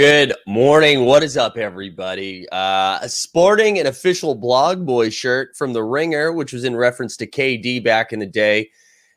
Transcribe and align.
Good 0.00 0.32
morning. 0.46 1.04
What 1.04 1.22
is 1.22 1.36
up, 1.36 1.58
everybody? 1.58 2.48
Uh, 2.50 3.06
sporting 3.06 3.78
an 3.78 3.86
official 3.86 4.34
blog 4.34 4.86
boy 4.86 5.10
shirt 5.10 5.54
from 5.54 5.74
the 5.74 5.84
Ringer, 5.84 6.32
which 6.32 6.54
was 6.54 6.64
in 6.64 6.74
reference 6.74 7.18
to 7.18 7.26
KD 7.26 7.84
back 7.84 8.10
in 8.10 8.18
the 8.18 8.24
day. 8.24 8.70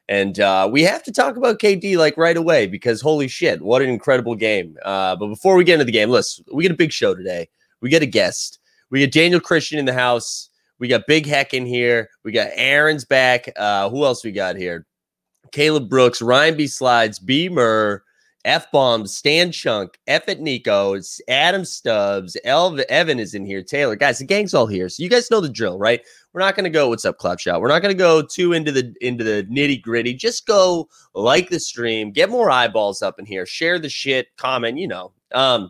And 0.09 0.37
uh, 0.41 0.67
we 0.69 0.81
have 0.81 1.01
to 1.03 1.13
talk 1.13 1.37
about 1.37 1.59
KD 1.59 1.95
like 1.95 2.17
right 2.17 2.35
away 2.35 2.67
because 2.67 2.99
holy 2.99 3.29
shit, 3.29 3.61
what 3.61 3.81
an 3.81 3.87
incredible 3.87 4.35
game. 4.35 4.75
Uh, 4.83 5.15
but 5.15 5.27
before 5.27 5.55
we 5.55 5.63
get 5.63 5.75
into 5.75 5.85
the 5.85 5.91
game, 5.93 6.09
listen, 6.09 6.43
we 6.51 6.63
get 6.63 6.73
a 6.73 6.75
big 6.75 6.91
show 6.91 7.15
today. 7.15 7.47
We 7.79 7.89
get 7.89 8.03
a 8.03 8.05
guest. 8.05 8.59
We 8.89 8.99
get 8.99 9.13
Daniel 9.13 9.39
Christian 9.39 9.79
in 9.79 9.85
the 9.85 9.93
house. 9.93 10.49
We 10.79 10.89
got 10.89 11.07
Big 11.07 11.25
Heck 11.25 11.53
in 11.53 11.65
here. 11.65 12.09
We 12.25 12.33
got 12.33 12.49
Aaron's 12.55 13.05
back. 13.05 13.47
Uh, 13.55 13.89
who 13.89 14.03
else 14.03 14.25
we 14.25 14.33
got 14.33 14.57
here? 14.57 14.85
Caleb 15.53 15.87
Brooks, 15.87 16.21
Ryan 16.21 16.57
B. 16.57 16.67
Slides, 16.67 17.19
Beamer. 17.19 18.03
F 18.45 18.69
bombs, 18.71 19.15
Stan 19.15 19.51
Chunk, 19.51 19.97
F 20.07 20.27
at 20.27 20.41
Nico, 20.41 20.93
it's 20.93 21.21
Adam 21.27 21.63
Stubbs, 21.63 22.35
Elv- 22.43 22.79
Evan 22.81 23.19
is 23.19 23.33
in 23.33 23.45
here, 23.45 23.63
Taylor. 23.63 23.95
Guys, 23.95 24.19
the 24.19 24.25
gang's 24.25 24.53
all 24.53 24.67
here. 24.67 24.89
So 24.89 25.01
you 25.01 25.09
guys 25.09 25.31
know 25.31 25.39
the 25.39 25.49
drill, 25.49 25.77
right? 25.77 26.01
We're 26.33 26.41
not 26.41 26.55
gonna 26.55 26.69
go, 26.69 26.89
what's 26.89 27.05
up, 27.05 27.17
Club 27.17 27.39
Shot? 27.39 27.61
We're 27.61 27.69
not 27.69 27.81
gonna 27.81 27.93
go 27.93 28.21
too 28.21 28.53
into 28.53 28.71
the 28.71 28.93
into 29.01 29.23
the 29.23 29.47
nitty 29.49 29.81
gritty. 29.81 30.13
Just 30.13 30.45
go 30.45 30.89
like 31.13 31.49
the 31.49 31.59
stream, 31.59 32.11
get 32.11 32.29
more 32.29 32.51
eyeballs 32.51 33.01
up 33.01 33.19
in 33.19 33.25
here, 33.25 33.45
share 33.45 33.79
the 33.79 33.89
shit, 33.89 34.27
comment, 34.37 34.77
you 34.77 34.87
know. 34.87 35.13
Um, 35.33 35.69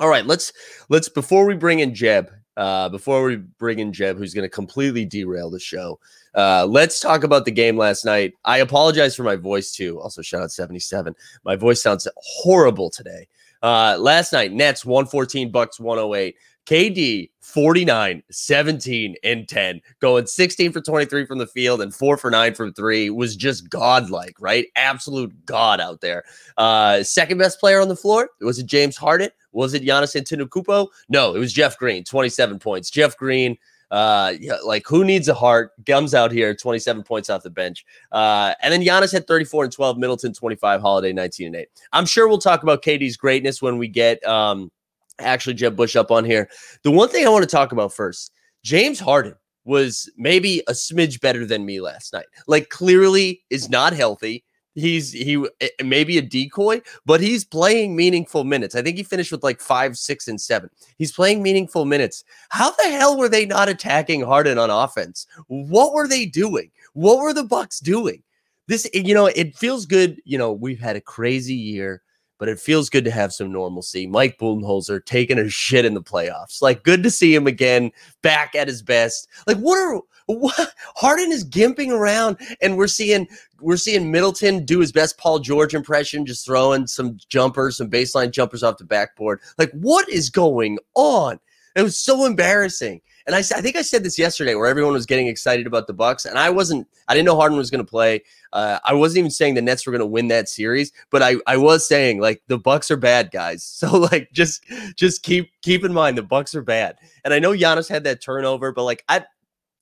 all 0.00 0.08
right, 0.08 0.26
let's 0.26 0.52
let's 0.88 1.08
before 1.08 1.46
we 1.46 1.54
bring 1.54 1.80
in 1.80 1.94
Jeb, 1.94 2.30
uh, 2.56 2.88
before 2.88 3.24
we 3.24 3.36
bring 3.36 3.78
in 3.78 3.92
Jeb, 3.92 4.16
who's 4.16 4.34
gonna 4.34 4.48
completely 4.48 5.04
derail 5.04 5.50
the 5.50 5.60
show. 5.60 5.98
Uh, 6.34 6.66
let's 6.66 7.00
talk 7.00 7.24
about 7.24 7.44
the 7.44 7.50
game 7.50 7.76
last 7.76 8.04
night. 8.04 8.34
I 8.44 8.58
apologize 8.58 9.14
for 9.14 9.22
my 9.22 9.36
voice 9.36 9.72
too. 9.72 10.00
Also, 10.00 10.22
shout 10.22 10.42
out 10.42 10.50
77. 10.50 11.14
My 11.44 11.56
voice 11.56 11.82
sounds 11.82 12.08
horrible 12.16 12.90
today. 12.90 13.26
Uh, 13.62 13.96
last 13.98 14.32
night, 14.32 14.52
Nets 14.52 14.84
114, 14.84 15.50
Bucks 15.50 15.80
108. 15.80 16.36
KD 16.66 17.30
49, 17.40 18.22
17, 18.30 19.16
and 19.22 19.48
10, 19.48 19.80
going 20.00 20.26
16 20.26 20.72
for 20.72 20.80
23 20.80 21.26
from 21.26 21.38
the 21.38 21.46
field 21.46 21.80
and 21.80 21.94
four 21.94 22.16
for 22.16 22.30
nine 22.30 22.54
from 22.54 22.72
three 22.72 23.10
was 23.10 23.36
just 23.36 23.68
godlike, 23.68 24.34
right? 24.40 24.66
Absolute 24.76 25.32
god 25.46 25.80
out 25.80 26.00
there. 26.00 26.24
Uh, 26.56 27.02
second 27.02 27.38
best 27.38 27.60
player 27.60 27.80
on 27.80 27.88
the 27.88 27.96
floor 27.96 28.30
was 28.40 28.58
it 28.58 28.66
James 28.66 28.96
Harden? 28.96 29.30
Was 29.52 29.74
it 29.74 29.84
Giannis 29.84 30.20
Antetokounmpo? 30.20 30.88
No, 31.08 31.34
it 31.34 31.38
was 31.38 31.52
Jeff 31.52 31.78
Green, 31.78 32.02
27 32.02 32.58
points. 32.58 32.90
Jeff 32.90 33.16
Green 33.16 33.56
uh, 33.90 34.32
like 34.64 34.84
who 34.88 35.04
needs 35.04 35.28
a 35.28 35.34
heart? 35.34 35.72
Gums 35.84 36.14
out 36.14 36.32
here, 36.32 36.52
27 36.52 37.04
points 37.04 37.30
off 37.30 37.44
the 37.44 37.50
bench. 37.50 37.84
Uh, 38.10 38.52
and 38.60 38.72
then 38.72 38.82
Giannis 38.82 39.12
had 39.12 39.26
34 39.28 39.64
and 39.64 39.72
12, 39.72 39.98
Middleton 39.98 40.32
25, 40.32 40.80
Holiday 40.80 41.12
19 41.12 41.46
and 41.48 41.56
8. 41.56 41.68
I'm 41.92 42.06
sure 42.06 42.26
we'll 42.26 42.38
talk 42.38 42.64
about 42.64 42.82
KD's 42.82 43.16
greatness 43.16 43.62
when 43.62 43.78
we 43.78 43.86
get 43.86 44.24
um 44.26 44.72
actually 45.18 45.54
Jeb 45.54 45.76
Bush 45.76 45.96
up 45.96 46.10
on 46.10 46.24
here. 46.24 46.48
The 46.82 46.90
one 46.90 47.08
thing 47.08 47.26
I 47.26 47.30
want 47.30 47.42
to 47.42 47.50
talk 47.50 47.72
about 47.72 47.92
first, 47.92 48.32
James 48.62 48.98
Harden 49.00 49.34
was 49.64 50.10
maybe 50.16 50.62
a 50.68 50.72
smidge 50.72 51.20
better 51.20 51.46
than 51.46 51.64
me 51.64 51.80
last 51.80 52.12
night. 52.12 52.26
Like 52.46 52.68
clearly 52.68 53.42
is 53.50 53.70
not 53.70 53.92
healthy. 53.92 54.44
He's 54.74 55.12
he 55.12 55.42
eh, 55.60 55.68
maybe 55.84 56.18
a 56.18 56.22
decoy, 56.22 56.82
but 57.06 57.20
he's 57.20 57.44
playing 57.44 57.94
meaningful 57.94 58.42
minutes. 58.42 58.74
I 58.74 58.82
think 58.82 58.96
he 58.96 59.04
finished 59.04 59.30
with 59.30 59.44
like 59.44 59.60
five, 59.60 59.96
six, 59.96 60.26
and 60.26 60.40
seven. 60.40 60.68
He's 60.98 61.12
playing 61.12 61.42
meaningful 61.42 61.84
minutes. 61.84 62.24
How 62.48 62.72
the 62.72 62.90
hell 62.90 63.16
were 63.16 63.28
they 63.28 63.46
not 63.46 63.68
attacking 63.68 64.22
Harden 64.22 64.58
on 64.58 64.70
offense? 64.70 65.26
What 65.46 65.92
were 65.92 66.08
they 66.08 66.26
doing? 66.26 66.72
What 66.94 67.18
were 67.18 67.32
the 67.32 67.44
Bucks 67.44 67.78
doing? 67.78 68.22
This, 68.66 68.88
you 68.92 69.14
know, 69.14 69.26
it 69.26 69.56
feels 69.56 69.86
good. 69.86 70.20
You 70.24 70.38
know, 70.38 70.52
we've 70.52 70.80
had 70.80 70.96
a 70.96 71.00
crazy 71.00 71.54
year 71.54 72.02
but 72.44 72.50
it 72.50 72.60
feels 72.60 72.90
good 72.90 73.06
to 73.06 73.10
have 73.10 73.32
some 73.32 73.50
normalcy. 73.50 74.06
Mike 74.06 74.36
Budenholzer 74.38 75.02
taking 75.02 75.38
a 75.38 75.48
shit 75.48 75.86
in 75.86 75.94
the 75.94 76.02
playoffs. 76.02 76.60
Like, 76.60 76.82
good 76.82 77.02
to 77.02 77.10
see 77.10 77.34
him 77.34 77.46
again, 77.46 77.90
back 78.20 78.54
at 78.54 78.68
his 78.68 78.82
best. 78.82 79.28
Like, 79.46 79.56
what 79.56 79.78
are 79.78 80.02
what 80.26 80.74
Harden 80.94 81.32
is 81.32 81.42
gimping 81.42 81.88
around, 81.88 82.36
and 82.60 82.76
we're 82.76 82.86
seeing 82.86 83.26
we're 83.62 83.78
seeing 83.78 84.10
Middleton 84.10 84.66
do 84.66 84.80
his 84.80 84.92
best 84.92 85.16
Paul 85.16 85.38
George 85.38 85.74
impression, 85.74 86.26
just 86.26 86.44
throwing 86.44 86.86
some 86.86 87.16
jumpers, 87.30 87.78
some 87.78 87.88
baseline 87.88 88.30
jumpers 88.30 88.62
off 88.62 88.76
the 88.76 88.84
backboard. 88.84 89.40
Like, 89.56 89.70
what 89.72 90.06
is 90.10 90.28
going 90.28 90.76
on? 90.94 91.40
It 91.76 91.82
was 91.82 91.96
so 91.96 92.26
embarrassing. 92.26 93.00
And 93.26 93.34
I, 93.34 93.38
I 93.38 93.62
think 93.62 93.76
I 93.76 93.82
said 93.82 94.04
this 94.04 94.18
yesterday, 94.18 94.54
where 94.54 94.66
everyone 94.66 94.92
was 94.92 95.06
getting 95.06 95.28
excited 95.28 95.66
about 95.66 95.86
the 95.86 95.94
Bucks, 95.94 96.26
and 96.26 96.38
I 96.38 96.50
wasn't. 96.50 96.86
I 97.08 97.14
didn't 97.14 97.26
know 97.26 97.36
Harden 97.36 97.56
was 97.56 97.70
going 97.70 97.84
to 97.84 97.90
play. 97.90 98.22
Uh, 98.52 98.78
I 98.84 98.92
wasn't 98.92 99.18
even 99.18 99.30
saying 99.30 99.54
the 99.54 99.62
Nets 99.62 99.86
were 99.86 99.92
going 99.92 100.00
to 100.00 100.06
win 100.06 100.28
that 100.28 100.48
series, 100.48 100.92
but 101.10 101.22
I, 101.22 101.36
I 101.46 101.56
was 101.56 101.86
saying 101.86 102.20
like 102.20 102.42
the 102.48 102.58
Bucks 102.58 102.90
are 102.90 102.96
bad 102.96 103.30
guys. 103.30 103.62
So 103.84 103.98
like 103.98 104.30
just 104.32 104.64
just 104.96 105.22
keep 105.22 105.50
keep 105.60 105.84
in 105.84 105.92
mind 105.92 106.16
the 106.16 106.22
Bucks 106.22 106.54
are 106.54 106.62
bad. 106.62 106.96
And 107.24 107.34
I 107.34 107.38
know 107.38 107.52
Giannis 107.52 107.88
had 107.88 108.04
that 108.04 108.22
turnover, 108.22 108.72
but 108.72 108.84
like 108.84 109.04
I 109.08 109.24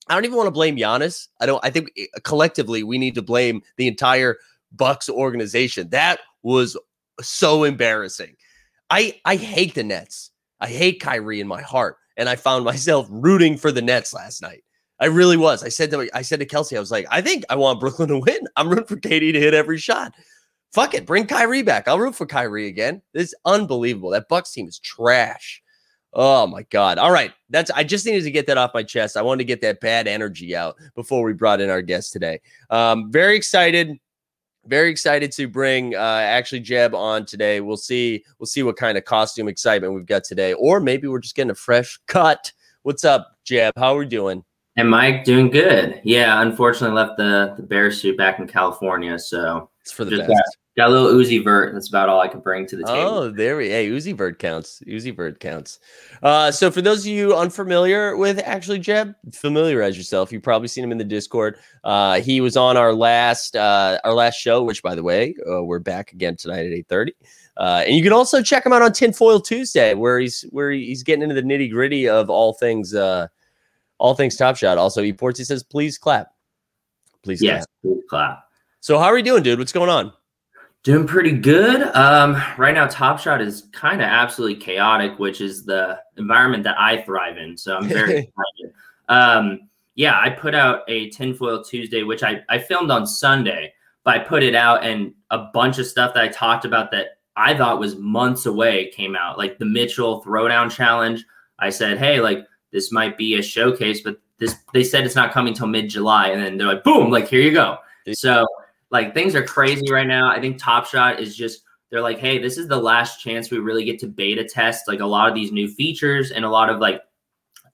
I 0.09 0.15
don't 0.15 0.25
even 0.25 0.37
want 0.37 0.49
to 0.49 0.53
blame 0.53 0.77
Giannis. 0.77 1.29
I 1.41 1.47
don't. 1.47 1.65
I 1.65 1.71
think 1.71 1.91
eh, 1.97 2.07
collectively 2.25 2.83
we 2.83 2.99
need 2.99 3.15
to 3.15 3.23
blame 3.23 3.63
the 3.77 3.87
entire 3.87 4.39
Bucks 4.73 5.09
organization. 5.09 5.89
That 5.91 6.21
was 6.43 6.77
so 7.21 7.65
embarrassing. 7.65 8.37
I 8.91 9.21
I 9.25 9.37
hate 9.37 9.75
the 9.75 9.85
Nets. 9.85 10.31
I 10.61 10.69
hate 10.69 11.01
Kyrie 11.01 11.41
in 11.41 11.49
my 11.49 11.63
heart, 11.63 11.97
and 12.17 12.29
I 12.29 12.37
found 12.37 12.65
myself 12.65 13.07
rooting 13.11 13.57
for 13.57 13.73
the 13.73 13.83
Nets 13.83 14.13
last 14.13 14.43
night. 14.43 14.65
I 15.01 15.07
really 15.07 15.37
was. 15.37 15.65
I 15.65 15.69
said 15.69 15.91
to 15.91 16.09
I 16.15 16.23
said 16.23 16.41
to 16.41 16.47
Kelsey, 16.47 16.77
I 16.77 16.81
was 16.81 16.93
like, 16.93 17.07
I 17.11 17.21
think 17.21 17.45
I 17.51 17.57
want 17.57 17.81
Brooklyn 17.81 18.09
to 18.11 18.19
win. 18.19 18.41
I'm 18.57 18.69
rooting 18.69 18.87
for 18.87 18.97
KD 18.97 19.33
to 19.33 19.41
hit 19.41 19.55
every 19.55 19.79
shot. 19.79 20.15
Fuck 20.73 20.95
it, 20.95 21.05
bring 21.05 21.27
Kyrie 21.27 21.63
back. 21.63 21.87
I'll 21.87 21.99
root 21.99 22.15
for 22.15 22.25
Kyrie 22.25 22.69
again. 22.69 23.03
This 23.13 23.29
is 23.29 23.35
unbelievable. 23.45 24.11
That 24.11 24.29
Bucks 24.29 24.53
team 24.53 24.69
is 24.69 24.79
trash. 24.79 25.63
Oh 26.15 26.47
my 26.47 26.63
god. 26.65 26.99
All 26.99 27.11
right. 27.11 27.33
That's 27.51 27.71
I 27.71 27.85
just 27.85 28.05
needed 28.07 28.25
to 28.25 28.31
get 28.31 28.47
that 28.47 28.59
off 28.59 28.75
my 28.75 28.83
chest. 28.83 29.17
I 29.17 29.23
wanted 29.23 29.39
to 29.39 29.45
get 29.47 29.61
that 29.63 29.81
bad 29.81 30.07
energy 30.07 30.55
out 30.55 30.77
before 30.95 31.23
we 31.23 31.33
brought 31.33 31.61
in 31.61 31.71
our 31.71 31.83
guest 31.83 32.13
today. 32.13 32.41
Um, 32.71 33.11
very 33.11 33.37
excited. 33.37 33.99
Very 34.67 34.91
excited 34.91 35.33
to 35.33 35.49
bring 35.49 35.95
uh, 35.97 35.99
actually 35.99 36.61
Jeb 36.61 36.95
on 36.95 37.27
today. 37.27 37.61
We'll 37.61 37.77
see. 37.77 38.25
We'll 38.39 38.47
see 38.47 38.63
what 38.63 38.77
kind 38.77 38.97
of 38.97 39.05
costume 39.05 39.49
excitement 39.49 39.95
we've 39.95 40.07
got 40.07 40.25
today, 40.25 40.53
or 40.55 40.79
maybe 40.79 41.09
we're 41.09 41.19
just 41.19 41.35
getting 41.35 41.51
a 41.51 41.55
fresh 41.55 41.99
cut. 42.07 42.53
What's 42.83 43.05
up, 43.05 43.37
Jeb? 43.45 43.75
How 43.77 43.95
are 43.95 43.99
we 43.99 44.07
doing? 44.07 44.45
And 44.77 44.89
Mike 44.89 45.25
doing 45.25 45.51
good. 45.51 46.01
Yeah, 46.05 46.41
unfortunately 46.41 46.97
left 46.97 47.19
the 47.19 47.55
the 47.57 47.63
bear 47.63 47.91
suit 47.91 48.17
back 48.17 48.39
in 48.39 48.47
California, 48.47 49.19
so 49.19 49.69
it's 49.81 49.93
for 49.93 50.05
the 50.05 50.19
best. 50.19 50.29
Got, 50.29 50.39
got, 50.77 50.89
a 50.89 50.91
little 50.91 51.13
Uzi 51.13 51.43
Vert. 51.43 51.75
That's 51.75 51.89
about 51.89 52.09
all 52.09 52.21
I 52.21 52.29
can 52.29 52.41
bring 52.41 52.67
to 52.67 52.77
the 52.77 52.85
table. 52.85 53.01
Oh, 53.01 53.31
there 53.31 53.57
we. 53.57 53.69
Hey, 53.69 53.89
Uzi 53.89 54.17
Vert 54.17 54.39
counts. 54.39 54.83
Uzi 54.87 55.15
Vert 55.15 55.41
counts. 55.41 55.79
Uh, 56.23 56.51
so 56.51 56.71
for 56.71 56.83
those 56.83 57.01
of 57.01 57.07
you 57.07 57.37
unfamiliar 57.37 58.17
with 58.17 58.39
actually 58.45 58.79
Jeb, 58.79 59.15
familiarize 59.33 59.97
yourself. 59.97 60.33
You've 60.33 60.43
probably 60.43 60.69
seen 60.69 60.85
him 60.85 60.93
in 60.93 60.99
the 60.99 61.05
Discord. 61.05 61.59
Uh, 61.85 62.21
he 62.21 62.41
was 62.41 62.57
on 62.57 62.77
our 62.77 62.93
last 62.95 63.57
uh, 63.57 63.99
our 64.05 64.15
last 64.15 64.37
show, 64.37 64.63
which 64.63 64.83
by 64.83 64.95
the 64.95 65.03
way, 65.03 65.35
uh, 65.51 65.63
we're 65.63 65.79
back 65.79 66.13
again 66.13 66.37
tonight 66.37 66.67
at 66.67 66.73
eight 66.73 66.89
thirty. 66.89 67.15
Uh, 67.57 67.85
and 67.87 67.95
you 67.95 68.03
can 68.03 68.13
also 68.13 68.43
check 68.43 68.65
him 68.65 68.73
out 68.73 68.81
on 68.81 68.93
Tinfoil 68.93 69.41
Tuesday, 69.41 69.95
where 69.95 70.19
he's 70.19 70.43
where 70.51 70.71
he's 70.71 71.03
getting 71.03 71.23
into 71.23 71.35
the 71.35 71.43
nitty 71.43 71.71
gritty 71.71 72.09
of 72.09 72.31
all 72.31 72.55
things 72.55 72.95
uh, 72.95 73.27
all 73.99 74.15
things 74.15 74.37
Top 74.37 74.57
Shot. 74.57 74.79
Also, 74.79 75.03
Eportsy 75.03 75.45
says, 75.45 75.63
please 75.63 75.99
clap. 75.99 76.33
Please 77.23 77.43
yes, 77.43 77.65
clap. 77.65 77.69
please 77.83 78.03
clap. 78.09 78.45
So, 78.81 78.99
how 78.99 79.05
are 79.05 79.17
you 79.17 79.23
doing, 79.23 79.43
dude? 79.43 79.59
What's 79.59 79.73
going 79.73 79.91
on? 79.91 80.13
Doing 80.83 81.07
pretty 81.07 81.31
good. 81.31 81.83
Um, 81.95 82.43
right 82.59 82.75
now, 82.75 82.89
Top 82.89 83.21
Shot 83.21 83.41
is 83.41 83.69
kind 83.73 84.01
of 84.01 84.09
absolutely 84.09 84.57
chaotic, 84.57 85.17
which 85.19 85.41
is 85.41 85.65
the 85.65 86.01
environment 86.17 86.65
that 86.65 86.75
I 86.77 87.03
thrive 87.03 87.39
in. 87.39 87.57
So 87.57 87.77
I'm 87.77 87.87
very 87.87 88.17
excited. 88.19 88.75
Um, 89.09 89.69
yeah, 89.95 90.19
I 90.19 90.31
put 90.31 90.57
out 90.57 90.83
a 90.89 91.09
tinfoil 91.11 91.63
Tuesday, 91.63 92.03
which 92.03 92.25
I, 92.25 92.43
I 92.49 92.59
filmed 92.59 92.91
on 92.91 93.07
Sunday, 93.07 93.73
but 94.03 94.15
I 94.15 94.19
put 94.19 94.43
it 94.43 94.57
out 94.57 94.85
and 94.85 95.15
a 95.31 95.39
bunch 95.55 95.79
of 95.79 95.87
stuff 95.87 96.15
that 96.15 96.25
I 96.25 96.29
talked 96.29 96.65
about 96.65 96.91
that 96.91 97.19
I 97.37 97.57
thought 97.57 97.79
was 97.79 97.97
months 97.97 98.47
away 98.47 98.91
came 98.91 99.15
out, 99.15 99.39
like 99.39 99.59
the 99.59 99.65
Mitchell 99.65 100.25
throwdown 100.25 100.71
challenge. 100.71 101.25
I 101.59 101.71
said, 101.71 101.99
hey, 101.99 102.21
like 102.21 102.45
this 102.73 102.91
might 102.91 103.17
be 103.17 103.37
a 103.37 103.43
showcase, 103.43 104.01
but 104.01 104.19
this 104.39 104.57
they 104.75 104.83
said 104.83 105.05
it's 105.05 105.15
not 105.15 105.33
coming 105.33 105.55
till 105.55 105.69
mid 105.69 105.89
July, 105.89 106.29
and 106.29 106.43
then 106.43 106.59
they're 106.59 106.67
like, 106.67 106.85
boom, 106.85 107.11
like 107.11 107.29
here 107.29 107.41
you 107.41 107.53
go. 107.53 107.79
So 108.13 108.45
like 108.93 109.15
things 109.15 109.35
are 109.35 109.43
crazy 109.43 109.91
right 109.91 110.07
now. 110.07 110.31
I 110.31 110.41
think 110.41 110.59
Top 110.59 110.87
Shot 110.87 111.19
is 111.19 111.35
just 111.35 111.63
they're 111.91 112.03
like, 112.03 112.19
hey, 112.19 112.39
this 112.39 112.57
is 112.57 112.69
the 112.69 112.77
last 112.77 113.21
chance 113.21 113.51
we 113.51 113.59
really 113.59 113.85
get 113.85 113.99
to 114.01 114.07
beta 114.07 114.45
test 114.45 114.87
like 114.87 115.01
a 115.01 115.07
lot 115.07 115.29
of 115.29 115.35
these 115.35 115.51
new 115.51 115.69
features 115.69 116.31
and 116.31 116.45
a 116.45 116.49
lot 116.49 116.71
of 116.71 116.79
like 116.79 117.03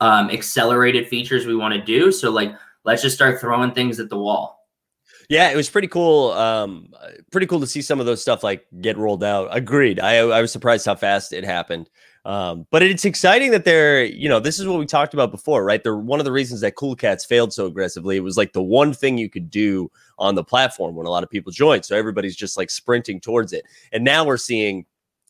um, 0.01 0.31
accelerated 0.31 1.09
features 1.09 1.45
we 1.45 1.57
want 1.57 1.75
to 1.75 1.83
do. 1.83 2.11
So 2.11 2.31
like 2.31 2.53
let's 2.85 3.03
just 3.03 3.17
start 3.17 3.41
throwing 3.41 3.73
things 3.73 4.01
at 4.01 4.09
the 4.09 4.19
wall. 4.19 4.67
Yeah, 5.29 5.51
it 5.51 5.57
was 5.57 5.69
pretty 5.69 5.89
cool. 5.89 6.31
Um, 6.33 6.95
pretty 7.31 7.47
cool 7.47 7.61
to 7.61 7.67
see 7.67 7.83
some 7.83 8.01
of 8.01 8.07
those 8.07 8.23
stuff 8.23 8.43
like 8.43 8.65
get 8.81 8.97
rolled 8.97 9.23
out. 9.23 9.49
Agreed. 9.55 10.01
I 10.01 10.19
I 10.19 10.41
was 10.41 10.53
surprised 10.53 10.87
how 10.87 10.95
fast 10.95 11.33
it 11.33 11.45
happened. 11.45 11.91
Um, 12.29 12.67
but 12.71 12.83
it's 12.83 13.07
exciting 13.07 13.53
that 13.53 13.65
they're, 13.65 14.05
you 14.05 14.29
know, 14.29 14.39
this 14.39 14.61
is 14.61 14.67
what 14.69 14.79
we 14.79 14.85
talked 14.85 15.15
about 15.15 15.31
before, 15.31 15.65
right? 15.65 15.83
They're 15.83 15.97
one 15.97 16.21
of 16.21 16.27
the 16.27 16.33
reasons 16.33 16.61
that 16.61 16.77
Cool 16.77 16.95
Cats 16.95 17.25
failed 17.25 17.55
so 17.55 17.65
aggressively. 17.65 18.19
It 18.19 18.23
was 18.23 18.37
like 18.37 18.53
the 18.53 18.63
one 18.63 18.93
thing 18.93 19.17
you 19.17 19.31
could 19.31 19.51
do 19.51 19.91
on 20.19 20.35
the 20.35 20.45
platform 20.45 20.95
when 20.95 21.07
a 21.07 21.11
lot 21.11 21.23
of 21.23 21.31
people 21.31 21.53
joined. 21.53 21.87
So 21.87 21.97
everybody's 21.97 22.37
just 22.37 22.59
like 22.59 22.69
sprinting 22.69 23.19
towards 23.19 23.55
it. 23.55 23.65
And 23.93 24.05
now 24.05 24.27
we're 24.27 24.37
seeing 24.37 24.85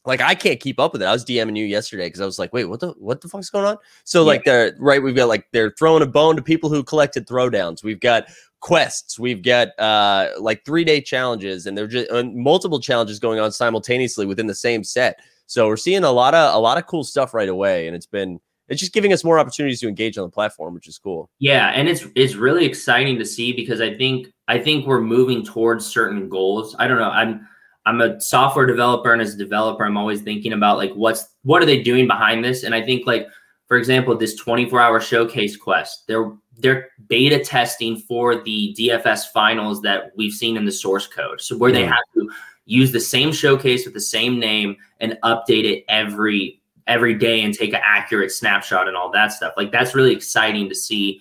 like 0.06 0.20
I 0.20 0.34
can't 0.34 0.58
keep 0.58 0.80
up 0.80 0.92
with 0.92 1.00
it. 1.00 1.04
I 1.04 1.12
was 1.12 1.24
DMing 1.24 1.56
you 1.56 1.66
yesterday 1.66 2.06
because 2.06 2.20
I 2.20 2.26
was 2.26 2.40
like, 2.40 2.52
wait, 2.52 2.64
what 2.64 2.80
the 2.80 2.88
what 2.98 3.20
the 3.20 3.28
fuck's 3.28 3.48
going 3.48 3.64
on? 3.66 3.76
So 4.02 4.24
like 4.24 4.42
they're 4.44 4.74
right, 4.80 5.00
we've 5.00 5.14
got 5.14 5.28
like 5.28 5.46
they're 5.52 5.70
throwing 5.78 6.02
a 6.02 6.06
bone 6.06 6.34
to 6.34 6.42
people 6.42 6.68
who 6.68 6.82
collected 6.82 7.28
throwdowns. 7.28 7.84
We've 7.84 8.00
got 8.00 8.26
quests, 8.58 9.20
we've 9.20 9.42
got 9.42 9.68
uh 9.78 10.30
like 10.40 10.64
three 10.64 10.82
day 10.82 11.00
challenges, 11.00 11.66
and 11.66 11.78
they're 11.78 11.86
just 11.86 12.10
uh, 12.10 12.24
multiple 12.24 12.80
challenges 12.80 13.20
going 13.20 13.38
on 13.38 13.52
simultaneously 13.52 14.26
within 14.26 14.48
the 14.48 14.54
same 14.54 14.82
set. 14.82 15.20
So 15.48 15.66
we're 15.66 15.76
seeing 15.78 16.04
a 16.04 16.12
lot 16.12 16.34
of 16.34 16.54
a 16.54 16.58
lot 16.58 16.76
of 16.78 16.86
cool 16.86 17.02
stuff 17.02 17.32
right 17.32 17.48
away, 17.48 17.86
and 17.86 17.96
it's 17.96 18.06
been 18.06 18.38
it's 18.68 18.80
just 18.80 18.92
giving 18.92 19.14
us 19.14 19.24
more 19.24 19.38
opportunities 19.38 19.80
to 19.80 19.88
engage 19.88 20.18
on 20.18 20.24
the 20.24 20.30
platform, 20.30 20.74
which 20.74 20.86
is 20.86 20.98
cool. 20.98 21.30
Yeah, 21.38 21.68
and 21.68 21.88
it's 21.88 22.06
it's 22.14 22.34
really 22.34 22.66
exciting 22.66 23.18
to 23.18 23.24
see 23.24 23.52
because 23.54 23.80
I 23.80 23.96
think 23.96 24.28
I 24.46 24.58
think 24.58 24.86
we're 24.86 25.00
moving 25.00 25.42
towards 25.42 25.86
certain 25.86 26.28
goals. 26.28 26.76
I 26.78 26.86
don't 26.86 26.98
know. 26.98 27.10
I'm 27.10 27.48
I'm 27.86 28.02
a 28.02 28.20
software 28.20 28.66
developer 28.66 29.10
and 29.10 29.22
as 29.22 29.34
a 29.34 29.38
developer, 29.38 29.86
I'm 29.86 29.96
always 29.96 30.20
thinking 30.20 30.52
about 30.52 30.76
like 30.76 30.92
what's 30.92 31.26
what 31.44 31.62
are 31.62 31.66
they 31.66 31.82
doing 31.82 32.06
behind 32.06 32.44
this? 32.44 32.62
And 32.62 32.74
I 32.74 32.84
think 32.84 33.06
like 33.06 33.26
for 33.68 33.78
example, 33.78 34.16
this 34.16 34.34
24 34.34 34.80
hour 34.80 35.00
showcase 35.00 35.56
quest, 35.56 36.06
they're 36.06 36.30
they're 36.58 36.90
beta 37.06 37.42
testing 37.42 37.96
for 37.96 38.42
the 38.42 38.76
DFS 38.78 39.28
finals 39.32 39.80
that 39.82 40.10
we've 40.16 40.32
seen 40.32 40.58
in 40.58 40.66
the 40.66 40.72
source 40.72 41.06
code. 41.06 41.40
So 41.40 41.56
where 41.56 41.70
mm-hmm. 41.70 41.80
they 41.80 41.86
have 41.86 42.04
to 42.14 42.30
use 42.68 42.92
the 42.92 43.00
same 43.00 43.32
showcase 43.32 43.84
with 43.84 43.94
the 43.94 44.00
same 44.00 44.38
name 44.38 44.76
and 45.00 45.18
update 45.24 45.64
it 45.64 45.84
every 45.88 46.60
every 46.86 47.14
day 47.14 47.42
and 47.42 47.52
take 47.52 47.72
an 47.72 47.80
accurate 47.82 48.30
snapshot 48.30 48.86
and 48.86 48.96
all 48.96 49.10
that 49.10 49.32
stuff. 49.32 49.54
Like 49.56 49.72
that's 49.72 49.94
really 49.94 50.12
exciting 50.12 50.68
to 50.68 50.74
see. 50.74 51.20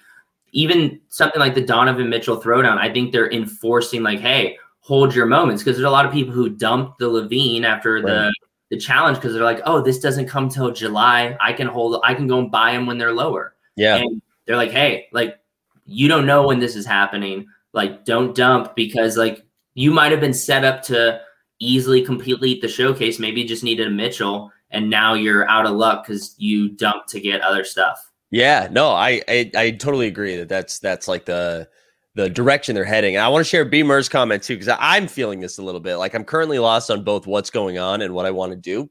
Even 0.52 1.00
something 1.10 1.40
like 1.40 1.56
the 1.56 1.62
Donovan 1.62 2.10
Mitchell 2.10 2.42
throwdown, 2.42 2.78
I 2.78 2.92
think 2.92 3.12
they're 3.12 3.32
enforcing 3.32 4.02
like, 4.02 4.20
hey, 4.20 4.58
hold 4.80 5.14
your 5.14 5.26
moments 5.26 5.62
because 5.62 5.78
there's 5.78 5.88
a 5.88 5.92
lot 5.92 6.06
of 6.06 6.12
people 6.12 6.34
who 6.34 6.50
dump 6.50 6.98
the 7.00 7.10
Levine 7.10 7.66
after 7.66 7.96
right. 7.96 8.06
the 8.06 8.34
the 8.70 8.78
challenge 8.78 9.18
because 9.18 9.34
they're 9.34 9.44
like, 9.44 9.62
oh, 9.66 9.82
this 9.82 10.00
doesn't 10.00 10.28
come 10.28 10.50
till 10.50 10.72
July. 10.72 11.38
I 11.40 11.54
can 11.54 11.68
hold, 11.68 12.02
I 12.04 12.14
can 12.14 12.28
go 12.28 12.40
and 12.40 12.52
buy 12.52 12.74
them 12.74 12.86
when 12.86 12.98
they're 12.98 13.14
lower. 13.14 13.56
Yeah. 13.78 13.96
And 13.96 14.22
they're 14.46 14.58
like, 14.58 14.72
hey, 14.72 15.08
like 15.14 15.40
you 15.86 16.10
don't 16.10 16.26
know 16.26 16.46
when 16.46 16.60
this 16.60 16.76
is 16.76 16.86
happening. 16.86 17.48
Like, 17.72 18.04
don't 18.04 18.36
dump 18.36 18.76
because 18.76 19.16
like 19.16 19.46
you 19.74 19.92
might 19.92 20.12
have 20.12 20.20
been 20.20 20.34
set 20.34 20.66
up 20.66 20.82
to 20.84 21.22
easily 21.60 22.04
complete 22.04 22.62
the 22.62 22.68
showcase. 22.68 23.20
Maybe 23.20 23.42
you 23.42 23.48
just 23.48 23.64
needed 23.64 23.88
a 23.88 23.92
Mitchell 23.92 24.52
and 24.72 24.90
now 24.90 25.14
you're 25.14 25.48
out 25.50 25.66
of 25.66 25.74
luck 25.74 26.06
because 26.06 26.36
you 26.38 26.70
dumped 26.70 27.10
to 27.10 27.20
get 27.20 27.42
other 27.42 27.64
stuff. 27.64 28.12
Yeah, 28.30 28.68
no, 28.72 28.90
I, 28.90 29.22
I, 29.28 29.52
I 29.56 29.72
totally 29.72 30.08
agree 30.08 30.36
that 30.38 30.50
that's 30.50 30.80
that's 30.80 31.08
like 31.08 31.26
the 31.26 31.70
the 32.16 32.30
direction 32.30 32.76
they're 32.76 32.84
heading. 32.84 33.16
And 33.16 33.24
I 33.24 33.28
want 33.30 33.46
to 33.46 33.50
share 33.50 33.64
Beamer's 33.64 34.10
comment 34.10 34.44
too 34.44 34.56
because 34.56 34.76
I'm 34.80 35.08
feeling 35.08 35.40
this 35.40 35.60
a 35.60 35.64
little 35.64 35.80
bit. 35.80 35.98
Like 35.98 36.14
I'm 36.14 36.26
currently 36.26 36.60
lost 36.60 36.92
on 36.92 37.04
both 37.04 37.28
what's 37.28 37.50
going 37.50 37.78
on 37.78 38.02
and 38.02 38.14
what 38.14 38.26
I 38.26 38.32
want 38.32 38.52
to 38.52 38.58
do. 38.58 38.90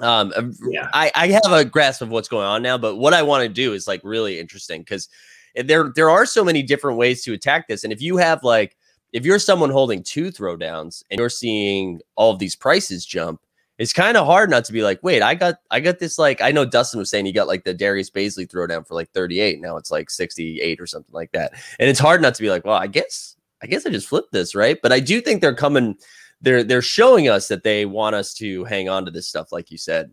Um, 0.00 0.32
yeah. 0.68 0.88
I, 0.92 1.10
I 1.14 1.28
have 1.28 1.52
a 1.52 1.64
grasp 1.64 2.02
of 2.02 2.10
what's 2.10 2.28
going 2.28 2.44
on 2.44 2.62
now, 2.62 2.76
but 2.76 2.96
what 2.96 3.14
I 3.14 3.22
want 3.22 3.44
to 3.44 3.48
do 3.48 3.72
is 3.72 3.86
like 3.86 4.00
really 4.04 4.38
interesting 4.38 4.82
because 4.82 5.08
there 5.54 5.90
there 5.94 6.10
are 6.10 6.26
so 6.26 6.44
many 6.44 6.62
different 6.62 6.98
ways 6.98 7.22
to 7.22 7.32
attack 7.32 7.68
this. 7.68 7.84
And 7.84 7.92
if 7.92 8.02
you 8.02 8.18
have 8.18 8.42
like 8.42 8.76
if 9.16 9.24
you're 9.24 9.38
someone 9.38 9.70
holding 9.70 10.02
two 10.02 10.26
throwdowns 10.26 11.02
and 11.10 11.18
you're 11.18 11.30
seeing 11.30 12.02
all 12.16 12.32
of 12.32 12.38
these 12.38 12.54
prices 12.54 13.06
jump, 13.06 13.40
it's 13.78 13.94
kind 13.94 14.14
of 14.14 14.26
hard 14.26 14.50
not 14.50 14.66
to 14.66 14.74
be 14.74 14.82
like, 14.82 15.02
wait, 15.02 15.22
I 15.22 15.34
got 15.34 15.56
I 15.70 15.80
got 15.80 15.98
this 15.98 16.18
like 16.18 16.42
I 16.42 16.50
know 16.52 16.66
Dustin 16.66 16.98
was 16.98 17.08
saying 17.08 17.24
he 17.24 17.32
got 17.32 17.46
like 17.46 17.64
the 17.64 17.72
Darius 17.72 18.10
Bazley 18.10 18.46
throwdown 18.46 18.86
for 18.86 18.94
like 18.94 19.10
38. 19.12 19.62
Now 19.62 19.78
it's 19.78 19.90
like 19.90 20.10
68 20.10 20.78
or 20.78 20.86
something 20.86 21.14
like 21.14 21.32
that. 21.32 21.54
And 21.78 21.88
it's 21.88 21.98
hard 21.98 22.20
not 22.20 22.34
to 22.34 22.42
be 22.42 22.50
like, 22.50 22.66
well, 22.66 22.76
I 22.76 22.88
guess 22.88 23.36
I 23.62 23.66
guess 23.66 23.86
I 23.86 23.90
just 23.90 24.06
flipped 24.06 24.32
this, 24.32 24.54
right? 24.54 24.78
But 24.82 24.92
I 24.92 25.00
do 25.00 25.22
think 25.22 25.40
they're 25.40 25.54
coming, 25.54 25.96
they're 26.42 26.62
they're 26.62 26.82
showing 26.82 27.30
us 27.30 27.48
that 27.48 27.62
they 27.62 27.86
want 27.86 28.16
us 28.16 28.34
to 28.34 28.64
hang 28.64 28.90
on 28.90 29.06
to 29.06 29.10
this 29.10 29.28
stuff, 29.28 29.50
like 29.50 29.70
you 29.70 29.78
said. 29.78 30.12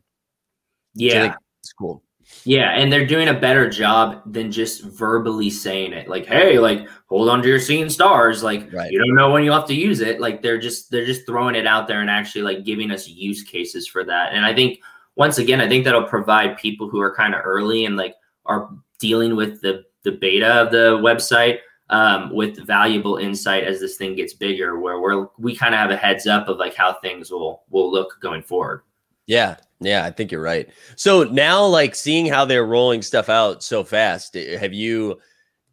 Yeah. 0.93 1.35
It's 1.61 1.73
cool. 1.73 2.02
Yeah, 2.45 2.71
and 2.71 2.91
they're 2.91 3.05
doing 3.05 3.29
a 3.29 3.33
better 3.33 3.69
job 3.69 4.21
than 4.25 4.51
just 4.51 4.83
verbally 4.83 5.49
saying 5.49 5.93
it. 5.93 6.07
Like, 6.07 6.25
hey, 6.25 6.59
like 6.59 6.87
hold 7.07 7.29
on 7.29 7.41
to 7.41 7.47
your 7.47 7.59
seeing 7.59 7.89
stars. 7.89 8.43
Like 8.43 8.71
right. 8.73 8.91
you 8.91 8.99
don't 8.99 9.15
know 9.15 9.31
when 9.31 9.43
you'll 9.43 9.55
have 9.55 9.67
to 9.67 9.75
use 9.75 10.01
it. 10.01 10.19
Like 10.19 10.41
they're 10.41 10.59
just 10.59 10.91
they're 10.91 11.05
just 11.05 11.25
throwing 11.25 11.55
it 11.55 11.67
out 11.67 11.87
there 11.87 12.01
and 12.01 12.09
actually 12.09 12.41
like 12.41 12.65
giving 12.65 12.91
us 12.91 13.07
use 13.07 13.43
cases 13.43 13.87
for 13.87 14.03
that. 14.05 14.33
And 14.33 14.45
I 14.45 14.53
think 14.53 14.79
once 15.15 15.37
again, 15.37 15.61
I 15.61 15.67
think 15.67 15.85
that'll 15.85 16.03
provide 16.03 16.57
people 16.57 16.89
who 16.89 16.99
are 16.99 17.15
kind 17.15 17.33
of 17.33 17.41
early 17.43 17.85
and 17.85 17.95
like 17.95 18.15
are 18.45 18.69
dealing 18.99 19.35
with 19.35 19.61
the 19.61 19.83
the 20.03 20.11
beta 20.11 20.47
of 20.47 20.71
the 20.71 20.97
website 20.97 21.59
um, 21.89 22.33
with 22.33 22.65
valuable 22.65 23.17
insight 23.17 23.63
as 23.63 23.79
this 23.79 23.97
thing 23.97 24.15
gets 24.15 24.33
bigger, 24.33 24.79
where 24.79 24.99
we're 24.99 25.27
we 25.37 25.55
kind 25.55 25.73
of 25.73 25.79
have 25.79 25.91
a 25.91 25.97
heads 25.97 26.27
up 26.27 26.47
of 26.47 26.57
like 26.57 26.75
how 26.75 26.93
things 26.93 27.31
will 27.31 27.63
will 27.69 27.91
look 27.91 28.17
going 28.21 28.41
forward. 28.41 28.81
Yeah, 29.27 29.57
yeah, 29.85 30.05
I 30.05 30.11
think 30.11 30.31
you're 30.31 30.41
right. 30.41 30.69
So 30.95 31.23
now, 31.23 31.65
like 31.65 31.95
seeing 31.95 32.25
how 32.25 32.45
they're 32.45 32.65
rolling 32.65 33.01
stuff 33.01 33.29
out 33.29 33.63
so 33.63 33.83
fast, 33.83 34.35
eh, 34.35 34.57
have 34.57 34.73
you? 34.73 35.19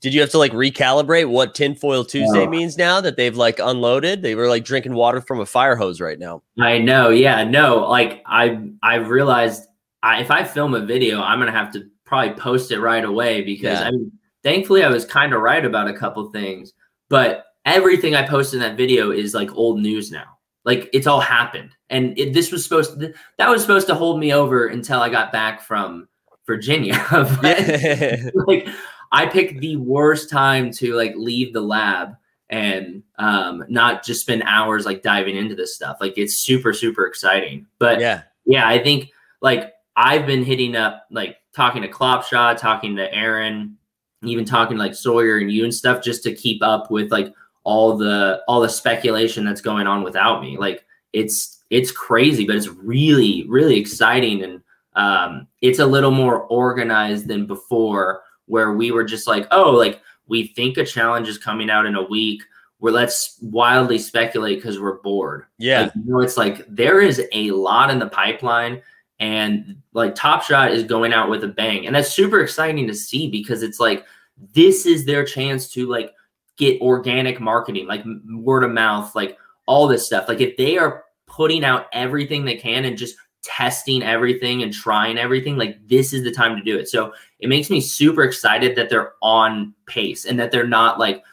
Did 0.01 0.15
you 0.15 0.21
have 0.23 0.31
to 0.31 0.39
like 0.39 0.53
recalibrate 0.53 1.29
what 1.29 1.55
tinfoil 1.55 2.05
Tuesday 2.05 2.45
no. 2.45 2.51
means 2.51 2.79
now 2.79 3.03
that 3.03 3.17
they've 3.17 3.37
like 3.37 3.59
unloaded? 3.59 4.23
They 4.23 4.35
were 4.35 4.49
like 4.49 4.65
drinking 4.65 4.95
water 4.95 5.21
from 5.21 5.41
a 5.41 5.47
fire 5.47 5.77
hose 5.77 6.01
right 6.01 6.19
now. 6.19 6.43
I 6.59 6.79
know. 6.79 7.11
Yeah. 7.11 7.45
No. 7.45 7.87
Like 7.87 8.23
I 8.25 8.71
I 8.83 8.95
realized 8.95 9.67
I, 10.03 10.23
if 10.23 10.31
I 10.31 10.45
film 10.45 10.75
a 10.75 10.81
video, 10.81 11.21
I'm 11.21 11.39
gonna 11.39 11.53
have 11.53 11.73
to 11.75 11.87
probably 12.07 12.33
post 12.35 12.71
it 12.71 12.81
right 12.81 13.05
away 13.05 13.43
because 13.43 13.79
yeah. 13.79 13.89
I 13.89 13.91
mean, 13.91 14.11
thankfully 14.43 14.83
I 14.83 14.89
was 14.89 15.05
kind 15.05 15.35
of 15.35 15.43
right 15.43 15.65
about 15.65 15.89
a 15.89 15.93
couple 15.95 16.31
things, 16.31 16.73
but 17.11 17.45
everything 17.67 18.15
I 18.15 18.27
posted 18.27 18.63
in 18.63 18.69
that 18.69 18.79
video 18.79 19.11
is 19.11 19.35
like 19.35 19.55
old 19.55 19.81
news 19.81 20.11
now. 20.11 20.39
Like 20.65 20.91
it's 20.93 21.07
all 21.07 21.21
happened, 21.21 21.71
and 21.89 22.19
it, 22.19 22.35
this 22.35 22.53
was 22.53 22.65
supposed 22.65 23.01
to, 23.01 23.15
that 23.39 23.49
was 23.49 23.63
supposed 23.63 23.87
to 23.87 23.95
hold 23.95 24.21
me 24.21 24.33
over 24.33 24.67
until 24.67 25.01
I 25.01 25.09
got 25.09 25.33
back 25.33 25.63
from 25.63 26.09
Virginia. 26.47 26.95
like 28.47 28.69
I 29.13 29.27
picked 29.27 29.61
the 29.61 29.77
worst 29.77 30.29
time 30.31 30.71
to 30.73 30.95
like 30.95 31.15
leave 31.17 31.53
the 31.53 31.61
lab 31.61 32.17
and 32.51 33.03
um, 33.19 33.65
not 33.69 34.05
just 34.05 34.21
spend 34.21 34.43
hours 34.45 34.85
like 34.85 35.03
diving 35.03 35.37
into 35.37 35.55
this 35.55 35.75
stuff. 35.75 35.99
Like 36.01 36.19
it's 36.19 36.35
super 36.35 36.73
super 36.73 37.07
exciting. 37.07 37.67
But 37.79 38.01
yeah, 38.01 38.23
yeah, 38.45 38.69
I 38.69 38.83
think 38.83 39.11
like 39.41 39.73
I've 39.97 40.27
been 40.27 40.45
hitting 40.45 40.77
up 40.77 41.07
like 41.11 41.37
talking 41.55 41.83
to 41.83 41.89
Klopshot, 41.89 42.59
talking 42.59 42.97
to 42.97 43.13
Aaron, 43.15 43.77
even 44.23 44.45
talking 44.45 44.77
to, 44.77 44.83
like 44.83 44.95
Sawyer 44.95 45.39
and 45.39 45.51
you 45.51 45.65
and 45.65 45.75
stuff 45.75 46.03
just 46.03 46.23
to 46.25 46.35
keep 46.35 46.63
up 46.63 46.91
with 46.91 47.11
like 47.11 47.33
all 47.65 47.97
the 47.97 48.43
all 48.49 48.61
the 48.61 48.69
speculation 48.69 49.45
that's 49.45 49.61
going 49.61 49.87
on 49.87 50.03
without 50.03 50.43
me. 50.43 50.57
Like 50.57 50.85
it's 51.13 51.63
it's 51.71 51.93
crazy, 51.93 52.47
but 52.47 52.57
it's 52.57 52.69
really 52.69 53.47
really 53.49 53.79
exciting 53.79 54.43
and 54.43 54.63
um, 54.95 55.47
it's 55.61 55.79
a 55.79 55.87
little 55.87 56.11
more 56.11 56.43
organized 56.45 57.29
than 57.29 57.47
before, 57.47 58.23
where 58.47 58.73
we 58.73 58.91
were 58.91 59.05
just 59.05 59.27
like, 59.27 59.47
oh, 59.51 59.71
like 59.71 60.01
we 60.27 60.49
think 60.49 60.77
a 60.77 60.85
challenge 60.85 61.29
is 61.29 61.39
coming 61.39 61.71
out 61.71 61.87
in 61.87 61.97
a 61.97 62.03
week. 62.03 62.43
Where 62.79 62.93
let's 62.93 63.37
wildly 63.43 63.99
speculate 63.99 64.59
because 64.59 64.81
we're 64.81 65.03
bored. 65.03 65.45
Yeah, 65.59 65.83
like, 65.83 65.93
you 65.97 66.03
know, 66.07 66.21
it's 66.21 66.39
like 66.39 66.65
there 66.67 67.03
is 67.03 67.23
a 67.33 67.51
lot 67.51 67.91
in 67.91 67.99
the 67.99 68.09
pipeline, 68.09 68.81
and 69.19 69.77
like 69.93 70.15
Top 70.15 70.43
Shot 70.43 70.73
is 70.73 70.85
going 70.85 71.13
out 71.13 71.29
with 71.29 71.45
a 71.45 71.49
bang, 71.49 71.87
and 71.87 71.95
that's 71.95 72.11
super 72.11 72.41
exciting 72.41 72.87
to 72.87 72.95
see 72.95 73.29
because 73.29 73.63
it's 73.63 73.81
like 73.81 74.07
this 74.55 74.87
is 74.87 75.05
their 75.05 75.27
chance 75.27 75.71
to 75.73 75.87
like 75.87 76.15
get 76.61 76.81
organic 76.83 77.41
marketing, 77.41 77.89
like 77.89 78.05
word 78.29 78.63
of 78.63 78.71
mouth, 78.71 79.17
like 79.17 79.37
all 79.67 79.89
this 79.89 80.07
stuff. 80.07 80.29
Like 80.29 80.41
if 80.41 80.57
they 80.59 80.77
are 80.77 81.05
putting 81.27 81.65
out 81.65 81.87
everything 81.93 82.45
they 82.45 82.57
can 82.57 82.85
and 82.85 82.99
just 82.99 83.17
testing 83.43 84.03
everything 84.03 84.63
and 84.63 84.73
trying 84.73 85.17
everything, 85.17 85.57
like 85.57 85.77
this 85.89 86.13
is 86.13 86.23
the 86.23 86.31
time 86.31 86.57
to 86.57 86.63
do 86.63 86.79
it. 86.79 86.87
So 86.89 87.15
it 87.39 87.49
makes 87.49 87.71
me 87.71 87.81
super 87.81 88.23
excited 88.23 88.77
that 88.77 88.91
they're 88.91 89.15
on 89.23 89.75
pace 89.87 90.27
and 90.27 90.39
that 90.39 90.53
they're 90.53 90.69
not 90.69 90.99
like 90.99 91.25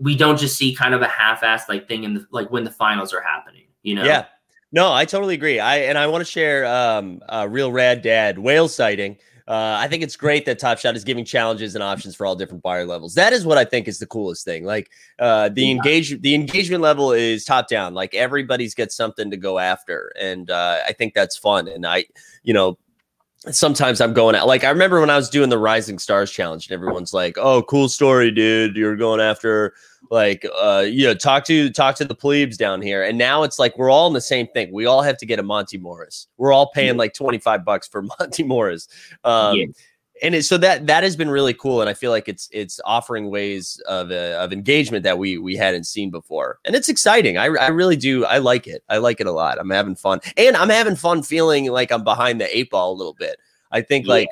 we 0.00 0.16
don't 0.16 0.38
just 0.38 0.56
see 0.56 0.74
kind 0.74 0.94
of 0.94 1.02
a 1.02 1.08
half-assed 1.08 1.68
like 1.68 1.86
thing 1.86 2.04
in 2.04 2.14
the 2.14 2.26
like 2.30 2.50
when 2.50 2.64
the 2.64 2.70
finals 2.70 3.12
are 3.12 3.20
happening, 3.20 3.66
you 3.82 3.94
know? 3.94 4.04
Yeah. 4.04 4.24
No, 4.72 4.90
I 4.90 5.04
totally 5.04 5.34
agree. 5.34 5.60
I 5.60 5.76
and 5.76 5.98
I 5.98 6.06
want 6.06 6.22
to 6.22 6.30
share 6.30 6.64
um 6.64 7.20
a 7.28 7.46
real 7.46 7.70
rad 7.70 8.00
dad 8.00 8.38
whale 8.38 8.66
sighting. 8.66 9.18
Uh, 9.46 9.76
I 9.78 9.88
think 9.88 10.02
it's 10.02 10.16
great 10.16 10.46
that 10.46 10.58
Top 10.58 10.78
Shot 10.78 10.96
is 10.96 11.04
giving 11.04 11.24
challenges 11.24 11.74
and 11.74 11.84
options 11.84 12.16
for 12.16 12.24
all 12.24 12.34
different 12.34 12.62
buyer 12.62 12.86
levels. 12.86 13.14
That 13.14 13.34
is 13.34 13.44
what 13.44 13.58
I 13.58 13.64
think 13.64 13.88
is 13.88 13.98
the 13.98 14.06
coolest 14.06 14.44
thing. 14.44 14.64
Like 14.64 14.90
uh, 15.18 15.50
the 15.50 15.64
yeah. 15.64 15.70
engage 15.72 16.20
the 16.22 16.34
engagement 16.34 16.82
level 16.82 17.12
is 17.12 17.44
top 17.44 17.68
down. 17.68 17.92
Like 17.92 18.14
everybody's 18.14 18.74
got 18.74 18.90
something 18.90 19.30
to 19.30 19.36
go 19.36 19.58
after, 19.58 20.12
and 20.18 20.50
uh, 20.50 20.78
I 20.86 20.92
think 20.92 21.12
that's 21.12 21.36
fun. 21.36 21.68
And 21.68 21.86
I, 21.86 22.06
you 22.42 22.54
know, 22.54 22.78
sometimes 23.50 24.00
I'm 24.00 24.12
going 24.12 24.34
out. 24.34 24.46
Like 24.46 24.64
I 24.64 24.70
remember 24.70 25.00
when 25.00 25.10
I 25.10 25.16
was 25.16 25.28
doing 25.28 25.50
the 25.50 25.58
Rising 25.58 25.98
Stars 25.98 26.30
challenge, 26.30 26.66
and 26.66 26.74
everyone's 26.74 27.12
like, 27.12 27.36
"Oh, 27.38 27.62
cool 27.62 27.88
story, 27.88 28.30
dude! 28.30 28.76
You're 28.76 28.96
going 28.96 29.20
after." 29.20 29.74
like 30.10 30.46
uh 30.60 30.84
you 30.86 31.06
know 31.06 31.14
talk 31.14 31.44
to 31.44 31.70
talk 31.70 31.96
to 31.96 32.04
the 32.04 32.14
plebes 32.14 32.56
down 32.56 32.82
here 32.82 33.02
and 33.02 33.16
now 33.16 33.42
it's 33.42 33.58
like 33.58 33.76
we're 33.78 33.90
all 33.90 34.06
in 34.06 34.12
the 34.12 34.20
same 34.20 34.46
thing 34.48 34.72
we 34.72 34.86
all 34.86 35.02
have 35.02 35.16
to 35.16 35.26
get 35.26 35.38
a 35.38 35.42
monte 35.42 35.78
morris 35.78 36.26
we're 36.36 36.52
all 36.52 36.70
paying 36.70 36.96
like 36.96 37.14
25 37.14 37.64
bucks 37.64 37.88
for 37.88 38.02
monte 38.20 38.42
morris 38.42 38.88
um 39.24 39.56
yeah. 39.56 39.66
And 40.22 40.34
it, 40.34 40.44
so 40.44 40.56
that 40.58 40.86
that 40.86 41.02
has 41.02 41.16
been 41.16 41.30
really 41.30 41.54
cool, 41.54 41.80
and 41.80 41.90
I 41.90 41.94
feel 41.94 42.10
like 42.10 42.28
it's 42.28 42.48
it's 42.52 42.80
offering 42.84 43.30
ways 43.30 43.80
of 43.88 44.10
uh, 44.10 44.38
of 44.38 44.52
engagement 44.52 45.02
that 45.04 45.18
we 45.18 45.38
we 45.38 45.56
hadn't 45.56 45.84
seen 45.84 46.10
before, 46.10 46.58
and 46.64 46.76
it's 46.76 46.88
exciting. 46.88 47.36
I 47.36 47.46
I 47.46 47.68
really 47.68 47.96
do. 47.96 48.24
I 48.24 48.38
like 48.38 48.66
it. 48.66 48.84
I 48.88 48.98
like 48.98 49.20
it 49.20 49.26
a 49.26 49.32
lot. 49.32 49.58
I'm 49.58 49.70
having 49.70 49.96
fun, 49.96 50.20
and 50.36 50.56
I'm 50.56 50.68
having 50.68 50.96
fun 50.96 51.22
feeling 51.22 51.70
like 51.70 51.90
I'm 51.90 52.04
behind 52.04 52.40
the 52.40 52.56
eight 52.56 52.70
ball 52.70 52.92
a 52.92 52.96
little 52.96 53.14
bit. 53.14 53.38
I 53.72 53.80
think 53.80 54.06
like 54.06 54.28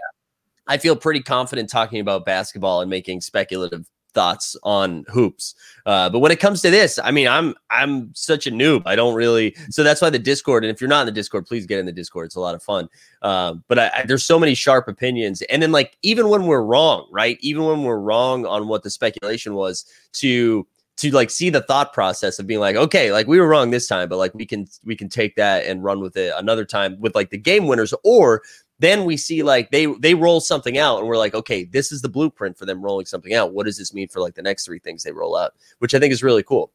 I 0.68 0.78
feel 0.78 0.94
pretty 0.94 1.20
confident 1.20 1.68
talking 1.68 2.00
about 2.00 2.24
basketball 2.24 2.80
and 2.80 2.88
making 2.88 3.20
speculative 3.20 3.86
thoughts 4.14 4.56
on 4.62 5.04
hoops. 5.08 5.54
Uh, 5.86 6.08
but 6.08 6.20
when 6.20 6.32
it 6.32 6.40
comes 6.40 6.62
to 6.62 6.70
this, 6.70 6.98
I 7.02 7.10
mean, 7.10 7.28
I'm 7.28 7.54
I'm 7.70 8.14
such 8.14 8.46
a 8.46 8.50
noob. 8.50 8.82
I 8.86 8.96
don't 8.96 9.14
really. 9.14 9.54
So 9.70 9.82
that's 9.82 10.00
why 10.00 10.10
the 10.10 10.18
Discord. 10.18 10.64
And 10.64 10.74
if 10.74 10.80
you're 10.80 10.88
not 10.88 11.00
in 11.00 11.06
the 11.06 11.12
Discord, 11.12 11.46
please 11.46 11.66
get 11.66 11.78
in 11.78 11.86
the 11.86 11.92
Discord. 11.92 12.26
It's 12.26 12.36
a 12.36 12.40
lot 12.40 12.54
of 12.54 12.62
fun. 12.62 12.88
Uh, 13.22 13.54
but 13.68 13.78
I, 13.78 13.90
I, 13.96 14.04
there's 14.06 14.24
so 14.24 14.38
many 14.38 14.54
sharp 14.54 14.88
opinions, 14.88 15.42
and 15.42 15.62
then 15.62 15.72
like 15.72 15.96
even 16.02 16.28
when 16.28 16.46
we're 16.46 16.62
wrong, 16.62 17.08
right? 17.10 17.38
Even 17.40 17.64
when 17.64 17.82
we're 17.82 17.98
wrong 17.98 18.46
on 18.46 18.68
what 18.68 18.82
the 18.82 18.90
speculation 18.90 19.54
was, 19.54 19.84
to 20.14 20.66
to 20.98 21.10
like 21.10 21.30
see 21.30 21.50
the 21.50 21.62
thought 21.62 21.92
process 21.92 22.38
of 22.38 22.46
being 22.46 22.60
like, 22.60 22.76
okay, 22.76 23.12
like 23.12 23.26
we 23.26 23.40
were 23.40 23.48
wrong 23.48 23.70
this 23.70 23.88
time, 23.88 24.08
but 24.08 24.18
like 24.18 24.34
we 24.34 24.46
can 24.46 24.66
we 24.84 24.94
can 24.94 25.08
take 25.08 25.36
that 25.36 25.66
and 25.66 25.82
run 25.82 26.00
with 26.00 26.16
it 26.16 26.32
another 26.36 26.64
time 26.64 27.00
with 27.00 27.14
like 27.14 27.30
the 27.30 27.38
game 27.38 27.66
winners, 27.66 27.94
or 28.04 28.42
then 28.82 29.04
we 29.04 29.16
see 29.16 29.42
like 29.42 29.70
they 29.70 29.86
they 29.86 30.14
roll 30.14 30.40
something 30.40 30.76
out 30.76 30.98
and 30.98 31.06
we're 31.06 31.16
like 31.16 31.34
okay 31.34 31.64
this 31.64 31.92
is 31.92 32.02
the 32.02 32.08
blueprint 32.08 32.58
for 32.58 32.66
them 32.66 32.82
rolling 32.82 33.06
something 33.06 33.32
out. 33.32 33.54
What 33.54 33.66
does 33.66 33.78
this 33.78 33.94
mean 33.94 34.08
for 34.08 34.20
like 34.20 34.34
the 34.34 34.42
next 34.42 34.64
three 34.66 34.80
things 34.80 35.02
they 35.02 35.12
roll 35.12 35.36
out? 35.36 35.54
Which 35.78 35.94
i 35.94 35.98
think 35.98 36.12
is 36.12 36.22
really 36.22 36.42
cool. 36.42 36.72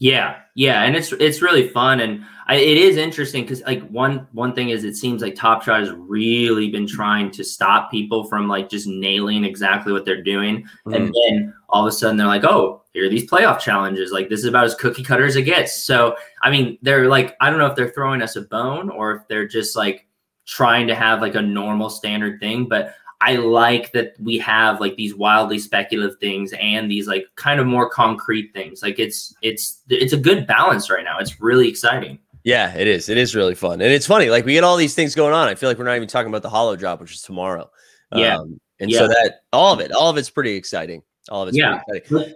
Yeah 0.00 0.38
yeah 0.56 0.82
and 0.82 0.96
it's 0.96 1.12
it's 1.12 1.40
really 1.40 1.68
fun 1.68 2.00
and 2.00 2.24
I, 2.46 2.56
it 2.56 2.76
is 2.76 2.96
interesting 2.96 3.44
because 3.44 3.62
like 3.62 3.86
one 3.88 4.26
one 4.32 4.54
thing 4.54 4.70
is 4.70 4.84
it 4.84 4.96
seems 4.96 5.22
like 5.22 5.34
top 5.34 5.62
shot 5.62 5.80
has 5.80 5.92
really 5.92 6.68
been 6.70 6.86
trying 6.86 7.30
to 7.32 7.44
stop 7.44 7.90
people 7.90 8.24
from 8.24 8.48
like 8.48 8.68
just 8.68 8.86
nailing 8.86 9.44
exactly 9.44 9.92
what 9.92 10.04
they're 10.04 10.22
doing. 10.22 10.66
Mm. 10.86 10.96
and 10.96 11.14
then 11.14 11.54
all 11.68 11.86
of 11.86 11.92
a 11.92 11.92
sudden 11.92 12.16
they're 12.16 12.26
like 12.26 12.44
oh 12.44 12.82
here 12.92 13.06
are 13.06 13.08
these 13.08 13.28
playoff 13.28 13.60
challenges. 13.60 14.12
Like 14.12 14.28
this 14.28 14.40
is 14.40 14.46
about 14.46 14.64
as 14.64 14.74
cookie 14.74 15.02
cutter 15.02 15.26
as 15.26 15.36
it 15.36 15.42
gets. 15.42 15.84
So 15.84 16.16
i 16.42 16.50
mean 16.50 16.78
they're 16.82 17.08
like 17.08 17.36
i 17.40 17.50
don't 17.50 17.58
know 17.58 17.66
if 17.66 17.76
they're 17.76 17.90
throwing 17.90 18.22
us 18.22 18.36
a 18.36 18.42
bone 18.42 18.88
or 18.88 19.14
if 19.14 19.28
they're 19.28 19.46
just 19.46 19.76
like 19.76 20.06
trying 20.46 20.86
to 20.88 20.94
have 20.94 21.20
like 21.20 21.34
a 21.34 21.42
normal 21.42 21.90
standard 21.90 22.40
thing, 22.40 22.68
but 22.68 22.94
I 23.20 23.36
like 23.36 23.92
that 23.92 24.14
we 24.20 24.38
have 24.38 24.80
like 24.80 24.96
these 24.96 25.14
wildly 25.14 25.58
speculative 25.58 26.18
things 26.18 26.52
and 26.60 26.90
these 26.90 27.06
like 27.06 27.26
kind 27.36 27.58
of 27.58 27.66
more 27.66 27.88
concrete 27.88 28.52
things. 28.52 28.82
Like 28.82 28.98
it's 28.98 29.34
it's 29.40 29.80
it's 29.88 30.12
a 30.12 30.18
good 30.18 30.46
balance 30.46 30.90
right 30.90 31.04
now. 31.04 31.18
It's 31.18 31.40
really 31.40 31.68
exciting. 31.68 32.18
Yeah, 32.42 32.74
it 32.74 32.86
is. 32.86 33.08
It 33.08 33.16
is 33.16 33.34
really 33.34 33.54
fun. 33.54 33.80
And 33.80 33.90
it's 33.90 34.06
funny. 34.06 34.28
Like 34.28 34.44
we 34.44 34.52
get 34.52 34.64
all 34.64 34.76
these 34.76 34.94
things 34.94 35.14
going 35.14 35.32
on. 35.32 35.48
I 35.48 35.54
feel 35.54 35.70
like 35.70 35.78
we're 35.78 35.86
not 35.86 35.96
even 35.96 36.08
talking 36.08 36.28
about 36.28 36.42
the 36.42 36.50
hollow 36.50 36.76
drop, 36.76 37.00
which 37.00 37.12
is 37.12 37.22
tomorrow. 37.22 37.70
Yeah. 38.14 38.36
Um, 38.36 38.60
and 38.80 38.90
yeah. 38.90 38.98
so 38.98 39.08
that 39.08 39.40
all 39.52 39.72
of 39.72 39.80
it, 39.80 39.90
all 39.92 40.10
of 40.10 40.18
it's 40.18 40.28
pretty 40.28 40.54
exciting. 40.54 41.02
All 41.30 41.42
of 41.42 41.48
it's 41.48 41.56
yeah. 41.56 41.80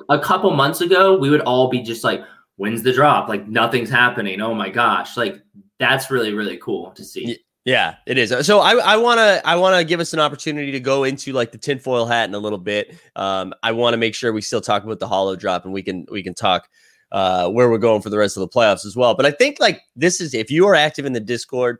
A 0.08 0.18
couple 0.18 0.50
months 0.52 0.80
ago, 0.80 1.18
we 1.18 1.28
would 1.28 1.42
all 1.42 1.68
be 1.68 1.82
just 1.82 2.04
like, 2.04 2.24
when's 2.56 2.82
the 2.82 2.92
drop? 2.94 3.28
Like 3.28 3.46
nothing's 3.46 3.90
happening. 3.90 4.40
Oh 4.40 4.54
my 4.54 4.70
gosh. 4.70 5.18
Like 5.18 5.42
that's 5.78 6.10
really, 6.10 6.32
really 6.32 6.56
cool 6.56 6.92
to 6.92 7.04
see. 7.04 7.38
Yeah, 7.68 7.96
it 8.06 8.16
is. 8.16 8.34
So 8.46 8.60
I, 8.60 8.76
I 8.76 8.96
wanna 8.96 9.42
I 9.44 9.54
wanna 9.56 9.84
give 9.84 10.00
us 10.00 10.14
an 10.14 10.20
opportunity 10.20 10.72
to 10.72 10.80
go 10.80 11.04
into 11.04 11.34
like 11.34 11.52
the 11.52 11.58
tinfoil 11.58 12.06
hat 12.06 12.26
in 12.26 12.34
a 12.34 12.38
little 12.38 12.56
bit. 12.56 12.98
Um, 13.14 13.52
I 13.62 13.72
want 13.72 13.92
to 13.92 13.98
make 13.98 14.14
sure 14.14 14.32
we 14.32 14.40
still 14.40 14.62
talk 14.62 14.84
about 14.84 15.00
the 15.00 15.06
hollow 15.06 15.36
drop 15.36 15.66
and 15.66 15.74
we 15.74 15.82
can 15.82 16.06
we 16.10 16.22
can 16.22 16.32
talk 16.32 16.66
uh, 17.12 17.50
where 17.50 17.68
we're 17.68 17.76
going 17.76 18.00
for 18.00 18.08
the 18.08 18.16
rest 18.16 18.38
of 18.38 18.40
the 18.40 18.48
playoffs 18.48 18.86
as 18.86 18.96
well. 18.96 19.14
But 19.14 19.26
I 19.26 19.32
think 19.32 19.58
like 19.60 19.82
this 19.94 20.18
is 20.18 20.32
if 20.32 20.50
you 20.50 20.66
are 20.66 20.74
active 20.74 21.04
in 21.04 21.12
the 21.12 21.20
Discord, 21.20 21.76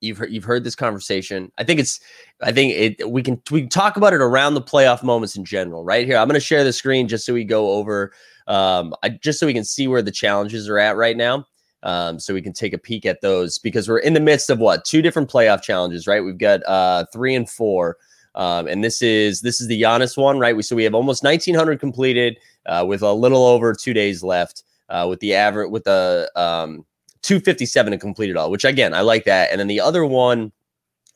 you've 0.00 0.16
heard, 0.16 0.32
you've 0.32 0.44
heard 0.44 0.64
this 0.64 0.74
conversation. 0.74 1.52
I 1.58 1.64
think 1.64 1.78
it's 1.78 2.00
I 2.42 2.50
think 2.50 2.72
it 2.72 3.10
we 3.10 3.22
can 3.22 3.38
we 3.50 3.60
can 3.60 3.68
talk 3.68 3.98
about 3.98 4.14
it 4.14 4.22
around 4.22 4.54
the 4.54 4.62
playoff 4.62 5.02
moments 5.02 5.36
in 5.36 5.44
general. 5.44 5.84
Right 5.84 6.06
here, 6.06 6.16
I'm 6.16 6.26
going 6.26 6.40
to 6.40 6.40
share 6.40 6.64
the 6.64 6.72
screen 6.72 7.06
just 7.06 7.26
so 7.26 7.34
we 7.34 7.44
go 7.44 7.72
over 7.72 8.14
um, 8.46 8.94
I, 9.02 9.10
just 9.10 9.40
so 9.40 9.46
we 9.46 9.52
can 9.52 9.64
see 9.64 9.88
where 9.88 10.00
the 10.00 10.10
challenges 10.10 10.70
are 10.70 10.78
at 10.78 10.96
right 10.96 11.18
now 11.18 11.44
um, 11.86 12.18
so 12.18 12.34
we 12.34 12.42
can 12.42 12.52
take 12.52 12.72
a 12.72 12.78
peek 12.78 13.06
at 13.06 13.20
those 13.20 13.60
because 13.60 13.88
we're 13.88 13.98
in 13.98 14.12
the 14.12 14.20
midst 14.20 14.50
of 14.50 14.58
what 14.58 14.84
two 14.84 15.00
different 15.00 15.30
playoff 15.30 15.62
challenges, 15.62 16.08
right? 16.08 16.20
We've 16.20 16.36
got 16.36 16.66
uh, 16.66 17.04
three 17.12 17.36
and 17.36 17.48
four, 17.48 17.96
um, 18.34 18.66
and 18.66 18.82
this 18.82 19.02
is 19.02 19.40
this 19.40 19.60
is 19.60 19.68
the 19.68 19.80
Giannis 19.80 20.16
one, 20.16 20.40
right? 20.40 20.56
We 20.56 20.64
so 20.64 20.74
we 20.74 20.82
have 20.82 20.96
almost 20.96 21.22
1900 21.22 21.78
completed 21.78 22.38
uh, 22.66 22.84
with 22.86 23.02
a 23.02 23.12
little 23.12 23.46
over 23.46 23.72
two 23.72 23.94
days 23.94 24.24
left, 24.24 24.64
uh, 24.88 25.06
with 25.08 25.20
the 25.20 25.34
average 25.34 25.70
with 25.70 25.84
the 25.84 26.28
um, 26.34 26.84
257 27.22 27.92
to 27.92 27.98
complete 27.98 28.30
it 28.30 28.36
all, 28.36 28.50
which 28.50 28.64
again 28.64 28.92
I 28.92 29.02
like 29.02 29.24
that. 29.24 29.52
And 29.52 29.60
then 29.60 29.68
the 29.68 29.80
other 29.80 30.04
one, 30.04 30.50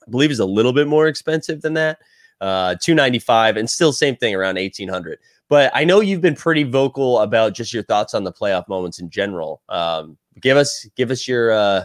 I 0.07 0.11
believe, 0.11 0.31
is 0.31 0.39
a 0.39 0.47
little 0.47 0.73
bit 0.73 0.87
more 0.87 1.09
expensive 1.09 1.63
than 1.63 1.75
that, 1.75 1.99
uh, 2.41 2.77
295, 2.77 3.57
and 3.57 3.69
still 3.69 3.93
same 3.93 4.15
thing 4.15 4.37
around 4.37 4.55
1800. 4.55 5.19
But 5.49 5.73
I 5.75 5.83
know 5.83 5.99
you've 5.99 6.21
been 6.21 6.37
pretty 6.37 6.63
vocal 6.63 7.19
about 7.19 7.55
just 7.55 7.75
your 7.75 7.83
thoughts 7.83 8.15
on 8.15 8.23
the 8.23 8.33
playoff 8.33 8.69
moments 8.69 9.01
in 9.01 9.11
general. 9.11 9.63
Um, 9.69 10.17
give 10.41 10.57
us 10.57 10.87
give 10.97 11.11
us 11.11 11.27
your 11.27 11.53
uh, 11.53 11.85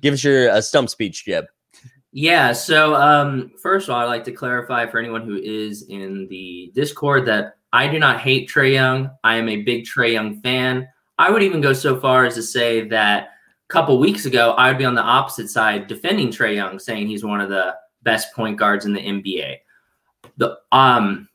give 0.00 0.14
us 0.14 0.24
your 0.24 0.50
uh, 0.50 0.60
stump 0.60 0.90
speech, 0.90 1.24
Jeb. 1.24 1.46
Yeah. 2.12 2.52
So 2.52 2.94
um, 2.96 3.52
first 3.62 3.88
of 3.88 3.94
all, 3.94 4.00
I'd 4.00 4.06
like 4.06 4.24
to 4.24 4.32
clarify 4.32 4.86
for 4.86 4.98
anyone 4.98 5.22
who 5.22 5.36
is 5.36 5.82
in 5.88 6.26
the 6.28 6.72
Discord 6.74 7.26
that 7.26 7.56
I 7.72 7.86
do 7.86 7.98
not 7.98 8.20
hate 8.20 8.48
Trae 8.48 8.72
Young. 8.72 9.10
I 9.22 9.36
am 9.36 9.48
a 9.48 9.62
big 9.62 9.84
Trae 9.84 10.12
Young 10.12 10.40
fan. 10.40 10.88
I 11.18 11.30
would 11.30 11.42
even 11.42 11.60
go 11.60 11.72
so 11.72 12.00
far 12.00 12.24
as 12.24 12.34
to 12.34 12.42
say 12.42 12.88
that 12.88 13.24
a 13.24 13.28
couple 13.72 13.98
weeks 13.98 14.26
ago, 14.26 14.52
I 14.52 14.68
would 14.68 14.78
be 14.78 14.84
on 14.84 14.94
the 14.94 15.02
opposite 15.02 15.50
side 15.50 15.86
defending 15.86 16.28
Trae 16.28 16.56
Young, 16.56 16.78
saying 16.78 17.06
he's 17.06 17.24
one 17.24 17.40
of 17.40 17.48
the 17.48 17.76
best 18.02 18.34
point 18.34 18.58
guards 18.58 18.86
in 18.86 18.92
the 18.92 19.00
NBA. 19.00 19.58
The 20.38 20.58
um 20.72 21.28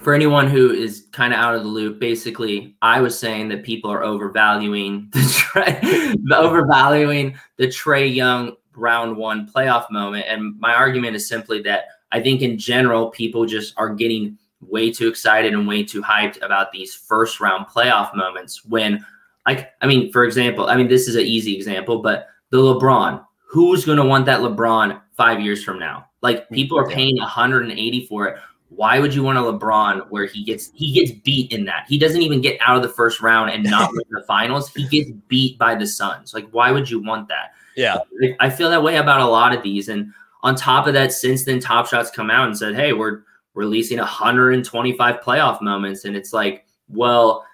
for 0.00 0.14
anyone 0.14 0.48
who 0.48 0.70
is 0.70 1.06
kind 1.12 1.32
of 1.32 1.40
out 1.40 1.54
of 1.54 1.62
the 1.62 1.68
loop, 1.68 1.98
basically, 1.98 2.76
I 2.82 3.00
was 3.00 3.18
saying 3.18 3.48
that 3.48 3.64
people 3.64 3.90
are 3.90 4.04
overvaluing 4.04 5.08
the 5.12 5.18
Trae, 5.20 6.14
overvaluing 6.32 7.38
the 7.56 7.66
Trae 7.66 8.12
Young 8.12 8.56
round 8.74 9.16
one 9.16 9.48
playoff 9.48 9.90
moment, 9.90 10.26
and 10.28 10.58
my 10.60 10.74
argument 10.74 11.16
is 11.16 11.28
simply 11.28 11.62
that 11.62 11.86
I 12.12 12.20
think 12.20 12.42
in 12.42 12.58
general 12.58 13.10
people 13.10 13.44
just 13.44 13.74
are 13.76 13.94
getting 13.94 14.38
way 14.60 14.90
too 14.90 15.08
excited 15.08 15.52
and 15.52 15.68
way 15.68 15.84
too 15.84 16.02
hyped 16.02 16.42
about 16.44 16.72
these 16.72 16.94
first 16.94 17.40
round 17.40 17.66
playoff 17.66 18.14
moments. 18.14 18.64
When, 18.64 19.04
like, 19.46 19.72
I 19.82 19.86
mean, 19.86 20.12
for 20.12 20.24
example, 20.24 20.66
I 20.66 20.76
mean 20.76 20.88
this 20.88 21.08
is 21.08 21.16
an 21.16 21.22
easy 21.22 21.54
example, 21.54 22.02
but 22.02 22.28
the 22.50 22.58
LeBron, 22.58 23.24
who's 23.46 23.84
going 23.84 23.98
to 23.98 24.04
want 24.04 24.26
that 24.26 24.40
LeBron 24.40 25.00
five 25.16 25.40
years 25.40 25.62
from 25.62 25.78
now? 25.78 26.06
Like 26.22 26.48
people 26.50 26.78
are 26.78 26.88
paying 26.88 27.16
180 27.18 28.06
for 28.06 28.26
it 28.26 28.38
why 28.70 28.98
would 28.98 29.14
you 29.14 29.22
want 29.22 29.38
a 29.38 29.40
LeBron 29.40 30.08
where 30.10 30.26
he 30.26 30.44
gets 30.44 30.70
he 30.74 30.92
gets 30.92 31.10
beat 31.10 31.52
in 31.52 31.64
that? 31.64 31.86
He 31.88 31.98
doesn't 31.98 32.20
even 32.20 32.40
get 32.40 32.60
out 32.60 32.76
of 32.76 32.82
the 32.82 32.88
first 32.88 33.20
round 33.20 33.50
and 33.50 33.64
not 33.64 33.90
win 33.92 34.04
the 34.10 34.22
finals. 34.26 34.72
He 34.74 34.86
gets 34.88 35.10
beat 35.28 35.58
by 35.58 35.74
the 35.74 35.86
Suns. 35.86 36.34
Like, 36.34 36.48
why 36.50 36.70
would 36.70 36.90
you 36.90 37.02
want 37.02 37.28
that? 37.28 37.52
Yeah, 37.76 37.98
I 38.40 38.50
feel 38.50 38.70
that 38.70 38.82
way 38.82 38.96
about 38.96 39.20
a 39.20 39.26
lot 39.26 39.54
of 39.54 39.62
these. 39.62 39.88
And 39.88 40.12
on 40.42 40.54
top 40.54 40.86
of 40.86 40.94
that, 40.94 41.12
since 41.12 41.44
then, 41.44 41.60
Top 41.60 41.86
Shots 41.86 42.10
come 42.10 42.30
out 42.30 42.46
and 42.46 42.56
said, 42.56 42.74
"Hey, 42.74 42.92
we're 42.92 43.22
releasing 43.54 43.98
125 43.98 45.20
playoff 45.20 45.62
moments," 45.62 46.04
and 46.04 46.16
it's 46.16 46.32
like, 46.32 46.66
well, 46.88 47.44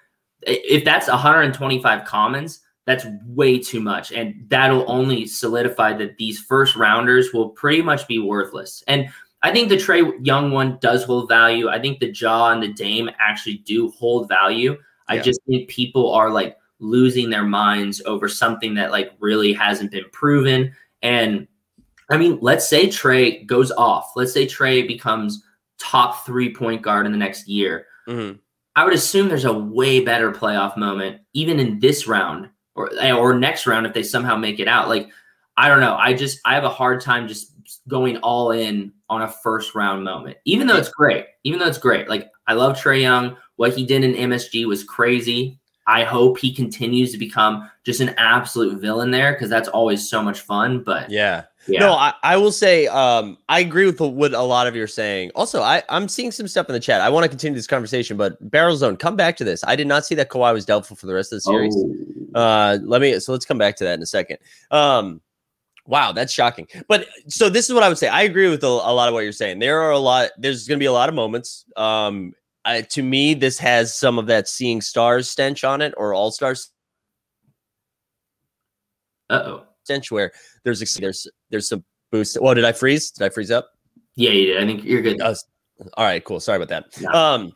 if 0.41 0.83
that's 0.83 1.07
125 1.07 2.05
commons, 2.05 2.61
that's 2.85 3.05
way 3.25 3.57
too 3.57 3.81
much, 3.81 4.11
and 4.11 4.45
that'll 4.47 4.89
only 4.91 5.25
solidify 5.25 5.93
that 5.93 6.17
these 6.17 6.39
first 6.39 6.75
rounders 6.75 7.33
will 7.33 7.49
pretty 7.49 7.81
much 7.81 8.07
be 8.07 8.19
worthless. 8.19 8.83
And 8.87 9.09
I 9.41 9.51
think 9.51 9.69
the 9.69 9.77
Trae 9.77 10.11
Young 10.25 10.51
one 10.51 10.77
does 10.81 11.03
hold 11.03 11.29
value. 11.29 11.69
I 11.69 11.79
think 11.79 11.99
the 11.99 12.11
Ja 12.11 12.51
and 12.51 12.63
the 12.63 12.73
Dame 12.73 13.09
actually 13.19 13.57
do 13.59 13.91
hold 13.91 14.27
value. 14.27 14.71
Yeah. 14.71 14.77
I 15.07 15.19
just 15.19 15.39
think 15.47 15.69
people 15.69 16.11
are 16.13 16.31
like 16.31 16.57
losing 16.79 17.29
their 17.29 17.43
minds 17.43 18.01
over 18.05 18.27
something 18.27 18.73
that 18.75 18.91
like 18.91 19.11
really 19.19 19.53
hasn't 19.53 19.91
been 19.91 20.05
proven. 20.11 20.73
And 21.01 21.47
I 22.09 22.17
mean, 22.17 22.39
let's 22.41 22.67
say 22.67 22.87
Trae 22.87 23.45
goes 23.45 23.71
off. 23.71 24.11
Let's 24.15 24.33
say 24.33 24.45
Trey 24.45 24.83
becomes 24.83 25.43
top 25.79 26.25
three 26.25 26.53
point 26.53 26.81
guard 26.81 27.05
in 27.05 27.11
the 27.11 27.17
next 27.17 27.47
year. 27.47 27.87
Mm-hmm. 28.07 28.37
I 28.75 28.83
would 28.83 28.93
assume 28.93 29.29
there's 29.29 29.45
a 29.45 29.53
way 29.53 30.01
better 30.01 30.31
playoff 30.31 30.75
moment, 30.75 31.21
even 31.33 31.59
in 31.59 31.79
this 31.79 32.07
round 32.07 32.49
or 32.75 32.91
or 33.01 33.37
next 33.37 33.65
round 33.65 33.85
if 33.85 33.93
they 33.93 34.03
somehow 34.03 34.35
make 34.35 34.59
it 34.59 34.67
out. 34.67 34.89
Like, 34.89 35.09
I 35.55 35.69
don't 35.69 35.79
know. 35.79 35.95
I 35.95 36.13
just 36.13 36.39
I 36.45 36.53
have 36.55 36.65
a 36.65 36.69
hard 36.69 37.01
time 37.01 37.27
just 37.27 37.53
going 37.87 38.17
all 38.17 38.51
in 38.51 38.91
on 39.09 39.21
a 39.21 39.27
first 39.27 39.75
round 39.75 40.03
moment, 40.03 40.37
even 40.45 40.67
though 40.67 40.77
it's 40.77 40.89
great. 40.89 41.25
Even 41.43 41.59
though 41.59 41.67
it's 41.67 41.77
great. 41.77 42.09
Like 42.09 42.29
I 42.47 42.53
love 42.53 42.77
Trae 42.77 43.01
Young. 43.01 43.37
What 43.55 43.73
he 43.73 43.85
did 43.85 44.03
in 44.03 44.13
MSG 44.13 44.65
was 44.65 44.83
crazy. 44.83 45.59
I 45.87 46.03
hope 46.03 46.39
he 46.39 46.51
continues 46.51 47.11
to 47.11 47.17
become 47.17 47.69
just 47.83 48.01
an 48.01 48.09
absolute 48.17 48.81
villain 48.81 49.11
there 49.11 49.33
because 49.33 49.49
that's 49.49 49.69
always 49.69 50.09
so 50.09 50.21
much 50.21 50.41
fun. 50.41 50.81
But 50.83 51.09
yeah. 51.09 51.43
Yeah. 51.67 51.79
No, 51.79 51.93
I, 51.93 52.13
I 52.21 52.37
will 52.37 52.51
say 52.51 52.85
um, 52.87 53.39
I 53.49 53.59
agree 53.59 53.85
with 53.87 53.99
what 53.99 54.33
a 54.33 54.41
lot 54.41 54.67
of 54.67 54.75
you 54.75 54.83
are 54.83 54.87
saying. 54.87 55.31
Also, 55.33 55.61
I, 55.61 55.81
I'm 55.89 56.07
seeing 56.07 56.31
some 56.31 56.47
stuff 56.47 56.69
in 56.69 56.73
the 56.73 56.79
chat. 56.79 57.01
I 57.01 57.09
want 57.09 57.23
to 57.23 57.29
continue 57.29 57.55
this 57.55 57.65
conversation, 57.65 58.17
but 58.17 58.37
Barrel 58.51 58.75
Zone, 58.77 58.97
come 58.97 59.15
back 59.15 59.35
to 59.37 59.43
this. 59.43 59.63
I 59.63 59.75
did 59.75 59.87
not 59.87 60.05
see 60.05 60.13
that 60.15 60.29
Kawhi 60.29 60.53
was 60.53 60.63
doubtful 60.63 60.95
for 60.95 61.07
the 61.07 61.15
rest 61.15 61.33
of 61.33 61.37
the 61.37 61.41
series. 61.41 61.75
Oh. 62.35 62.39
Uh, 62.39 62.77
let 62.83 63.01
me 63.01 63.19
so 63.19 63.31
let's 63.31 63.45
come 63.45 63.57
back 63.57 63.75
to 63.77 63.83
that 63.83 63.95
in 63.95 64.03
a 64.03 64.05
second. 64.05 64.37
Um, 64.69 65.21
Wow, 65.87 66.11
that's 66.11 66.33
shocking. 66.33 66.67
But 66.87 67.07
so 67.27 67.47
this 67.49 67.67
is 67.67 67.73
what 67.73 67.83
I 67.83 67.89
would 67.89 67.97
say. 67.97 68.07
I 68.07 68.23
agree 68.23 68.49
with 68.49 68.63
a, 68.63 68.67
a 68.67 68.93
lot 68.93 69.07
of 69.07 69.13
what 69.13 69.21
you're 69.21 69.31
saying. 69.31 69.59
There 69.59 69.81
are 69.81 69.91
a 69.91 69.99
lot. 69.99 70.31
There's 70.37 70.67
going 70.67 70.79
to 70.79 70.83
be 70.83 70.87
a 70.87 70.91
lot 70.91 71.09
of 71.09 71.15
moments. 71.15 71.65
Um, 71.77 72.33
I, 72.63 72.81
to 72.81 73.03
me, 73.03 73.35
this 73.35 73.59
has 73.59 73.95
some 73.95 74.17
of 74.17 74.25
that 74.27 74.47
seeing 74.47 74.81
stars 74.81 75.29
stench 75.29 75.63
on 75.63 75.81
it, 75.81 75.93
or 75.97 76.13
all 76.13 76.31
stars. 76.31 76.71
Uh 79.29 79.41
oh. 79.45 79.63
Stench 79.83 80.09
where 80.11 80.31
there's 80.63 80.81
a, 80.81 80.99
there's 80.99 81.27
there's 81.51 81.69
some 81.69 81.83
boost. 82.11 82.41
Well, 82.41 82.55
did 82.55 82.65
I 82.65 82.71
freeze? 82.71 83.11
Did 83.11 83.25
I 83.25 83.29
freeze 83.29 83.51
up? 83.51 83.69
Yeah, 84.15 84.31
you 84.31 84.47
did. 84.47 84.63
I 84.63 84.65
think 84.65 84.83
you're 84.83 85.01
good. 85.01 85.21
Uh, 85.21 85.35
all 85.95 86.05
right, 86.05 86.23
cool. 86.23 86.39
Sorry 86.39 86.55
about 86.55 86.69
that. 86.69 86.85
Yeah. 86.99 87.09
Um, 87.11 87.53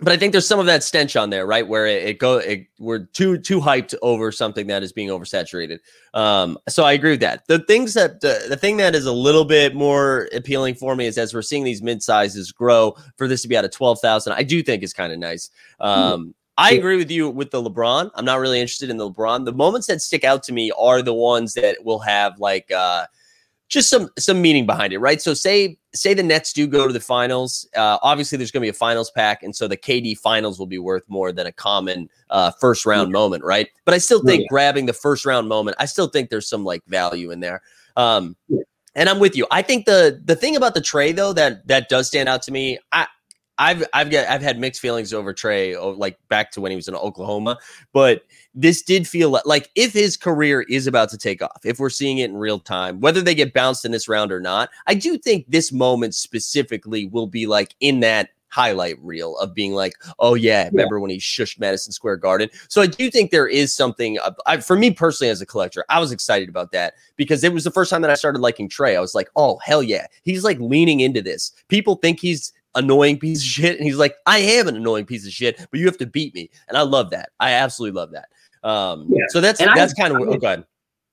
but 0.00 0.12
I 0.12 0.16
think 0.16 0.32
there's 0.32 0.46
some 0.46 0.58
of 0.58 0.66
that 0.66 0.82
stench 0.82 1.16
on 1.16 1.30
there, 1.30 1.46
right? 1.46 1.66
Where 1.66 1.86
it, 1.86 2.02
it 2.04 2.18
go, 2.18 2.38
it, 2.38 2.66
we're 2.78 3.06
too 3.06 3.38
too 3.38 3.60
hyped 3.60 3.94
over 4.02 4.32
something 4.32 4.66
that 4.68 4.82
is 4.82 4.92
being 4.92 5.08
oversaturated. 5.08 5.78
Um, 6.14 6.58
so 6.68 6.84
I 6.84 6.92
agree 6.92 7.12
with 7.12 7.20
that. 7.20 7.46
The 7.46 7.60
things 7.60 7.94
that 7.94 8.20
the, 8.20 8.46
the 8.48 8.56
thing 8.56 8.76
that 8.78 8.94
is 8.94 9.06
a 9.06 9.12
little 9.12 9.44
bit 9.44 9.74
more 9.74 10.28
appealing 10.34 10.74
for 10.74 10.96
me 10.96 11.06
is 11.06 11.18
as 11.18 11.34
we're 11.34 11.42
seeing 11.42 11.64
these 11.64 11.82
mid 11.82 12.02
sizes 12.02 12.52
grow, 12.52 12.96
for 13.16 13.28
this 13.28 13.42
to 13.42 13.48
be 13.48 13.56
out 13.56 13.64
of 13.64 13.70
twelve 13.70 14.00
thousand, 14.00 14.32
I 14.32 14.42
do 14.42 14.62
think 14.62 14.82
is 14.82 14.92
kind 14.92 15.12
of 15.12 15.18
nice. 15.18 15.50
Hmm. 15.80 15.86
Um, 15.86 16.34
I 16.58 16.72
agree 16.72 16.96
with 16.98 17.10
you 17.10 17.30
with 17.30 17.50
the 17.50 17.62
LeBron. 17.62 18.10
I'm 18.14 18.24
not 18.26 18.38
really 18.38 18.60
interested 18.60 18.90
in 18.90 18.98
the 18.98 19.10
LeBron. 19.10 19.46
The 19.46 19.52
moments 19.52 19.86
that 19.86 20.02
stick 20.02 20.24
out 20.24 20.42
to 20.42 20.52
me 20.52 20.70
are 20.78 21.00
the 21.00 21.14
ones 21.14 21.54
that 21.54 21.82
will 21.84 22.00
have 22.00 22.38
like 22.38 22.70
uh, 22.70 23.06
just 23.70 23.88
some 23.88 24.10
some 24.18 24.42
meaning 24.42 24.66
behind 24.66 24.92
it, 24.92 24.98
right? 24.98 25.22
So 25.22 25.32
say 25.32 25.78
say 25.94 26.12
the 26.12 26.24
Nets 26.24 26.52
do 26.52 26.66
go 26.66 26.86
to 26.86 26.92
the 26.92 27.00
finals. 27.00 27.66
Uh, 27.74 27.98
obviously, 28.02 28.36
there's 28.36 28.50
going 28.50 28.60
to 28.60 28.66
be 28.66 28.70
a 28.70 28.74
finals 28.74 29.10
pack, 29.12 29.42
and 29.44 29.54
so 29.54 29.68
the 29.68 29.76
KD 29.76 30.18
finals 30.18 30.58
will 30.58 30.66
be 30.66 30.78
worth 30.78 31.04
more 31.08 31.32
than 31.32 31.46
a 31.46 31.52
common 31.52 32.10
uh, 32.30 32.50
first 32.60 32.84
round 32.84 33.08
yeah. 33.08 33.12
moment, 33.12 33.44
right? 33.44 33.68
But 33.84 33.94
I 33.94 33.98
still 33.98 34.22
think 34.22 34.42
yeah. 34.42 34.48
grabbing 34.50 34.86
the 34.86 34.92
first 34.92 35.24
round 35.24 35.48
moment, 35.48 35.76
I 35.78 35.86
still 35.86 36.08
think 36.08 36.30
there's 36.30 36.48
some 36.48 36.64
like 36.64 36.84
value 36.86 37.30
in 37.30 37.40
there. 37.40 37.62
Um, 37.96 38.36
yeah. 38.48 38.62
And 38.96 39.08
I'm 39.08 39.20
with 39.20 39.36
you. 39.36 39.46
I 39.52 39.62
think 39.62 39.86
the 39.86 40.20
the 40.24 40.34
thing 40.34 40.56
about 40.56 40.74
the 40.74 40.80
Trae 40.80 41.14
though 41.14 41.32
that 41.32 41.66
that 41.68 41.88
does 41.88 42.08
stand 42.08 42.28
out 42.28 42.42
to 42.42 42.52
me. 42.52 42.78
I 42.90 43.06
I've 43.60 43.84
I've 43.92 44.10
got 44.10 44.26
I've 44.26 44.40
had 44.40 44.58
mixed 44.58 44.80
feelings 44.80 45.12
over 45.12 45.34
Trae, 45.34 45.76
oh, 45.76 45.90
like 45.90 46.18
back 46.28 46.50
to 46.52 46.62
when 46.62 46.72
he 46.72 46.76
was 46.76 46.88
in 46.88 46.94
Oklahoma, 46.94 47.58
but 47.92 48.24
this 48.54 48.82
did 48.82 49.06
feel 49.06 49.38
like 49.44 49.70
if 49.74 49.92
his 49.92 50.16
career 50.16 50.62
is 50.62 50.86
about 50.86 51.10
to 51.10 51.18
take 51.18 51.42
off, 51.42 51.60
if 51.62 51.78
we're 51.78 51.90
seeing 51.90 52.18
it 52.18 52.30
in 52.30 52.36
real 52.38 52.58
time, 52.58 53.00
whether 53.00 53.20
they 53.20 53.34
get 53.34 53.52
bounced 53.52 53.84
in 53.84 53.92
this 53.92 54.08
round 54.08 54.32
or 54.32 54.40
not, 54.40 54.70
I 54.86 54.94
do 54.94 55.18
think 55.18 55.44
this 55.48 55.72
moment 55.72 56.14
specifically 56.14 57.06
will 57.06 57.26
be 57.26 57.46
like 57.46 57.74
in 57.80 58.00
that 58.00 58.30
highlight 58.48 58.98
reel 59.00 59.36
of 59.38 59.54
being 59.54 59.74
like, 59.74 59.92
oh 60.18 60.34
yeah, 60.34 60.64
remember 60.72 60.96
yeah. 60.96 61.02
when 61.02 61.10
he 61.10 61.18
shushed 61.18 61.60
Madison 61.60 61.92
Square 61.92 62.16
Garden? 62.16 62.48
So 62.68 62.80
I 62.80 62.86
do 62.86 63.10
think 63.10 63.30
there 63.30 63.46
is 63.46 63.74
something. 63.74 64.18
I, 64.46 64.56
for 64.56 64.74
me 64.74 64.90
personally, 64.90 65.30
as 65.30 65.42
a 65.42 65.46
collector, 65.46 65.84
I 65.90 66.00
was 66.00 66.12
excited 66.12 66.48
about 66.48 66.72
that 66.72 66.94
because 67.16 67.44
it 67.44 67.52
was 67.52 67.64
the 67.64 67.70
first 67.70 67.90
time 67.90 68.00
that 68.00 68.10
I 68.10 68.14
started 68.14 68.40
liking 68.40 68.70
Trae. 68.70 68.96
I 68.96 69.00
was 69.00 69.14
like, 69.14 69.28
oh 69.36 69.58
hell 69.58 69.82
yeah, 69.82 70.06
he's 70.22 70.44
like 70.44 70.58
leaning 70.60 71.00
into 71.00 71.20
this. 71.20 71.52
People 71.68 71.96
think 71.96 72.20
he's 72.20 72.54
annoying 72.74 73.18
piece 73.18 73.40
of 73.40 73.46
shit. 73.46 73.76
And 73.76 73.86
he's 73.86 73.96
like, 73.96 74.16
I 74.26 74.38
am 74.38 74.68
an 74.68 74.76
annoying 74.76 75.06
piece 75.06 75.26
of 75.26 75.32
shit, 75.32 75.58
but 75.70 75.80
you 75.80 75.86
have 75.86 75.98
to 75.98 76.06
beat 76.06 76.34
me. 76.34 76.50
And 76.68 76.76
I 76.76 76.82
love 76.82 77.10
that. 77.10 77.30
I 77.40 77.52
absolutely 77.52 77.98
love 77.98 78.12
that. 78.12 78.28
Um, 78.62 79.06
yeah. 79.08 79.24
so 79.28 79.40
that's 79.40 79.60
and 79.60 79.70
that's 79.74 79.94
kind 79.94 80.14
of 80.14 80.20
oh, 80.20 80.36
go 80.36 80.46
ahead. 80.46 80.64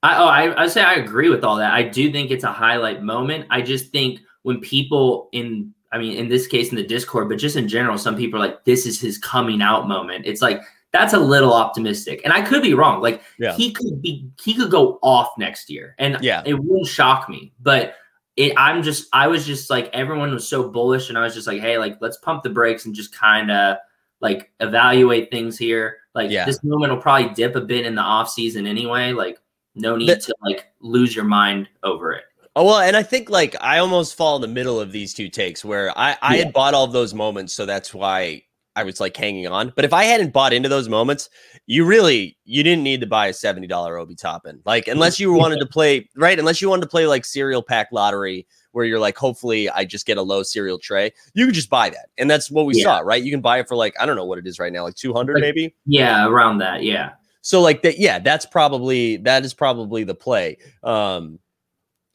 I, 0.04 0.18
oh, 0.18 0.28
I, 0.28 0.64
I 0.64 0.68
say 0.68 0.84
I 0.84 0.96
agree 0.96 1.30
with 1.30 1.44
all 1.44 1.56
that. 1.58 1.74
I 1.74 1.84
do 1.84 2.12
think 2.12 2.30
it's 2.30 2.44
a 2.44 2.52
highlight 2.52 3.02
moment. 3.02 3.48
I 3.50 3.62
just 3.62 3.92
think 3.92 4.20
when 4.44 4.60
people 4.60 5.30
in, 5.32 5.74
I 5.92 5.98
mean, 5.98 6.18
in 6.18 6.30
this 6.30 6.46
case 6.46 6.70
in 6.70 6.76
the 6.76 6.86
Discord, 6.86 7.30
but 7.30 7.38
just 7.38 7.56
in 7.56 7.68
general, 7.68 7.98
some 7.98 8.16
people 8.16 8.42
are 8.42 8.48
like, 8.48 8.64
this 8.66 8.86
is 8.86 9.00
his 9.00 9.18
coming 9.18 9.62
out 9.62 9.88
moment. 9.88 10.26
It's 10.26 10.42
like 10.42 10.62
that's 10.94 11.14
a 11.14 11.20
little 11.20 11.54
optimistic, 11.54 12.22
and 12.24 12.34
I 12.34 12.42
could 12.42 12.62
be 12.62 12.74
wrong. 12.74 13.02
Like 13.02 13.22
yeah. 13.40 13.56
he 13.56 13.72
could 13.72 14.02
be, 14.02 14.30
he 14.42 14.54
could 14.54 14.72
go 14.72 15.00
off 15.02 15.30
next 15.38 15.70
year, 15.70 15.96
and 15.98 16.18
yeah, 16.22 16.44
it 16.46 16.60
won't 16.60 16.88
shock 16.88 17.28
me. 17.28 17.54
But 17.62 17.96
it, 18.38 18.54
I'm 18.56 18.84
just, 18.84 19.08
I 19.12 19.28
was 19.28 19.46
just 19.46 19.70
like, 19.70 19.90
everyone 19.94 20.32
was 20.32 20.48
so 20.48 20.70
bullish, 20.70 21.10
and 21.10 21.18
I 21.18 21.24
was 21.24 21.34
just 21.34 21.48
like, 21.48 21.60
hey, 21.60 21.78
like, 21.78 21.98
let's 22.00 22.18
pump 22.18 22.44
the 22.44 22.50
brakes 22.50 22.86
and 22.86 22.96
just 22.96 23.14
kind 23.14 23.52
of 23.52 23.78
like 24.22 24.52
evaluate 24.60 25.30
things 25.32 25.58
here. 25.58 25.98
Like, 26.16 26.32
yeah. 26.32 26.46
this 26.46 26.64
moment 26.64 26.94
will 26.94 27.02
probably 27.02 27.34
dip 27.34 27.56
a 27.56 27.62
bit 27.62 27.86
in 27.86 27.96
the 27.96 28.02
off 28.02 28.30
season 28.30 28.66
anyway. 28.66 29.12
Like, 29.12 29.40
no 29.76 29.96
need 29.96 30.08
but, 30.08 30.22
to 30.22 30.36
like 30.42 30.66
lose 30.80 31.16
your 31.16 31.26
mind 31.26 31.68
over 31.84 32.14
it. 32.14 32.24
Oh 32.56 32.66
well, 32.66 32.80
and 32.80 32.98
I 32.98 33.04
think 33.04 33.30
like 33.30 33.56
I 33.62 33.78
almost 33.78 34.16
fall 34.16 34.36
in 34.36 34.42
the 34.42 34.48
middle 34.48 34.80
of 34.80 34.92
these 34.92 35.14
two 35.14 35.30
takes 35.30 35.64
where 35.64 35.96
I 35.96 36.18
I 36.24 36.36
yeah. 36.36 36.46
had 36.46 36.54
bought 36.54 36.74
all 36.74 36.86
of 36.86 36.92
those 36.92 37.14
moments, 37.14 37.54
so 37.54 37.68
that's 37.68 37.94
why 37.94 38.42
I 38.78 38.84
was 38.84 39.00
like 39.00 39.18
hanging 39.18 39.48
on. 39.48 39.74
But 39.76 39.86
if 39.86 39.92
I 39.92 40.04
hadn't 40.04 40.32
bought 40.32 40.54
into 40.54 40.70
those 40.70 40.88
moments, 40.88 41.32
you 41.66 41.84
really 41.84 42.38
you 42.46 42.62
didn't 42.62 42.84
need 42.84 43.02
to 43.02 43.08
buy 43.08 43.28
a 43.28 43.34
seventy 43.34 43.66
dollar 43.66 43.98
Obi 43.98 44.14
Toppin. 44.14 44.62
Like 44.66 44.88
unless 44.88 45.20
you 45.20 45.34
wanted 45.42 45.60
to 45.60 45.66
play 45.66 46.08
right, 46.16 46.38
unless 46.38 46.62
you 46.62 46.70
wanted 46.70 46.84
to 46.84 46.88
play 46.88 47.08
like 47.08 47.26
cereal 47.26 47.64
pack 47.64 47.90
lottery 47.92 48.46
where 48.74 48.86
you're 48.86 49.00
like, 49.00 49.18
hopefully 49.18 49.68
I 49.68 49.84
just 49.84 50.06
get 50.06 50.20
a 50.20 50.22
low 50.22 50.44
serial 50.44 50.78
Trae. 50.78 51.12
You 51.34 51.46
can 51.46 51.56
just 51.56 51.72
buy 51.72 51.90
that, 51.90 52.10
and 52.20 52.30
that's 52.30 52.52
what 52.52 52.68
we 52.68 52.76
yeah. 52.76 52.84
saw, 52.84 53.00
right? 53.00 53.24
You 53.24 53.32
can 53.32 53.42
buy 53.42 53.58
it 53.58 53.68
for 53.68 53.76
like 53.76 53.96
I 54.00 54.06
don't 54.06 54.16
know 54.16 54.26
what 54.26 54.38
it 54.38 54.46
is 54.46 54.60
right 54.60 54.72
now, 54.72 54.84
like 54.84 54.96
two 54.96 55.12
hundred 55.12 55.36
like, 55.36 55.42
maybe. 55.42 55.74
Yeah, 55.88 56.28
around 56.28 56.60
that. 56.60 56.84
Yeah. 56.84 57.14
So 57.42 57.62
like 57.62 57.82
that, 57.82 57.98
yeah, 57.98 58.20
that's 58.20 58.46
probably 58.46 59.18
that 59.18 59.44
is 59.44 59.56
probably 59.56 60.04
the 60.04 60.14
play. 60.14 60.58
Um, 60.84 61.40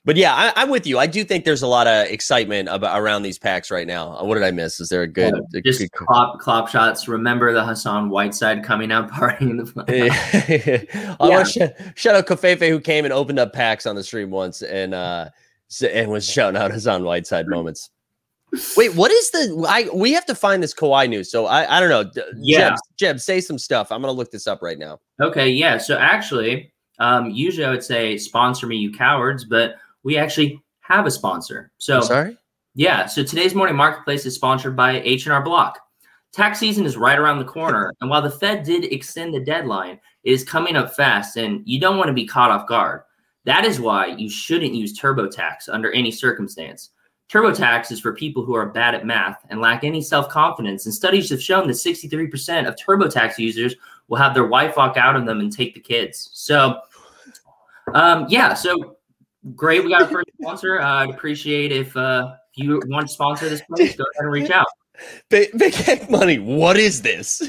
but 0.05 0.17
yeah, 0.17 0.53
I, 0.57 0.63
am 0.63 0.71
with 0.71 0.87
you. 0.87 0.99
I 0.99 1.07
do 1.07 1.23
think 1.23 1.45
there's 1.45 1.63
a 1.63 1.67
lot 1.67 1.87
of 1.87 2.07
excitement 2.07 2.69
about 2.69 3.01
around 3.01 3.23
these 3.23 3.39
packs 3.39 3.71
right 3.71 3.87
now. 3.87 4.17
Uh, 4.19 4.25
what 4.25 4.35
did 4.35 4.43
I 4.43 4.51
miss? 4.51 4.81
Is 4.81 4.89
there 4.89 5.03
a 5.03 5.07
good 5.07 5.35
yeah, 5.53 5.61
just 5.65 5.81
good... 5.81 5.93
clop, 5.93 6.41
clop 6.41 6.69
shots? 6.69 7.07
Remember 7.07 7.53
the 7.53 7.65
Hassan 7.65 8.09
Whiteside 8.09 8.65
coming 8.65 8.91
out 8.91 9.11
party 9.13 9.49
in 9.49 9.59
the. 9.59 9.85
yeah. 10.99 11.17
I 11.21 11.29
want 11.29 11.49
to 11.53 11.75
shout 11.95 12.17
out 12.17 12.27
Kofefe 12.27 12.69
who 12.69 12.81
came 12.81 13.05
and 13.05 13.15
opened 13.15 13.39
up 13.39 13.53
packs 13.53 13.87
on 13.87 13.95
the 13.95 14.03
stream 14.03 14.31
once 14.31 14.63
and 14.63 14.93
uh 14.93 15.29
and 15.89 16.11
was 16.11 16.29
shouting 16.29 16.61
out 16.61 16.73
Hassan 16.73 17.05
Whiteside 17.05 17.47
moments. 17.47 17.91
Wait, 18.77 18.95
what 18.95 19.11
is 19.11 19.31
the? 19.31 19.65
I 19.69 19.89
we 19.95 20.13
have 20.13 20.27
to 20.27 20.35
find 20.35 20.63
this 20.63 20.75
Kawhi 20.75 21.09
news. 21.09 21.31
So 21.31 21.47
I 21.47 21.77
I 21.77 21.81
don't 21.81 21.89
know. 21.89 22.25
Yeah, 22.37 22.71
Jeb, 22.71 22.79
Jeb, 22.99 23.21
say 23.21 23.41
some 23.41 23.59
stuff. 23.59 23.91
I'm 23.91 24.03
gonna 24.03 24.13
look 24.13 24.31
this 24.31 24.47
up 24.47 24.61
right 24.63 24.79
now. 24.79 25.01
Okay, 25.23 25.49
yeah. 25.49 25.79
So 25.79 25.97
actually, 25.97 26.73
um, 26.99 27.31
usually 27.31 27.65
I 27.65 27.71
would 27.71 27.83
say 27.85 28.19
sponsor 28.19 28.67
me, 28.67 28.77
you 28.77 28.93
cowards, 28.93 29.45
but 29.45 29.77
we 30.03 30.17
actually 30.17 30.63
have 30.81 31.07
a 31.07 31.11
sponsor. 31.11 31.71
So 31.79 31.97
I'm 31.97 32.03
sorry. 32.03 32.39
Yeah. 32.75 33.07
So 33.07 33.23
today's 33.23 33.55
morning 33.55 33.77
marketplace 33.77 34.25
is 34.27 34.35
sponsored 34.35 34.77
by 34.77 35.01
H 35.01 35.27
and 35.27 35.33
R 35.33 35.43
Block. 35.43 35.79
Tax 36.33 36.59
season 36.59 36.87
is 36.87 36.97
right 36.97 37.19
around 37.19 37.39
the 37.39 37.45
corner, 37.45 37.93
and 38.01 38.09
while 38.09 38.23
the 38.23 38.31
Fed 38.31 38.63
did 38.63 38.91
extend 38.91 39.35
the 39.35 39.41
deadline, 39.41 40.01
it 40.25 40.33
is 40.33 40.45
coming 40.45 40.77
up 40.77 40.95
fast, 40.95 41.37
and 41.37 41.61
you 41.67 41.79
don't 41.79 41.99
want 41.99 42.09
to 42.09 42.15
be 42.15 42.27
caught 42.27 42.51
off 42.51 42.67
guard. 42.67 43.03
That 43.45 43.67
is 43.67 43.81
why 43.81 44.07
you 44.07 44.31
shouldn't 44.31 44.75
use 44.75 44.99
TurboTax 44.99 45.69
under 45.69 45.93
any 45.93 46.11
circumstance. 46.11 46.91
TurboTax 47.33 47.91
is 47.91 48.01
for 48.01 48.13
people 48.15 48.45
who 48.45 48.55
are 48.55 48.67
bad 48.67 48.95
at 48.95 49.07
math 49.07 49.45
and 49.49 49.61
lack 49.61 49.85
any 49.85 50.03
self 50.03 50.29
confidence. 50.29 50.85
And 50.85 50.95
studies 50.95 51.31
have 51.31 51.43
shown 51.43 51.67
that 51.67 51.75
63% 51.75 52.69
of 52.69 52.77
TurboTax 52.77 53.39
users 53.39 53.75
will 54.09 54.19
have 54.19 54.35
their 54.35 54.47
wife 54.47 54.77
walk 54.77 54.97
out 54.97 55.17
on 55.17 55.25
them 55.25 55.41
and 55.41 55.51
take 55.51 55.75
the 55.75 55.81
kids. 55.81 56.31
So, 56.35 56.79
um, 57.95 58.27
yeah, 58.29 58.53
so 58.55 58.97
great. 59.55 59.85
We 59.85 59.91
got 59.91 60.03
a 60.03 60.07
first 60.07 60.29
sponsor. 60.41 60.81
Uh, 60.81 60.87
I'd 60.87 61.11
appreciate 61.11 61.73
if 61.73 61.97
uh, 61.97 62.35
you 62.55 62.81
want 62.87 63.09
to 63.09 63.13
sponsor 63.13 63.49
this 63.49 63.63
place, 63.63 63.97
go 63.97 64.05
ahead 64.15 64.25
and 64.25 64.31
reach 64.31 64.51
out. 64.51 64.67
Big, 65.31 65.57
big 65.59 66.11
money. 66.11 66.39
What 66.39 66.77
is 66.77 67.03
this? 67.03 67.43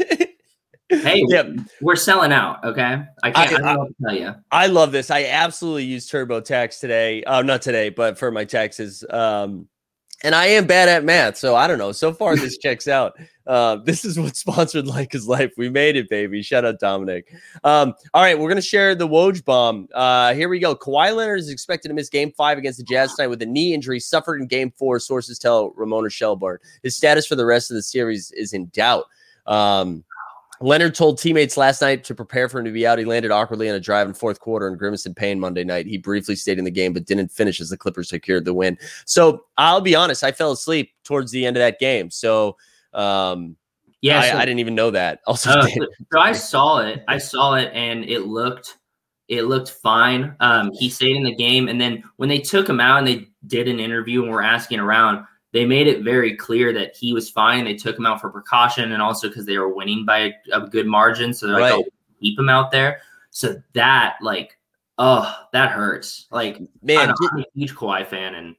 hey, 0.89 1.23
yep. 1.27 1.49
we're 1.81 1.95
selling 1.95 2.31
out. 2.31 2.63
Okay, 2.63 3.03
I 3.23 3.31
can't. 3.31 3.63
I, 3.63 3.73
I, 3.73 3.75
I 3.75 3.87
tell 4.01 4.17
you. 4.17 4.35
I 4.51 4.67
love 4.67 4.91
this. 4.91 5.11
I 5.11 5.25
absolutely 5.25 5.85
used 5.85 6.11
TurboTax 6.11 6.79
today. 6.79 7.23
Uh, 7.23 7.41
not 7.41 7.61
today, 7.61 7.89
but 7.89 8.17
for 8.17 8.31
my 8.31 8.45
taxes. 8.45 9.03
Um, 9.09 9.67
and 10.23 10.33
I 10.33 10.47
am 10.47 10.65
bad 10.65 10.87
at 10.87 11.03
math, 11.03 11.37
so 11.37 11.55
I 11.55 11.67
don't 11.67 11.77
know. 11.77 11.91
So 11.91 12.13
far, 12.13 12.35
this 12.35 12.57
checks 12.57 12.87
out. 12.87 13.13
Uh, 13.45 13.77
this 13.77 14.05
is 14.05 14.19
what 14.19 14.35
sponsored 14.35 14.87
like 14.87 15.13
is 15.13 15.27
life. 15.27 15.51
We 15.57 15.69
made 15.69 15.95
it, 15.95 16.09
baby. 16.09 16.41
Shout 16.41 16.65
out 16.65 16.79
Dominic. 16.79 17.33
Um, 17.63 17.93
all 18.13 18.21
right, 18.21 18.37
we're 18.37 18.49
gonna 18.49 18.61
share 18.61 18.95
the 18.95 19.07
Woj 19.07 19.43
bomb. 19.43 19.87
Uh, 19.93 20.33
here 20.33 20.49
we 20.49 20.59
go. 20.59 20.75
Kawhi 20.75 21.15
Leonard 21.15 21.39
is 21.39 21.49
expected 21.49 21.89
to 21.89 21.93
miss 21.93 22.09
Game 22.09 22.31
Five 22.31 22.57
against 22.57 22.79
the 22.79 22.85
Jazz 22.85 23.13
tonight 23.13 23.27
with 23.27 23.41
a 23.41 23.45
knee 23.45 23.73
injury 23.73 23.99
suffered 23.99 24.41
in 24.41 24.47
Game 24.47 24.71
Four. 24.77 24.99
Sources 24.99 25.39
tell 25.39 25.71
Ramona 25.71 26.09
Shelburne. 26.09 26.59
His 26.83 26.95
status 26.95 27.25
for 27.25 27.35
the 27.35 27.45
rest 27.45 27.71
of 27.71 27.75
the 27.75 27.83
series 27.83 28.31
is 28.31 28.53
in 28.53 28.67
doubt. 28.67 29.05
Um, 29.45 30.03
Leonard 30.61 30.95
told 30.95 31.17
teammates 31.17 31.57
last 31.57 31.81
night 31.81 32.05
to 32.05 32.15
prepare 32.15 32.47
for 32.47 32.59
him 32.59 32.65
to 32.65 32.71
be 32.71 32.87
out. 32.87 32.97
He 32.97 33.03
landed 33.03 33.31
awkwardly 33.31 33.69
on 33.69 33.75
a 33.75 33.81
drive 33.81 34.07
in 34.07 34.13
fourth 34.13 34.39
quarter 34.39 34.67
and 34.67 34.77
grimaced 34.77 35.05
in 35.05 35.13
pain 35.13 35.37
Monday 35.37 35.65
night. 35.65 35.87
He 35.87 35.97
briefly 35.97 36.37
stayed 36.37 36.57
in 36.57 36.63
the 36.63 36.71
game, 36.71 36.93
but 36.93 37.05
didn't 37.05 37.29
finish 37.29 37.59
as 37.59 37.69
the 37.69 37.77
Clippers 37.77 38.07
secured 38.07 38.45
the 38.45 38.53
win. 38.53 38.77
So 39.05 39.43
I'll 39.57 39.81
be 39.81 39.93
honest, 39.93 40.23
I 40.23 40.31
fell 40.31 40.53
asleep 40.53 40.93
towards 41.03 41.31
the 41.31 41.45
end 41.45 41.57
of 41.57 41.61
that 41.61 41.79
game. 41.79 42.09
So 42.09 42.55
um, 42.93 43.55
yeah, 44.01 44.19
I, 44.19 44.31
so, 44.31 44.37
I, 44.37 44.45
didn't 44.45 44.59
even 44.59 44.75
know 44.75 44.91
that. 44.91 45.21
Also, 45.27 45.49
uh, 45.51 45.67
so 46.11 46.19
I 46.19 46.33
saw 46.33 46.79
it. 46.79 47.03
I 47.07 47.17
saw 47.17 47.55
it, 47.55 47.71
and 47.73 48.03
it 48.05 48.21
looked 48.21 48.77
it 49.29 49.43
looked 49.43 49.69
fine. 49.69 50.35
Um, 50.39 50.71
he 50.73 50.89
stayed 50.89 51.15
in 51.15 51.23
the 51.23 51.35
game, 51.35 51.67
and 51.67 51.79
then 51.79 52.03
when 52.17 52.29
they 52.29 52.39
took 52.39 52.67
him 52.67 52.79
out 52.79 52.99
and 52.99 53.07
they 53.07 53.27
did 53.47 53.67
an 53.67 53.79
interview 53.79 54.23
and 54.23 54.31
were 54.31 54.43
asking 54.43 54.79
around, 54.79 55.25
they 55.53 55.65
made 55.65 55.87
it 55.87 56.03
very 56.03 56.35
clear 56.35 56.73
that 56.73 56.95
he 56.95 57.13
was 57.13 57.29
fine. 57.29 57.63
They 57.63 57.75
took 57.75 57.97
him 57.97 58.05
out 58.05 58.19
for 58.19 58.29
precaution 58.29 58.91
and 58.91 59.01
also 59.01 59.29
because 59.29 59.45
they 59.45 59.57
were 59.57 59.73
winning 59.73 60.03
by 60.03 60.17
a, 60.17 60.33
a, 60.51 60.67
good 60.67 60.87
margin. 60.87 61.31
So 61.31 61.47
they're 61.47 61.57
right. 61.57 61.75
like, 61.75 61.85
oh, 61.85 62.19
keep 62.19 62.37
him 62.37 62.49
out 62.49 62.71
there. 62.71 63.01
So 63.29 63.61
that, 63.73 64.15
like, 64.19 64.57
oh, 64.97 65.33
that 65.53 65.71
hurts. 65.71 66.25
Like, 66.31 66.59
Man, 66.81 67.09
I'm 67.09 67.39
a 67.39 67.45
huge 67.53 67.75
Kawhi 67.75 68.05
fan, 68.05 68.35
and 68.35 68.55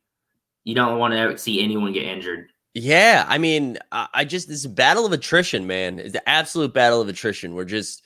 you 0.62 0.74
don't 0.74 0.98
want 0.98 1.14
to 1.14 1.36
see 1.36 1.62
anyone 1.62 1.92
get 1.92 2.04
injured. 2.04 2.52
Yeah, 2.74 3.24
I 3.28 3.38
mean, 3.38 3.78
I, 3.92 4.08
I 4.12 4.24
just 4.24 4.48
this 4.48 4.66
battle 4.66 5.06
of 5.06 5.12
attrition, 5.12 5.66
man. 5.66 6.00
It's 6.00 6.12
the 6.12 6.28
absolute 6.28 6.74
battle 6.74 7.00
of 7.00 7.08
attrition. 7.08 7.54
We're 7.54 7.64
just 7.64 8.02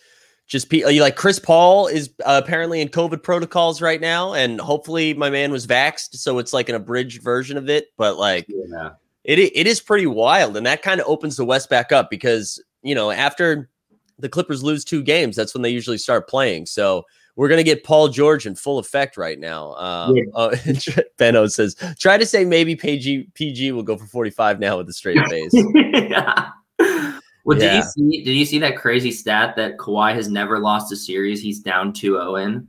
just 0.47 0.69
people 0.69 0.95
like 1.01 1.17
Chris 1.17 1.39
Paul 1.39 1.87
is 1.87 2.11
uh, 2.25 2.41
apparently 2.43 2.81
in 2.83 2.89
COVID 2.89 3.23
protocols 3.23 3.81
right 3.81 4.01
now, 4.01 4.35
and 4.35 4.61
hopefully 4.61 5.15
my 5.15 5.31
man 5.31 5.51
was 5.53 5.67
vaxxed, 5.67 6.17
so 6.17 6.39
it's 6.39 6.53
like 6.53 6.69
an 6.69 6.75
abridged 6.75 7.23
version 7.23 7.57
of 7.57 7.69
it. 7.71 7.89
But 7.97 8.19
like, 8.19 8.47
Yeah. 8.49 8.91
it 9.25 9.39
it 9.39 9.67
is 9.67 9.81
pretty 9.81 10.07
wild, 10.07 10.57
and 10.57 10.67
that 10.67 10.83
kind 10.83 11.01
of 11.01 11.07
opens 11.07 11.37
the 11.37 11.47
West 11.47 11.71
back 11.71 11.91
up 11.91 12.11
because 12.11 12.63
you 12.83 12.95
know 12.95 13.11
after 13.11 13.71
the 14.19 14.29
Clippers 14.29 14.63
lose 14.63 14.85
two 14.85 15.03
games, 15.03 15.35
that's 15.35 15.55
when 15.55 15.63
they 15.63 15.71
usually 15.71 15.99
start 15.99 16.29
playing. 16.29 16.67
So 16.67 17.05
we're 17.39 17.49
gonna 17.49 17.63
get 17.63 17.85
Paul 17.85 18.09
George 18.09 18.47
in 18.47 18.57
full 18.57 18.81
effect 18.81 19.17
right 19.17 19.39
now. 19.39 19.75
Um, 19.77 20.17
Yeah. 20.17 20.25
uh, 20.35 20.57
Benno 21.19 21.47
says, 21.47 21.77
try 22.01 22.19
to 22.19 22.27
say 22.27 22.45
maybe 22.45 22.75
PG 22.75 23.29
PG 23.35 23.71
will 23.73 23.85
go 23.85 23.97
for 23.97 24.07
forty 24.07 24.31
five 24.31 24.59
now 24.59 24.77
with 24.77 24.89
a 24.89 24.93
straight 24.93 25.25
face. 25.29 25.53
Well, 27.45 27.59
did 27.59 27.73
you 27.77 27.83
see? 27.83 28.25
Did 28.25 28.33
you 28.37 28.45
see 28.45 28.59
that 28.59 28.77
crazy 28.77 29.11
stat 29.11 29.57
that 29.57 29.79
Kawhi 29.79 30.13
has 30.15 30.29
never 30.29 30.59
lost 30.59 30.93
a 30.93 30.97
series? 30.97 31.41
He's 31.41 31.61
down 31.61 31.95
2-0 31.95 32.45
in. 32.45 32.69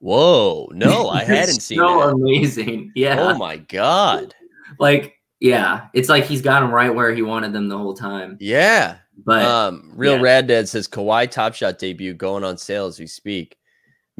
Whoa, 0.00 0.68
no, 0.74 1.08
I 1.08 1.24
hadn't 1.24 1.56
It's 1.56 1.64
seen 1.64 1.78
so 1.78 2.00
that. 2.00 2.08
amazing. 2.16 2.92
Yeah. 2.94 3.16
Oh 3.18 3.38
my 3.38 3.56
god. 3.56 4.34
like 4.78 5.14
yeah, 5.40 5.86
it's 5.94 6.10
like 6.10 6.24
he's 6.24 6.42
got 6.42 6.62
him 6.62 6.70
right 6.70 6.94
where 6.94 7.14
he 7.14 7.22
wanted 7.22 7.54
them 7.54 7.70
the 7.70 7.78
whole 7.78 7.94
time. 7.94 8.36
Yeah. 8.38 8.96
But 9.24 9.44
Um, 9.46 9.92
Real 9.94 10.16
yeah. 10.16 10.22
Rad 10.22 10.46
Dad 10.46 10.68
says 10.68 10.86
Kawhi 10.88 11.30
Top 11.30 11.54
Shot 11.54 11.78
debut 11.78 12.12
going 12.12 12.44
on 12.44 12.58
sale 12.58 12.84
as 12.86 12.98
we 13.00 13.06
speak. 13.06 13.56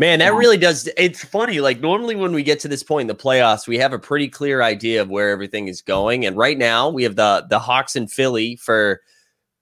Man, 0.03 0.19
that 0.19 0.35
really 0.35 0.57
does. 0.57 0.89
It's 0.97 1.25
funny. 1.25 1.61
Like 1.61 1.81
normally 1.81 2.17
when 2.17 2.33
we 2.33 2.43
get 2.43 2.59
to 2.59 2.67
this 2.67 2.83
point 2.83 3.03
in 3.03 3.17
the 3.17 3.23
playoffs, 3.23 3.69
we 3.69 3.79
have 3.79 3.93
a 3.93 4.01
pretty 4.01 4.27
clear 4.27 4.61
idea 4.61 5.01
of 5.01 5.09
where 5.09 5.31
everything 5.31 5.69
is 5.69 5.81
going. 5.81 6.27
And 6.27 6.37
right 6.37 6.59
now 6.59 6.89
we 6.89 7.05
have 7.05 7.15
the 7.15 7.47
the 7.49 7.61
Hawks 7.61 7.95
and 7.95 8.11
Philly 8.11 8.57
for 8.57 9.01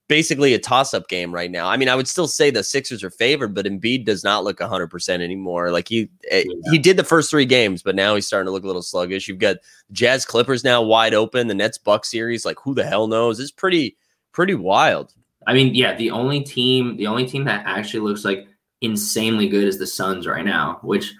basically 0.09 0.55
a 0.55 0.59
toss 0.59 0.95
up 0.95 1.09
game 1.09 1.31
right 1.31 1.51
now. 1.51 1.69
I 1.69 1.77
mean, 1.77 1.91
I 1.91 1.95
would 1.95 2.09
still 2.09 2.27
say 2.27 2.51
the 2.51 2.65
Sixers 2.65 3.05
are 3.05 3.11
favored, 3.11 3.55
but 3.55 3.67
Embiid 3.67 4.07
does 4.07 4.25
not 4.25 4.43
look 4.43 4.61
100% 4.61 5.21
anymore. 5.21 5.71
Like 5.73 5.89
he 5.89 6.09
eh, 6.31 6.45
Yeah. 6.47 6.71
he 6.71 6.79
did 6.79 6.97
the 6.97 7.05
first 7.05 7.31
3 7.31 7.45
games, 7.45 7.83
but 7.83 7.95
now 7.95 8.15
he's 8.15 8.27
starting 8.27 8.47
to 8.47 8.51
look 8.51 8.65
a 8.65 8.67
little 8.67 8.81
sluggish. 8.81 9.29
You've 9.29 9.41
got 9.41 9.59
Jazz 9.93 10.25
Clippers 10.25 10.65
now 10.65 10.81
wide 10.81 11.13
open, 11.13 11.49
the 11.49 11.55
Nets 11.55 11.77
Buck 11.77 12.07
series, 12.07 12.47
like 12.47 12.57
who 12.65 12.75
the 12.75 12.87
hell 12.87 13.09
knows? 13.09 13.41
It's 13.41 13.51
pretty 13.51 13.99
pretty 14.33 14.55
wild. 14.55 15.13
I 15.47 15.53
mean, 15.53 15.75
yeah, 15.75 15.95
the 15.97 16.11
only 16.13 16.41
team, 16.41 16.97
the 16.97 17.09
only 17.09 17.27
team 17.27 17.45
that 17.45 17.63
actually 17.67 18.01
looks 18.01 18.25
like 18.25 18.47
insanely 18.81 19.49
good 19.49 19.67
as 19.69 19.79
the 19.79 19.87
Suns 19.87 20.27
right 20.27 20.45
now, 20.45 20.79
which 20.83 21.13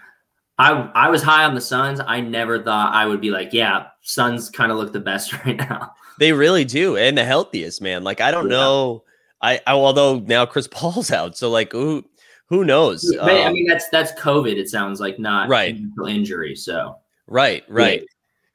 I 0.59 0.91
I 0.95 1.09
was 1.11 1.23
high 1.23 1.45
on 1.45 1.55
the 1.55 1.61
Suns. 1.61 2.01
I 2.07 2.21
never 2.21 2.63
thought 2.63 2.95
I 2.95 3.07
would 3.07 3.21
be 3.21 3.31
like, 3.31 3.53
yeah, 3.53 3.87
Suns 4.03 4.51
kind 4.51 4.71
of 4.73 4.79
look 4.79 4.93
the 4.93 5.01
best 5.01 5.33
right 5.45 5.57
now. 5.57 5.93
They 6.19 6.33
really 6.33 6.65
do, 6.65 6.97
and 6.97 7.17
the 7.17 7.25
healthiest 7.25 7.81
man. 7.81 8.05
Like 8.05 8.21
I 8.21 8.31
don't 8.31 8.51
Yeah. 8.51 8.57
know, 8.59 9.05
I, 9.41 9.57
I 9.67 9.73
although 9.73 10.19
now 10.21 10.45
Chris 10.47 10.69
Paul's 10.71 11.11
out, 11.11 11.37
so 11.37 11.51
like 11.51 11.73
who 11.73 12.05
who 12.49 12.65
knows? 12.65 13.15
But, 13.21 13.31
I 13.31 13.45
Um, 13.47 13.53
mean, 13.55 13.67
that's 13.67 13.89
that's 13.91 14.13
COVID. 14.21 14.57
It 14.57 14.69
sounds 14.69 15.01
like 15.01 15.19
not 15.19 15.49
Right. 15.49 15.77
injury. 16.07 16.57
So 16.57 16.97
right, 17.27 17.65
right. 17.69 18.05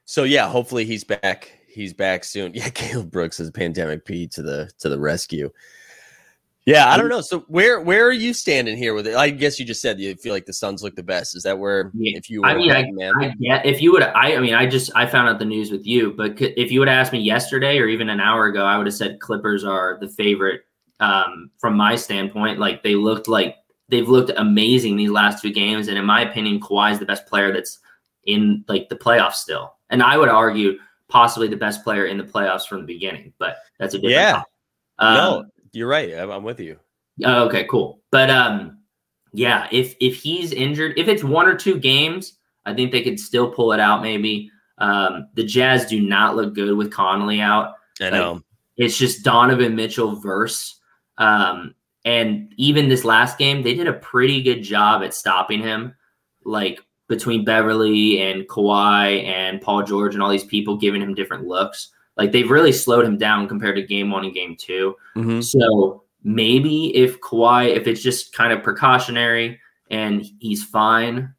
So 0.05 0.23
yeah, 0.23 0.47
hopefully 0.49 0.85
he's 0.85 1.03
back. 1.03 1.51
He's 1.67 1.93
back 1.93 2.23
soon. 2.23 2.53
Yeah, 2.55 2.69
Caleb 2.69 3.09
Brooks 3.11 3.39
is 3.39 3.49
pandemic 3.51 4.05
P 4.05 4.27
to 4.27 4.41
the 4.43 4.69
to 4.79 4.89
the 4.89 4.99
rescue. 4.99 5.49
Yeah, 6.65 6.89
I 6.89 6.97
don't 6.97 7.09
know. 7.09 7.21
So 7.21 7.41
where 7.41 7.79
where 7.79 8.07
are 8.07 8.11
you 8.11 8.33
standing 8.33 8.75
here 8.75 8.95
with 8.95 9.05
it? 9.05 9.15
I 9.15 9.29
guess 9.29 9.59
you 9.59 9.65
just 9.65 9.81
said 9.81 9.99
you 9.99 10.15
feel 10.15 10.33
like 10.33 10.47
the 10.47 10.53
Suns 10.53 10.81
look 10.81 10.95
the 10.95 11.03
best. 11.03 11.35
Is 11.35 11.43
that 11.43 11.59
where 11.59 11.91
Yeah, 11.93 12.17
if 12.17 12.27
you 12.27 12.41
were 12.41 12.47
I 12.47 12.55
mean, 12.55 12.71
I, 12.71 12.89
man? 12.91 13.13
I 13.21 13.33
get 13.39 13.65
if 13.67 13.83
you 13.83 13.91
would. 13.91 14.01
I, 14.01 14.35
I 14.35 14.39
mean, 14.39 14.55
I 14.55 14.65
just 14.65 14.91
I 14.95 15.05
found 15.05 15.29
out 15.29 15.37
the 15.37 15.45
news 15.45 15.69
with 15.69 15.85
you, 15.85 16.13
but 16.13 16.33
if 16.39 16.71
you 16.71 16.79
would 16.79 16.87
have 16.87 16.97
asked 16.97 17.13
me 17.13 17.19
yesterday 17.19 17.77
or 17.77 17.87
even 17.87 18.09
an 18.09 18.19
hour 18.19 18.47
ago, 18.47 18.65
I 18.65 18.77
would 18.77 18.87
have 18.87 18.95
said 18.95 19.19
Clippers 19.19 19.63
are 19.63 19.99
the 20.01 20.09
favorite. 20.09 20.61
Um, 21.01 21.51
from 21.59 21.75
my 21.75 21.95
standpoint, 21.97 22.57
like 22.57 22.81
they 22.81 22.95
looked 22.95 23.27
like 23.27 23.57
they've 23.89 24.07
looked 24.07 24.31
amazing 24.35 24.95
these 24.95 25.11
last 25.11 25.43
two 25.43 25.51
games, 25.51 25.87
and 25.87 25.99
in 25.99 26.05
my 26.05 26.21
opinion, 26.21 26.59
Kawhi 26.59 26.93
is 26.93 26.99
the 26.99 27.05
best 27.05 27.27
player 27.27 27.53
that's 27.53 27.77
in 28.25 28.65
like 28.67 28.89
the 28.89 28.95
playoffs 28.95 29.33
still, 29.33 29.75
and 29.91 30.01
I 30.01 30.17
would 30.17 30.29
argue 30.29 30.79
possibly 31.09 31.47
the 31.47 31.57
best 31.57 31.83
player 31.83 32.05
in 32.07 32.17
the 32.17 32.23
playoffs 32.23 32.65
from 32.65 32.79
the 32.79 32.87
beginning. 32.87 33.33
But 33.37 33.57
that's 33.77 33.93
a 33.93 33.97
different. 33.97 34.15
Yeah. 34.15 34.31
topic. 34.31 34.51
Um, 34.97 35.13
no, 35.15 35.45
you're 35.75 35.87
right. 35.87 36.13
I'm, 36.13 36.31
I'm 36.31 36.43
with 36.43 36.59
you. 36.59 36.79
Oh, 37.23 37.45
okay, 37.45 37.65
cool. 37.69 38.01
But 38.11 38.29
um, 38.29 38.79
yeah, 39.33 39.67
if 39.71 39.95
if 39.99 40.15
he's 40.15 40.51
injured, 40.51 40.97
if 40.97 41.07
it's 41.07 41.23
one 41.23 41.47
or 41.47 41.55
two 41.55 41.77
games, 41.79 42.37
I 42.65 42.73
think 42.73 42.91
they 42.91 43.03
could 43.03 43.19
still 43.19 43.51
pull 43.51 43.73
it 43.73 43.79
out. 43.79 44.01
Maybe 44.01 44.49
um, 44.77 45.27
the 45.35 45.43
Jazz 45.43 45.85
do 45.85 46.01
not 46.01 46.35
look 46.35 46.53
good 46.55 46.75
with 46.75 46.91
Conley 46.91 47.41
out. 47.41 47.75
I 48.01 48.05
Like, 48.05 48.13
know. 48.13 48.41
It's 48.77 48.97
just 48.97 49.23
Donovan 49.23 49.75
Mitchell 49.75 50.19
verse. 50.19 50.79
Um, 51.17 51.75
and 52.03 52.53
even 52.57 52.89
this 52.89 53.05
last 53.05 53.37
game, 53.37 53.63
they 53.63 53.73
did 53.73 53.87
a 53.87 53.93
pretty 53.93 54.41
good 54.41 54.61
job 54.61 55.01
at 55.01 55.13
stopping 55.13 55.61
him. 55.61 55.95
Like 56.43 56.81
between 57.07 57.45
Beverley 57.45 58.21
and 58.21 58.47
Kawhi 58.47 59.23
and 59.25 59.61
Paul 59.61 59.83
George 59.83 60.13
and 60.13 60.21
all 60.21 60.29
these 60.29 60.43
people 60.43 60.77
giving 60.77 61.01
him 61.01 61.15
different 61.15 61.47
looks. 61.47 61.89
Like 62.17 62.31
they've 62.31 62.49
really 62.49 62.71
slowed 62.71 63.05
him 63.05 63.17
down 63.17 63.47
compared 63.47 63.75
to 63.75 63.81
game 63.81 64.09
one 64.09 64.25
and 64.25 64.33
game 64.33 64.55
two. 64.57 64.95
Mhm. 65.15 65.43
So 65.43 66.03
maybe 66.23 66.95
if 66.95 67.19
Kawhi, 67.21 67.75
if 67.75 67.87
it's 67.87 68.01
just 68.01 68.33
kind 68.33 68.53
of 68.53 68.63
precautionary 68.63 69.59
and 69.91 70.25
he's 70.39 70.63
fine, 70.63 71.33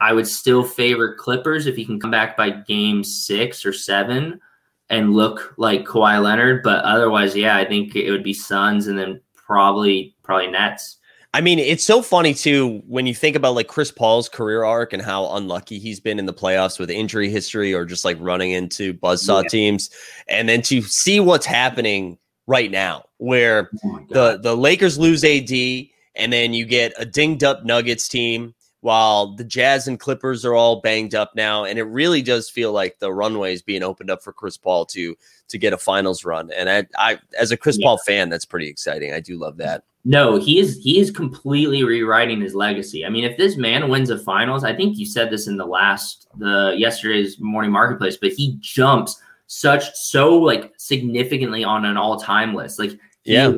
I 0.00 0.12
would 0.12 0.26
still 0.26 0.64
favor 0.64 1.14
Clippers 1.14 1.66
if 1.66 1.76
he 1.76 1.84
can 1.84 2.00
come 2.00 2.10
back 2.10 2.36
by 2.36 2.50
game 2.50 3.04
six 3.04 3.66
or 3.66 3.72
seven 3.72 4.40
and 4.90 5.14
look 5.14 5.54
like 5.58 5.84
Kawhi 5.84 6.22
Leonard. 6.22 6.62
But 6.62 6.84
otherwise, 6.84 7.36
yeah, 7.36 7.56
I 7.56 7.64
think 7.64 7.94
it 7.96 8.10
would 8.10 8.24
be 8.24 8.34
Suns 8.34 8.86
and 8.86 8.98
then 8.98 9.20
probably 9.34 10.14
probably 10.22 10.48
Nets. 10.50 10.98
I 11.34 11.40
mean, 11.40 11.58
it's 11.58 11.82
so 11.84 12.00
funny 12.00 12.32
too 12.32 12.80
when 12.86 13.06
you 13.06 13.14
think 13.14 13.34
about 13.34 13.56
like 13.56 13.66
Chris 13.66 13.90
Paul's 13.90 14.28
career 14.28 14.62
arc 14.62 14.92
and 14.92 15.02
how 15.02 15.34
unlucky 15.34 15.80
he's 15.80 15.98
been 15.98 16.20
in 16.20 16.26
the 16.26 16.32
playoffs 16.32 16.78
with 16.78 16.90
injury 16.90 17.28
history 17.28 17.74
or 17.74 17.84
just 17.84 18.04
like 18.04 18.16
running 18.20 18.52
into 18.52 18.94
buzzsaw 18.94 19.42
Yeah. 19.42 19.48
teams, 19.48 19.90
and 20.28 20.48
then 20.48 20.62
to 20.62 20.80
see 20.82 21.18
what's 21.18 21.44
happening 21.44 22.18
right 22.46 22.70
now, 22.70 23.04
where 23.18 23.70
Oh 23.84 24.00
the 24.10 24.38
the 24.40 24.56
Lakers 24.56 24.96
lose 24.96 25.24
AD, 25.24 25.50
and 26.14 26.32
then 26.32 26.54
you 26.54 26.64
get 26.64 26.92
a 26.98 27.04
dinged 27.04 27.42
up 27.42 27.64
Nuggets 27.64 28.06
team, 28.06 28.54
while 28.82 29.34
the 29.34 29.42
Jazz 29.44 29.88
and 29.88 29.98
Clippers 29.98 30.44
are 30.44 30.54
all 30.54 30.82
banged 30.82 31.16
up 31.16 31.34
now, 31.34 31.64
and 31.64 31.80
it 31.80 31.84
really 31.84 32.22
does 32.22 32.48
feel 32.48 32.70
like 32.70 33.00
the 33.00 33.12
runway 33.12 33.52
is 33.54 33.60
being 33.62 33.82
opened 33.82 34.08
up 34.10 34.22
for 34.22 34.32
Chris 34.32 34.56
Paul 34.56 34.86
to 34.86 35.16
to 35.48 35.58
get 35.58 35.72
a 35.72 35.78
finals 35.78 36.24
run. 36.24 36.52
And 36.52 36.70
I, 36.70 36.86
I 36.96 37.18
as 37.36 37.50
a 37.50 37.56
Chris 37.56 37.76
Yeah. 37.80 37.86
Paul 37.86 37.98
fan, 37.98 38.28
that's 38.28 38.44
pretty 38.44 38.68
exciting. 38.68 39.12
I 39.12 39.18
do 39.18 39.36
love 39.36 39.56
that. 39.56 39.82
No, 40.06 40.36
he 40.36 40.58
is 40.58 40.78
he 40.82 40.98
is 40.98 41.10
completely 41.10 41.82
rewriting 41.82 42.40
his 42.40 42.54
legacy. 42.54 43.06
I 43.06 43.08
mean, 43.08 43.24
if 43.24 43.36
this 43.38 43.56
man 43.56 43.88
wins 43.88 44.10
a 44.10 44.18
finals, 44.18 44.62
I 44.62 44.74
think 44.74 44.98
you 44.98 45.06
said 45.06 45.30
this 45.30 45.46
in 45.46 45.56
the 45.56 45.64
last 45.66 46.28
the 46.36 46.74
yesterday's 46.76 47.40
morning 47.40 47.72
marketplace, 47.72 48.18
but 48.18 48.32
he 48.32 48.56
jumps 48.60 49.20
such 49.46 49.94
so 49.94 50.36
like 50.36 50.72
significantly 50.76 51.64
on 51.64 51.84
an 51.86 51.96
all-time 51.96 52.54
list. 52.54 52.78
Like 52.78 52.90
he- 53.22 53.32
Yeah. 53.32 53.54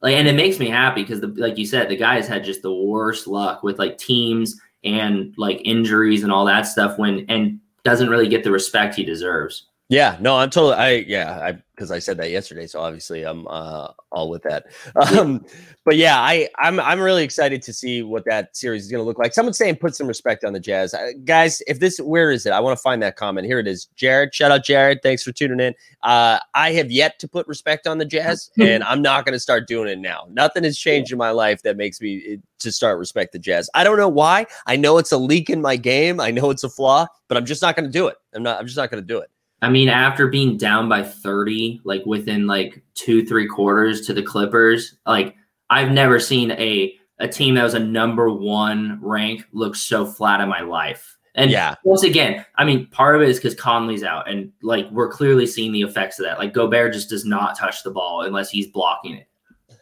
like 0.00 0.14
and 0.14 0.28
it 0.28 0.36
makes 0.36 0.58
me 0.60 0.68
happy 0.68 1.02
because 1.02 1.20
the 1.20 1.28
like 1.36 1.58
you 1.58 1.66
said, 1.66 1.88
the 1.88 1.96
guy 1.96 2.14
has 2.14 2.28
had 2.28 2.44
just 2.44 2.62
the 2.62 2.72
worst 2.74 3.26
luck 3.26 3.64
with 3.64 3.78
like 3.80 3.98
teams 3.98 4.60
and 4.84 5.34
like 5.36 5.60
injuries 5.64 6.22
and 6.22 6.30
all 6.32 6.44
that 6.44 6.62
stuff 6.62 6.96
when 6.98 7.26
and 7.28 7.58
doesn't 7.82 8.08
really 8.10 8.28
get 8.28 8.44
the 8.44 8.52
respect 8.52 8.94
he 8.94 9.04
deserves. 9.04 9.67
Yeah, 9.90 10.18
no, 10.20 10.36
I'm 10.36 10.50
totally. 10.50 10.74
I 10.74 10.90
yeah, 11.06 11.40
I 11.40 11.62
because 11.74 11.90
I 11.90 11.98
said 11.98 12.18
that 12.18 12.30
yesterday, 12.30 12.66
so 12.66 12.80
obviously 12.80 13.22
I'm 13.22 13.46
uh, 13.48 13.88
all 14.12 14.28
with 14.28 14.42
that. 14.42 14.66
Um, 14.96 15.46
but 15.86 15.96
yeah, 15.96 16.20
I 16.20 16.50
I'm 16.58 16.78
I'm 16.78 17.00
really 17.00 17.24
excited 17.24 17.62
to 17.62 17.72
see 17.72 18.02
what 18.02 18.26
that 18.26 18.54
series 18.54 18.84
is 18.84 18.90
going 18.90 19.00
to 19.00 19.06
look 19.06 19.18
like. 19.18 19.32
Someone's 19.32 19.56
saying 19.56 19.76
put 19.76 19.94
some 19.94 20.06
respect 20.06 20.44
on 20.44 20.52
the 20.52 20.60
Jazz, 20.60 20.92
uh, 20.92 21.12
guys. 21.24 21.62
If 21.66 21.80
this, 21.80 21.98
where 22.00 22.30
is 22.30 22.44
it? 22.44 22.50
I 22.50 22.60
want 22.60 22.76
to 22.76 22.82
find 22.82 23.02
that 23.02 23.16
comment. 23.16 23.46
Here 23.46 23.58
it 23.58 23.66
is. 23.66 23.86
Jared, 23.96 24.34
shout 24.34 24.50
out 24.50 24.62
Jared. 24.62 24.98
Thanks 25.02 25.22
for 25.22 25.32
tuning 25.32 25.60
in. 25.60 25.72
Uh, 26.02 26.38
I 26.54 26.72
have 26.72 26.90
yet 26.90 27.18
to 27.20 27.28
put 27.28 27.48
respect 27.48 27.86
on 27.86 27.96
the 27.96 28.04
Jazz, 28.04 28.50
and 28.60 28.84
I'm 28.84 29.00
not 29.00 29.24
going 29.24 29.32
to 29.32 29.40
start 29.40 29.66
doing 29.66 29.88
it 29.88 29.98
now. 29.98 30.26
Nothing 30.28 30.64
has 30.64 30.76
changed 30.78 31.12
in 31.12 31.18
my 31.18 31.30
life 31.30 31.62
that 31.62 31.78
makes 31.78 31.98
me 32.02 32.22
eh, 32.28 32.36
to 32.58 32.70
start 32.70 32.98
respect 32.98 33.32
the 33.32 33.38
Jazz. 33.38 33.70
I 33.74 33.84
don't 33.84 33.96
know 33.96 34.08
why. 34.08 34.44
I 34.66 34.76
know 34.76 34.98
it's 34.98 35.12
a 35.12 35.18
leak 35.18 35.48
in 35.48 35.62
my 35.62 35.76
game. 35.76 36.20
I 36.20 36.30
know 36.30 36.50
it's 36.50 36.64
a 36.64 36.68
flaw, 36.68 37.06
but 37.28 37.38
I'm 37.38 37.46
just 37.46 37.62
not 37.62 37.74
going 37.74 37.86
to 37.86 37.92
do 37.92 38.08
it. 38.08 38.16
I'm 38.34 38.42
not. 38.42 38.60
I'm 38.60 38.66
just 38.66 38.76
not 38.76 38.90
going 38.90 39.02
to 39.02 39.06
do 39.06 39.20
it. 39.20 39.30
I 39.60 39.68
mean, 39.70 39.88
after 39.88 40.28
being 40.28 40.56
down 40.56 40.88
by 40.88 41.02
30, 41.02 41.80
like 41.84 42.04
within 42.06 42.46
like 42.46 42.82
two, 42.94 43.24
three 43.26 43.46
quarters 43.46 44.06
to 44.06 44.12
the 44.14 44.22
Clippers, 44.22 44.96
like 45.06 45.34
I've 45.70 45.90
never 45.90 46.20
seen 46.20 46.52
a 46.52 46.94
a 47.20 47.26
team 47.26 47.56
that 47.56 47.64
was 47.64 47.74
a 47.74 47.80
number 47.80 48.30
one 48.32 49.00
rank 49.02 49.44
look 49.52 49.74
so 49.74 50.06
flat 50.06 50.40
in 50.40 50.48
my 50.48 50.60
life. 50.60 51.16
And 51.34 51.50
Yeah. 51.50 51.74
once 51.82 52.04
again, 52.04 52.44
I 52.56 52.64
mean, 52.64 52.86
part 52.86 53.16
of 53.16 53.22
it 53.22 53.28
is 53.28 53.38
because 53.38 53.56
Conley's 53.56 54.04
out, 54.04 54.30
and 54.30 54.52
like 54.62 54.88
we're 54.92 55.10
clearly 55.10 55.44
seeing 55.46 55.72
the 55.72 55.82
effects 55.82 56.20
of 56.20 56.24
that. 56.26 56.38
Like 56.38 56.52
Gobert 56.52 56.92
just 56.92 57.08
does 57.10 57.24
not 57.24 57.58
touch 57.58 57.82
the 57.82 57.90
ball 57.90 58.22
unless 58.22 58.50
he's 58.50 58.68
blocking 58.68 59.14
it. 59.16 59.26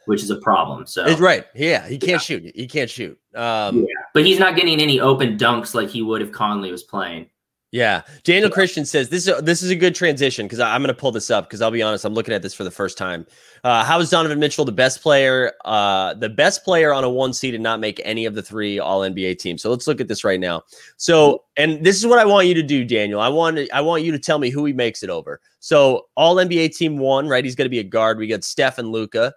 which 0.06 0.22
is 0.22 0.30
a 0.30 0.36
problem. 0.36 0.86
So 0.86 1.04
it's 1.04 1.20
right. 1.20 1.44
Yeah, 1.54 1.86
he 1.88 1.98
can't 1.98 2.12
yeah. 2.12 2.18
shoot. 2.18 2.52
He 2.54 2.66
can't 2.68 2.88
shoot. 2.88 3.18
Um, 3.34 3.80
yeah. 3.80 3.86
But 4.14 4.24
he's 4.24 4.38
not 4.38 4.54
getting 4.54 4.80
any 4.80 5.00
open 5.00 5.36
dunks 5.36 5.74
like 5.74 5.88
he 5.88 6.00
would 6.00 6.22
if 6.22 6.30
Conley 6.30 6.70
was 6.70 6.84
playing. 6.84 7.28
Yeah, 7.76 8.00
Daniel. 8.24 8.48
Christian 8.48 8.86
says 8.86 9.10
this 9.10 9.28
is 9.28 9.38
a, 9.38 9.42
this 9.42 9.62
is 9.62 9.68
a 9.68 9.76
good 9.76 9.94
transition 9.94 10.46
because 10.46 10.60
I'm 10.60 10.80
going 10.80 10.94
to 10.94 10.98
pull 10.98 11.12
this 11.12 11.30
up 11.30 11.44
because 11.44 11.60
I'll 11.60 11.70
be 11.70 11.82
honest, 11.82 12.06
I'm 12.06 12.14
looking 12.14 12.32
at 12.32 12.40
this 12.40 12.54
for 12.54 12.64
the 12.64 12.70
first 12.70 12.96
time. 12.96 13.26
Uh, 13.64 13.84
how 13.84 14.00
is 14.00 14.08
Donovan 14.08 14.40
Mitchell 14.40 14.64
the 14.64 14.72
best 14.72 15.02
player, 15.02 15.52
uh, 15.66 16.14
the 16.14 16.30
best 16.30 16.64
player 16.64 16.94
on 16.94 17.04
a 17.04 17.10
one 17.10 17.34
seed 17.34 17.52
and 17.52 17.62
not 17.62 17.78
make 17.78 18.00
any 18.02 18.24
of 18.24 18.34
the 18.34 18.42
three 18.42 18.78
All 18.78 19.00
NBA 19.00 19.38
teams? 19.38 19.60
So 19.60 19.68
let's 19.68 19.86
look 19.86 20.00
at 20.00 20.08
this 20.08 20.24
right 20.24 20.40
now. 20.40 20.62
So, 20.96 21.44
and 21.58 21.84
this 21.84 21.96
is 21.96 22.06
what 22.06 22.18
I 22.18 22.24
want 22.24 22.48
you 22.48 22.54
to 22.54 22.62
do, 22.62 22.82
Daniel. 22.82 23.20
I 23.20 23.28
want 23.28 23.58
I 23.70 23.82
want 23.82 24.04
you 24.04 24.12
to 24.12 24.18
tell 24.18 24.38
me 24.38 24.48
who 24.48 24.64
he 24.64 24.72
makes 24.72 25.02
it 25.02 25.10
over. 25.10 25.42
So 25.60 26.06
All 26.16 26.36
NBA 26.36 26.74
team 26.74 26.96
one, 26.96 27.28
right? 27.28 27.44
He's 27.44 27.56
going 27.56 27.66
to 27.66 27.70
be 27.70 27.80
a 27.80 27.84
guard. 27.84 28.16
We 28.16 28.26
got 28.26 28.42
Steph 28.42 28.78
and 28.78 28.90
Luka. 28.90 29.34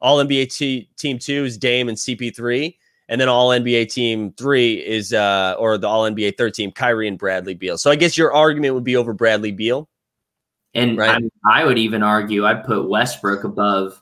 All 0.00 0.24
NBA 0.24 0.54
t- 0.56 0.88
team 0.96 1.18
two 1.18 1.44
is 1.44 1.58
Dame 1.58 1.88
and 1.88 1.98
CP3. 1.98 2.76
And 3.08 3.20
then 3.20 3.28
all 3.28 3.50
NBA 3.50 3.92
team 3.92 4.32
three 4.32 4.74
is, 4.74 5.12
uh, 5.12 5.56
or 5.58 5.76
the 5.76 5.86
all 5.86 6.04
NBA 6.04 6.38
third 6.38 6.54
team, 6.54 6.72
Kyrie 6.72 7.06
and 7.06 7.18
Bradley 7.18 7.54
Beal. 7.54 7.76
So 7.76 7.90
I 7.90 7.96
guess 7.96 8.16
your 8.16 8.32
argument 8.32 8.74
would 8.74 8.84
be 8.84 8.96
over 8.96 9.12
Bradley 9.12 9.52
Beal. 9.52 9.88
And 10.74 10.98
right? 10.98 11.22
I, 11.44 11.62
I 11.62 11.64
would 11.64 11.78
even 11.78 12.02
argue 12.02 12.46
I'd 12.46 12.64
put 12.64 12.88
Westbrook 12.88 13.44
above 13.44 14.00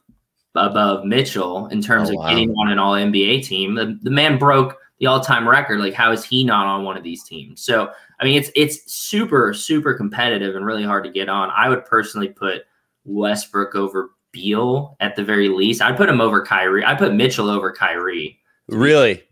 above 0.55 1.05
Mitchell 1.05 1.67
in 1.69 1.81
terms 1.81 2.11
oh, 2.11 2.13
of 2.13 2.19
wow. 2.19 2.29
getting 2.29 2.51
on 2.51 2.71
an 2.71 2.79
all 2.79 2.95
NBA 2.95 3.45
team. 3.47 3.75
The, 3.75 3.99
the 4.03 4.11
man 4.11 4.39
broke 4.39 4.79
the 4.99 5.07
all 5.07 5.21
time 5.21 5.49
record. 5.49 5.81
Like, 5.81 5.95
how 5.95 6.13
is 6.13 6.25
he 6.25 6.45
not 6.45 6.67
on 6.67 6.85
one 6.85 6.97
of 6.97 7.03
these 7.03 7.25
teams? 7.25 7.63
So, 7.63 7.91
I 8.21 8.25
mean, 8.25 8.37
it's 8.37 8.51
it's 8.55 8.93
super 8.93 9.53
super 9.53 9.95
competitive 9.95 10.55
and 10.55 10.65
really 10.65 10.85
hard 10.85 11.05
to 11.05 11.11
get 11.11 11.29
on. 11.29 11.51
I 11.51 11.69
would 11.69 11.85
personally 11.85 12.29
put 12.29 12.63
Westbrook 13.05 13.75
over 13.75 14.11
Beal 14.31 14.97
at 15.01 15.17
the 15.17 15.25
very 15.25 15.49
least. 15.49 15.83
I'd 15.83 15.97
put 15.97 16.09
him 16.09 16.21
over 16.21 16.45
Kyrie. 16.45 16.85
I 16.85 16.95
put 16.95 17.15
Mitchell 17.15 17.51
over 17.51 17.73
Kyrie. 17.73 18.39
Really? 18.73 19.23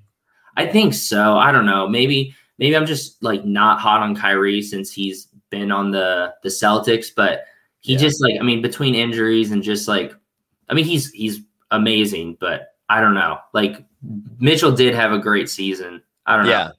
I 0.57 0.67
think 0.67 0.95
so. 0.95 1.37
I 1.37 1.53
don't 1.53 1.67
know. 1.67 1.89
Maybe 1.89 2.35
maybe 2.59 2.77
I'm 2.77 2.87
just 2.87 3.23
like 3.23 3.45
not 3.45 3.81
hot 3.81 4.03
on 4.03 4.15
Kyrie 4.15 4.63
since 4.63 4.93
he's 4.93 5.29
been 5.51 5.73
on 5.73 5.91
the 5.91 6.35
the 6.43 6.49
Celtics, 6.49 7.09
but 7.15 7.45
he 7.81 7.95
yeah. 7.95 7.99
just 7.99 8.23
like 8.23 8.35
I 8.39 8.43
mean 8.43 8.63
between 8.63 8.95
injuries 8.95 9.51
and 9.51 9.63
just 9.63 9.89
like 9.89 10.13
I 10.69 10.75
mean 10.75 10.85
he's 10.85 11.11
he's 11.13 11.41
amazing, 11.71 12.37
but 12.41 12.75
I 12.89 13.01
don't 13.01 13.15
know. 13.15 13.39
Like 13.55 13.85
Mitchell 14.39 14.73
did 14.73 14.95
have 14.95 15.13
a 15.13 15.19
great 15.19 15.49
season. 15.49 16.03
I 16.27 16.37
don't 16.37 16.47
know. 16.47 16.53
Yeah. 16.53 16.71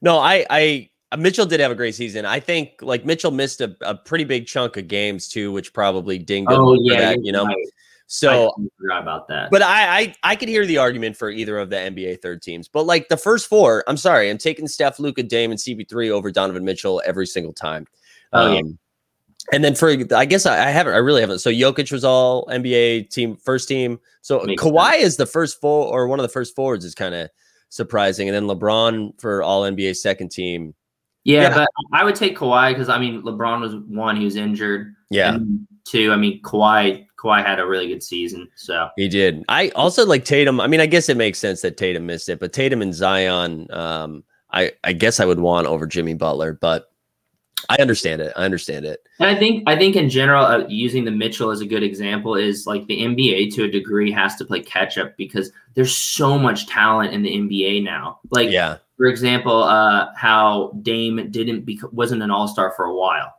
No, 0.00 0.18
I 0.18 0.46
I 0.48 1.16
Mitchell 1.16 1.46
did 1.46 1.60
have 1.60 1.70
a 1.70 1.74
great 1.74 1.94
season. 1.94 2.24
I 2.24 2.40
think 2.40 2.80
like 2.82 3.04
Mitchell 3.04 3.30
missed 3.30 3.60
a, 3.60 3.76
a 3.82 3.94
pretty 3.94 4.24
big 4.24 4.46
chunk 4.46 4.76
of 4.76 4.88
games 4.88 5.28
too, 5.28 5.52
which 5.52 5.72
probably 5.72 6.18
dinged 6.18 6.50
him. 6.50 6.60
Oh 6.60 6.76
yeah, 6.80 7.00
that, 7.00 7.24
you 7.24 7.32
know. 7.32 7.46
Right. 7.46 7.56
So 8.10 8.48
I 8.48 8.62
forgot 8.80 9.02
about 9.02 9.28
that. 9.28 9.50
But 9.50 9.60
I, 9.60 9.98
I 9.98 10.14
I 10.22 10.36
could 10.36 10.48
hear 10.48 10.64
the 10.64 10.78
argument 10.78 11.14
for 11.14 11.30
either 11.30 11.58
of 11.58 11.68
the 11.68 11.76
NBA 11.76 12.22
third 12.22 12.40
teams. 12.40 12.66
But 12.66 12.86
like 12.86 13.08
the 13.08 13.18
first 13.18 13.48
four, 13.48 13.84
I'm 13.86 13.98
sorry, 13.98 14.30
I'm 14.30 14.38
taking 14.38 14.66
Steph, 14.66 14.98
Luka, 14.98 15.22
Dame, 15.22 15.50
and 15.50 15.60
CP3 15.60 16.10
over 16.10 16.30
Donovan 16.30 16.64
Mitchell 16.64 17.02
every 17.04 17.26
single 17.26 17.52
time. 17.52 17.86
Oh, 18.32 18.48
um, 18.48 18.54
yeah. 18.54 18.62
And 19.52 19.62
then 19.62 19.74
for 19.74 19.90
I 20.14 20.24
guess 20.24 20.46
I, 20.46 20.68
I, 20.68 20.70
haven't 20.70 20.94
I 20.94 20.98
really 20.98 21.20
haven't. 21.20 21.40
So 21.40 21.50
Jokic 21.50 21.92
was 21.92 22.02
all 22.02 22.46
NBA 22.46 23.10
team 23.10 23.36
first 23.36 23.68
team. 23.68 24.00
So 24.22 24.40
Makes 24.40 24.62
Kawhi 24.62 24.92
sense. 24.92 25.04
is 25.04 25.16
the 25.16 25.26
first 25.26 25.60
full 25.60 25.84
or 25.84 26.06
one 26.06 26.18
of 26.18 26.22
the 26.22 26.28
first 26.30 26.56
forwards 26.56 26.86
is 26.86 26.94
kind 26.94 27.14
of 27.14 27.28
surprising. 27.68 28.28
And 28.28 28.34
then 28.34 28.44
LeBron 28.44 29.20
for 29.20 29.42
all 29.42 29.62
NBA 29.62 29.96
second 29.96 30.30
team. 30.30 30.74
Yeah, 31.24 31.42
yeah. 31.42 31.54
but 31.54 31.68
I 31.92 32.04
would 32.04 32.14
take 32.14 32.38
Kawhi 32.38 32.70
because 32.70 32.88
I 32.88 32.98
mean 32.98 33.22
LeBron 33.22 33.60
was 33.60 33.76
one, 33.86 34.16
he 34.16 34.24
was 34.24 34.36
injured. 34.36 34.94
Yeah. 35.10 35.34
And 35.34 35.66
two, 35.86 36.10
I 36.12 36.16
mean 36.16 36.40
Kawhi 36.42 37.06
Kawhi 37.18 37.44
had 37.44 37.60
a 37.60 37.66
really 37.66 37.88
good 37.88 38.02
season. 38.02 38.48
So 38.54 38.88
he 38.96 39.08
did. 39.08 39.44
I 39.48 39.70
also 39.70 40.06
like 40.06 40.24
Tatum. 40.24 40.60
I 40.60 40.66
mean, 40.66 40.80
I 40.80 40.86
guess 40.86 41.08
it 41.08 41.16
makes 41.16 41.38
sense 41.38 41.62
that 41.62 41.76
Tatum 41.76 42.06
missed 42.06 42.28
it, 42.28 42.40
but 42.40 42.52
Tatum 42.52 42.82
and 42.82 42.94
Zion, 42.94 43.66
um, 43.72 44.24
I 44.52 44.72
I 44.84 44.92
guess 44.92 45.20
I 45.20 45.24
would 45.24 45.40
want 45.40 45.66
over 45.66 45.86
Jimmy 45.86 46.14
Butler, 46.14 46.54
but 46.54 46.90
I 47.68 47.76
understand 47.80 48.22
it. 48.22 48.32
I 48.36 48.44
understand 48.44 48.84
it. 48.84 49.00
And 49.18 49.28
I 49.28 49.38
think 49.38 49.64
I 49.66 49.76
think 49.76 49.96
in 49.96 50.08
general, 50.08 50.44
uh, 50.44 50.64
using 50.68 51.04
the 51.04 51.10
Mitchell 51.10 51.50
as 51.50 51.60
a 51.60 51.66
good 51.66 51.82
example 51.82 52.34
is 52.34 52.66
like 52.66 52.86
the 52.86 53.02
NBA 53.02 53.54
to 53.54 53.64
a 53.64 53.70
degree 53.70 54.10
has 54.12 54.36
to 54.36 54.44
play 54.44 54.60
catch 54.60 54.96
up 54.96 55.16
because 55.16 55.50
there's 55.74 55.96
so 55.96 56.38
much 56.38 56.66
talent 56.66 57.12
in 57.12 57.22
the 57.22 57.30
NBA 57.30 57.82
now. 57.82 58.20
Like, 58.30 58.50
yeah, 58.50 58.78
for 58.96 59.06
example, 59.06 59.64
uh, 59.64 60.08
how 60.16 60.72
Dame 60.82 61.30
didn't 61.30 61.64
bec- 61.66 61.92
wasn't 61.92 62.22
an 62.22 62.30
All 62.30 62.48
Star 62.48 62.72
for 62.76 62.84
a 62.86 62.94
while. 62.94 63.34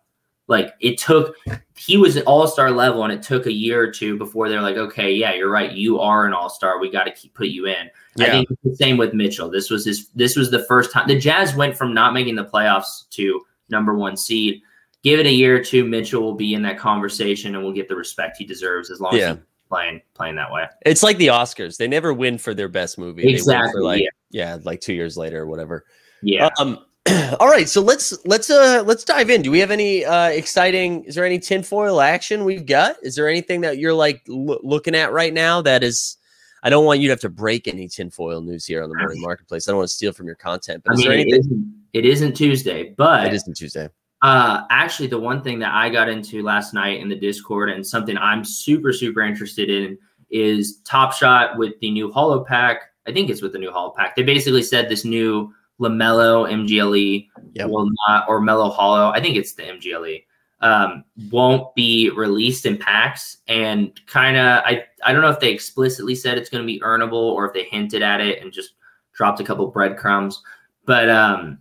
Like 0.50 0.74
it 0.80 0.98
took, 0.98 1.36
he 1.78 1.96
was 1.96 2.16
an 2.16 2.24
all 2.24 2.48
star 2.48 2.72
level, 2.72 3.04
and 3.04 3.14
it 3.14 3.22
took 3.22 3.46
a 3.46 3.54
year 3.54 3.80
or 3.80 3.92
two 3.92 4.18
before 4.18 4.50
they're 4.50 4.64
like, 4.64 4.78
okay, 4.78 5.14
yeah, 5.14 5.32
you're 5.32 5.52
right, 5.52 5.72
you 5.72 6.00
are 6.00 6.26
an 6.26 6.34
all 6.34 6.50
star. 6.50 6.80
We 6.80 6.90
got 6.90 7.04
to 7.04 7.12
keep 7.12 7.36
put 7.36 7.50
you 7.50 7.68
in. 7.68 7.92
Yeah. 8.16 8.26
I 8.26 8.30
think 8.32 8.50
the 8.64 8.76
same 8.76 8.98
with 8.98 9.14
Mitchell. 9.14 9.52
This 9.52 9.70
was 9.70 9.86
his. 9.86 10.10
This 10.16 10.36
was 10.36 10.50
the 10.50 10.66
first 10.66 10.92
time 10.92 11.08
the 11.08 11.20
Jazz 11.20 11.56
went 11.56 11.78
from 11.78 11.94
not 11.94 12.16
making 12.16 12.36
the 12.36 12.46
playoffs 12.46 13.08
to 13.12 13.42
number 13.70 13.94
one 13.94 14.18
seed. 14.18 14.64
Give 15.04 15.20
it 15.20 15.28
a 15.28 15.32
year 15.32 15.56
or 15.56 15.64
two, 15.64 15.86
Mitchell 15.86 16.24
will 16.24 16.34
be 16.34 16.56
in 16.56 16.64
that 16.64 16.80
conversation, 16.80 17.54
and 17.54 17.64
will 17.64 17.72
get 17.72 17.88
the 17.88 17.96
respect 17.96 18.38
he 18.38 18.44
deserves 18.44 18.90
as 18.90 19.00
long 19.00 19.16
yeah. 19.16 19.30
as 19.30 19.36
he's 19.38 19.46
playing 19.70 20.02
playing 20.16 20.36
that 20.38 20.52
way. 20.52 20.66
It's 20.84 21.04
like 21.04 21.18
the 21.18 21.28
Oscars; 21.28 21.78
they 21.78 21.88
never 21.88 22.12
win 22.12 22.40
for 22.40 22.56
their 22.56 22.70
best 22.70 22.98
movie. 22.98 23.30
Exactly. 23.30 23.84
like 23.84 24.02
yeah. 24.02 24.56
yeah, 24.56 24.58
like 24.64 24.82
two 24.82 24.96
years 24.96 25.16
later 25.16 25.44
or 25.44 25.46
whatever. 25.46 25.86
Yeah. 26.24 26.50
Um, 26.58 26.84
all 27.40 27.48
right, 27.48 27.68
so 27.68 27.82
let's 27.82 28.18
let's 28.26 28.50
uh 28.50 28.84
let's 28.86 29.04
dive 29.04 29.30
in. 29.30 29.42
Do 29.42 29.52
we 29.52 29.60
have 29.60 29.72
any 29.72 30.06
uh 30.06 30.30
exciting? 30.30 31.04
Is 31.06 31.16
there 31.16 31.26
any 31.26 31.40
tinfoil 31.40 32.02
action 32.02 32.44
we've 32.44 32.66
got? 32.66 32.98
Is 33.02 33.16
there 33.16 33.28
anything 33.28 33.62
that 33.62 33.78
you're 33.78 33.94
like 33.94 34.22
looking 34.28 34.96
at 34.96 35.12
right 35.12 35.34
now 35.34 35.62
that 35.62 35.84
is? 35.84 36.18
I 36.62 36.70
don't 36.70 36.84
want 36.84 37.00
you 37.00 37.08
to 37.08 37.14
have 37.14 37.22
to 37.22 37.30
break 37.30 37.70
any 37.70 37.88
tinfoil 37.88 38.42
news 38.42 38.66
here 38.66 38.84
on 38.84 38.90
the 38.90 38.96
morning 38.98 39.22
marketplace. 39.22 39.68
I 39.68 39.72
don't 39.72 39.78
want 39.78 39.88
to 39.88 39.94
steal 39.94 40.12
from 40.12 40.26
your 40.26 40.36
content. 40.36 40.84
But 40.86 40.96
I 40.96 40.98
mean, 40.98 41.30
it 41.30 41.40
isn't, 41.40 41.74
it 41.94 42.06
isn't 42.06 42.34
Tuesday, 42.34 42.94
but 42.98 43.28
it 43.28 43.34
isn't 43.34 43.56
Tuesday. 43.56 43.88
Uh, 44.22 44.64
actually, 44.70 45.08
the 45.08 45.20
one 45.20 45.42
thing 45.42 45.60
that 45.60 45.74
I 45.74 45.90
got 45.90 46.10
into 46.10 46.44
last 46.44 46.74
night 46.74 47.00
in 47.00 47.08
the 47.08 47.16
Discord 47.16 47.70
and 47.70 47.86
something 47.88 48.18
I'm 48.18 48.44
super 48.44 48.92
super 48.92 49.22
interested 49.22 49.70
in 49.70 49.98
is 50.30 50.82
Top 50.82 51.14
Shot 51.14 51.58
with 51.58 51.80
the 51.80 51.92
new 51.92 52.12
Hollow 52.12 52.44
Pack. 52.44 52.82
I 53.08 53.14
think 53.14 53.30
it's 53.30 53.42
with 53.42 53.54
the 53.54 53.60
new 53.60 53.72
Hollow 53.72 53.94
Pack. 53.98 54.16
They 54.16 54.24
basically 54.24 54.62
said 54.62 54.90
this 54.90 55.06
new 55.06 55.54
LaMelo 55.80 56.50
MGLE 56.52 57.28
yep. 57.54 57.70
will 57.70 57.90
not, 58.08 58.28
or 58.28 58.42
Mellow 58.42 58.70
Hollow, 58.70 59.12
I 59.12 59.22
think 59.22 59.38
it's 59.38 59.54
the 59.54 59.64
MGLE, 59.64 60.24
um, 60.62 61.04
won't 61.32 61.74
be 61.76 62.10
released 62.10 62.66
in 62.66 62.78
packs. 62.78 63.38
And 63.48 64.00
kind 64.08 64.38
of, 64.38 64.64
I, 64.66 64.84
I 65.06 65.14
don't 65.14 65.22
know 65.22 65.30
if 65.30 65.40
they 65.40 65.52
explicitly 65.52 66.16
said 66.16 66.38
it's 66.38 66.50
going 66.50 66.64
to 66.64 66.68
be 66.68 66.82
earnable 66.82 67.14
or 67.14 67.46
if 67.46 67.54
they 67.54 67.64
hinted 67.64 68.02
at 68.02 68.22
it 68.22 68.42
and 68.42 68.52
just 68.52 68.74
dropped 69.14 69.40
a 69.40 69.44
couple 69.44 69.68
breadcrumbs. 69.68 70.42
But 70.86 71.10
um, 71.10 71.60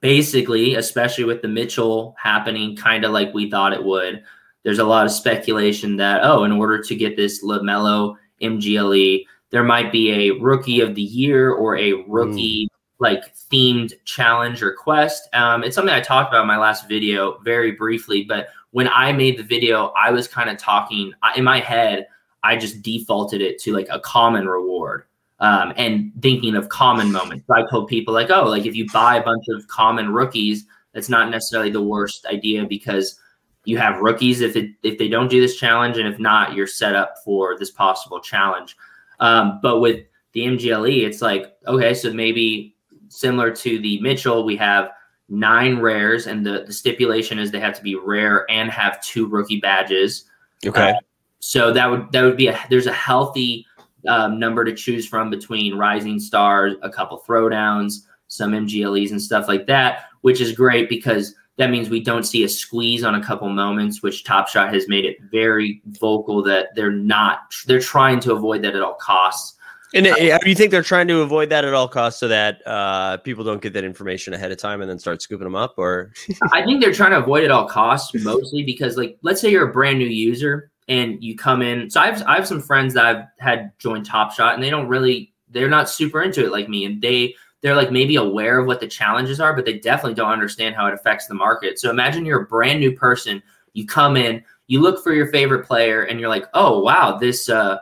basically, 0.00 0.76
especially 0.76 1.24
with 1.24 1.42
the 1.42 1.48
Mitchell 1.48 2.14
happening 2.18 2.76
kind 2.76 3.04
of 3.04 3.12
like 3.12 3.34
we 3.34 3.50
thought 3.50 3.72
it 3.72 3.84
would, 3.84 4.22
there's 4.62 4.78
a 4.78 4.84
lot 4.84 5.06
of 5.06 5.12
speculation 5.12 5.96
that, 5.96 6.20
oh, 6.22 6.44
in 6.44 6.52
order 6.52 6.82
to 6.82 6.94
get 6.94 7.16
this 7.16 7.42
LaMelo 7.42 8.16
MGLE, 8.42 9.24
there 9.50 9.64
might 9.64 9.90
be 9.90 10.12
a 10.12 10.38
rookie 10.38 10.80
of 10.80 10.94
the 10.94 11.02
year 11.02 11.50
or 11.52 11.76
a 11.76 11.92
rookie 12.06 12.66
mm 12.66 12.70
like 13.00 13.34
themed 13.34 13.92
challenge 14.04 14.62
or 14.62 14.74
quest. 14.74 15.28
Um, 15.32 15.64
it's 15.64 15.74
something 15.74 15.94
I 15.94 16.00
talked 16.00 16.30
about 16.30 16.42
in 16.42 16.46
my 16.46 16.58
last 16.58 16.88
video 16.88 17.38
very 17.38 17.72
briefly, 17.72 18.24
but 18.24 18.48
when 18.72 18.88
I 18.88 19.12
made 19.12 19.38
the 19.38 19.42
video, 19.42 19.92
I 19.98 20.10
was 20.10 20.28
kind 20.28 20.50
of 20.50 20.58
talking 20.58 21.12
in 21.34 21.42
my 21.42 21.58
head. 21.58 22.06
I 22.42 22.56
just 22.56 22.82
defaulted 22.82 23.40
it 23.40 23.58
to 23.62 23.72
like 23.72 23.88
a 23.90 24.00
common 24.00 24.46
reward 24.46 25.04
um, 25.40 25.72
and 25.76 26.12
thinking 26.20 26.54
of 26.54 26.68
common 26.68 27.10
moments. 27.10 27.46
So 27.46 27.54
I 27.54 27.68
told 27.70 27.88
people 27.88 28.14
like, 28.14 28.30
oh, 28.30 28.44
like 28.44 28.66
if 28.66 28.76
you 28.76 28.86
buy 28.92 29.16
a 29.16 29.22
bunch 29.22 29.44
of 29.48 29.66
common 29.68 30.12
rookies, 30.12 30.66
that's 30.92 31.08
not 31.08 31.30
necessarily 31.30 31.70
the 31.70 31.82
worst 31.82 32.26
idea 32.26 32.66
because 32.66 33.18
you 33.64 33.78
have 33.78 34.00
rookies 34.00 34.40
if 34.40 34.56
it 34.56 34.70
if 34.82 34.98
they 34.98 35.08
don't 35.08 35.28
do 35.28 35.40
this 35.40 35.56
challenge, 35.56 35.98
and 35.98 36.08
if 36.08 36.18
not, 36.18 36.54
you're 36.54 36.66
set 36.66 36.94
up 36.94 37.16
for 37.24 37.58
this 37.58 37.70
possible 37.70 38.20
challenge. 38.20 38.76
Um, 39.20 39.60
but 39.62 39.80
with 39.80 40.06
the 40.32 40.40
MGLE, 40.40 41.06
it's 41.06 41.22
like 41.22 41.54
okay, 41.66 41.94
so 41.94 42.12
maybe 42.12 42.74
similar 43.10 43.50
to 43.50 43.78
the 43.78 44.00
Mitchell, 44.00 44.44
we 44.44 44.56
have 44.56 44.90
nine 45.28 45.78
rares, 45.78 46.26
and 46.26 46.44
the, 46.44 46.64
the 46.66 46.72
stipulation 46.72 47.38
is 47.38 47.50
they 47.50 47.60
have 47.60 47.76
to 47.76 47.82
be 47.82 47.94
rare 47.94 48.50
and 48.50 48.70
have 48.70 49.02
two 49.02 49.26
rookie 49.26 49.60
badges. 49.60 50.24
Okay. 50.66 50.90
Uh, 50.90 50.94
so 51.40 51.72
that 51.72 51.90
would 51.90 52.12
that 52.12 52.22
would 52.22 52.36
be 52.36 52.48
a 52.48 52.60
there's 52.68 52.86
a 52.86 52.92
healthy 52.92 53.66
um, 54.08 54.38
number 54.38 54.64
to 54.64 54.74
choose 54.74 55.06
from 55.06 55.30
between 55.30 55.76
rising 55.76 56.18
stars, 56.18 56.74
a 56.82 56.90
couple 56.90 57.22
throwdowns, 57.26 58.06
some 58.28 58.52
MGLEs 58.52 59.10
and 59.10 59.20
stuff 59.20 59.48
like 59.48 59.66
that, 59.66 60.04
which 60.20 60.40
is 60.40 60.52
great 60.52 60.88
because 60.88 61.34
that 61.56 61.70
means 61.70 61.90
we 61.90 62.02
don't 62.02 62.24
see 62.24 62.44
a 62.44 62.48
squeeze 62.48 63.04
on 63.04 63.16
a 63.16 63.24
couple 63.24 63.48
moments, 63.48 64.02
which 64.02 64.24
Top 64.24 64.48
Shot 64.48 64.72
has 64.72 64.88
made 64.88 65.04
it 65.04 65.18
very 65.30 65.82
vocal 65.86 66.42
that 66.44 66.68
they're 66.74 66.90
not 66.90 67.54
they're 67.66 67.80
trying 67.80 68.20
to 68.20 68.32
avoid 68.32 68.62
that 68.62 68.76
at 68.76 68.82
all 68.82 68.94
costs. 68.94 69.56
And 69.92 70.06
uh, 70.06 70.38
do 70.38 70.48
you 70.48 70.54
think 70.54 70.70
they're 70.70 70.82
trying 70.82 71.08
to 71.08 71.20
avoid 71.20 71.48
that 71.50 71.64
at 71.64 71.74
all 71.74 71.88
costs 71.88 72.20
so 72.20 72.28
that 72.28 72.64
uh, 72.66 73.16
people 73.18 73.42
don't 73.42 73.60
get 73.60 73.72
that 73.72 73.84
information 73.84 74.34
ahead 74.34 74.52
of 74.52 74.58
time 74.58 74.80
and 74.80 74.90
then 74.90 74.98
start 74.98 75.20
scooping 75.20 75.44
them 75.44 75.56
up? 75.56 75.74
Or 75.76 76.12
I 76.52 76.62
think 76.64 76.80
they're 76.80 76.92
trying 76.92 77.10
to 77.10 77.18
avoid 77.18 77.42
it 77.42 77.46
at 77.46 77.50
all 77.50 77.66
costs 77.66 78.14
mostly 78.22 78.62
because, 78.62 78.96
like, 78.96 79.18
let's 79.22 79.40
say 79.40 79.50
you're 79.50 79.68
a 79.68 79.72
brand 79.72 79.98
new 79.98 80.06
user 80.06 80.70
and 80.88 81.22
you 81.22 81.36
come 81.36 81.62
in. 81.62 81.90
So 81.90 82.00
I 82.00 82.06
have 82.06 82.22
I 82.26 82.34
have 82.34 82.46
some 82.46 82.60
friends 82.60 82.94
that 82.94 83.04
I've 83.04 83.24
had 83.38 83.72
join 83.78 84.04
Top 84.04 84.32
Shot, 84.32 84.54
and 84.54 84.62
they 84.62 84.70
don't 84.70 84.88
really 84.88 85.32
they're 85.48 85.68
not 85.68 85.88
super 85.88 86.22
into 86.22 86.44
it 86.44 86.52
like 86.52 86.68
me, 86.68 86.84
and 86.84 87.00
they 87.00 87.34
they're 87.62 87.76
like 87.76 87.90
maybe 87.92 88.16
aware 88.16 88.58
of 88.58 88.66
what 88.66 88.80
the 88.80 88.88
challenges 88.88 89.40
are, 89.40 89.54
but 89.54 89.64
they 89.64 89.78
definitely 89.78 90.14
don't 90.14 90.32
understand 90.32 90.74
how 90.74 90.86
it 90.86 90.94
affects 90.94 91.26
the 91.26 91.34
market. 91.34 91.78
So 91.78 91.90
imagine 91.90 92.24
you're 92.24 92.42
a 92.42 92.46
brand 92.46 92.80
new 92.80 92.92
person, 92.92 93.42
you 93.72 93.86
come 93.86 94.16
in, 94.16 94.42
you 94.66 94.80
look 94.80 95.02
for 95.02 95.12
your 95.12 95.28
favorite 95.28 95.66
player, 95.66 96.02
and 96.02 96.18
you're 96.18 96.28
like, 96.28 96.46
oh 96.54 96.80
wow, 96.80 97.18
this 97.18 97.48
uh 97.48 97.78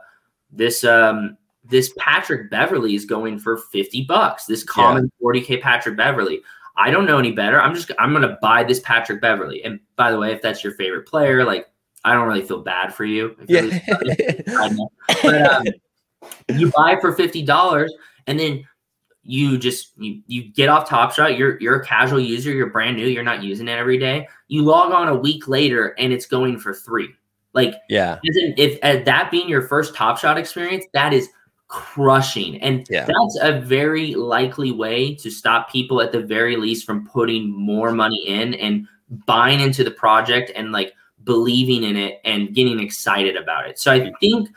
this 0.50 0.84
um 0.84 1.36
this 1.68 1.92
Patrick 1.98 2.50
Beverley 2.50 2.94
is 2.94 3.04
going 3.04 3.38
for 3.38 3.56
50 3.56 4.04
bucks. 4.04 4.46
This 4.46 4.64
common 4.64 5.10
yeah. 5.20 5.26
40k 5.26 5.60
Patrick 5.60 5.96
Beverley. 5.96 6.40
I 6.76 6.90
don't 6.90 7.06
know 7.06 7.18
any 7.18 7.32
better. 7.32 7.60
I'm 7.60 7.74
just 7.74 7.90
I'm 7.98 8.12
gonna 8.12 8.38
buy 8.40 8.64
this 8.64 8.80
Patrick 8.80 9.20
Beverley. 9.20 9.62
And 9.64 9.80
by 9.96 10.10
the 10.10 10.18
way, 10.18 10.32
if 10.32 10.40
that's 10.40 10.62
your 10.62 10.74
favorite 10.74 11.06
player, 11.06 11.44
like 11.44 11.66
I 12.04 12.14
don't 12.14 12.28
really 12.28 12.42
feel 12.42 12.62
bad 12.62 12.94
for 12.94 13.04
you. 13.04 13.36
Yeah. 13.48 13.66
but 15.22 15.42
um, 15.42 15.64
you 16.54 16.70
buy 16.70 16.98
for 17.00 17.12
fifty 17.12 17.42
dollars, 17.42 17.92
and 18.26 18.38
then 18.38 18.64
you 19.24 19.58
just 19.58 19.92
you, 19.98 20.22
you 20.26 20.44
get 20.44 20.68
off 20.68 20.88
Top 20.88 21.12
Shot. 21.12 21.36
You're 21.36 21.60
you're 21.60 21.80
a 21.80 21.84
casual 21.84 22.20
user. 22.20 22.52
You're 22.52 22.70
brand 22.70 22.96
new. 22.96 23.06
You're 23.06 23.24
not 23.24 23.42
using 23.42 23.66
it 23.66 23.72
every 23.72 23.98
day. 23.98 24.28
You 24.46 24.62
log 24.62 24.92
on 24.92 25.08
a 25.08 25.14
week 25.14 25.48
later, 25.48 25.94
and 25.98 26.12
it's 26.12 26.26
going 26.26 26.58
for 26.58 26.72
three. 26.72 27.08
Like 27.54 27.74
yeah, 27.88 28.20
if, 28.22 28.78
if 28.82 29.04
that 29.04 29.30
being 29.32 29.48
your 29.48 29.62
first 29.62 29.94
Top 29.94 30.18
Shot 30.18 30.38
experience, 30.38 30.84
that 30.92 31.12
is 31.12 31.28
crushing. 31.68 32.60
And 32.60 32.86
yeah. 32.90 33.06
that's 33.06 33.38
a 33.40 33.60
very 33.60 34.14
likely 34.14 34.72
way 34.72 35.14
to 35.16 35.30
stop 35.30 35.70
people 35.70 36.00
at 36.00 36.12
the 36.12 36.20
very 36.20 36.56
least 36.56 36.84
from 36.84 37.06
putting 37.06 37.50
more 37.50 37.92
money 37.92 38.26
in 38.26 38.54
and 38.54 38.86
buying 39.26 39.60
into 39.60 39.84
the 39.84 39.90
project 39.90 40.50
and 40.56 40.72
like 40.72 40.94
believing 41.24 41.84
in 41.84 41.96
it 41.96 42.20
and 42.24 42.54
getting 42.54 42.80
excited 42.80 43.36
about 43.36 43.68
it. 43.68 43.78
So 43.78 43.92
I 43.92 44.12
think 44.20 44.48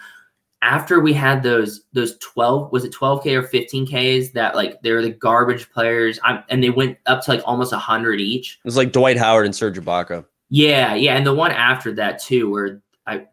after 0.61 0.99
we 0.99 1.13
had 1.13 1.43
those 1.43 1.81
those 1.93 2.17
12 2.19 2.71
was 2.71 2.85
it 2.85 2.93
12k 2.93 3.25
or 3.33 3.43
15ks 3.43 4.31
that 4.33 4.55
like 4.55 4.81
they're 4.81 5.01
the 5.01 5.09
garbage 5.09 5.69
players 5.71 6.19
I'm, 6.23 6.43
and 6.49 6.63
they 6.63 6.69
went 6.69 6.97
up 7.07 7.23
to 7.23 7.31
like 7.31 7.41
almost 7.45 7.71
100 7.71 8.19
each 8.19 8.59
it 8.63 8.67
was 8.67 8.77
like 8.77 8.91
dwight 8.91 9.17
howard 9.17 9.45
and 9.45 9.55
serge 9.55 9.79
ibaka 9.79 10.23
yeah 10.49 10.93
yeah 10.93 11.15
and 11.15 11.25
the 11.25 11.33
one 11.33 11.51
after 11.51 11.91
that 11.93 12.21
too 12.21 12.51
where 12.51 12.81
i 13.07 13.25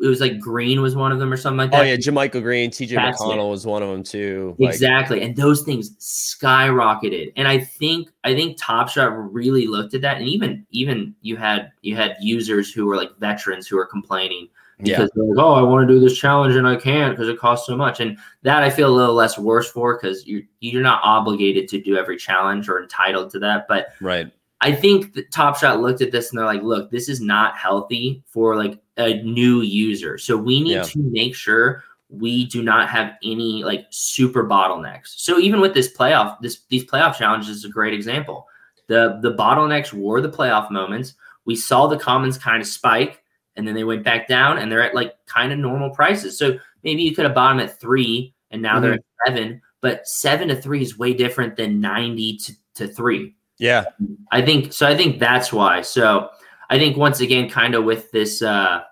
it 0.00 0.06
was 0.06 0.20
like 0.20 0.38
Green 0.38 0.80
was 0.80 0.94
one 0.94 1.10
of 1.10 1.18
them 1.18 1.32
or 1.32 1.36
something 1.36 1.58
like 1.58 1.68
oh, 1.68 1.78
that. 1.78 1.82
Oh 1.82 1.88
yeah, 1.88 1.96
JaMychal 1.96 2.42
Green, 2.42 2.70
TJ 2.70 2.96
McConnell 2.96 3.50
was 3.50 3.66
one 3.66 3.82
of 3.82 3.88
them 3.88 4.02
too. 4.02 4.54
Like, 4.58 4.74
exactly, 4.74 5.22
and 5.22 5.34
those 5.36 5.62
things 5.62 5.96
skyrocketed. 5.98 7.32
And 7.36 7.48
I 7.48 7.58
think 7.58 8.10
I 8.24 8.34
think 8.34 8.58
Top 8.60 8.88
Shot 8.88 9.08
really 9.32 9.66
looked 9.66 9.94
at 9.94 10.02
that, 10.02 10.18
and 10.18 10.28
even 10.28 10.66
even 10.70 11.14
you 11.22 11.36
had 11.36 11.72
you 11.82 11.96
had 11.96 12.16
users 12.20 12.72
who 12.72 12.86
were 12.86 12.96
like 12.96 13.10
veterans 13.18 13.66
who 13.66 13.76
were 13.76 13.86
complaining 13.86 14.48
because 14.78 14.90
yeah. 14.90 15.06
they're 15.14 15.24
like, 15.24 15.44
oh, 15.44 15.54
I 15.54 15.62
want 15.62 15.88
to 15.88 15.92
do 15.92 16.00
this 16.00 16.16
challenge 16.16 16.54
and 16.54 16.66
I 16.66 16.76
can't 16.76 17.12
because 17.12 17.28
it 17.28 17.38
costs 17.38 17.66
so 17.66 17.76
much. 17.76 17.98
And 17.98 18.16
that 18.42 18.62
I 18.62 18.70
feel 18.70 18.88
a 18.88 18.94
little 18.94 19.14
less 19.14 19.36
worse 19.36 19.68
for 19.70 19.96
because 19.96 20.26
you're 20.26 20.42
you're 20.60 20.82
not 20.82 21.00
obligated 21.02 21.68
to 21.70 21.80
do 21.80 21.96
every 21.96 22.16
challenge 22.16 22.68
or 22.68 22.80
entitled 22.80 23.30
to 23.30 23.40
that. 23.40 23.66
But 23.68 23.88
right. 24.00 24.30
I 24.60 24.72
think 24.72 25.16
Top 25.32 25.56
Shot 25.56 25.80
looked 25.80 26.00
at 26.00 26.10
this 26.10 26.30
and 26.30 26.38
they're 26.38 26.46
like, 26.46 26.62
look, 26.62 26.90
this 26.90 27.08
is 27.08 27.20
not 27.20 27.56
healthy 27.56 28.22
for 28.26 28.56
like 28.56 28.80
a 28.98 29.22
new 29.22 29.62
user. 29.62 30.18
So 30.18 30.36
we 30.36 30.60
need 30.60 30.72
yeah. 30.72 30.82
to 30.82 30.98
make 30.98 31.34
sure 31.34 31.84
we 32.10 32.46
do 32.46 32.62
not 32.62 32.88
have 32.88 33.14
any 33.22 33.64
like 33.64 33.86
super 33.90 34.44
bottlenecks. 34.44 35.14
So 35.16 35.38
even 35.38 35.60
with 35.60 35.74
this 35.74 35.96
playoff, 35.96 36.40
this 36.40 36.60
these 36.68 36.84
playoff 36.84 37.16
challenges 37.16 37.58
is 37.58 37.64
a 37.64 37.70
great 37.70 37.94
example. 37.94 38.46
The 38.88 39.18
the 39.22 39.34
bottlenecks 39.34 39.92
were 39.92 40.20
the 40.20 40.30
playoff 40.30 40.70
moments. 40.70 41.14
We 41.44 41.56
saw 41.56 41.86
the 41.86 41.98
commons 41.98 42.36
kind 42.36 42.60
of 42.60 42.68
spike 42.68 43.22
and 43.56 43.66
then 43.66 43.74
they 43.74 43.84
went 43.84 44.04
back 44.04 44.28
down 44.28 44.58
and 44.58 44.70
they're 44.70 44.82
at 44.82 44.94
like 44.94 45.14
kind 45.26 45.52
of 45.52 45.58
normal 45.58 45.90
prices. 45.90 46.38
So 46.38 46.58
maybe 46.82 47.02
you 47.02 47.14
could 47.14 47.24
have 47.24 47.34
bought 47.34 47.56
them 47.56 47.66
at 47.66 47.80
three 47.80 48.34
and 48.50 48.62
now 48.62 48.74
mm-hmm. 48.74 48.82
they're 48.82 48.92
at 48.94 49.04
seven, 49.26 49.62
but 49.80 50.06
seven 50.06 50.48
to 50.48 50.56
three 50.56 50.82
is 50.82 50.98
way 50.98 51.12
different 51.12 51.56
than 51.56 51.80
90 51.80 52.36
to, 52.38 52.52
to 52.76 52.88
three. 52.88 53.34
Yeah. 53.58 53.84
I 54.30 54.42
think 54.42 54.72
so. 54.72 54.86
I 54.86 54.96
think 54.96 55.18
that's 55.18 55.52
why. 55.52 55.82
So 55.82 56.30
I 56.70 56.78
think 56.78 56.96
once 56.96 57.20
again, 57.20 57.48
kind 57.48 57.74
of 57.74 57.84
with 57.84 58.10
this 58.10 58.42
uh 58.42 58.82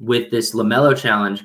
with 0.00 0.30
this 0.30 0.54
LaMelo 0.54 0.96
challenge, 0.96 1.44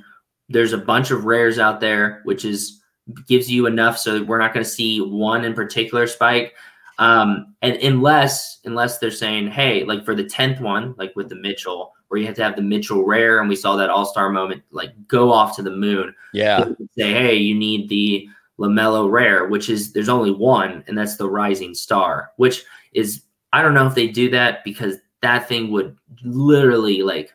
there's 0.50 0.74
a 0.74 0.78
bunch 0.78 1.12
of 1.12 1.26
rares 1.26 1.60
out 1.60 1.80
there, 1.80 2.22
which 2.24 2.46
is 2.46 2.82
gives 3.28 3.52
you 3.52 3.66
enough 3.66 3.98
so 3.98 4.24
we're 4.24 4.38
not 4.38 4.54
going 4.54 4.64
to 4.64 4.70
see 4.70 5.02
one 5.02 5.44
in 5.44 5.54
particular 5.54 6.08
spike. 6.08 6.54
Um, 7.00 7.56
and 7.62 7.76
unless 7.78 8.60
unless 8.66 9.00
they're 9.00 9.12
saying, 9.12 9.48
hey, 9.48 9.84
like 9.84 10.06
for 10.06 10.16
the 10.16 10.24
tenth 10.24 10.60
one, 10.60 10.94
like 10.98 11.16
with 11.16 11.30
the 11.30 11.36
Mitchell, 11.36 11.92
where 12.08 12.20
you 12.20 12.28
have 12.28 12.36
to 12.36 12.44
have 12.44 12.56
the 12.56 12.62
Mitchell 12.62 13.04
rare, 13.04 13.40
and 13.40 13.50
we 13.50 13.56
saw 13.56 13.76
that 13.76 13.90
All 13.90 14.06
Star 14.06 14.30
moment 14.30 14.62
like 14.72 14.92
go 15.08 15.32
off 15.32 15.56
to 15.56 15.64
the 15.64 15.76
moon. 15.76 16.14
Yeah, 16.34 16.66
say, 16.98 17.12
hey, 17.12 17.36
you 17.36 17.56
need 17.56 17.90
the 17.90 18.30
LaMelo 18.60 19.10
rare, 19.10 19.48
which 19.48 19.70
is 19.70 19.92
there's 19.94 20.10
only 20.10 20.32
one, 20.32 20.84
and 20.88 20.98
that's 20.98 21.18
the 21.18 21.30
Rising 21.30 21.74
Star, 21.74 22.32
which 22.38 22.64
is 22.94 23.24
I 23.52 23.64
don't 23.64 23.74
know 23.74 23.88
if 23.88 23.96
they 23.96 24.08
do 24.08 24.30
that 24.30 24.64
because 24.64 24.98
that 25.24 25.48
thing 25.48 25.72
would 25.72 25.98
literally 26.24 27.02
like 27.02 27.34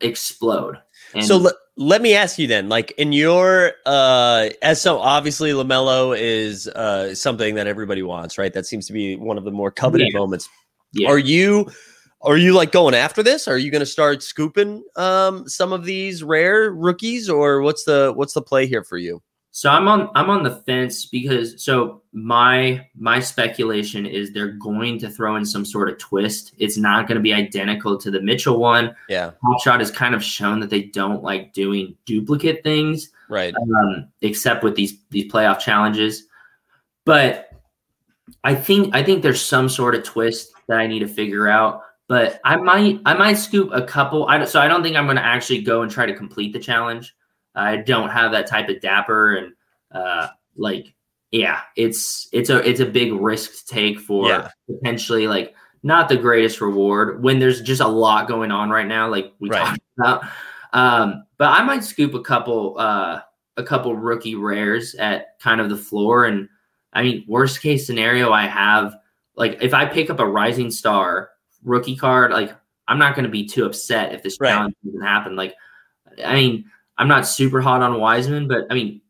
explode. 0.00 0.78
And 1.14 1.24
so 1.24 1.46
l- 1.46 1.52
let 1.76 2.02
me 2.02 2.14
ask 2.14 2.38
you 2.38 2.46
then, 2.46 2.68
like 2.68 2.92
in 2.92 3.12
your 3.12 3.72
uh 3.86 4.50
as 4.62 4.80
so 4.80 4.98
obviously 4.98 5.50
LaMelo 5.50 6.16
is 6.16 6.68
uh 6.68 7.14
something 7.14 7.56
that 7.56 7.66
everybody 7.66 8.02
wants, 8.02 8.38
right? 8.38 8.52
That 8.52 8.66
seems 8.66 8.86
to 8.86 8.92
be 8.92 9.16
one 9.16 9.38
of 9.38 9.44
the 9.44 9.50
more 9.50 9.70
coveted 9.70 10.08
yeah. 10.12 10.18
moments. 10.18 10.48
Yeah. 10.92 11.08
Are 11.08 11.18
you 11.18 11.68
are 12.20 12.36
you 12.36 12.52
like 12.52 12.70
going 12.70 12.94
after 12.94 13.22
this? 13.22 13.48
Are 13.48 13.58
you 13.58 13.70
going 13.70 13.80
to 13.80 13.86
start 13.86 14.22
scooping 14.22 14.84
um 14.96 15.48
some 15.48 15.72
of 15.72 15.84
these 15.84 16.22
rare 16.22 16.70
rookies 16.70 17.28
or 17.28 17.62
what's 17.62 17.84
the 17.84 18.12
what's 18.14 18.34
the 18.34 18.42
play 18.42 18.66
here 18.66 18.84
for 18.84 18.98
you? 18.98 19.22
So 19.54 19.68
I'm 19.68 19.86
on 19.86 20.10
I'm 20.14 20.30
on 20.30 20.42
the 20.42 20.56
fence 20.56 21.04
because 21.04 21.62
so 21.62 22.00
my 22.14 22.86
my 22.94 23.20
speculation 23.20 24.06
is 24.06 24.32
they're 24.32 24.52
going 24.52 24.98
to 25.00 25.10
throw 25.10 25.36
in 25.36 25.44
some 25.44 25.66
sort 25.66 25.90
of 25.90 25.98
twist. 25.98 26.54
It's 26.56 26.78
not 26.78 27.06
going 27.06 27.16
to 27.16 27.22
be 27.22 27.34
identical 27.34 27.98
to 27.98 28.10
the 28.10 28.20
Mitchell 28.22 28.58
one. 28.58 28.96
Yeah, 29.10 29.26
Top 29.26 29.62
Shot 29.62 29.80
has 29.80 29.90
kind 29.90 30.14
of 30.14 30.24
shown 30.24 30.58
that 30.60 30.70
they 30.70 30.84
don't 30.84 31.22
like 31.22 31.52
doing 31.52 31.94
duplicate 32.06 32.64
things, 32.64 33.10
right? 33.28 33.54
Um, 33.54 34.08
except 34.22 34.64
with 34.64 34.74
these 34.74 34.94
these 35.10 35.30
playoff 35.30 35.58
challenges. 35.58 36.24
But 37.04 37.50
I 38.44 38.54
think 38.54 38.94
I 38.94 39.02
think 39.02 39.22
there's 39.22 39.44
some 39.44 39.68
sort 39.68 39.94
of 39.94 40.02
twist 40.02 40.50
that 40.68 40.78
I 40.78 40.86
need 40.86 41.00
to 41.00 41.08
figure 41.08 41.46
out. 41.46 41.82
But 42.08 42.40
I 42.42 42.56
might 42.56 43.00
I 43.04 43.12
might 43.12 43.34
scoop 43.34 43.68
a 43.74 43.82
couple. 43.82 44.26
I 44.28 44.42
so 44.46 44.60
I 44.60 44.68
don't 44.68 44.82
think 44.82 44.96
I'm 44.96 45.04
going 45.04 45.16
to 45.16 45.24
actually 45.24 45.60
go 45.60 45.82
and 45.82 45.90
try 45.90 46.06
to 46.06 46.14
complete 46.14 46.54
the 46.54 46.58
challenge. 46.58 47.14
I 47.54 47.76
don't 47.76 48.10
have 48.10 48.32
that 48.32 48.46
type 48.46 48.68
of 48.68 48.80
dapper 48.80 49.36
and 49.36 49.52
uh, 49.92 50.28
like 50.56 50.94
yeah, 51.30 51.62
it's 51.76 52.28
it's 52.32 52.50
a 52.50 52.68
it's 52.68 52.80
a 52.80 52.86
big 52.86 53.12
risk 53.12 53.66
to 53.66 53.74
take 53.74 53.98
for 53.98 54.28
yeah. 54.28 54.50
potentially 54.66 55.26
like 55.26 55.54
not 55.82 56.08
the 56.08 56.16
greatest 56.16 56.60
reward 56.60 57.22
when 57.22 57.38
there's 57.38 57.62
just 57.62 57.80
a 57.80 57.88
lot 57.88 58.28
going 58.28 58.52
on 58.52 58.70
right 58.70 58.86
now, 58.86 59.08
like 59.08 59.32
we 59.40 59.48
right. 59.48 59.66
talked 59.66 59.80
about. 59.98 60.24
Um, 60.74 61.24
but 61.38 61.48
I 61.48 61.64
might 61.64 61.84
scoop 61.84 62.14
a 62.14 62.20
couple 62.20 62.76
uh, 62.78 63.20
a 63.56 63.62
couple 63.62 63.96
rookie 63.96 64.34
rares 64.34 64.94
at 64.94 65.38
kind 65.40 65.60
of 65.60 65.70
the 65.70 65.76
floor, 65.76 66.26
and 66.26 66.48
I 66.92 67.02
mean, 67.02 67.24
worst 67.26 67.62
case 67.62 67.86
scenario, 67.86 68.30
I 68.30 68.46
have 68.46 68.94
like 69.34 69.58
if 69.62 69.72
I 69.74 69.86
pick 69.86 70.10
up 70.10 70.20
a 70.20 70.26
Rising 70.26 70.70
Star 70.70 71.30
rookie 71.64 71.96
card, 71.96 72.32
like 72.32 72.54
I'm 72.88 72.98
not 72.98 73.14
going 73.14 73.24
to 73.24 73.30
be 73.30 73.46
too 73.46 73.64
upset 73.64 74.14
if 74.14 74.22
this 74.22 74.38
right. 74.38 74.50
challenge 74.50 74.74
doesn't 74.84 75.02
happen. 75.02 75.34
Like, 75.34 75.54
I 76.22 76.34
mean, 76.34 76.70
I'm 76.98 77.08
not 77.08 77.26
super 77.26 77.60
hot 77.60 77.82
on 77.82 77.98
Wiseman, 78.00 78.48
but 78.48 78.66
I 78.70 78.74
mean, 78.74 79.00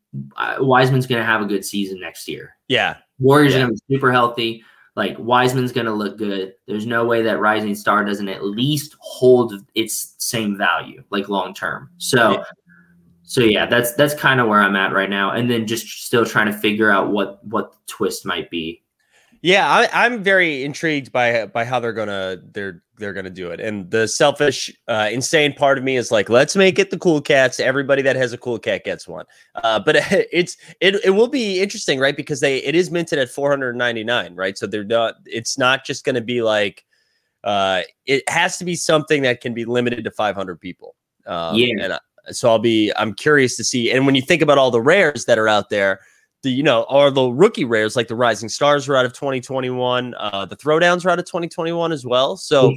Wiseman's 0.59 1.07
going 1.07 1.21
to 1.21 1.25
have 1.25 1.41
a 1.41 1.45
good 1.45 1.65
season 1.65 1.99
next 1.99 2.27
year. 2.27 2.55
Yeah. 2.67 2.97
Warriors 3.19 3.53
yeah. 3.53 3.59
going 3.59 3.69
to 3.69 3.73
be 3.87 3.95
super 3.95 4.11
healthy. 4.11 4.63
Like 4.95 5.17
Wiseman's 5.17 5.71
going 5.71 5.87
to 5.87 5.93
look 5.93 6.17
good. 6.17 6.53
There's 6.67 6.85
no 6.85 7.05
way 7.05 7.23
that 7.23 7.39
Rising 7.39 7.73
Star 7.73 8.05
doesn't 8.05 8.29
at 8.29 8.43
least 8.43 8.95
hold 8.99 9.53
its 9.73 10.15
same 10.19 10.57
value, 10.57 11.03
like 11.09 11.29
long 11.29 11.53
term. 11.53 11.89
So, 11.97 12.33
yeah. 12.33 12.43
so 13.23 13.41
yeah, 13.41 13.65
that's 13.65 13.93
that's 13.95 14.13
kind 14.13 14.39
of 14.39 14.47
where 14.47 14.59
I'm 14.59 14.75
at 14.75 14.93
right 14.93 15.09
now, 15.09 15.31
and 15.31 15.49
then 15.49 15.65
just 15.65 15.87
still 15.87 16.25
trying 16.25 16.45
to 16.45 16.53
figure 16.53 16.91
out 16.91 17.11
what 17.11 17.43
what 17.43 17.71
the 17.71 17.79
twist 17.87 18.23
might 18.23 18.51
be 18.51 18.82
yeah, 19.43 19.69
I, 19.69 20.05
am 20.05 20.23
very 20.23 20.63
intrigued 20.63 21.11
by 21.11 21.45
by 21.47 21.65
how 21.65 21.77
they're 21.81 21.91
gonna 21.91 22.37
they're 22.53 22.81
they're 22.97 23.11
gonna 23.11 23.29
do 23.29 23.51
it. 23.51 23.59
And 23.59 23.91
the 23.91 24.07
selfish, 24.07 24.71
uh, 24.87 25.09
insane 25.11 25.53
part 25.53 25.77
of 25.77 25.83
me 25.83 25.97
is 25.97 26.11
like, 26.11 26.29
let's 26.29 26.55
make 26.55 26.79
it 26.79 26.91
the 26.91 26.97
cool 26.97 27.19
cats. 27.19 27.59
Everybody 27.59 28.01
that 28.03 28.15
has 28.15 28.31
a 28.31 28.37
cool 28.37 28.57
cat 28.57 28.85
gets 28.85 29.05
one. 29.05 29.25
Uh, 29.55 29.81
but 29.81 29.97
it's 30.31 30.55
it 30.79 30.95
it 31.03 31.09
will 31.09 31.27
be 31.27 31.61
interesting, 31.61 31.99
right? 31.99 32.15
Because 32.15 32.39
they 32.39 32.59
it 32.59 32.73
is 32.73 32.89
minted 32.89 33.19
at 33.19 33.29
499, 33.29 34.33
right? 34.33 34.57
So 34.57 34.65
they're 34.65 34.85
not. 34.85 35.15
It's 35.25 35.57
not 35.57 35.85
just 35.85 36.05
gonna 36.05 36.21
be 36.21 36.41
like. 36.41 36.85
Uh, 37.43 37.81
it 38.05 38.23
has 38.29 38.57
to 38.59 38.63
be 38.63 38.73
something 38.73 39.23
that 39.23 39.41
can 39.41 39.53
be 39.53 39.65
limited 39.65 40.05
to 40.05 40.11
500 40.11 40.61
people. 40.61 40.95
Um, 41.27 41.57
yeah. 41.57 41.83
And 41.83 41.91
uh, 41.91 41.99
so 42.31 42.49
I'll 42.49 42.59
be 42.59 42.93
I'm 42.95 43.13
curious 43.13 43.57
to 43.57 43.65
see. 43.65 43.91
And 43.91 44.05
when 44.05 44.15
you 44.15 44.21
think 44.21 44.41
about 44.41 44.57
all 44.57 44.71
the 44.71 44.79
rares 44.79 45.25
that 45.25 45.37
are 45.37 45.49
out 45.49 45.69
there 45.69 45.99
the 46.43 46.51
you 46.51 46.63
know 46.63 46.85
are 46.89 47.09
the 47.09 47.23
rookie 47.23 47.65
rares 47.65 47.95
like 47.95 48.07
the 48.07 48.15
Rising 48.15 48.49
Stars 48.49 48.87
are 48.87 48.95
out 48.95 49.05
of 49.05 49.13
2021. 49.13 50.13
Uh, 50.17 50.45
the 50.45 50.55
Throwdowns 50.55 51.05
are 51.05 51.09
out 51.09 51.19
of 51.19 51.25
2021 51.25 51.91
as 51.91 52.05
well. 52.05 52.37
So 52.37 52.69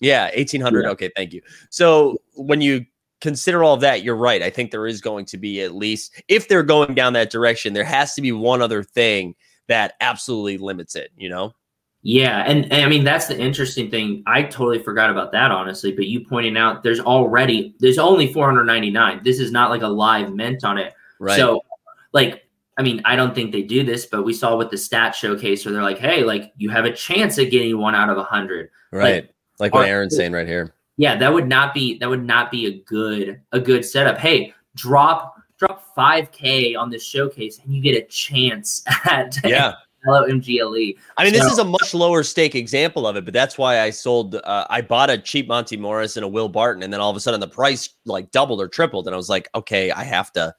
Yeah, 0.00 0.24
1800. 0.36 0.82
Yeah. 0.82 0.90
Okay, 0.90 1.10
thank 1.16 1.32
you. 1.32 1.40
So 1.70 2.18
when 2.34 2.60
you 2.60 2.84
consider 3.20 3.64
all 3.64 3.74
of 3.74 3.80
that, 3.80 4.02
you're 4.02 4.16
right. 4.16 4.42
I 4.42 4.50
think 4.50 4.70
there 4.70 4.86
is 4.86 5.00
going 5.00 5.24
to 5.26 5.38
be 5.38 5.62
at 5.62 5.74
least, 5.74 6.22
if 6.28 6.48
they're 6.48 6.62
going 6.62 6.94
down 6.94 7.14
that 7.14 7.30
direction, 7.30 7.72
there 7.72 7.84
has 7.84 8.14
to 8.14 8.20
be 8.20 8.32
one 8.32 8.60
other 8.60 8.82
thing 8.82 9.34
that 9.68 9.94
absolutely 10.00 10.58
limits 10.58 10.94
it, 10.94 11.10
you 11.16 11.28
know? 11.28 11.54
Yeah, 12.02 12.44
and, 12.46 12.70
and 12.72 12.84
I 12.84 12.88
mean 12.88 13.02
that's 13.02 13.26
the 13.26 13.36
interesting 13.36 13.90
thing. 13.90 14.22
I 14.28 14.44
totally 14.44 14.80
forgot 14.80 15.10
about 15.10 15.32
that 15.32 15.50
honestly, 15.50 15.90
but 15.90 16.06
you 16.06 16.20
pointing 16.24 16.56
out 16.56 16.84
there's 16.84 17.00
already 17.00 17.74
there's 17.80 17.98
only 17.98 18.32
499. 18.32 19.22
This 19.24 19.40
is 19.40 19.50
not 19.50 19.70
like 19.70 19.82
a 19.82 19.88
live 19.88 20.32
mint 20.32 20.62
on 20.62 20.78
it. 20.78 20.94
Right. 21.18 21.36
So 21.36 21.64
like 22.12 22.45
I 22.78 22.82
mean, 22.82 23.00
I 23.04 23.16
don't 23.16 23.34
think 23.34 23.52
they 23.52 23.62
do 23.62 23.82
this, 23.84 24.06
but 24.06 24.24
we 24.24 24.34
saw 24.34 24.56
with 24.56 24.70
the 24.70 24.76
stat 24.76 25.14
showcase 25.14 25.64
where 25.64 25.72
they're 25.72 25.82
like, 25.82 25.98
"Hey, 25.98 26.22
like 26.22 26.52
you 26.56 26.68
have 26.70 26.84
a 26.84 26.92
chance 26.92 27.38
at 27.38 27.50
getting 27.50 27.78
one 27.78 27.94
out 27.94 28.10
of 28.10 28.18
a 28.18 28.22
hundred. 28.24 28.70
right. 28.90 29.24
Like, 29.24 29.34
like 29.58 29.74
what 29.74 29.88
Aaron's 29.88 30.14
saying 30.14 30.32
right 30.32 30.46
here. 30.46 30.74
Yeah, 30.98 31.16
that 31.16 31.32
would 31.32 31.48
not 31.48 31.74
be 31.74 31.98
that 31.98 32.08
would 32.08 32.24
not 32.24 32.50
be 32.50 32.66
a 32.66 32.78
good 32.84 33.40
a 33.52 33.60
good 33.60 33.84
setup. 33.84 34.18
Hey, 34.18 34.52
drop 34.74 35.34
drop 35.58 35.94
5k 35.96 36.76
on 36.76 36.90
this 36.90 37.02
showcase 37.02 37.58
and 37.64 37.74
you 37.74 37.80
get 37.80 37.96
a 37.96 38.06
chance 38.08 38.82
at 39.06 39.36
Yeah. 39.44 39.74
hello 40.04 40.26
MGLE. 40.26 40.96
I 41.16 41.24
mean, 41.24 41.32
this 41.32 41.44
is 41.50 41.58
a 41.58 41.64
much 41.64 41.94
lower 41.94 42.22
stake 42.22 42.54
example 42.54 43.06
of 43.06 43.16
it, 43.16 43.24
but 43.24 43.32
that's 43.32 43.56
why 43.56 43.80
I 43.80 43.90
sold. 43.90 44.34
Uh, 44.34 44.66
I 44.68 44.82
bought 44.82 45.08
a 45.10 45.16
cheap 45.18 45.48
Monte 45.48 45.76
Morris 45.78 46.16
and 46.16 46.24
a 46.24 46.28
Will 46.28 46.48
Barton, 46.50 46.82
and 46.82 46.92
then 46.92 47.00
all 47.00 47.10
of 47.10 47.16
a 47.16 47.20
sudden 47.20 47.40
the 47.40 47.48
price 47.48 47.88
like 48.04 48.30
doubled 48.30 48.60
or 48.60 48.68
tripled, 48.68 49.06
and 49.06 49.14
I 49.14 49.16
was 49.16 49.30
like, 49.30 49.48
okay, 49.54 49.90
I 49.90 50.04
have 50.04 50.32
to, 50.32 50.54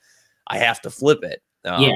I 0.48 0.58
have 0.58 0.82
to 0.82 0.90
flip 0.90 1.24
it. 1.24 1.42
Um, 1.68 1.82
Yeah. 1.82 1.96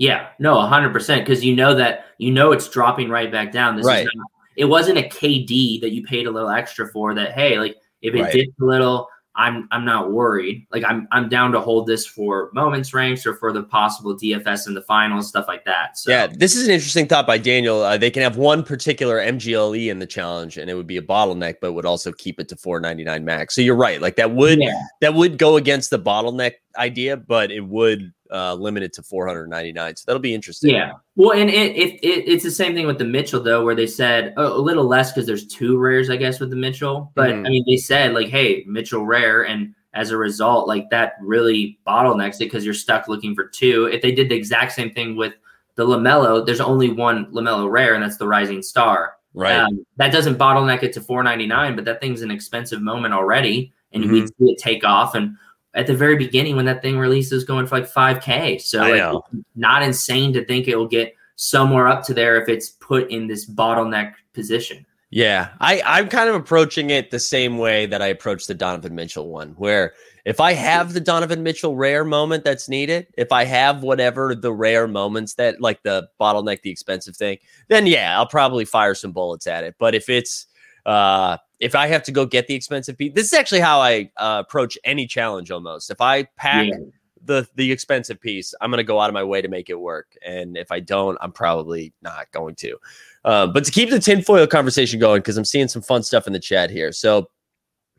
Yeah, 0.00 0.28
no, 0.38 0.60
hundred 0.60 0.92
percent. 0.92 1.24
Because 1.24 1.44
you 1.44 1.56
know 1.56 1.74
that 1.74 2.06
you 2.18 2.30
know 2.30 2.52
it's 2.52 2.68
dropping 2.68 3.08
right 3.08 3.30
back 3.32 3.50
down. 3.50 3.76
This 3.76 3.84
Right. 3.86 4.06
is 4.06 4.12
not, 4.14 4.26
it 4.56 4.64
wasn't 4.66 4.98
a 4.98 5.02
KD 5.02 5.80
that 5.80 5.90
you 5.90 6.04
paid 6.04 6.26
a 6.26 6.30
little 6.30 6.50
extra 6.50 6.86
for. 6.88 7.14
That 7.14 7.32
hey, 7.32 7.58
like 7.58 7.76
if 8.00 8.14
it 8.14 8.22
Right. 8.22 8.32
dipped 8.32 8.60
a 8.60 8.64
little, 8.64 9.08
I'm 9.34 9.66
I'm 9.72 9.84
not 9.84 10.12
worried. 10.12 10.66
Like 10.70 10.84
I'm 10.84 11.08
I'm 11.10 11.28
down 11.28 11.50
to 11.50 11.60
hold 11.60 11.88
this 11.88 12.06
for 12.06 12.50
moments 12.52 12.94
ranks 12.94 13.26
or 13.26 13.34
for 13.34 13.52
the 13.52 13.64
possible 13.64 14.16
DFS 14.16 14.68
in 14.68 14.74
the 14.74 14.82
finals, 14.82 15.28
stuff 15.28 15.46
like 15.48 15.64
that. 15.64 15.98
So 15.98 16.12
Yeah, 16.12 16.28
this 16.28 16.54
is 16.54 16.68
an 16.68 16.74
interesting 16.74 17.08
thought 17.08 17.26
by 17.26 17.38
Daniel. 17.38 17.82
Uh, 17.82 17.96
they 17.98 18.10
can 18.10 18.22
have 18.22 18.36
one 18.36 18.62
particular 18.62 19.18
MGLE 19.18 19.88
in 19.90 19.98
the 19.98 20.06
challenge, 20.06 20.58
and 20.58 20.70
it 20.70 20.74
would 20.74 20.86
be 20.86 20.96
a 20.98 21.02
bottleneck, 21.02 21.56
but 21.60 21.72
would 21.72 21.86
also 21.86 22.12
keep 22.12 22.38
it 22.38 22.48
to 22.50 22.56
499 22.56 23.24
max. 23.24 23.56
So 23.56 23.62
you're 23.62 23.74
right. 23.74 24.00
Like 24.00 24.14
that 24.14 24.32
would 24.32 24.60
yeah, 24.60 24.80
that 25.00 25.14
would 25.14 25.38
go 25.38 25.56
against 25.56 25.90
the 25.90 25.98
bottleneck 25.98 26.52
idea, 26.76 27.16
but 27.16 27.50
it 27.50 27.62
would 27.66 28.12
uh, 28.32 28.54
limit 28.54 28.82
it 28.82 28.92
to 28.94 29.02
499. 29.02 29.96
So 29.96 30.04
that'll 30.06 30.20
be 30.20 30.34
interesting. 30.34 30.70
yeah. 30.70 30.92
Well, 31.16 31.32
and 31.32 31.48
it, 31.50 31.76
it, 31.76 31.94
it 32.04 32.28
it's 32.28 32.44
the 32.44 32.50
same 32.50 32.74
thing 32.74 32.86
with 32.86 32.98
the 32.98 33.04
Mitchell 33.04 33.42
though, 33.42 33.64
where 33.64 33.74
they 33.74 33.86
said 33.86 34.34
a, 34.36 34.42
a 34.46 34.58
little 34.60 34.84
less 34.86 35.12
because 35.12 35.26
there's 35.26 35.46
two 35.46 35.78
rares, 35.78 36.10
I 36.10 36.16
guess, 36.16 36.40
with 36.40 36.50
the 36.50 36.56
Mitchell. 36.56 37.10
But 37.14 37.30
Mhm. 37.30 37.46
I 37.46 37.50
mean, 37.50 37.64
they 37.66 37.76
said 37.76 38.14
like, 38.14 38.28
hey, 38.28 38.64
Mitchell 38.66 39.04
rare, 39.06 39.42
and 39.46 39.74
as 39.94 40.10
a 40.10 40.16
result, 40.16 40.68
like 40.68 40.90
that 40.90 41.14
really 41.20 41.78
bottlenecks 41.86 42.36
it 42.36 42.38
because 42.40 42.64
you're 42.64 42.74
stuck 42.74 43.08
looking 43.08 43.34
for 43.34 43.46
two. 43.48 43.86
If 43.86 44.02
they 44.02 44.12
did 44.12 44.28
the 44.28 44.36
exact 44.36 44.72
same 44.72 44.92
thing 44.92 45.16
with 45.16 45.32
the 45.76 45.86
Lamelo, 45.86 46.44
there's 46.44 46.60
only 46.60 46.90
one 46.90 47.26
Lamelo 47.32 47.70
rare, 47.70 47.94
and 47.94 48.02
that's 48.02 48.16
the 48.18 48.28
Rising 48.28 48.62
Star. 48.62 49.14
Right. 49.34 49.54
Um, 49.56 49.84
that 49.96 50.12
doesn't 50.12 50.36
bottleneck 50.38 50.82
it 50.82 50.92
to 50.94 51.00
499, 51.00 51.76
but 51.76 51.84
that 51.84 52.00
thing's 52.00 52.22
an 52.22 52.30
expensive 52.30 52.82
moment 52.82 53.14
already, 53.14 53.72
and 53.92 54.10
we 54.10 54.22
Mhm. 54.22 54.26
see 54.28 54.50
it 54.52 54.58
take 54.58 54.84
off. 54.84 55.14
And 55.14 55.36
at 55.74 55.86
the 55.86 55.94
very 55.94 56.16
beginning, 56.16 56.56
when 56.56 56.64
that 56.66 56.82
thing 56.82 56.98
releases, 56.98 57.44
going 57.44 57.66
for 57.66 57.80
like 57.80 57.92
5K. 57.92 58.60
So 58.60 58.80
like, 58.80 59.22
not 59.54 59.82
insane 59.82 60.32
to 60.32 60.44
think 60.44 60.68
it 60.68 60.76
will 60.76 60.88
get 60.88 61.14
somewhere 61.36 61.86
up 61.86 62.04
to 62.04 62.14
there 62.14 62.40
if 62.40 62.48
it's 62.48 62.70
put 62.70 63.10
in 63.10 63.26
this 63.26 63.48
bottleneck 63.48 64.14
position. 64.32 64.84
Yeah, 65.10 65.50
I, 65.58 65.80
I'm 65.86 66.08
kind 66.08 66.28
of 66.28 66.34
approaching 66.34 66.90
it 66.90 67.10
the 67.10 67.18
same 67.18 67.56
way 67.56 67.86
that 67.86 68.02
I 68.02 68.08
approached 68.08 68.46
the 68.46 68.54
Donovan 68.54 68.94
Mitchell 68.94 69.28
one, 69.28 69.50
where 69.52 69.94
if 70.26 70.38
I 70.38 70.52
have 70.52 70.92
the 70.92 71.00
Donovan 71.00 71.42
Mitchell 71.42 71.74
rare 71.74 72.04
moment 72.04 72.44
that's 72.44 72.68
needed, 72.68 73.06
if 73.16 73.32
I 73.32 73.44
have 73.44 73.82
whatever 73.82 74.34
the 74.34 74.52
rare 74.52 74.86
moments 74.86 75.34
that 75.34 75.62
like 75.62 75.82
the 75.82 76.08
bottleneck, 76.20 76.60
the 76.60 76.70
expensive 76.70 77.16
thing, 77.16 77.38
then 77.68 77.86
yeah, 77.86 78.18
I'll 78.18 78.26
probably 78.26 78.66
fire 78.66 78.94
some 78.94 79.12
bullets 79.12 79.46
at 79.46 79.64
it. 79.64 79.76
But 79.78 79.94
if 79.94 80.10
it's 80.10 80.46
uh 80.84 81.38
if 81.60 81.74
I 81.74 81.86
have 81.88 82.02
to 82.04 82.12
go 82.12 82.24
get 82.24 82.46
the 82.46 82.54
expensive 82.54 82.96
piece, 82.96 83.12
this 83.14 83.26
is 83.26 83.32
actually 83.32 83.60
how 83.60 83.80
I 83.80 84.10
uh, 84.16 84.42
approach 84.46 84.78
any 84.84 85.06
challenge 85.06 85.50
almost. 85.50 85.90
If 85.90 86.00
I 86.00 86.24
pack 86.36 86.68
Yeah. 86.68 86.78
the 87.24 87.48
the 87.56 87.72
expensive 87.72 88.20
piece, 88.20 88.54
I'm 88.60 88.70
going 88.70 88.78
to 88.78 88.84
go 88.84 89.00
out 89.00 89.10
of 89.10 89.14
my 89.14 89.24
way 89.24 89.42
to 89.42 89.48
make 89.48 89.68
it 89.68 89.78
work. 89.78 90.16
And 90.24 90.56
if 90.56 90.70
I 90.70 90.80
don't, 90.80 91.18
I'm 91.20 91.32
probably 91.32 91.92
not 92.00 92.30
going 92.32 92.54
to. 92.56 92.76
Um, 93.24 93.52
but 93.52 93.64
to 93.64 93.72
keep 93.72 93.90
the 93.90 93.98
tinfoil 93.98 94.46
conversation 94.46 95.00
going, 95.00 95.20
because 95.20 95.36
I'm 95.36 95.44
seeing 95.44 95.68
some 95.68 95.82
fun 95.82 96.02
stuff 96.02 96.26
in 96.26 96.32
the 96.32 96.38
chat 96.38 96.70
here. 96.70 96.92
So 96.92 97.28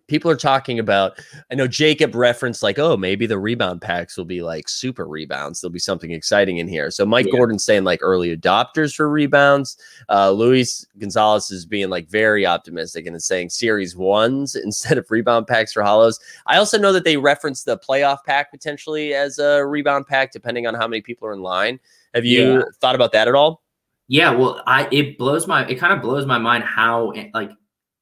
people 0.09 0.29
are 0.29 0.35
talking 0.35 0.79
about, 0.79 1.17
I 1.49 1.55
know 1.55 1.67
Jacob 1.67 2.13
referenced 2.15 2.61
like, 2.61 2.77
oh, 2.79 2.97
maybe 2.97 3.25
the 3.25 3.37
rebound 3.39 3.81
packs 3.81 4.17
will 4.17 4.25
be 4.25 4.41
like 4.41 4.67
super 4.67 5.07
rebounds. 5.07 5.61
There'll 5.61 5.71
be 5.71 5.79
something 5.79 6.11
exciting 6.11 6.57
in 6.57 6.67
here. 6.67 6.91
So 6.91 7.05
Mike 7.05 7.27
Yeah. 7.27 7.37
Gordon's 7.37 7.63
saying 7.63 7.85
like 7.85 7.99
early 8.01 8.35
adopters 8.35 8.93
for 8.93 9.09
rebounds. 9.09 9.77
Uh, 10.09 10.31
Luis 10.31 10.85
Gonzalez 10.97 11.51
is 11.51 11.65
being 11.65 11.89
like 11.89 12.09
very 12.09 12.45
optimistic 12.45 13.05
and 13.05 13.15
is 13.15 13.25
saying 13.25 13.49
series 13.51 13.95
ones 13.95 14.55
instead 14.63 14.97
of 14.97 15.09
rebound 15.09 15.47
packs 15.47 15.71
for 15.71 15.83
hollows. 15.83 16.19
I 16.47 16.57
also 16.57 16.77
know 16.77 16.91
that 16.91 17.05
they 17.05 17.15
reference 17.17 17.63
the 17.63 17.77
playoff 17.77 18.23
pack 18.25 18.51
potentially 18.51 19.13
as 19.13 19.39
a 19.39 19.65
rebound 19.65 20.07
pack, 20.07 20.31
depending 20.33 20.67
on 20.67 20.73
how 20.73 20.87
many 20.87 21.01
people 21.01 21.27
are 21.27 21.33
in 21.33 21.41
line. 21.41 21.79
Have 22.13 22.25
you 22.25 22.57
Yeah. 22.57 22.61
thought 22.81 22.95
about 22.95 23.11
that 23.13 23.27
at 23.27 23.35
all? 23.35 23.61
Yeah, 24.07 24.31
well, 24.31 24.63
I 24.65 24.87
it 24.91 25.19
blows 25.19 25.45
my 25.45 25.67
it 25.67 25.75
kind 25.75 25.93
of 25.93 26.01
blows 26.01 26.25
my 26.25 26.39
mind 26.39 26.63
how 26.63 27.13
like 27.35 27.51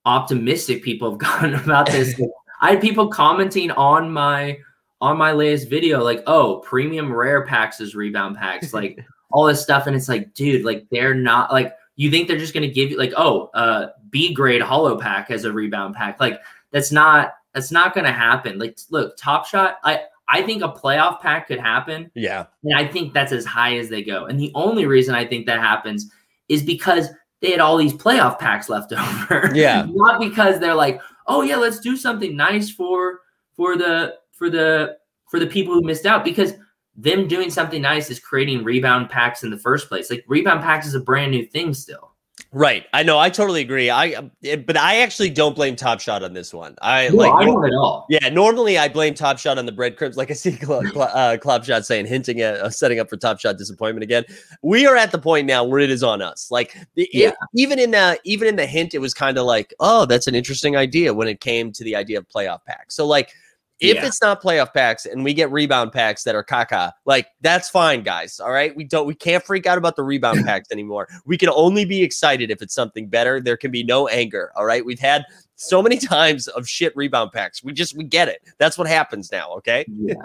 optimistic 0.08 0.82
people 0.82 1.12
have 1.12 1.20
gotten 1.28 1.53
about 1.53 1.88
this. 1.88 2.20
I 2.62 2.72
had 2.72 2.82
people 2.82 3.10
commenting 3.10 3.70
on 3.72 4.12
my 4.12 4.58
on 4.99 5.18
my 5.18 5.32
latest 5.32 5.70
video 5.70 6.03
like, 6.03 6.24
"Oh, 6.26 6.64
premium 6.66 7.14
rare 7.14 7.45
packs 7.45 7.80
is 7.80 7.93
rebound 7.93 8.38
packs." 8.38 8.74
Like 8.74 9.05
all 9.32 9.45
this 9.45 9.62
stuff 9.62 9.86
and 9.86 9.95
it's 9.95 10.10
like, 10.10 10.34
dude, 10.34 10.66
like 10.66 10.88
they're 10.89 11.14
not 11.14 11.51
like 11.51 11.76
you 11.97 12.10
think 12.10 12.28
they're 12.28 12.38
just 12.38 12.53
going 12.53 12.68
to 12.68 12.74
give 12.74 12.89
you 12.89 12.97
like, 12.97 13.14
"Oh, 13.16 13.51
uh 13.53 13.89
B 14.10 14.34
grade 14.34 14.62
hollow 14.62 14.97
pack 14.97 15.30
as 15.30 15.43
a 15.43 15.51
rebound 15.51 15.93
pack." 15.93 16.20
Like 16.20 16.41
that's 16.72 16.91
not 16.91 17.34
that's 17.53 17.72
not 17.72 17.93
going 17.93 18.05
to 18.05 18.12
happen. 18.12 18.58
Like 18.58 18.80
look, 18.89 19.18
Top 19.18 19.45
Shot, 19.45 19.78
I 19.84 20.01
I 20.30 20.41
think 20.41 20.64
a 20.64 20.70
playoff 20.70 21.22
pack 21.22 21.47
could 21.47 21.60
happen. 21.60 22.10
Yeah. 22.16 22.47
And 22.64 22.76
I 22.76 22.88
think 22.88 23.14
that's 23.14 23.32
as 23.32 23.45
high 23.45 23.78
as 23.78 23.89
they 23.89 24.03
go. 24.03 24.26
And 24.26 24.39
the 24.39 24.51
only 24.55 24.86
reason 24.86 25.16
I 25.16 25.26
think 25.26 25.45
that 25.45 25.60
happens 25.60 26.12
is 26.49 26.64
because 26.64 27.10
they 27.41 27.51
had 27.51 27.59
all 27.59 27.77
these 27.77 27.93
playoff 27.93 28.39
packs 28.39 28.69
left 28.69 28.93
over. 28.97 29.51
Yeah. 29.53 29.85
Not 29.89 30.19
because 30.19 30.59
they're 30.59 30.75
like, 30.75 31.01
oh 31.27 31.41
yeah, 31.41 31.57
let's 31.57 31.79
do 31.79 31.97
something 31.97 32.35
nice 32.35 32.69
for 32.69 33.21
for 33.55 33.77
the 33.77 34.15
for 34.31 34.49
the 34.49 34.97
for 35.29 35.39
the 35.39 35.47
people 35.47 35.73
who 35.73 35.81
missed 35.81 36.05
out. 36.05 36.23
Because 36.23 36.53
them 36.95 37.27
doing 37.27 37.49
something 37.51 37.81
nice 37.81 38.09
is 38.09 38.19
creating 38.19 38.63
rebound 38.63 39.09
packs 39.09 39.43
in 39.43 39.49
the 39.49 39.57
first 39.57 39.88
place. 39.88 40.09
Like 40.09 40.25
rebound 40.27 40.61
packs 40.61 40.88
is 40.88 40.95
a 40.95 40.99
brand 40.99 41.31
new 41.31 41.45
thing 41.45 41.73
still. 41.73 42.13
Right. 42.53 42.85
I 42.93 43.03
know. 43.03 43.19
I 43.19 43.29
totally 43.29 43.61
agree. 43.61 43.89
I, 43.89 44.13
uh, 44.13 44.55
but 44.65 44.77
I 44.77 45.01
actually 45.01 45.29
don't 45.29 45.55
blame 45.55 45.75
Top 45.75 45.99
Shot 45.99 46.23
on 46.23 46.33
this 46.33 46.53
one. 46.53 46.75
I 46.81 47.09
No, 47.09 47.15
like. 47.15 47.33
I 47.33 47.45
don't 47.45 47.65
at 47.65 47.73
all. 47.73 48.05
Yeah, 48.09 48.29
normally 48.29 48.77
I 48.77 48.87
blame 48.87 49.13
Top 49.13 49.37
Shot 49.37 49.57
on 49.57 49.65
the 49.65 49.71
breadcrumbs. 49.71 50.15
Like 50.15 50.31
I 50.31 50.33
see 50.33 50.51
Cl- 50.53 50.81
uh, 51.01 51.37
Club 51.37 51.65
Shot 51.65 51.85
saying, 51.85 52.05
hinting 52.05 52.39
at 52.41 52.55
uh, 52.55 52.69
setting 52.69 52.99
up 52.99 53.09
for 53.09 53.17
Top 53.17 53.39
Shot 53.39 53.57
disappointment 53.57 54.03
again. 54.03 54.23
We 54.61 54.87
are 54.87 54.95
at 54.95 55.11
the 55.11 55.19
point 55.19 55.45
now 55.45 55.63
where 55.65 55.79
it 55.79 55.89
is 55.89 56.03
on 56.03 56.21
us. 56.21 56.49
Like 56.49 56.75
the, 56.95 57.09
Yeah. 57.11 57.29
it- 57.29 57.35
even 57.53 57.79
in 57.79 57.91
the 57.91 58.17
even 58.23 58.47
in 58.47 58.55
the 58.55 58.65
hint, 58.65 58.93
it 58.93 58.99
was 58.99 59.13
kind 59.13 59.37
of 59.37 59.45
like, 59.45 59.73
oh, 59.79 60.05
that's 60.05 60.27
an 60.27 60.35
interesting 60.35 60.75
idea 60.77 61.13
when 61.13 61.27
it 61.27 61.41
came 61.41 61.71
to 61.73 61.83
the 61.83 61.95
idea 61.95 62.17
of 62.17 62.27
playoff 62.29 62.63
pack. 62.65 62.91
So 62.91 63.05
like. 63.05 63.33
If 63.80 63.95
Yeah. 63.95 64.07
it's 64.07 64.21
not 64.21 64.41
playoff 64.41 64.73
packs 64.73 65.05
and 65.05 65.23
we 65.23 65.34
get 65.34 65.51
rebound 65.51 65.91
packs 65.91 66.23
that 66.23 66.34
are 66.34 66.43
caca, 66.43 66.93
like 67.05 67.28
that's 67.41 67.69
fine, 67.69 68.01
guys. 68.01 68.39
All 68.39 68.51
right. 68.51 68.75
We 68.75 68.84
don't 68.84 69.05
we 69.05 69.13
can't 69.13 69.43
freak 69.43 69.67
out 69.67 69.78
about 69.78 69.95
the 69.95 70.03
rebound 70.03 70.39
packs 70.45 70.71
anymore. 70.71 71.07
We 71.25 71.38
can 71.38 71.49
only 71.49 71.86
be 71.86 72.01
excited 72.01 72.49
if 72.49 72.61
it's 72.61 72.73
something 72.73 73.07
better. 73.07 73.39
There 73.39 73.57
can 73.57 73.69
be 73.69 73.84
no 73.84 74.07
anger. 74.07 74.51
All 74.55 74.65
right. 74.65 74.84
We've 74.84 74.99
had 74.99 75.25
so 75.55 75.84
many 75.84 75.97
times 76.15 76.47
of 76.47 76.67
shit 76.67 76.95
rebound 76.95 77.32
packs. 77.34 77.63
We 77.63 77.71
just 77.73 77.95
we 77.95 78.03
get 78.03 78.28
it. 78.28 78.41
That's 78.57 78.78
what 78.78 78.88
happens 78.88 79.32
now. 79.32 79.51
Okay. 79.57 79.86
Yeah. 79.88 80.15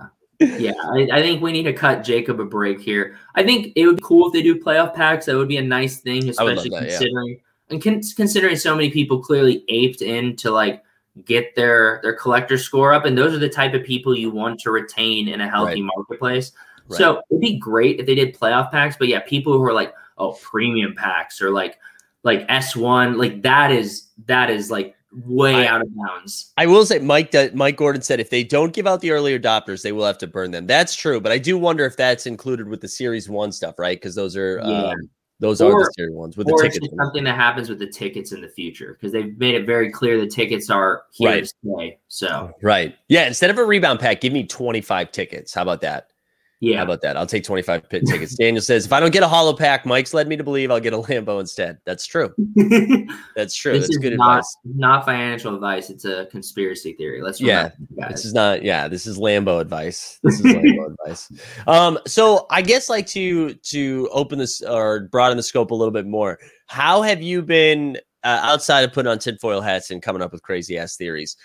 Yeah, 0.40 0.72
I, 0.90 1.08
I 1.12 1.22
think 1.22 1.40
we 1.40 1.52
need 1.52 1.62
to 1.64 1.72
cut 1.72 2.02
Jacob 2.02 2.40
a 2.40 2.44
break 2.44 2.80
here. 2.80 3.16
I 3.36 3.44
think 3.44 3.74
it 3.76 3.86
would 3.86 3.98
be 3.98 4.02
cool 4.04 4.26
if 4.26 4.32
they 4.32 4.42
do 4.42 4.58
playoff 4.58 4.92
packs. 4.92 5.26
That 5.26 5.36
would 5.36 5.46
be 5.46 5.58
a 5.58 5.62
nice 5.62 5.98
thing, 6.00 6.24
I 6.36 6.42
would 6.42 6.56
love 6.56 6.66
especially 6.66 6.70
that, 6.70 6.82
yeah. 6.82 6.98
considering 6.98 7.40
and 7.70 7.82
con- 7.82 8.02
considering 8.16 8.56
so 8.56 8.74
many 8.74 8.90
people 8.90 9.22
clearly 9.22 9.64
aped 9.68 10.02
into 10.02 10.50
like 10.50 10.82
get 11.24 11.54
their 11.56 12.00
their 12.02 12.14
collector 12.14 12.56
score 12.58 12.92
up, 12.92 13.04
and 13.04 13.16
those 13.16 13.34
are 13.34 13.38
the 13.38 13.48
type 13.48 13.74
of 13.74 13.84
people 13.84 14.16
you 14.16 14.30
want 14.30 14.58
to 14.60 14.70
retain 14.70 15.28
in 15.28 15.40
a 15.40 15.48
healthy 15.48 15.82
marketplace. 15.82 16.52
Right. 16.88 16.98
So 16.98 17.22
it'd 17.30 17.40
be 17.40 17.58
great 17.58 18.00
if 18.00 18.06
they 18.06 18.14
did 18.14 18.36
playoff 18.36 18.70
packs, 18.70 18.96
but 18.98 19.08
yeah, 19.08 19.20
people 19.20 19.52
who 19.52 19.62
are 19.62 19.72
like, 19.72 19.94
oh, 20.18 20.32
premium 20.42 20.94
packs 20.94 21.40
or 21.40 21.50
like 21.50 21.78
like 22.22 22.44
S 22.48 22.74
one, 22.76 23.18
like 23.18 23.42
that 23.42 23.70
is 23.70 24.08
that 24.26 24.48
is 24.50 24.70
like 24.70 24.94
way 25.26 25.54
I- 25.54 25.66
out 25.66 25.82
of 25.82 25.88
bounds. 25.94 26.52
I 26.56 26.66
will 26.66 26.86
say, 26.86 26.98
Mike. 26.98 27.34
Mike 27.54 27.76
Gordon 27.76 28.00
said 28.02 28.18
if 28.20 28.30
they 28.30 28.42
don't 28.44 28.72
give 28.72 28.86
out 28.86 29.00
the 29.00 29.10
early 29.10 29.38
adopters, 29.38 29.82
they 29.82 29.92
will 29.92 30.06
have 30.06 30.18
to 30.18 30.26
burn 30.26 30.50
them. 30.50 30.66
That's 30.66 30.94
true, 30.94 31.20
but 31.20 31.32
I 31.32 31.38
do 31.38 31.58
wonder 31.58 31.84
if 31.84 31.96
that's 31.96 32.26
included 32.26 32.68
with 32.68 32.80
the 32.80 32.88
Series 32.88 33.28
One 33.28 33.52
stuff, 33.52 33.78
right? 33.78 33.98
Because 34.00 34.14
those 34.14 34.36
are 34.36 34.58
Yeah. 34.64 34.82
um, 34.92 35.10
Those 35.42 35.60
or, 35.60 35.72
are 35.72 35.80
the 35.80 35.90
scary 35.92 36.12
ones 36.12 36.36
with 36.36 36.46
the 36.46 36.56
tickets. 36.62 36.86
something 36.96 37.24
that 37.24 37.34
happens 37.34 37.68
with 37.68 37.80
the 37.80 37.88
tickets 37.88 38.30
in 38.30 38.40
the 38.40 38.48
future 38.48 38.92
because 38.92 39.10
they've 39.10 39.36
made 39.38 39.56
it 39.56 39.66
very 39.66 39.90
clear 39.90 40.20
the 40.20 40.26
tickets 40.28 40.70
are 40.70 41.02
here 41.10 41.30
right. 41.30 41.40
to 41.40 41.46
stay. 41.46 41.98
So 42.06 42.52
right, 42.62 42.94
yeah. 43.08 43.26
Instead 43.26 43.50
of 43.50 43.58
a 43.58 43.64
rebound 43.64 43.98
pack, 43.98 44.20
give 44.20 44.32
me 44.32 44.46
twenty 44.46 44.80
five 44.80 45.10
tickets. 45.10 45.52
How 45.52 45.62
about 45.62 45.80
that? 45.80 46.11
Yeah. 46.62 46.76
How 46.76 46.84
about 46.84 47.00
that? 47.00 47.16
I'll 47.16 47.26
take 47.26 47.42
25 47.42 47.88
pit 47.88 48.04
tickets. 48.06 48.36
Daniel 48.36 48.62
says, 48.62 48.86
if 48.86 48.92
I 48.92 49.00
don't 49.00 49.12
get 49.12 49.24
a 49.24 49.28
hollow 49.28 49.52
pack, 49.52 49.84
Mike's 49.84 50.14
led 50.14 50.28
me 50.28 50.36
to 50.36 50.44
believe 50.44 50.70
I'll 50.70 50.78
get 50.78 50.92
a 50.92 50.96
Lambo 50.96 51.40
instead. 51.40 51.78
That's 51.84 52.06
true. 52.06 52.32
That's 53.34 53.56
true. 53.56 53.80
That's 53.80 53.96
good 53.96 54.16
not, 54.16 54.30
advice. 54.30 54.56
Not 54.64 55.04
financial 55.04 55.56
advice. 55.56 55.90
It's 55.90 56.04
a 56.04 56.26
conspiracy 56.30 56.92
theory. 56.92 57.20
Let's 57.20 57.40
yeah. 57.40 57.70
This 58.10 58.24
is 58.24 58.32
not, 58.32 58.62
yeah, 58.62 58.86
this 58.86 59.06
is 59.06 59.18
Lambo 59.18 59.60
advice. 59.60 60.20
This 60.22 60.38
is 60.38 60.46
Lambo 60.46 60.94
advice. 61.04 61.32
Um, 61.66 61.98
so 62.06 62.46
I 62.48 62.62
guess 62.62 62.88
like 62.88 63.08
to 63.08 63.54
to 63.54 64.08
open 64.12 64.38
this 64.38 64.62
or 64.62 65.08
broaden 65.10 65.36
the 65.36 65.42
scope 65.42 65.72
a 65.72 65.74
little 65.74 65.90
bit 65.90 66.06
more, 66.06 66.38
how 66.66 67.02
have 67.02 67.20
you 67.20 67.42
been 67.42 67.98
uh, 68.22 68.38
outside 68.40 68.82
of 68.82 68.92
putting 68.92 69.10
on 69.10 69.18
tinfoil 69.18 69.62
hats 69.62 69.90
and 69.90 70.00
coming 70.00 70.22
up 70.22 70.30
with 70.30 70.42
crazy 70.42 70.78
ass 70.78 70.96
theories? 70.96 71.36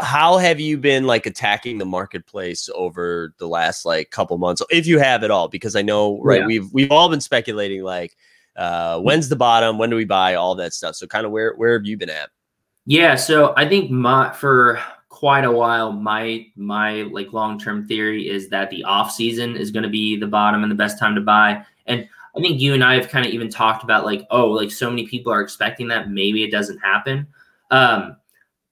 How 0.00 0.38
have 0.38 0.58
you 0.58 0.76
been 0.76 1.06
like 1.06 1.26
attacking 1.26 1.78
the 1.78 1.84
marketplace 1.84 2.68
over 2.74 3.34
the 3.38 3.46
last 3.46 3.84
like 3.84 4.10
couple 4.10 4.36
months 4.38 4.62
if 4.70 4.86
you 4.86 4.98
have 4.98 5.22
at 5.22 5.30
all? 5.30 5.48
Because 5.48 5.76
i 5.76 5.82
know 5.82 6.20
right 6.22 6.40
yeah. 6.40 6.46
we've 6.46 6.72
we've 6.72 6.90
all 6.90 7.08
been 7.08 7.20
speculating 7.20 7.82
like 7.82 8.16
uh 8.56 8.98
when's 9.00 9.28
the 9.28 9.36
bottom? 9.36 9.78
When 9.78 9.90
do 9.90 9.96
we 9.96 10.04
buy? 10.04 10.34
All 10.34 10.54
that 10.56 10.74
stuff. 10.74 10.96
So 10.96 11.06
kind 11.06 11.24
of 11.24 11.32
where 11.32 11.54
where 11.54 11.74
have 11.74 11.86
you 11.86 11.96
been 11.96 12.10
at? 12.10 12.30
Yeah 12.86 13.14
so 13.14 13.54
i 13.56 13.68
think 13.68 13.90
my 13.90 14.32
for 14.32 14.80
quite 15.08 15.44
a 15.44 15.52
while 15.52 15.92
my 15.92 16.46
my 16.56 17.02
like 17.02 17.32
long-term 17.32 17.86
theory 17.86 18.28
is 18.28 18.48
that 18.48 18.70
the 18.70 18.84
off 18.84 19.10
season 19.10 19.56
is 19.56 19.70
going 19.70 19.82
to 19.82 19.88
be 19.88 20.16
the 20.16 20.26
bottom 20.26 20.62
and 20.62 20.70
the 20.70 20.76
best 20.76 20.98
time 20.98 21.14
to 21.14 21.20
buy. 21.20 21.64
And 21.86 22.08
i 22.36 22.40
think 22.40 22.60
you 22.60 22.74
and 22.74 22.82
i 22.82 22.94
have 22.94 23.08
kind 23.08 23.24
of 23.24 23.32
even 23.32 23.48
talked 23.48 23.84
about 23.84 24.04
like 24.04 24.26
oh 24.30 24.48
like 24.48 24.72
so 24.72 24.90
many 24.90 25.06
people 25.06 25.32
are 25.32 25.40
expecting 25.40 25.86
that 25.88 26.10
maybe 26.10 26.42
it 26.42 26.50
doesn't 26.50 26.78
happen. 26.78 27.28
Um 27.70 28.16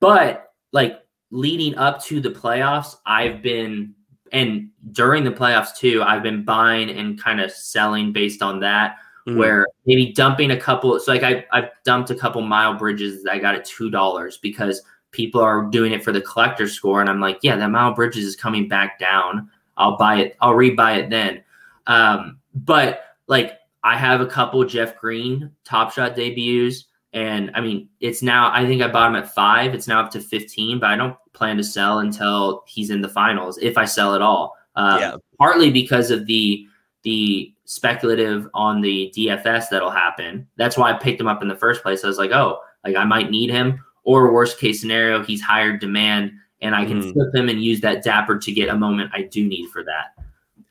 but 0.01 0.46
like 0.73 1.01
leading 1.31 1.75
up 1.77 2.03
to 2.05 2.21
the 2.21 2.31
playoffs, 2.31 2.97
I've 3.07 3.43
been 3.43 3.95
and 4.33 4.71
during 4.93 5.25
the 5.25 5.31
playoffs 5.31 5.77
too, 5.77 6.03
I've 6.03 6.23
been 6.23 6.45
buying 6.45 6.91
and 6.91 7.21
kind 7.21 7.41
of 7.41 7.51
selling 7.51 8.13
based 8.13 8.43
on 8.43 8.61
that. 8.61 8.97
Mm. 9.29 9.39
Where 9.39 9.67
maybe 9.87 10.13
dumping 10.13 10.53
a 10.53 10.57
couple, 10.57 10.99
so 11.01 11.13
like 11.13 11.25
I 11.25 11.45
I've 11.51 11.71
dumped 11.85 12.11
a 12.11 12.15
couple 12.15 12.43
Miles 12.43 12.79
Bridges 12.79 13.27
I 13.29 13.39
got 13.39 13.57
at 13.57 13.65
two 13.65 13.91
dollars 13.91 14.39
because 14.39 14.83
people 15.11 15.41
are 15.41 15.65
doing 15.65 15.93
it 15.93 16.05
for 16.05 16.13
the 16.13 16.21
collector 16.21 16.69
score, 16.69 17.01
and 17.01 17.11
I'm 17.11 17.21
like, 17.21 17.39
yeah, 17.43 17.57
that 17.57 17.71
Miles 17.71 17.97
Bridges 17.97 18.25
is 18.25 18.37
coming 18.37 18.69
back 18.69 19.01
down. 19.01 19.51
I'll 19.77 19.97
buy 19.97 20.21
it. 20.21 20.37
I'll 20.41 20.55
rebuy 20.55 20.99
it 20.99 21.11
then. 21.11 21.43
Um, 21.89 22.39
but 22.55 23.17
like 23.27 23.59
I 23.83 23.97
have 23.97 24.21
a 24.21 24.27
couple 24.27 24.65
Jeff 24.65 24.97
Green 24.97 25.51
Top 25.65 25.93
Shot 25.93 26.15
debuts 26.15 26.86
and 27.17 27.51
I 27.55 27.63
mean, 27.63 27.89
it's 28.01 28.23
now, 28.23 28.53
I 28.53 28.67
think 28.67 28.83
I 28.83 28.89
bought 28.89 29.09
him 29.09 29.17
at 29.17 29.35
five. 29.35 29.75
It's 29.75 29.89
now 29.89 30.03
up 30.03 30.11
to 30.11 30.21
15, 30.21 30.79
but 30.79 30.91
I 30.91 30.97
don't 30.97 31.17
plan 31.33 31.57
to 31.57 31.65
sell 31.65 32.01
until 32.01 32.63
he's 32.67 32.91
in 32.91 33.01
the 33.01 33.09
finals, 33.09 33.57
if 33.57 33.79
I 33.79 33.87
sell 33.87 34.15
at 34.15 34.21
all. 34.21 34.55
Um, 34.75 35.01
yeah. 35.01 35.17
Partly 35.39 35.71
because 35.71 36.11
of 36.11 36.27
the, 36.27 36.67
the 37.05 37.55
speculative 37.65 38.47
on 38.53 38.83
the 38.83 39.11
DFS 39.17 39.71
that'll 39.71 39.91
happen. 39.91 40.47
That's 40.59 40.77
why 40.77 40.93
I 40.93 40.99
picked 40.99 41.19
him 41.19 41.27
up 41.27 41.41
in 41.41 41.49
the 41.49 41.57
first 41.57 41.83
place. 41.83 42.05
I 42.05 42.07
was 42.07 42.19
like, 42.19 42.33
oh, 42.33 42.61
like 42.85 42.97
I 42.97 43.05
might 43.05 43.31
need 43.31 43.49
him. 43.49 43.83
Or 44.05 44.31
worst 44.31 44.61
case 44.61 44.79
scenario, 44.79 45.25
he's 45.25 45.41
higher 45.41 45.75
demand 45.75 46.33
and 46.61 46.75
I 46.75 46.85
can 46.85 47.01
mm. 47.01 47.15
flip 47.15 47.35
him 47.35 47.49
and 47.49 47.65
use 47.65 47.81
that 47.81 48.05
dapper 48.05 48.39
to 48.39 48.53
get 48.53 48.69
a 48.69 48.77
moment 48.77 49.11
I 49.15 49.23
do 49.23 49.43
need 49.47 49.71
for 49.71 49.83
that. 49.85 50.23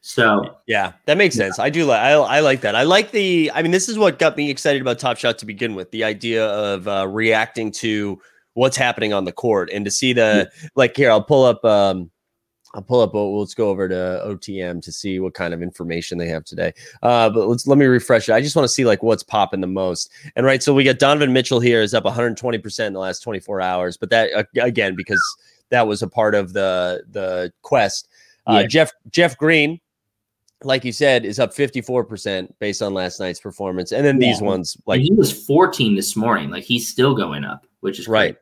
So 0.07 0.57
yeah, 0.67 0.93
that 1.05 1.17
makes 1.17 1.33
sense. 1.33 1.57
I 1.57 1.71
do 1.71 1.83
like 1.83 1.99
I, 1.99 2.11
I 2.11 2.39
like 2.39 2.61
that. 2.61 2.75
I 2.75 2.83
like 2.83 3.09
the. 3.09 3.51
I 3.55 3.63
mean, 3.63 3.71
this 3.71 3.89
is 3.89 3.97
what 3.97 4.19
got 4.19 4.37
me 4.37 4.51
excited 4.51 4.79
about 4.79 4.99
Top 4.99 5.17
Shot 5.17 5.39
to 5.39 5.47
begin 5.47 5.73
with. 5.73 5.89
The 5.89 6.03
idea 6.03 6.45
of 6.45 6.87
uh, 6.87 7.07
reacting 7.07 7.71
to 7.71 8.21
what's 8.53 8.77
happening 8.77 9.13
on 9.13 9.25
the 9.25 9.31
court 9.31 9.71
and 9.73 9.83
to 9.83 9.89
see 9.89 10.13
the 10.13 10.47
yeah. 10.53 10.69
like 10.75 10.95
here. 10.95 11.09
I'll 11.09 11.23
pull 11.23 11.43
up. 11.43 11.65
um 11.65 12.11
I'll 12.75 12.83
pull 12.83 13.01
up. 13.01 13.15
Let's 13.15 13.55
go 13.55 13.69
over 13.69 13.89
to 13.89 14.21
OTM 14.27 14.83
to 14.83 14.91
see 14.91 15.19
what 15.19 15.33
kind 15.33 15.55
of 15.55 15.63
information 15.63 16.19
they 16.19 16.27
have 16.27 16.45
today. 16.45 16.71
Uh, 17.01 17.31
but 17.31 17.47
let's 17.47 17.65
let 17.65 17.79
me 17.79 17.85
refresh 17.85 18.29
it. 18.29 18.33
I 18.33 18.41
just 18.41 18.55
want 18.55 18.65
to 18.65 18.73
see 18.73 18.85
like 18.85 19.01
what's 19.01 19.23
popping 19.23 19.61
the 19.61 19.65
most. 19.65 20.11
And 20.35 20.45
right, 20.45 20.61
so 20.61 20.71
we 20.71 20.83
got 20.83 20.99
Donovan 20.99 21.33
Mitchell 21.33 21.59
here 21.59 21.81
is 21.81 21.95
up 21.95 22.05
120 22.05 22.59
percent 22.59 22.87
in 22.87 22.93
the 22.93 22.99
last 22.99 23.21
24 23.21 23.59
hours. 23.59 23.97
But 23.97 24.11
that 24.11 24.31
uh, 24.35 24.43
again 24.61 24.95
because 24.95 25.19
that 25.71 25.87
was 25.87 26.03
a 26.03 26.07
part 26.07 26.35
of 26.35 26.53
the 26.53 27.03
the 27.09 27.51
quest. 27.63 28.07
Uh, 28.45 28.59
yeah. 28.61 28.67
Jeff 28.67 28.91
Jeff 29.09 29.35
Green 29.39 29.79
like 30.63 30.85
you 30.85 30.91
said, 30.91 31.25
is 31.25 31.39
up 31.39 31.53
54% 31.53 32.49
based 32.59 32.81
on 32.81 32.93
last 32.93 33.19
night's 33.19 33.39
performance. 33.39 33.91
And 33.91 34.05
then 34.05 34.19
yeah. 34.19 34.29
these 34.29 34.41
ones, 34.41 34.77
like 34.85 34.97
and 34.97 35.05
he 35.05 35.11
was 35.13 35.31
14 35.45 35.95
this 35.95 36.15
morning. 36.15 36.49
Like 36.49 36.63
he's 36.63 36.87
still 36.87 37.15
going 37.15 37.43
up, 37.43 37.65
which 37.81 37.99
is 37.99 38.07
right. 38.07 38.37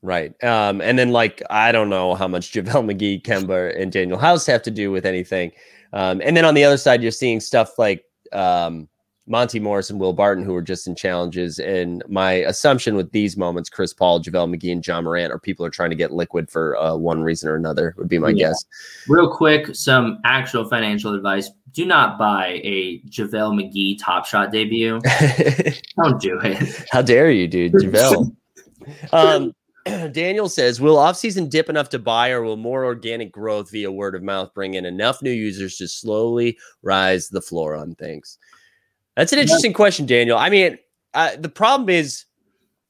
Right. 0.00 0.32
Um, 0.44 0.80
and 0.80 0.98
then 0.98 1.10
like 1.10 1.42
I 1.50 1.72
don't 1.72 1.90
know 1.90 2.14
how 2.14 2.28
much 2.28 2.52
JaVale 2.52 2.92
McGee, 2.92 3.22
Kemba, 3.22 3.80
and 3.80 3.92
Danuel 3.92 4.20
House 4.20 4.46
have 4.46 4.62
to 4.62 4.70
do 4.70 4.90
with 4.90 5.04
anything. 5.04 5.52
Um, 5.92 6.20
and 6.24 6.36
then 6.36 6.44
on 6.44 6.54
the 6.54 6.64
other 6.64 6.76
side, 6.76 7.02
you're 7.02 7.10
seeing 7.10 7.40
stuff 7.40 7.78
like 7.78 8.04
um, 8.32 8.88
Monte 9.28 9.60
Morris 9.60 9.90
and 9.90 10.00
Will 10.00 10.12
Barton, 10.12 10.44
who 10.44 10.54
are 10.54 10.62
just 10.62 10.86
in 10.86 10.94
challenges. 10.94 11.58
And 11.58 12.02
my 12.08 12.32
assumption 12.32 12.96
with 12.96 13.12
these 13.12 13.36
moments, 13.36 13.68
Chris 13.68 13.92
Paul, 13.92 14.20
JaVale 14.20 14.56
McGee, 14.56 14.72
and 14.72 14.86
Ja 14.86 15.00
Morant, 15.00 15.32
are 15.32 15.38
people 15.38 15.64
are 15.66 15.70
trying 15.70 15.90
to 15.90 15.96
get 15.96 16.12
liquid 16.12 16.50
for 16.50 16.76
uh, 16.76 16.96
one 16.96 17.22
reason 17.22 17.48
or 17.48 17.54
another, 17.54 17.94
would 17.98 18.08
be 18.08 18.18
my 18.18 18.30
yeah. 18.30 18.48
guess. 18.48 18.64
Real 19.06 19.30
quick, 19.30 19.74
some 19.74 20.18
actual 20.24 20.64
financial 20.64 21.14
advice. 21.14 21.50
Do 21.72 21.84
not 21.84 22.18
buy 22.18 22.60
a 22.64 23.00
JaVale 23.08 23.54
McGee 23.60 23.98
Top 24.00 24.24
Shot 24.24 24.50
debut. 24.50 25.00
Don't 26.02 26.20
do 26.20 26.40
it. 26.42 26.86
How 26.90 27.02
dare 27.02 27.30
you, 27.30 27.46
dude? 27.46 27.72
JaVale. 27.74 28.34
um, 29.12 29.52
Daniel 30.12 30.48
says, 30.48 30.80
Will 30.80 30.96
offseason 30.96 31.48
dip 31.48 31.68
enough 31.68 31.88
to 31.90 31.98
buy, 31.98 32.30
or 32.30 32.42
will 32.42 32.56
more 32.56 32.84
organic 32.84 33.32
growth 33.32 33.70
via 33.70 33.90
word 33.90 34.14
of 34.14 34.22
mouth 34.22 34.52
bring 34.54 34.74
in 34.74 34.84
enough 34.84 35.22
new 35.22 35.30
users 35.30 35.76
to 35.76 35.88
slowly 35.88 36.58
rise 36.82 37.28
the 37.28 37.42
floor 37.42 37.76
on 37.76 37.94
things? 37.94 38.38
That's 39.18 39.32
an 39.32 39.40
interesting 39.40 39.72
question, 39.72 40.06
Daniel. 40.06 40.38
I 40.38 40.48
mean, 40.48 40.78
uh, 41.12 41.34
the 41.36 41.48
problem 41.48 41.88
is 41.88 42.24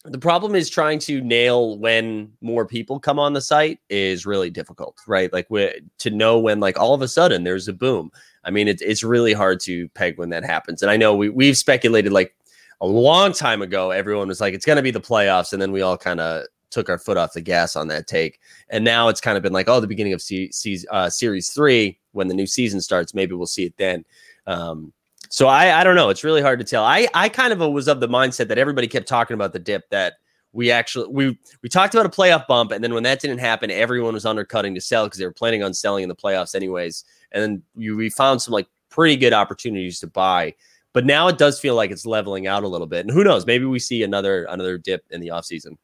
the 0.04 0.18
problem 0.18 0.54
is 0.54 0.68
trying 0.68 0.98
to 1.00 1.22
nail 1.22 1.78
when 1.78 2.30
more 2.42 2.66
people 2.66 3.00
come 3.00 3.18
on 3.18 3.32
the 3.32 3.40
site 3.40 3.78
is 3.88 4.26
really 4.26 4.50
difficult, 4.50 4.98
right? 5.06 5.32
Like 5.32 5.48
to 5.48 6.10
know 6.10 6.38
when 6.38 6.60
like 6.60 6.78
all 6.78 6.92
of 6.92 7.00
a 7.00 7.08
sudden 7.08 7.44
there's 7.44 7.66
a 7.66 7.72
boom. 7.72 8.12
I 8.44 8.50
mean, 8.50 8.68
it's 8.68 8.82
it's 8.82 9.02
really 9.02 9.32
hard 9.32 9.58
to 9.60 9.88
peg 9.90 10.18
when 10.18 10.28
that 10.28 10.44
happens. 10.44 10.82
And 10.82 10.90
I 10.90 10.98
know 10.98 11.16
we 11.16 11.30
we've 11.30 11.56
speculated 11.56 12.12
like 12.12 12.36
a 12.82 12.86
long 12.86 13.32
time 13.32 13.62
ago. 13.62 13.90
Everyone 13.90 14.28
was 14.28 14.42
like, 14.42 14.52
it's 14.52 14.66
going 14.66 14.76
to 14.76 14.82
be 14.82 14.90
the 14.90 15.00
playoffs, 15.00 15.54
and 15.54 15.62
then 15.62 15.72
we 15.72 15.80
all 15.80 15.96
kind 15.96 16.20
of 16.20 16.44
took 16.68 16.90
our 16.90 16.98
foot 16.98 17.16
off 17.16 17.32
the 17.32 17.40
gas 17.40 17.74
on 17.74 17.88
that 17.88 18.06
take. 18.06 18.38
And 18.68 18.84
now 18.84 19.08
it's 19.08 19.22
kind 19.22 19.38
of 19.38 19.42
been 19.42 19.54
like, 19.54 19.70
oh, 19.70 19.80
the 19.80 19.86
beginning 19.86 20.12
of 20.12 20.20
C- 20.20 20.52
C- 20.52 20.84
uh, 20.90 21.08
series 21.08 21.48
three 21.48 21.98
when 22.12 22.28
the 22.28 22.34
new 22.34 22.46
season 22.46 22.82
starts. 22.82 23.14
Maybe 23.14 23.32
we'll 23.34 23.46
see 23.46 23.64
it 23.64 23.78
then. 23.78 24.04
Um, 24.46 24.92
so 25.28 25.46
I 25.46 25.80
I 25.80 25.84
don't 25.84 25.96
know. 25.96 26.08
It's 26.10 26.24
really 26.24 26.42
hard 26.42 26.58
to 26.58 26.64
tell. 26.64 26.84
I 26.84 27.08
I 27.14 27.28
kind 27.28 27.52
of 27.52 27.58
was 27.72 27.88
of 27.88 28.00
the 28.00 28.08
mindset 28.08 28.48
that 28.48 28.58
everybody 28.58 28.86
kept 28.86 29.08
talking 29.08 29.34
about 29.34 29.52
the 29.52 29.58
dip 29.58 29.88
that 29.90 30.14
we 30.52 30.70
actually 30.70 31.08
we 31.08 31.38
we 31.62 31.68
talked 31.68 31.94
about 31.94 32.06
a 32.06 32.08
playoff 32.08 32.46
bump 32.46 32.72
and 32.72 32.82
then 32.82 32.94
when 32.94 33.02
that 33.02 33.20
didn't 33.20 33.38
happen 33.38 33.70
everyone 33.70 34.14
was 34.14 34.24
undercutting 34.24 34.74
to 34.74 34.80
sell 34.80 35.04
because 35.04 35.18
they 35.18 35.26
were 35.26 35.32
planning 35.32 35.62
on 35.62 35.74
selling 35.74 36.02
in 36.02 36.08
the 36.08 36.16
playoffs 36.16 36.54
anyways. 36.54 37.04
And 37.32 37.42
then 37.42 37.62
you, 37.76 37.96
we 37.96 38.08
found 38.10 38.40
some 38.40 38.52
like 38.52 38.66
pretty 38.90 39.16
good 39.16 39.32
opportunities 39.34 40.00
to 40.00 40.06
buy. 40.06 40.54
But 40.94 41.04
now 41.04 41.28
it 41.28 41.36
does 41.36 41.60
feel 41.60 41.74
like 41.74 41.90
it's 41.90 42.06
leveling 42.06 42.46
out 42.46 42.64
a 42.64 42.68
little 42.68 42.86
bit. 42.86 43.00
And 43.00 43.10
who 43.10 43.22
knows? 43.22 43.44
Maybe 43.44 43.66
we 43.66 43.78
see 43.78 44.02
another 44.02 44.44
another 44.44 44.78
dip 44.78 45.04
in 45.10 45.20
the 45.20 45.28
offseason. 45.28 45.76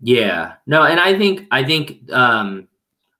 Yeah. 0.00 0.54
No 0.66 0.84
and 0.84 1.00
i 1.00 1.16
think 1.16 1.46
i 1.50 1.64
think 1.64 2.10
um 2.12 2.68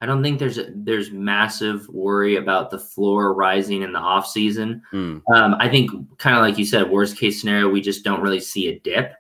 I 0.03 0.07
don't 0.07 0.20
think 0.20 0.40
there's 0.40 0.59
there's 0.74 1.12
massive 1.12 1.88
worry 1.88 2.34
about 2.34 2.70
the 2.70 2.78
floor 2.78 3.34
rising 3.34 3.82
in 3.82 3.92
the 3.92 4.00
off 4.00 4.26
season. 4.26 4.82
Mm. 4.92 5.22
Um, 5.32 5.55
I 5.61 5.68
think 5.68 5.92
kind 6.18 6.34
of 6.34 6.42
like 6.42 6.59
you 6.59 6.64
said, 6.64 6.90
worst 6.90 7.16
case 7.16 7.40
scenario, 7.40 7.68
we 7.70 7.80
just 7.80 8.03
don't 8.03 8.20
really 8.20 8.40
see 8.40 8.68
a 8.68 8.80
dip. 8.80 9.14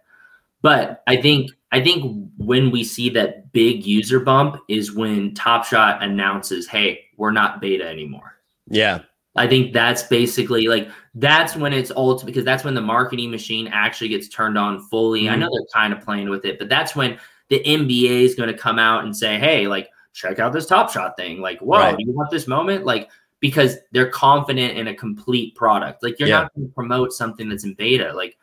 But 0.60 1.04
I 1.06 1.22
think 1.22 1.52
I 1.70 1.80
think 1.80 2.28
when 2.36 2.72
we 2.72 2.82
see 2.82 3.10
that 3.10 3.52
big 3.52 3.86
user 3.86 4.18
bump 4.18 4.56
is 4.68 4.92
when 4.92 5.34
Top 5.34 5.64
Shot 5.64 6.02
announces, 6.02 6.66
"Hey, 6.66 7.04
we're 7.16 7.30
not 7.30 7.60
beta 7.60 7.86
anymore." 7.86 8.38
Yeah, 8.66 9.02
I 9.36 9.46
think 9.46 9.72
that's 9.72 10.02
basically 10.02 10.66
like 10.66 10.90
that's 11.14 11.54
when 11.54 11.72
it's 11.72 11.92
ultimate 11.92 12.26
because 12.26 12.44
that's 12.44 12.64
when 12.64 12.74
the 12.74 12.80
marketing 12.80 13.30
machine 13.30 13.68
actually 13.68 14.08
gets 14.08 14.28
turned 14.28 14.58
on 14.58 14.80
fully. 14.88 15.22
Mm. 15.22 15.30
I 15.30 15.36
know 15.36 15.48
they're 15.48 15.80
kind 15.80 15.92
of 15.92 16.00
playing 16.00 16.28
with 16.28 16.44
it, 16.44 16.58
but 16.58 16.68
that's 16.68 16.96
when 16.96 17.20
the 17.50 17.62
NBA 17.64 18.22
is 18.22 18.34
going 18.34 18.48
to 18.48 18.58
come 18.58 18.80
out 18.80 19.04
and 19.04 19.16
say, 19.16 19.38
"Hey, 19.38 19.68
like." 19.68 19.88
Check 20.12 20.38
out 20.38 20.52
this 20.52 20.66
top 20.66 20.90
shot 20.90 21.16
thing. 21.16 21.40
Like, 21.40 21.58
whoa, 21.60 21.78
right. 21.78 21.96
you 21.98 22.12
want 22.12 22.30
this 22.30 22.46
moment? 22.46 22.84
Like, 22.84 23.10
because 23.40 23.76
they're 23.90 24.10
confident 24.10 24.78
in 24.78 24.88
a 24.88 24.94
complete 24.94 25.54
product. 25.54 26.02
Like, 26.02 26.18
you're 26.18 26.28
yeah. 26.28 26.42
not 26.42 26.54
going 26.54 26.68
to 26.68 26.74
promote 26.74 27.12
something 27.12 27.48
that's 27.48 27.64
in 27.64 27.74
beta. 27.74 28.12
Like, 28.12 28.36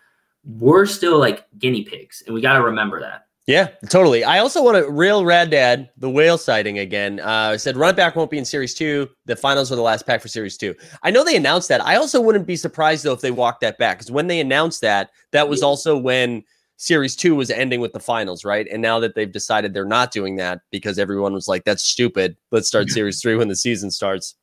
we're 0.45 0.85
still 0.85 1.19
like 1.19 1.45
guinea 1.57 1.83
pigs, 1.83 2.23
and 2.25 2.33
we 2.33 2.41
got 2.41 2.53
to 2.53 2.63
remember 2.63 2.99
that. 3.01 3.25
Yeah, 3.49 3.69
totally. 3.89 4.23
I 4.23 4.39
also 4.39 4.63
want 4.63 4.77
to 4.77 4.91
real 4.91 5.25
rad 5.25 5.49
dad 5.49 5.89
the 5.97 6.09
whale 6.09 6.37
sighting 6.37 6.77
again. 6.79 7.19
Uh, 7.19 7.57
said 7.57 7.75
run 7.77 7.95
back 7.95 8.15
won't 8.15 8.29
be 8.29 8.37
in 8.37 8.45
series 8.45 8.75
two. 8.75 9.09
The 9.25 9.35
finals 9.35 9.71
are 9.71 9.75
the 9.75 9.81
last 9.81 10.05
pack 10.05 10.21
for 10.21 10.27
series 10.27 10.55
two. 10.55 10.75
I 11.01 11.09
know 11.09 11.23
they 11.23 11.35
announced 11.35 11.67
that. 11.69 11.83
I 11.83 11.95
also 11.95 12.21
wouldn't 12.21 12.45
be 12.45 12.55
surprised 12.55 13.03
though 13.03 13.13
if 13.13 13.21
they 13.21 13.31
walked 13.31 13.61
that 13.61 13.79
back 13.79 13.97
because 13.97 14.11
when 14.11 14.27
they 14.27 14.39
announced 14.39 14.81
that, 14.81 15.09
that 15.31 15.49
was 15.49 15.63
also 15.63 15.97
when 15.97 16.43
series 16.79 17.13
two 17.13 17.35
was 17.35 17.51
ending 17.51 17.81
with 17.81 17.91
the 17.91 17.99
finals, 17.99 18.45
right? 18.45 18.65
And 18.71 18.81
now 18.81 18.99
that 19.01 19.13
they've 19.13 19.31
decided 19.31 19.73
they're 19.73 19.85
not 19.85 20.11
doing 20.11 20.37
that 20.37 20.61
because 20.71 20.97
everyone 20.97 21.33
was 21.33 21.47
like, 21.47 21.65
"That's 21.65 21.83
stupid. 21.83 22.37
Let's 22.51 22.67
start 22.67 22.89
series 22.89 23.21
three 23.21 23.35
when 23.35 23.49
the 23.49 23.55
season 23.55 23.91
starts." 23.91 24.35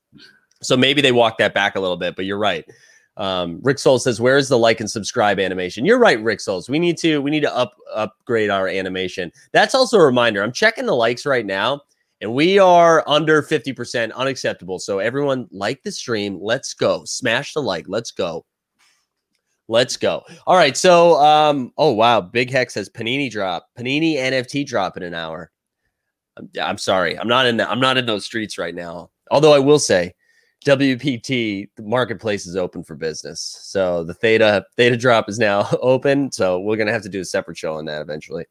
So 0.62 0.76
maybe 0.76 1.01
they 1.01 1.12
walk 1.12 1.39
that 1.39 1.55
back 1.55 1.76
a 1.76 1.80
little 1.80 1.97
bit. 1.97 2.14
But 2.14 2.26
you're 2.26 2.39
right. 2.39 2.64
Um, 3.16 3.59
Rick 3.62 3.78
Souls 3.78 4.05
says, 4.05 4.20
"Where 4.20 4.37
is 4.37 4.49
the 4.49 4.59
like 4.59 4.80
and 4.80 4.91
subscribe 4.91 5.41
animation?" 5.41 5.87
You're 5.87 5.99
right, 5.99 6.22
Rick 6.22 6.41
Souls. 6.41 6.68
We 6.68 6.78
need 6.78 6.99
to 6.99 7.22
we 7.22 7.30
need 7.30 7.41
to 7.41 7.57
up 7.57 7.74
upgrade 7.93 8.51
our 8.51 8.68
animation. 8.68 9.32
That's 9.53 9.74
also 9.74 9.99
a 9.99 10.05
reminder. 10.05 10.43
I'm 10.43 10.53
checking 10.53 10.84
the 10.84 10.95
likes 10.95 11.24
right 11.24 11.47
now, 11.47 11.80
and 12.20 12.34
we 12.34 12.59
are 12.59 13.03
under 13.07 13.43
50% 13.43 14.12
unacceptable. 14.12 14.78
So 14.78 14.99
everyone, 14.99 15.49
like 15.51 15.82
the 15.82 15.93
stream. 15.93 16.39
Let's 16.43 16.74
go. 16.74 17.05
Smash 17.07 17.55
the 17.55 17.62
like. 17.62 17.87
Let's 17.89 18.11
go. 18.11 18.45
Let's 19.69 19.97
go. 19.97 20.23
All 20.47 20.57
right. 20.57 20.77
So, 20.77 21.17
um, 21.17 21.73
oh 21.77 21.93
wow, 21.93 22.21
Big 22.21 22.51
Hex 22.51 22.75
has 22.75 22.89
Panini 22.89 23.31
drop, 23.31 23.69
Panini 23.77 24.14
NFT 24.14 24.64
drop 24.64 24.97
in 24.97 25.03
an 25.03 25.14
hour. 25.14 25.51
I'm, 26.37 26.49
I'm 26.62 26.79
sorry, 26.79 27.19
I'm 27.19 27.29
not 27.29 27.47
in. 27.47 27.57
The, 27.57 27.69
I'm 27.69 27.81
not 27.81 27.97
in 27.97 28.07
those 28.07 28.25
streets 28.25 28.59
right 28.59 28.75
now. 28.75 29.11
Although 29.31 29.53
I 29.53 29.59
will 29.59 29.81
say, 29.81 30.14
WPT 30.64 31.69
the 31.77 31.83
marketplace 31.83 32.47
is 32.47 32.57
open 32.57 32.85
for 32.85 32.95
business. 32.95 33.59
So 33.62 34.05
the 34.05 34.14
Theta 34.14 34.64
Theta 34.77 34.97
drop 34.97 35.29
is 35.29 35.39
now 35.39 35.69
open. 35.83 36.31
So 36.31 36.61
we're 36.61 36.77
gonna 36.77 36.93
have 36.93 37.03
to 37.03 37.09
do 37.09 37.21
a 37.21 37.25
separate 37.25 37.59
show 37.59 37.75
on 37.75 37.87
that 37.87 38.03
eventually, 38.03 38.47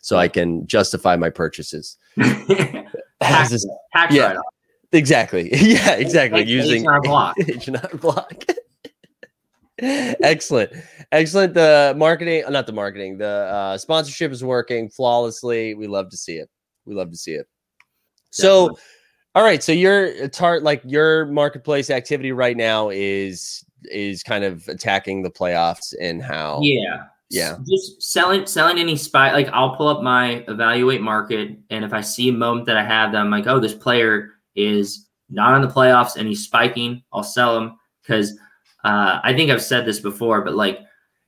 so 0.00 0.16
I 0.16 0.28
can 0.28 0.66
justify 0.66 1.16
my 1.16 1.28
purchases. 1.30 1.98
tax, 2.18 3.50
This 3.50 3.66
tax 3.92 4.14
yeah. 4.14 4.36
exactly. 4.92 5.50
Yeah, 5.54 5.96
exactly. 5.96 6.44
Using 6.44 6.82
H&R 6.82 7.00
Block. 7.02 7.36
H&R 7.38 7.90
Block. 8.00 8.44
Excellent. 9.80 10.72
Excellent. 11.12 11.54
The 11.54 11.94
marketing, 11.96 12.44
not 12.48 12.66
the 12.66 12.72
marketing, 12.72 13.18
the 13.18 13.26
uh, 13.26 13.78
sponsorship 13.78 14.32
is 14.32 14.42
working 14.42 14.88
flawlessly. 14.88 15.74
We 15.74 15.86
love 15.86 16.10
to 16.10 16.16
see 16.16 16.36
it. 16.36 16.50
We 16.84 16.94
love 16.94 17.10
to 17.10 17.16
see 17.16 17.32
it. 17.32 17.46
So, 18.30 18.76
all 19.34 19.42
right. 19.42 19.62
So 19.62 19.72
your 19.72 20.28
tart 20.28 20.62
like 20.62 20.82
your 20.84 21.26
marketplace 21.26 21.90
activity 21.90 22.32
right 22.32 22.56
now 22.56 22.90
is 22.90 23.64
is 23.84 24.22
kind 24.22 24.44
of 24.44 24.66
attacking 24.68 25.22
the 25.22 25.30
playoffs 25.30 25.94
and 26.00 26.22
how 26.22 26.58
Yeah. 26.62 27.04
Yeah. 27.30 27.58
Just 27.68 28.02
selling 28.02 28.46
selling 28.46 28.78
any 28.78 28.96
spy 28.96 29.32
like 29.32 29.48
I'll 29.48 29.76
pull 29.76 29.88
up 29.88 30.02
my 30.02 30.44
evaluate 30.48 31.02
market 31.02 31.56
and 31.70 31.84
if 31.84 31.92
I 31.92 32.00
see 32.00 32.30
a 32.30 32.32
moment 32.32 32.66
that 32.66 32.76
I 32.76 32.84
have 32.84 33.12
that 33.12 33.18
I'm 33.18 33.30
like, 33.30 33.46
oh, 33.46 33.60
this 33.60 33.74
player 33.74 34.32
is 34.56 35.08
not 35.30 35.54
in 35.54 35.62
the 35.62 35.72
playoffs 35.72 36.16
and 36.16 36.26
he's 36.26 36.44
spiking, 36.44 37.02
I'll 37.12 37.22
sell 37.22 37.56
him 37.56 37.78
because 38.02 38.38
uh, 38.84 39.20
I 39.22 39.34
think 39.34 39.50
I've 39.50 39.62
said 39.62 39.84
this 39.84 40.00
before, 40.00 40.42
but 40.42 40.54
like 40.54 40.80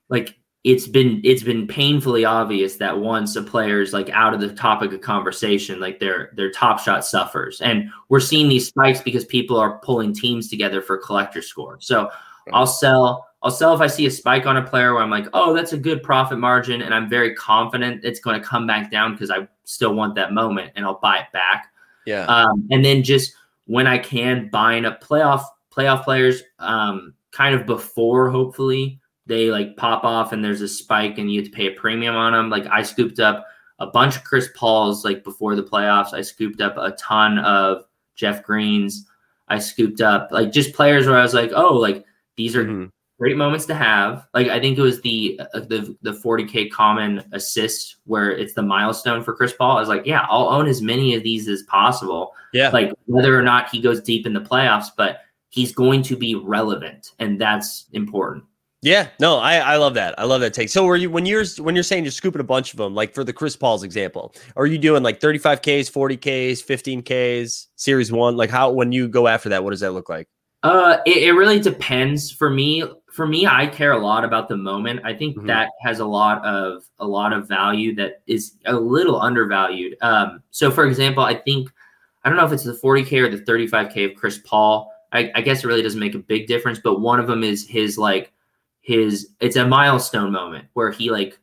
like 0.09 0.37
it's 0.63 0.87
been 0.87 1.21
it's 1.25 1.43
been 1.43 1.67
painfully 1.67 2.25
obvious 2.25 2.77
that 2.77 2.99
once 2.99 3.35
a 3.37 3.43
player's 3.43 3.93
like 3.93 4.11
out 4.11 4.35
of 4.35 4.41
the 4.41 4.53
topic 4.53 4.93
of 4.93 5.01
conversation, 5.01 5.81
like 5.81 5.99
their 6.01 6.33
their 6.37 6.51
top 6.51 6.81
shot 6.81 7.05
suffers. 7.05 7.61
And 7.61 7.91
we're 8.09 8.21
seeing 8.21 8.49
these 8.49 8.69
spikes 8.69 9.01
because 9.01 9.25
people 9.25 9.59
are 9.59 9.79
pulling 9.79 10.13
teams 10.13 10.49
together 10.49 10.83
for 10.83 10.99
collector 10.99 11.41
score. 11.41 11.79
So 11.81 12.11
I'll 12.53 12.67
sell. 12.67 13.27
I'll 13.43 13.51
sell 13.51 13.75
if 13.75 13.81
I 13.81 13.87
see 13.87 14.05
a 14.05 14.11
spike 14.11 14.45
on 14.45 14.59
a 14.59 14.63
player 14.63 14.93
where 14.93 15.03
I'm 15.03 15.09
like, 15.09 15.27
oh, 15.33 15.55
that's 15.55 15.73
a 15.73 15.79
good 15.79 16.03
profit 16.03 16.39
margin, 16.39 16.83
and 16.83 16.95
I'm 16.95 17.09
very 17.09 17.35
confident 17.35 18.05
it's 18.05 18.21
going 18.21 18.39
to 18.39 18.47
come 18.47 18.67
back 18.67 18.91
down 18.91 19.13
because 19.13 19.31
I 19.31 19.49
still 19.65 19.95
want 19.95 20.15
that 20.17 20.35
moment, 20.35 20.73
and 20.77 20.85
I'll 20.85 21.01
buy 21.01 21.21
it 21.21 21.33
back. 21.33 21.73
yeah. 22.05 22.27
Um, 22.27 22.69
and 22.71 22.85
then 22.85 23.03
just 23.03 23.33
when 23.65 23.87
I 23.87 23.97
can, 23.97 24.51
buying 24.51 24.85
up 24.85 25.03
playoff 25.03 25.45
playoff 25.75 26.05
players, 26.05 26.43
um, 26.59 27.15
kind 27.33 27.55
of 27.55 27.67
before 27.67 28.31
hopefully 28.31 29.01
they 29.27 29.51
like 29.51 29.77
pop 29.77 30.03
off 30.05 30.33
and 30.33 30.45
there's 30.45 30.61
a 30.63 30.69
spike 30.69 31.19
and 31.19 31.31
you 31.33 31.41
have 31.41 31.51
to 31.51 31.57
pay 31.57 31.67
a 31.69 31.73
premium 31.73 32.17
on 32.17 32.33
them. 32.33 32.51
Like 32.51 32.67
I 32.67 32.83
scooped 32.83 33.21
up 33.21 33.47
a 33.79 33.87
bunch 33.87 34.17
of 34.17 34.25
Chris 34.25 34.49
Pauls 34.57 35.05
like 35.05 35.23
before 35.25 35.55
the 35.55 35.63
playoffs. 35.63 36.13
I 36.13 36.23
scooped 36.23 36.61
up 36.61 36.77
a 36.77 36.91
ton 36.93 37.39
of 37.39 37.85
Jeff 38.17 38.43
Greens. 38.43 39.07
I 39.49 39.59
scooped 39.59 40.01
up 40.01 40.29
like 40.33 40.51
just 40.53 40.75
players 40.75 41.07
where 41.07 41.17
I 41.19 41.23
was 41.23 41.35
like, 41.35 41.53
oh, 41.55 41.75
like 41.77 42.05
these 42.37 42.57
are 42.57 42.65
Mhm. 42.65 42.91
great 43.21 43.37
moments 43.37 43.67
to 43.67 43.75
have. 43.75 44.27
Like 44.35 44.49
I 44.49 44.59
think 44.59 44.77
it 44.79 44.83
was 44.83 45.01
the 45.03 45.41
uh, 45.55 45.61
the 45.61 45.97
the 46.03 46.13
40k 46.13 46.71
common 46.71 47.23
assist 47.33 47.97
where 48.07 48.31
it's 48.33 48.55
the 48.55 48.63
milestone 48.63 49.23
for 49.23 49.35
Chris 49.35 49.53
Paul. 49.53 49.77
I 49.77 49.81
was 49.81 49.89
like, 49.89 50.07
yeah, 50.07 50.27
I'll 50.29 50.49
own 50.49 50.67
as 50.67 50.83
many 50.83 51.15
of 51.15 51.23
these 51.23 51.47
as 51.49 51.63
possible. 51.65 52.33
Yeah. 52.53 52.71
Like 52.71 52.93
whether 53.07 53.39
or 53.39 53.43
not 53.43 53.69
he 53.71 53.81
goes 53.81 54.01
deep 54.01 54.27
in 54.27 54.33
the 54.35 54.41
playoffs, 54.41 54.89
but 54.97 55.19
he's 55.51 55.73
going 55.73 56.03
to 56.05 56.17
be 56.17 56.35
relevant, 56.35 57.13
and 57.19 57.41
that's 57.41 57.87
important. 57.93 58.45
Yeah, 58.83 59.09
no, 59.21 59.37
I, 59.37 59.57
I 59.57 59.77
love 59.77 59.93
that. 59.95 60.19
I 60.19 60.25
love 60.25 60.41
that 60.41 60.55
take. 60.55 60.71
So, 60.71 60.87
were 60.87 60.97
you 60.97 61.11
when 61.11 61.27
you're 61.27 61.45
when 61.59 61.75
you're 61.77 61.83
saying 61.85 62.05
you're 62.05 62.11
scooping 62.13 62.41
a 62.41 62.45
bunch 62.45 62.73
of 62.73 62.79
them, 62.79 62.95
like 62.95 63.13
for 63.15 63.25
the 63.25 63.33
Chris 63.33 63.55
Paul's 63.55 63.83
example, 63.83 64.35
are 64.57 64.65
you 64.65 64.79
doing 64.79 65.03
like 65.03 65.21
35ks, 65.21 65.91
40ks, 65.93 66.65
15ks, 66.65 67.67
series 67.77 68.11
one? 68.11 68.39
Like 68.39 68.49
how 68.49 68.71
when 68.71 68.91
you 68.91 69.07
go 69.07 69.29
after 69.29 69.51
that, 69.51 69.63
what 69.63 69.71
does 69.71 69.81
that 69.81 69.93
look 69.93 70.09
like? 70.09 70.29
Uh, 70.63 70.97
it, 71.05 71.25
it 71.25 71.33
really 71.33 71.61
depends. 71.61 72.31
For 72.31 72.49
me, 72.49 72.83
for 73.13 73.27
me, 73.27 73.47
I 73.47 73.67
care 73.67 73.93
a 73.93 73.99
lot 73.99 74.25
about 74.25 74.49
the 74.49 74.57
moment. 74.57 75.01
I 75.05 75.13
think 75.15 75.37
Mhm. 75.37 75.47
that 75.49 75.71
has 75.83 75.99
a 76.01 76.07
lot 76.07 76.43
of 76.45 76.83
a 76.99 77.07
lot 77.07 77.35
of 77.35 77.47
value 77.49 77.95
that 77.97 78.23
is 78.27 78.57
a 78.65 78.73
little 78.75 79.21
undervalued. 79.21 79.97
Um, 80.01 80.43
so 80.53 80.71
for 80.71 80.87
example, 80.87 81.23
I 81.23 81.35
think 81.35 81.69
I 82.25 82.31
don't 82.31 82.39
know 82.39 82.47
if 82.47 82.53
it's 82.53 82.65
the 82.65 82.73
40k 82.75 83.19
or 83.21 83.29
the 83.29 83.43
35k 83.43 84.11
of 84.11 84.15
Chris 84.17 84.39
Paul. 84.39 84.91
I, 85.13 85.31
I 85.35 85.41
guess 85.41 85.65
it 85.65 85.67
really 85.67 85.83
doesn't 85.83 85.99
make 86.01 86.15
a 86.15 86.19
big 86.21 86.47
difference, 86.47 86.79
but 86.79 87.01
one 87.01 87.19
of 87.21 87.27
them 87.27 87.43
is 87.43 87.67
his 87.67 87.99
like 87.99 88.33
his 88.83 89.31
it's 89.41 89.57
a 89.57 89.67
milestone 89.67 90.33
moment 90.33 90.67
where 90.75 90.91
he 90.91 91.11
like 91.11 91.39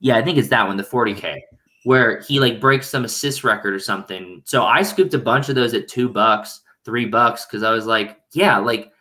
yeah, 0.00 0.16
I 0.16 0.22
think 0.22 0.36
it's 0.36 0.48
that 0.48 0.66
one, 0.66 0.76
the 0.76 0.82
40k, 0.82 1.40
where 1.84 2.20
he 2.20 2.38
like 2.38 2.60
breaks 2.60 2.88
some 2.90 3.04
assist 3.06 3.42
record 3.42 3.72
or 3.74 3.78
something. 3.78 4.42
So 4.44 4.64
I 4.64 4.82
scooped 4.82 5.14
a 5.14 5.18
bunch 5.18 5.48
of 5.48 5.54
those 5.54 5.72
at 5.72 5.88
two 5.88 6.08
bucks, 6.10 6.60
three 6.84 7.06
bucks, 7.06 7.46
because 7.46 7.62
I 7.62 7.70
was 7.70 7.86
like, 7.86 8.20
yeah, 8.32 8.58
like 8.58 8.92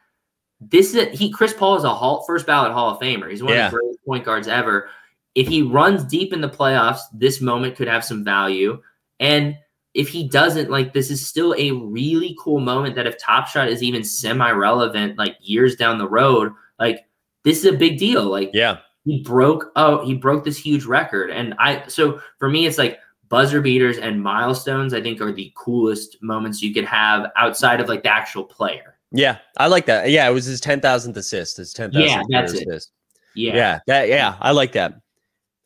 this 0.62 0.94
is 0.96 1.18
he 1.20 1.30
Chris 1.30 1.54
Paul 1.54 1.76
is 1.76 1.84
a 1.84 1.94
hall 1.94 2.24
first 2.26 2.46
ballot 2.46 2.72
Hall 2.72 2.90
of 2.92 3.00
Famer. 3.02 3.30
He's 3.30 3.44
one 3.44 3.54
Yeah. 3.54 3.66
of 3.66 3.72
the 3.72 3.78
greatest 3.80 4.06
point 4.06 4.24
guards 4.26 4.48
ever. 4.48 4.90
If 5.36 5.48
he 5.48 5.62
runs 5.62 6.04
deep 6.06 6.32
in 6.32 6.42
the 6.42 6.50
playoffs, 6.50 7.02
this 7.12 7.42
moment 7.42 7.76
could 7.76 7.88
have 7.88 8.06
some 8.06 8.24
value. 8.24 8.82
And 9.20 9.58
if 9.94 10.10
he 10.10 10.28
doesn't, 10.28 10.70
like 10.72 10.94
this 10.94 11.12
is 11.12 11.26
still 11.26 11.54
a 11.58 11.72
really 11.72 12.36
cool 12.40 12.60
moment 12.60 12.96
that 12.96 13.08
if 13.08 13.18
Top 13.18 13.48
Shot 13.48 13.68
is 13.70 13.84
even 13.84 14.04
semi-relevant, 14.04 15.18
like 15.18 15.38
years 15.42 15.76
down 15.76 15.98
the 15.98 16.08
road, 16.10 16.52
like 16.80 17.06
this 17.44 17.60
is 17.60 17.66
a 17.66 17.78
big 17.78 17.98
deal. 18.00 18.24
Like 18.26 18.50
Yeah, 18.54 18.80
he 19.06 19.22
broke 19.22 19.72
oh 19.76 20.06
he 20.06 20.14
broke 20.16 20.46
this 20.46 20.58
huge 20.58 20.86
record 20.86 21.30
and 21.30 21.54
i 21.60 21.84
so 21.90 22.22
for 22.40 22.48
me 22.50 22.66
it's 22.66 22.78
like 22.78 23.00
buzzer 23.28 23.60
beaters 23.60 23.98
and 23.98 24.24
milestones 24.24 24.94
i 24.94 25.02
think 25.02 25.20
are 25.20 25.34
the 25.34 25.52
coolest 25.58 26.16
moments 26.24 26.62
you 26.62 26.74
could 26.74 26.86
have 26.86 27.30
outside 27.36 27.82
of 27.82 27.90
like 27.90 28.02
the 28.04 28.10
actual 28.14 28.46
player 28.46 28.96
yeah, 29.16 29.40
I 29.58 29.68
like 29.68 29.86
that. 29.88 30.10
Yeah, 30.10 30.28
it 30.28 30.34
was 30.34 30.46
his 30.46 30.60
10,000th 30.60 31.16
assist, 31.18 31.58
his 31.58 31.72
10,000th 31.74 31.92
Yeah, 31.94 32.22
that's 32.30 32.52
career 32.54 32.64
it. 32.64 32.68
assist. 32.70 32.92
yeah 33.36 33.56
Yeah. 33.56 33.80
that 33.88 34.08
yeah, 34.08 34.38
I 34.40 34.52
like 34.52 34.72
that. 34.72 34.96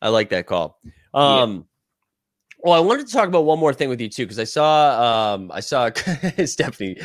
I 0.02 0.10
like 0.10 0.30
that 0.30 0.48
call. 0.48 0.82
Um 1.14 1.67
well, 2.60 2.74
I 2.74 2.80
wanted 2.80 3.08
to 3.08 3.14
talk 3.14 3.28
about 3.28 3.46
one 3.46 3.60
more 3.60 3.74
thing 3.74 3.90
with 3.90 4.02
you 4.02 4.10
too, 4.10 4.26
because 4.26 4.40
I 4.40 4.44
saw 4.44 5.34
um 5.34 5.52
I 5.54 5.60
saw 5.60 5.90
Stephanie 6.46 6.98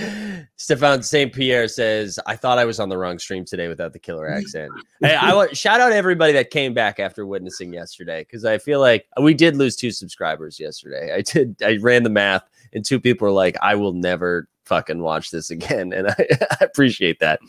Stefan 0.57 1.03
St. 1.03 1.33
Pierre 1.33 1.69
says, 1.69 2.19
I 2.27 2.37
thought 2.37 2.59
I 2.59 2.65
was 2.65 2.81
on 2.81 2.89
the 2.89 2.97
wrong 2.97 3.19
stream 3.19 3.45
today 3.45 3.69
without 3.69 3.93
the 3.93 3.99
killer 3.99 4.29
accent. 4.31 4.73
hey, 5.01 5.15
I 5.15 5.35
want 5.35 5.57
shout 5.57 5.81
out 5.81 5.93
everybody 5.93 6.33
that 6.33 6.51
came 6.51 6.75
back 6.75 6.99
after 6.99 7.27
witnessing 7.27 7.73
yesterday, 7.73 8.23
because 8.23 8.45
I 8.45 8.59
feel 8.59 8.81
like 8.81 9.07
we 9.21 9.35
did 9.35 9.57
lose 9.57 9.77
two 9.77 9.91
subscribers 9.91 10.59
yesterday. 10.59 11.15
I 11.15 11.23
did 11.23 11.63
I 11.63 11.79
ran 11.81 12.03
the 12.03 12.11
math 12.11 12.45
and 12.73 12.85
two 12.85 13.01
people 13.01 13.27
were 13.27 13.33
like, 13.33 13.57
I 13.61 13.75
will 13.75 13.93
never 13.93 14.49
fucking 14.65 15.03
watch 15.03 15.31
this 15.31 15.51
again. 15.51 15.93
And 15.93 16.09
I, 16.09 16.27
I 16.61 16.65
appreciate 16.65 17.21
that. 17.21 17.41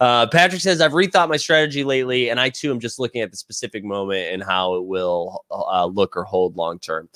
Uh, 0.00 0.26
Patrick 0.26 0.60
says, 0.60 0.80
I've 0.80 0.92
rethought 0.92 1.28
my 1.28 1.36
strategy 1.36 1.84
lately, 1.84 2.30
and 2.30 2.40
I 2.40 2.50
too 2.50 2.70
am 2.70 2.80
just 2.80 2.98
looking 2.98 3.22
at 3.22 3.30
the 3.30 3.36
specific 3.36 3.84
moment 3.84 4.32
and 4.32 4.42
how 4.42 4.74
it 4.74 4.84
will 4.84 5.44
uh, 5.50 5.86
look 5.86 6.16
or 6.16 6.24
hold 6.24 6.56
long 6.56 6.78
term. 6.78 7.08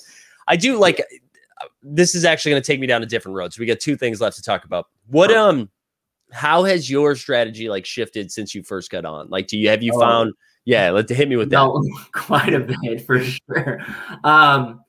I 0.49 0.55
do 0.57 0.77
like 0.77 1.01
this 1.81 2.15
is 2.15 2.25
actually 2.25 2.51
going 2.51 2.61
to 2.61 2.67
take 2.67 2.79
me 2.79 2.87
down 2.87 3.03
a 3.03 3.05
different 3.05 3.35
road. 3.37 3.53
So 3.53 3.59
we 3.61 3.65
got 3.65 3.79
two 3.79 3.95
things 3.95 4.19
left 4.19 4.35
to 4.37 4.43
talk 4.43 4.65
about. 4.65 4.87
What 5.07 5.31
um 5.31 5.69
how 6.31 6.63
has 6.63 6.89
your 6.89 7.15
strategy 7.15 7.69
like 7.69 7.85
shifted 7.85 8.31
since 8.31 8.53
you 8.53 8.63
first 8.63 8.91
got 8.91 9.05
on? 9.05 9.29
Like 9.29 9.47
do 9.47 9.57
you 9.57 9.69
have 9.69 9.81
you 9.81 9.93
Oh. 9.95 9.99
found 9.99 10.33
yeah, 10.65 10.91
let 10.91 11.09
hit 11.09 11.27
me 11.29 11.35
with 11.35 11.49
that. 11.49 11.55
no, 11.55 11.83
quite 12.11 12.53
a 12.53 12.59
bit 12.59 13.05
for 13.05 13.19
sure 13.23 13.79
um 14.23 14.81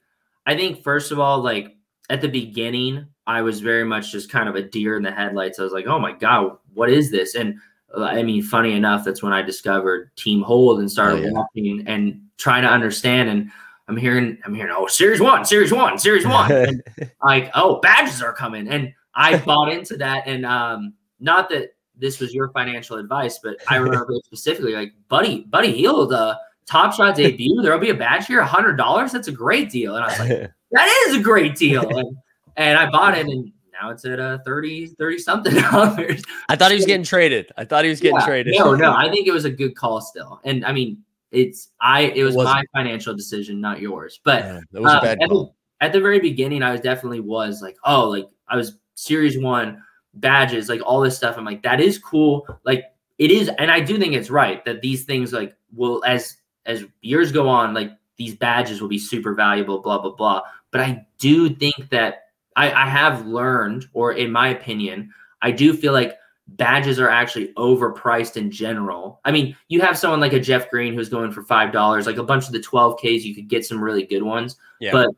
i 0.46 0.54
think 0.54 0.82
first 0.82 1.10
of 1.12 1.18
all 1.18 1.40
like 1.40 1.76
at 2.10 2.20
the 2.20 2.28
beginning 2.28 3.06
i 3.26 3.40
was 3.40 3.60
very 3.60 3.84
much 3.84 4.10
just 4.12 4.30
kind 4.30 4.48
of 4.48 4.56
a 4.56 4.62
deer 4.62 4.96
in 4.96 5.02
the 5.02 5.10
headlights 5.10 5.58
i 5.58 5.62
was 5.62 5.72
like 5.72 5.86
oh 5.86 5.98
my 5.98 6.12
god 6.12 6.56
what 6.74 6.90
is 6.90 7.10
this 7.10 7.34
and 7.34 7.54
uh, 7.96 8.02
i 8.04 8.22
mean 8.22 8.42
funny 8.42 8.72
enough 8.72 9.04
that's 9.04 9.22
when 9.22 9.32
i 9.32 9.40
discovered 9.40 10.10
team 10.16 10.42
hold 10.42 10.80
and 10.80 10.90
started 10.90 11.20
Oh, 11.20 11.26
yeah. 11.26 11.30
watching 11.32 11.84
and 11.86 12.20
trying 12.36 12.62
to 12.62 12.68
understand 12.68 13.28
and 13.30 13.50
I'm 13.90 13.96
hearing, 13.96 14.38
I'm 14.44 14.54
hearing, 14.54 14.72
oh, 14.74 14.86
series 14.86 15.20
one, 15.20 15.44
series 15.44 15.72
one, 15.72 15.98
series 15.98 16.24
one. 16.24 16.50
And 16.60 16.82
like, 17.24 17.50
oh, 17.54 17.80
badges 17.80 18.22
are 18.22 18.32
coming. 18.32 18.68
And 18.68 18.94
I 19.16 19.36
bought 19.44 19.68
into 19.68 19.96
that. 19.96 20.28
And 20.28 20.46
um, 20.46 20.94
not 21.18 21.48
that 21.48 21.74
this 21.96 22.20
was 22.20 22.32
your 22.32 22.50
financial 22.50 22.98
advice, 22.98 23.40
but 23.42 23.56
I 23.68 23.76
remember 23.76 24.14
specifically 24.24 24.74
like, 24.74 24.92
buddy, 25.08 25.40
buddy 25.40 25.72
Hield, 25.72 26.12
uh, 26.12 26.36
top 26.66 26.94
shot 26.94 27.16
debut, 27.16 27.60
there'll 27.62 27.80
be 27.80 27.90
a 27.90 27.94
badge 27.94 28.26
here, 28.26 28.38
a 28.38 28.46
hundred 28.46 28.76
dollars. 28.76 29.10
That's 29.10 29.26
a 29.26 29.32
great 29.32 29.70
deal. 29.70 29.96
And 29.96 30.04
I 30.04 30.08
was 30.08 30.18
like, 30.20 30.50
that 30.70 31.04
is 31.08 31.16
a 31.16 31.20
great 31.20 31.56
deal. 31.56 31.88
And, 31.88 32.16
and 32.56 32.78
I 32.78 32.88
bought 32.90 33.18
it 33.18 33.26
and 33.26 33.50
now 33.72 33.90
it's 33.90 34.04
at 34.04 34.20
uh 34.20 34.38
30, 34.44 34.86
30 34.86 35.18
something 35.18 35.54
dollars. 35.54 36.22
I 36.48 36.54
thought 36.54 36.70
he 36.70 36.76
was 36.76 36.86
getting 36.86 37.04
traded. 37.04 37.50
I 37.56 37.64
thought 37.64 37.82
he 37.82 37.90
was 37.90 37.98
getting 37.98 38.20
yeah, 38.20 38.26
traded. 38.26 38.54
No, 38.56 38.76
no, 38.76 38.92
I 38.94 39.10
think 39.10 39.26
it 39.26 39.32
was 39.32 39.46
a 39.46 39.50
good 39.50 39.74
call 39.74 40.00
still. 40.00 40.40
And 40.44 40.64
I 40.64 40.72
mean, 40.72 41.02
it's 41.32 41.70
I 41.80 42.02
it 42.02 42.24
was 42.24 42.34
it 42.34 42.44
my 42.44 42.64
financial 42.74 43.14
decision, 43.14 43.60
not 43.60 43.80
yours. 43.80 44.20
But 44.24 44.44
yeah, 44.44 44.60
that 44.72 44.82
was 44.82 44.92
a 44.92 44.96
um, 44.96 45.02
bad 45.02 45.18
call. 45.18 45.24
At 45.24 45.28
the, 45.28 45.86
at 45.86 45.92
the 45.92 46.00
very 46.00 46.20
beginning, 46.20 46.62
I 46.62 46.72
was 46.72 46.80
definitely 46.80 47.20
was 47.20 47.62
like, 47.62 47.76
oh, 47.84 48.08
like 48.08 48.28
I 48.48 48.56
was 48.56 48.78
series 48.94 49.38
one 49.38 49.82
badges, 50.14 50.68
like 50.68 50.80
all 50.84 51.00
this 51.00 51.16
stuff. 51.16 51.36
I'm 51.38 51.44
like, 51.44 51.62
that 51.62 51.80
is 51.80 51.98
cool. 51.98 52.46
Like 52.64 52.84
it 53.18 53.30
is, 53.30 53.50
and 53.58 53.70
I 53.70 53.80
do 53.80 53.98
think 53.98 54.14
it's 54.14 54.30
right 54.30 54.64
that 54.64 54.82
these 54.82 55.04
things 55.04 55.32
like 55.32 55.56
will 55.74 56.02
as 56.04 56.36
as 56.66 56.84
years 57.00 57.32
go 57.32 57.48
on, 57.48 57.74
like 57.74 57.92
these 58.16 58.34
badges 58.34 58.80
will 58.80 58.88
be 58.88 58.98
super 58.98 59.34
valuable, 59.34 59.80
blah 59.80 59.98
blah 59.98 60.14
blah. 60.14 60.42
But 60.70 60.80
I 60.82 61.06
do 61.18 61.54
think 61.54 61.90
that 61.90 62.24
I, 62.56 62.70
I 62.72 62.86
have 62.86 63.26
learned, 63.26 63.86
or 63.92 64.12
in 64.12 64.30
my 64.30 64.48
opinion, 64.48 65.12
I 65.42 65.50
do 65.50 65.74
feel 65.74 65.92
like 65.92 66.16
badges 66.56 66.98
are 66.98 67.08
actually 67.08 67.52
overpriced 67.54 68.36
in 68.36 68.50
general. 68.50 69.20
I 69.24 69.30
mean, 69.30 69.56
you 69.68 69.80
have 69.80 69.98
someone 69.98 70.20
like 70.20 70.32
a 70.32 70.40
Jeff 70.40 70.70
Green 70.70 70.94
who's 70.94 71.08
going 71.08 71.32
for 71.32 71.42
five 71.42 71.72
dollars, 71.72 72.06
like 72.06 72.16
a 72.16 72.24
bunch 72.24 72.46
of 72.46 72.52
the 72.52 72.60
12Ks, 72.60 73.22
you 73.22 73.34
could 73.34 73.48
get 73.48 73.64
some 73.64 73.82
really 73.82 74.04
good 74.04 74.22
ones. 74.22 74.56
Yeah. 74.80 74.92
But 74.92 75.10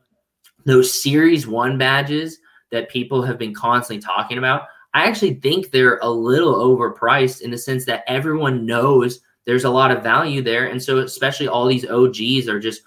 those 0.65 1.01
series 1.01 1.47
one 1.47 1.77
badges 1.77 2.39
that 2.71 2.89
people 2.89 3.21
have 3.21 3.37
been 3.37 3.53
constantly 3.53 4.01
talking 4.01 4.37
about, 4.37 4.63
I 4.93 5.05
actually 5.05 5.35
think 5.35 5.71
they're 5.71 5.99
a 5.99 6.09
little 6.09 6.55
overpriced 6.55 7.41
in 7.41 7.51
the 7.51 7.57
sense 7.57 7.85
that 7.85 8.03
everyone 8.07 8.65
knows 8.65 9.19
there's 9.45 9.65
a 9.65 9.69
lot 9.69 9.91
of 9.91 10.03
value 10.03 10.41
there. 10.41 10.67
And 10.67 10.81
so 10.81 10.99
especially 10.99 11.47
all 11.47 11.67
these 11.67 11.87
OGs 11.87 12.47
are 12.47 12.59
just 12.59 12.81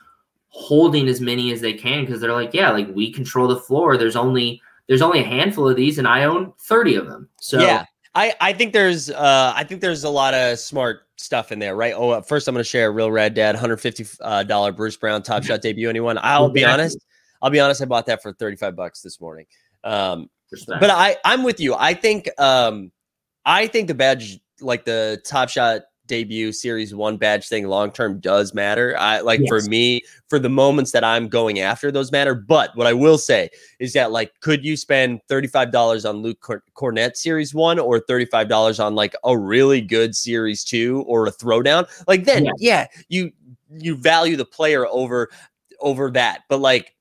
holding 0.49 1.09
as 1.09 1.21
many 1.21 1.53
as 1.53 1.61
they 1.61 1.75
can 1.75 2.05
because 2.05 2.21
they're 2.21 2.33
like, 2.33 2.55
yeah, 2.55 2.71
like 2.71 2.89
we 2.95 3.13
control 3.13 3.49
the 3.49 3.61
floor. 3.61 3.97
There's 3.97 4.17
only 4.17 4.63
there's 4.89 5.03
only 5.03 5.21
a 5.21 5.25
handful 5.25 5.69
of 5.69 5.77
these 5.77 5.99
and 5.99 6.07
I 6.07 6.25
own 6.25 6.53
30 6.61 6.95
of 6.95 7.09
them. 7.09 7.29
So 7.41 7.61
yeah. 7.61 7.85
I, 8.17 8.35
I 8.41 8.53
think 8.55 8.73
there's 8.73 9.11
uh 9.11 9.53
I 9.55 9.63
think 9.65 9.81
there's 9.83 10.05
a 10.05 10.11
lot 10.11 10.33
of 10.33 10.59
smart 10.59 11.03
stuff 11.17 11.53
in 11.53 11.59
there, 11.59 11.77
right? 11.77 11.93
Oh, 11.95 12.11
uh, 12.11 12.23
first 12.23 12.49
I'm 12.49 12.55
going 12.55 12.65
to 12.65 12.69
share 12.69 12.89
a 12.89 12.91
real 12.91 13.11
red 13.11 13.35
dad 13.35 13.55
150 13.55 14.07
uh, 14.23 14.43
dollar 14.43 14.73
Bruce 14.73 14.97
Brown 14.97 15.23
Top 15.23 15.43
Shot 15.45 15.61
debut. 15.61 15.89
Anyone? 15.91 16.19
I'll 16.23 16.49
be 16.49 16.65
honest. 16.73 17.05
I'll 17.43 17.51
be 17.51 17.61
honest. 17.61 17.83
I 17.83 17.85
bought 17.85 18.07
that 18.07 18.23
for 18.23 18.33
35 18.33 18.75
bucks 18.75 19.03
this 19.03 19.21
morning. 19.21 19.45
Um, 19.85 20.31
but 20.81 20.91
I 20.91 21.17
I'm 21.25 21.43
with 21.43 21.61
you. 21.61 21.75
I 21.75 21.93
think 21.93 22.29
um 22.41 22.91
I 23.45 23.67
think 23.67 23.89
the 23.89 23.95
badge 23.95 24.41
like 24.61 24.87
the 24.87 25.21
Top 25.25 25.51
Shot 25.51 25.83
debut 26.07 26.53
series 26.53 26.95
one 26.95 27.17
badge 27.17 27.49
thing 27.49 27.67
long 27.67 27.91
term 27.91 28.21
does 28.21 28.55
matter. 28.55 28.97
I 28.99 29.21
like 29.21 29.41
yes. 29.41 29.49
for 29.49 29.61
me, 29.69 30.03
for 30.29 30.39
the 30.39 30.49
moments 30.49 30.93
that 30.93 31.05
I'm 31.05 31.29
going 31.29 31.61
after, 31.61 31.91
those 31.91 32.13
matter. 32.13 32.35
But 32.35 32.77
what 32.77 32.87
I 32.87 32.93
will 32.93 33.19
say 33.19 33.51
is 33.79 33.93
that 33.93 34.13
like, 34.13 34.33
could 34.41 34.65
you 34.65 34.77
spend 34.77 35.21
$35 35.29 36.09
on 36.09 36.17
Luke 36.17 36.41
Kornet 36.77 37.17
series 37.17 37.55
one 37.55 37.79
or 37.79 38.01
$35 38.01 38.85
on 38.85 38.95
like 38.95 39.15
a 39.25 39.39
really 39.39 39.81
good 39.81 40.17
series 40.17 40.65
two 40.65 41.05
or 41.07 41.27
a 41.27 41.33
throwdown? 41.33 41.89
Like 42.09 42.25
then, 42.25 42.47
yeah, 42.47 42.53
yeah 42.59 42.87
you 43.09 43.33
you 43.71 43.97
value 43.97 44.37
the 44.37 44.45
player 44.45 44.87
over 44.87 45.29
over 45.81 46.11
that. 46.13 46.43
But 46.49 46.61
like 46.61 46.96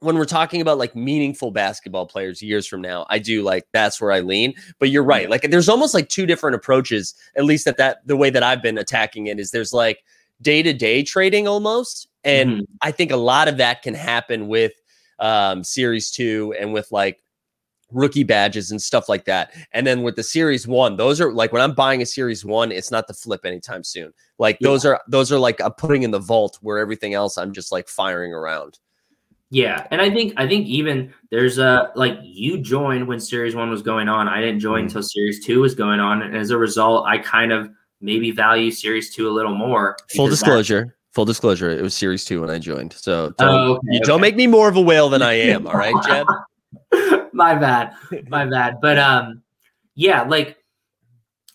when 0.00 0.16
we're 0.16 0.24
talking 0.24 0.60
about 0.60 0.78
like 0.78 0.94
meaningful 0.94 1.50
basketball 1.50 2.06
players 2.06 2.42
years 2.42 2.66
from 2.66 2.80
now, 2.80 3.06
I 3.08 3.18
do 3.18 3.42
like 3.42 3.66
that's 3.72 4.00
where 4.00 4.12
I 4.12 4.20
lean. 4.20 4.54
But 4.78 4.90
you're 4.90 5.04
right. 5.04 5.30
Like 5.30 5.42
there's 5.50 5.68
almost 5.68 5.94
like 5.94 6.08
two 6.08 6.26
different 6.26 6.56
approaches, 6.56 7.14
at 7.36 7.44
least 7.44 7.64
that 7.64 7.76
that 7.78 8.06
the 8.06 8.16
way 8.16 8.30
that 8.30 8.42
I've 8.42 8.62
been 8.62 8.78
attacking 8.78 9.26
it 9.26 9.38
is 9.38 9.50
there's 9.50 9.72
like 9.72 10.04
day-to-day 10.42 11.04
trading 11.04 11.48
almost. 11.48 12.08
And 12.24 12.50
mm-hmm. 12.50 12.62
I 12.82 12.90
think 12.90 13.12
a 13.12 13.16
lot 13.16 13.48
of 13.48 13.58
that 13.58 13.82
can 13.82 13.94
happen 13.94 14.48
with 14.48 14.72
um 15.20 15.62
series 15.62 16.10
two 16.10 16.54
and 16.58 16.72
with 16.72 16.90
like 16.90 17.20
rookie 17.92 18.24
badges 18.24 18.70
and 18.70 18.82
stuff 18.82 19.08
like 19.08 19.24
that. 19.24 19.54
And 19.72 19.86
then 19.86 20.02
with 20.02 20.16
the 20.16 20.22
series 20.22 20.66
one, 20.66 20.96
those 20.96 21.20
are 21.20 21.32
like 21.32 21.52
when 21.52 21.62
I'm 21.62 21.74
buying 21.74 22.02
a 22.02 22.06
series 22.06 22.44
one, 22.44 22.72
it's 22.72 22.90
not 22.90 23.06
the 23.06 23.14
flip 23.14 23.42
anytime 23.44 23.84
soon. 23.84 24.12
Like 24.38 24.58
yeah. 24.60 24.68
those 24.68 24.84
are 24.84 25.00
those 25.08 25.32
are 25.32 25.38
like 25.38 25.60
I'm 25.60 25.72
putting 25.72 26.02
in 26.02 26.10
the 26.10 26.18
vault 26.18 26.58
where 26.60 26.78
everything 26.78 27.14
else 27.14 27.38
I'm 27.38 27.52
just 27.52 27.72
like 27.72 27.88
firing 27.88 28.34
around. 28.34 28.78
Yeah, 29.54 29.86
and 29.92 30.00
I 30.00 30.10
think 30.10 30.34
I 30.36 30.48
think 30.48 30.66
even 30.66 31.14
there's 31.30 31.58
a 31.58 31.92
like 31.94 32.18
you 32.24 32.58
joined 32.58 33.06
when 33.06 33.20
series 33.20 33.54
one 33.54 33.70
was 33.70 33.82
going 33.82 34.08
on. 34.08 34.26
I 34.26 34.40
didn't 34.40 34.58
join 34.58 34.78
mm-hmm. 34.78 34.86
until 34.86 35.02
series 35.04 35.46
two 35.46 35.60
was 35.60 35.76
going 35.76 36.00
on, 36.00 36.22
and 36.22 36.36
as 36.36 36.50
a 36.50 36.58
result, 36.58 37.06
I 37.06 37.18
kind 37.18 37.52
of 37.52 37.70
maybe 38.00 38.32
value 38.32 38.72
series 38.72 39.14
two 39.14 39.28
a 39.28 39.30
little 39.30 39.54
more. 39.54 39.96
Full 40.16 40.26
disclosure. 40.26 40.96
Full 41.12 41.24
disclosure, 41.24 41.70
it 41.70 41.80
was 41.80 41.94
series 41.94 42.24
two 42.24 42.40
when 42.40 42.50
I 42.50 42.58
joined. 42.58 42.94
So 42.94 43.32
don't, 43.38 43.48
oh, 43.48 43.72
okay, 43.74 43.80
you 43.92 43.98
okay. 43.98 44.06
don't 44.08 44.20
make 44.20 44.34
me 44.34 44.48
more 44.48 44.68
of 44.68 44.74
a 44.74 44.80
whale 44.80 45.08
than 45.08 45.22
I 45.22 45.34
am. 45.34 45.66
All 45.68 45.74
right, 45.74 45.94
Jeb. 46.04 46.26
my 47.32 47.54
bad. 47.54 47.92
My 48.26 48.46
bad. 48.46 48.80
But 48.82 48.98
um, 48.98 49.40
yeah, 49.94 50.22
like 50.22 50.56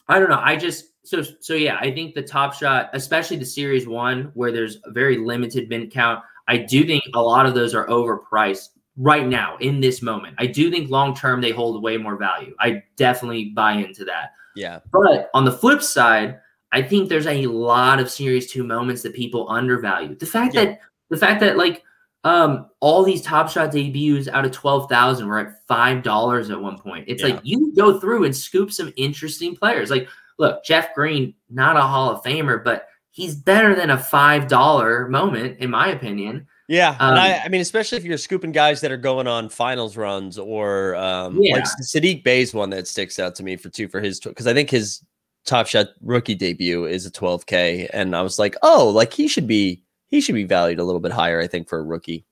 I 0.07 0.19
don't 0.19 0.29
know. 0.29 0.39
I 0.41 0.55
just 0.55 0.85
so 1.03 1.21
so 1.21 1.53
yeah, 1.53 1.75
I 1.81 1.91
think 1.91 2.15
the 2.15 2.23
top 2.23 2.53
shot, 2.53 2.91
especially 2.93 3.35
the 3.35 3.45
series 3.45 3.85
one, 3.85 4.31
where 4.35 4.53
there's 4.53 4.77
a 4.85 4.91
very 4.91 5.17
limited 5.17 5.67
mint 5.67 5.91
count. 5.91 6.23
I 6.49 6.57
do 6.57 6.83
think 6.83 7.03
a 7.13 7.21
lot 7.21 7.45
of 7.45 7.53
those 7.53 7.75
are 7.75 7.87
overpriced 7.87 8.69
right 8.97 9.25
now 9.25 9.55
in 9.57 9.79
this 9.79 10.01
moment. 10.01 10.35
I 10.39 10.47
do 10.47 10.69
think 10.69 10.89
long 10.89 11.15
term 11.15 11.41
they 11.41 11.51
hold 11.51 11.81
way 11.81 11.95
more 11.95 12.17
value. 12.17 12.55
I 12.59 12.83
definitely 12.97 13.51
buy 13.51 13.73
into 13.73 14.03
that. 14.05 14.31
Yeah. 14.55 14.79
But 14.91 15.29
on 15.33 15.45
the 15.45 15.51
flip 15.51 15.81
side, 15.81 16.39
I 16.71 16.81
think 16.81 17.07
there's 17.07 17.27
a 17.27 17.45
lot 17.45 17.99
of 17.99 18.09
series 18.09 18.51
two 18.51 18.63
moments 18.63 19.03
that 19.03 19.13
people 19.13 19.49
undervalue. 19.49 20.15
The 20.15 20.25
fact 20.25 20.55
yeah. 20.55 20.65
that 20.65 20.79
the 21.09 21.17
fact 21.17 21.39
that 21.41 21.55
like 21.55 21.83
um 22.23 22.67
all 22.79 23.03
these 23.03 23.21
top 23.21 23.49
shot 23.49 23.71
debuts 23.71 24.27
out 24.27 24.43
of 24.43 24.51
12,000 24.51 25.27
were 25.27 25.39
at 25.39 25.67
$5 25.67 26.51
at 26.51 26.61
one 26.61 26.77
point. 26.79 27.05
It's 27.07 27.21
yeah. 27.21 27.29
like 27.29 27.41
you 27.43 27.73
go 27.75 27.99
through 27.99 28.25
and 28.25 28.35
scoop 28.35 28.71
some 28.71 28.91
interesting 28.97 29.55
players. 29.55 29.91
Like 29.91 30.09
look, 30.39 30.63
Jeff 30.65 30.95
Green, 30.95 31.35
not 31.49 31.77
a 31.77 31.81
Hall 31.81 32.09
of 32.09 32.23
Famer, 32.23 32.63
but 32.63 32.87
he's 33.11 33.35
better 33.35 33.75
than 33.75 33.89
a 33.89 33.97
five 33.97 34.47
dollar 34.47 35.07
moment, 35.07 35.59
in 35.59 35.69
my 35.69 35.89
opinion. 35.89 36.47
Yeah, 36.67 36.91
um, 36.99 37.11
and 37.11 37.19
I, 37.19 37.41
I, 37.45 37.49
mean, 37.49 37.61
especially 37.61 37.97
if 37.97 38.03
you're 38.03 38.17
scooping 38.17 38.51
guys 38.51 38.79
that 38.81 38.91
are 38.91 38.97
going 38.97 39.25
on 39.25 39.49
finals 39.49 39.97
runs, 39.97 40.37
or 40.37 40.95
um, 40.95 41.39
yeah. 41.41 41.55
like 41.55 41.63
Saddiq 41.81 42.23
Bey's 42.23 42.53
one 42.53 42.69
that 42.69 42.87
sticks 42.87 43.17
out 43.17 43.33
to 43.35 43.43
me 43.43 43.55
for 43.55 43.69
two 43.69 43.87
for 43.87 43.99
his 43.99 44.19
because 44.19 44.45
I 44.45 44.53
think 44.53 44.69
his 44.69 45.03
Top 45.45 45.65
Shot 45.65 45.87
rookie 46.01 46.35
debut 46.35 46.85
is 46.85 47.07
a 47.07 47.11
12k, 47.11 47.89
and 47.91 48.15
I 48.15 48.21
was 48.21 48.37
like, 48.37 48.55
oh, 48.61 48.87
like 48.89 49.13
he 49.13 49.27
should 49.27 49.47
be 49.47 49.83
he 50.09 50.21
should 50.21 50.35
be 50.35 50.43
valued 50.43 50.79
a 50.79 50.83
little 50.83 51.01
bit 51.01 51.11
higher, 51.11 51.41
I 51.41 51.47
think, 51.47 51.67
for 51.67 51.79
a 51.79 51.83
rookie. 51.83 52.25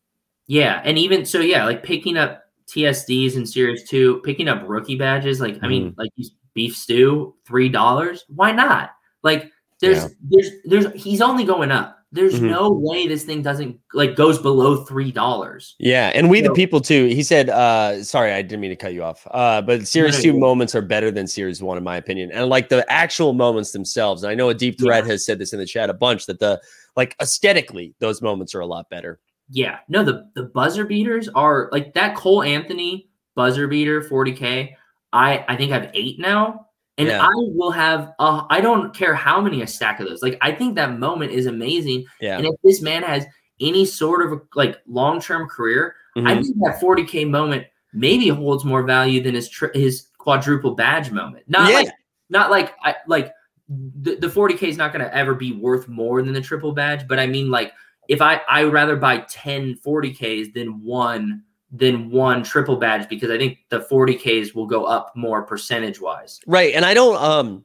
Yeah, 0.46 0.82
and 0.84 1.00
even 1.00 1.26
so, 1.26 1.40
yeah, 1.40 1.66
like 1.66 1.82
picking 1.82 2.16
up 2.16 2.44
TSDs 2.68 3.36
in 3.36 3.46
Series 3.46 3.90
Two, 3.90 4.22
picking 4.24 4.48
up 4.48 4.64
rookie 4.68 4.98
badges, 4.98 5.42
like 5.42 5.58
I 5.64 5.68
mean, 5.68 5.94
mm. 5.94 5.98
like 5.98 6.12
beef 6.54 6.76
stew, 6.76 7.34
three 7.46 7.70
dollars. 7.70 8.24
Why 8.28 8.52
not? 8.52 8.92
Like 9.24 9.52
there's 9.80 10.04
yeah. 10.04 10.10
there's 10.22 10.50
there's 10.66 11.02
he's 11.02 11.22
only 11.22 11.44
going 11.44 11.72
up. 11.72 11.98
There's 12.12 12.36
mm-hmm. 12.36 12.48
no 12.48 12.72
way 12.72 13.06
this 13.06 13.26
thing 13.26 13.42
doesn't 13.42 13.80
like 13.94 14.16
goes 14.16 14.40
below 14.40 14.86
three 14.86 15.12
dollars. 15.12 15.76
Yeah, 15.78 16.12
and 16.16 16.30
we 16.30 16.42
so, 16.42 16.48
the 16.48 16.54
people 16.54 16.80
too. 16.80 17.08
He 17.08 17.22
said, 17.22 17.50
uh, 17.50 18.02
sorry, 18.04 18.32
I 18.32 18.42
didn't 18.42 18.62
mean 18.62 18.70
to 18.70 18.78
cut 18.78 18.94
you 18.94 19.04
off. 19.04 19.28
Uh, 19.30 19.62
but 19.62 19.86
series 19.88 20.16
no, 20.16 20.22
two 20.22 20.34
no, 20.34 20.40
moments 20.40 20.74
are 20.74 20.82
better 20.82 21.12
than 21.12 21.28
series 21.28 21.62
one, 21.62 21.78
in 21.78 21.84
my 21.84 21.98
opinion. 21.98 22.32
And 22.32 22.50
like 22.50 22.70
the 22.70 22.90
actual 22.90 23.34
moments 23.34 23.72
themselves. 23.72 24.24
And 24.24 24.32
I 24.32 24.36
know 24.36 24.48
a 24.50 24.54
deep 24.54 24.80
thread 24.80 25.04
yeah. 25.04 25.12
has 25.12 25.26
said 25.26 25.38
this 25.38 25.52
in 25.52 25.60
the 25.60 25.66
chat 25.66 25.90
a 25.90 25.94
bunch 25.94 26.28
that 26.28 26.40
the 26.40 26.62
like 26.96 27.14
aesthetically, 27.22 27.94
those 28.00 28.22
moments 28.22 28.56
are 28.56 28.62
a 28.62 28.66
lot 28.66 28.90
better. 28.90 29.20
Yeah, 29.50 29.80
no, 29.90 30.04
the 30.04 30.30
the 30.34 30.44
buzzer 30.44 30.86
beaters 30.86 31.28
are 31.30 31.68
like 31.74 31.94
that 31.94 32.16
Cole 32.16 32.42
Anthony 32.42 33.10
buzzer 33.36 33.68
beater 33.68 34.02
40k. 34.02 34.76
I 35.12 35.46
I 35.48 35.58
think 35.58 35.74
I 35.74 35.80
have 35.80 35.92
eight 35.94 36.20
now 36.20 36.67
and 36.98 37.08
yeah. 37.08 37.22
I 37.22 37.32
will 37.34 37.72
have, 37.72 38.14
uh, 38.18 38.46
I 38.50 38.60
don't 38.60 38.94
care 38.94 39.14
how 39.14 39.40
many 39.40 39.62
a 39.62 39.68
stack 39.68 40.00
of 40.00 40.08
those. 40.08 40.24
Like, 40.24 40.38
I 40.42 40.52
think 40.52 40.76
that 40.76 40.98
moment 40.98 41.32
is 41.32 41.46
amazing. 41.46 42.06
Yeah. 42.20 42.38
And 42.38 42.48
if 42.48 42.56
this 42.64 42.82
man 42.82 43.04
has 43.04 43.26
any 43.62 43.86
sort 43.86 44.26
of 44.26 44.42
like 44.56 44.80
long 44.88 45.22
term 45.22 45.48
career, 45.48 45.96
mm-hmm. 46.16 46.28
I 46.28 46.42
think 46.42 46.56
that 46.58 46.80
40K 46.82 47.30
moment 47.30 47.68
maybe 47.94 48.30
holds 48.30 48.66
more 48.66 48.84
value 48.84 49.22
than 49.22 49.36
his 49.36 49.48
tri- 49.48 49.70
his 49.74 50.08
quadruple 50.18 50.74
badge 50.74 51.12
moment. 51.12 51.44
Not 51.48 51.70
yeah. 51.70 51.76
like, 51.76 51.90
not 52.30 52.50
like, 52.50 52.74
I, 52.84 52.96
like 53.06 53.32
the, 53.70 54.16
the 54.16 54.28
40K 54.28 54.64
is 54.64 54.78
not 54.78 54.92
going 54.92 55.06
to 55.06 55.16
ever 55.16 55.36
be 55.36 55.52
worth 55.52 55.88
more 55.88 56.24
than 56.24 56.34
the 56.34 56.42
triple 56.42 56.72
badge. 56.72 57.08
But 57.08 57.20
I 57.20 57.28
mean, 57.28 57.52
like, 57.52 57.74
if 58.08 58.22
I, 58.22 58.42
I 58.50 58.64
would 58.64 58.74
rather 58.74 58.96
buy 58.96 59.20
10 59.20 59.80
40Ks 59.86 60.54
than 60.54 60.82
one 60.84 61.44
than 61.72 62.10
one 62.10 62.44
triple 62.44 62.78
badge 62.78 63.10
because 63.10 63.30
I 63.30 63.38
think 63.38 63.60
the 63.70 63.80
40Ks 63.80 64.56
will 64.56 64.68
go 64.68 64.86
up 64.86 65.12
more 65.16 65.44
percentage 65.44 66.00
wise. 66.00 66.40
Right. 66.48 66.74
And 66.74 66.86
I 66.86 66.94
don't 66.94 67.22
um 67.22 67.64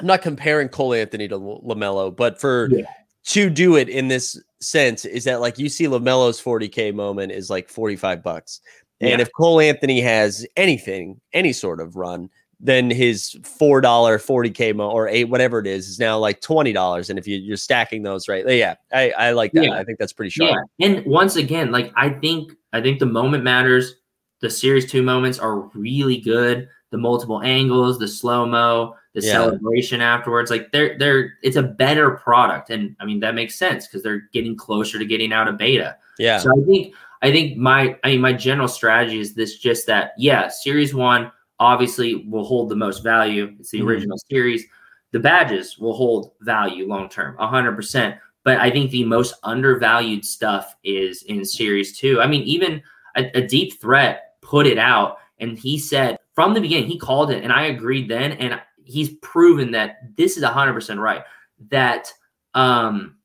I'm 0.00 0.06
not 0.06 0.22
comparing 0.22 0.68
Cole 0.68 0.94
Anthony 0.94 1.28
to 1.28 1.38
LaMelo, 1.38 2.14
but 2.14 2.40
for 2.40 2.68
yeah. 2.70 2.86
to 3.26 3.50
do 3.50 3.76
it 3.76 3.88
in 3.88 4.08
this 4.08 4.40
sense 4.60 5.04
is 5.04 5.24
that 5.24 5.40
like 5.40 5.58
you 5.58 5.68
see 5.68 5.84
Lamelo's 5.86 6.40
40k 6.42 6.94
moment 6.94 7.32
is 7.32 7.50
like 7.50 7.68
45 7.68 8.22
bucks. 8.22 8.60
And 9.00 9.10
Yeah. 9.10 9.20
if 9.20 9.30
Cole 9.32 9.60
Anthony 9.60 10.00
has 10.00 10.46
anything, 10.56 11.20
any 11.32 11.52
sort 11.52 11.80
of 11.80 11.96
run, 11.96 12.30
then 12.60 12.90
his 12.90 13.36
four 13.42 13.80
dollar 13.80 14.18
40k 14.18 14.74
mo 14.74 14.90
or 14.90 15.08
eight 15.08 15.24
whatever 15.24 15.58
it 15.58 15.66
is 15.66 15.88
is 15.88 15.98
now 15.98 16.18
like 16.18 16.40
twenty 16.40 16.72
dollars. 16.72 17.10
And 17.10 17.18
if 17.18 17.26
you, 17.26 17.36
you're 17.36 17.56
stacking 17.56 18.02
those 18.02 18.28
right, 18.28 18.46
yeah, 18.48 18.74
I, 18.92 19.10
I 19.10 19.30
like 19.32 19.52
that. 19.52 19.64
Yeah. 19.64 19.72
I 19.72 19.84
think 19.84 19.98
that's 19.98 20.12
pretty 20.12 20.30
sharp. 20.30 20.56
Yeah, 20.78 20.86
and 20.86 21.06
once 21.06 21.36
again, 21.36 21.70
like 21.72 21.92
I 21.96 22.10
think 22.10 22.52
I 22.72 22.80
think 22.80 22.98
the 22.98 23.06
moment 23.06 23.44
matters. 23.44 23.94
The 24.40 24.50
series 24.50 24.90
two 24.90 25.02
moments 25.02 25.38
are 25.38 25.60
really 25.74 26.18
good. 26.18 26.68
The 26.90 26.98
multiple 26.98 27.40
angles, 27.42 27.98
the 27.98 28.08
slow 28.08 28.44
mo, 28.46 28.94
the 29.14 29.22
Yeah. 29.22 29.32
celebration 29.32 30.00
afterwards, 30.00 30.50
like 30.50 30.70
they're 30.70 30.98
they're 30.98 31.34
it's 31.42 31.56
a 31.56 31.62
better 31.62 32.10
product, 32.12 32.70
and 32.70 32.94
I 33.00 33.04
mean 33.06 33.20
that 33.20 33.34
makes 33.34 33.54
sense 33.56 33.86
because 33.86 34.02
they're 34.02 34.28
getting 34.32 34.56
closer 34.56 34.98
to 34.98 35.04
getting 35.06 35.32
out 35.32 35.48
of 35.48 35.56
beta. 35.56 35.96
Yeah, 36.18 36.38
So 36.38 36.50
I 36.50 36.64
think 36.66 36.94
I 37.22 37.32
think 37.32 37.56
my 37.56 37.96
I 38.04 38.10
mean 38.10 38.20
my 38.20 38.32
general 38.34 38.68
strategy 38.68 39.18
is 39.18 39.34
this 39.34 39.58
just 39.58 39.86
that 39.86 40.12
yeah, 40.18 40.48
series 40.48 40.94
one 40.94 41.32
obviously 41.60 42.26
will 42.28 42.44
hold 42.44 42.68
the 42.68 42.76
most 42.76 43.02
value. 43.02 43.54
It's 43.58 43.70
the 43.70 43.80
Mhm. 43.80 43.86
original 43.86 44.18
series. 44.30 44.64
The 45.12 45.20
badges 45.20 45.78
will 45.78 45.94
hold 45.94 46.32
value 46.40 46.86
long 46.88 47.08
term, 47.08 47.36
hundred 47.38 47.76
percent. 47.76 48.16
But 48.42 48.58
I 48.58 48.70
think 48.70 48.90
the 48.90 49.04
most 49.04 49.34
undervalued 49.42 50.24
stuff 50.24 50.74
is 50.84 51.22
in 51.24 51.44
series 51.44 51.96
two. 51.98 52.20
I 52.20 52.26
mean, 52.26 52.42
even 52.42 52.82
a, 53.16 53.30
a 53.38 53.46
deep 53.46 53.80
threat 53.80 54.34
put 54.42 54.66
it 54.66 54.78
out 54.78 55.18
and 55.38 55.58
he 55.58 55.78
said 55.78 56.18
from 56.34 56.52
the 56.52 56.60
beginning, 56.60 56.88
he 56.90 56.98
called 56.98 57.30
it, 57.30 57.42
and 57.44 57.52
I 57.52 57.66
agreed 57.66 58.08
then, 58.08 58.32
and 58.32 58.60
he's 58.82 59.14
proven 59.22 59.70
that 59.70 60.16
this 60.16 60.36
is 60.36 60.42
hundred 60.44 60.74
percent 60.74 60.98
right. 61.00 61.22
That 61.70 62.12
um 62.54 63.16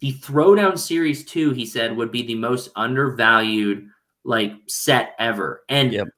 the 0.00 0.12
throwdown 0.14 0.78
series 0.78 1.24
two, 1.24 1.50
he 1.52 1.64
said, 1.66 1.96
would 1.96 2.10
be 2.10 2.22
the 2.22 2.34
most 2.34 2.70
undervalued 2.76 3.88
like 4.24 4.52
set 4.66 5.14
ever. 5.18 5.62
And 5.68 5.92
Yep. 5.92 6.08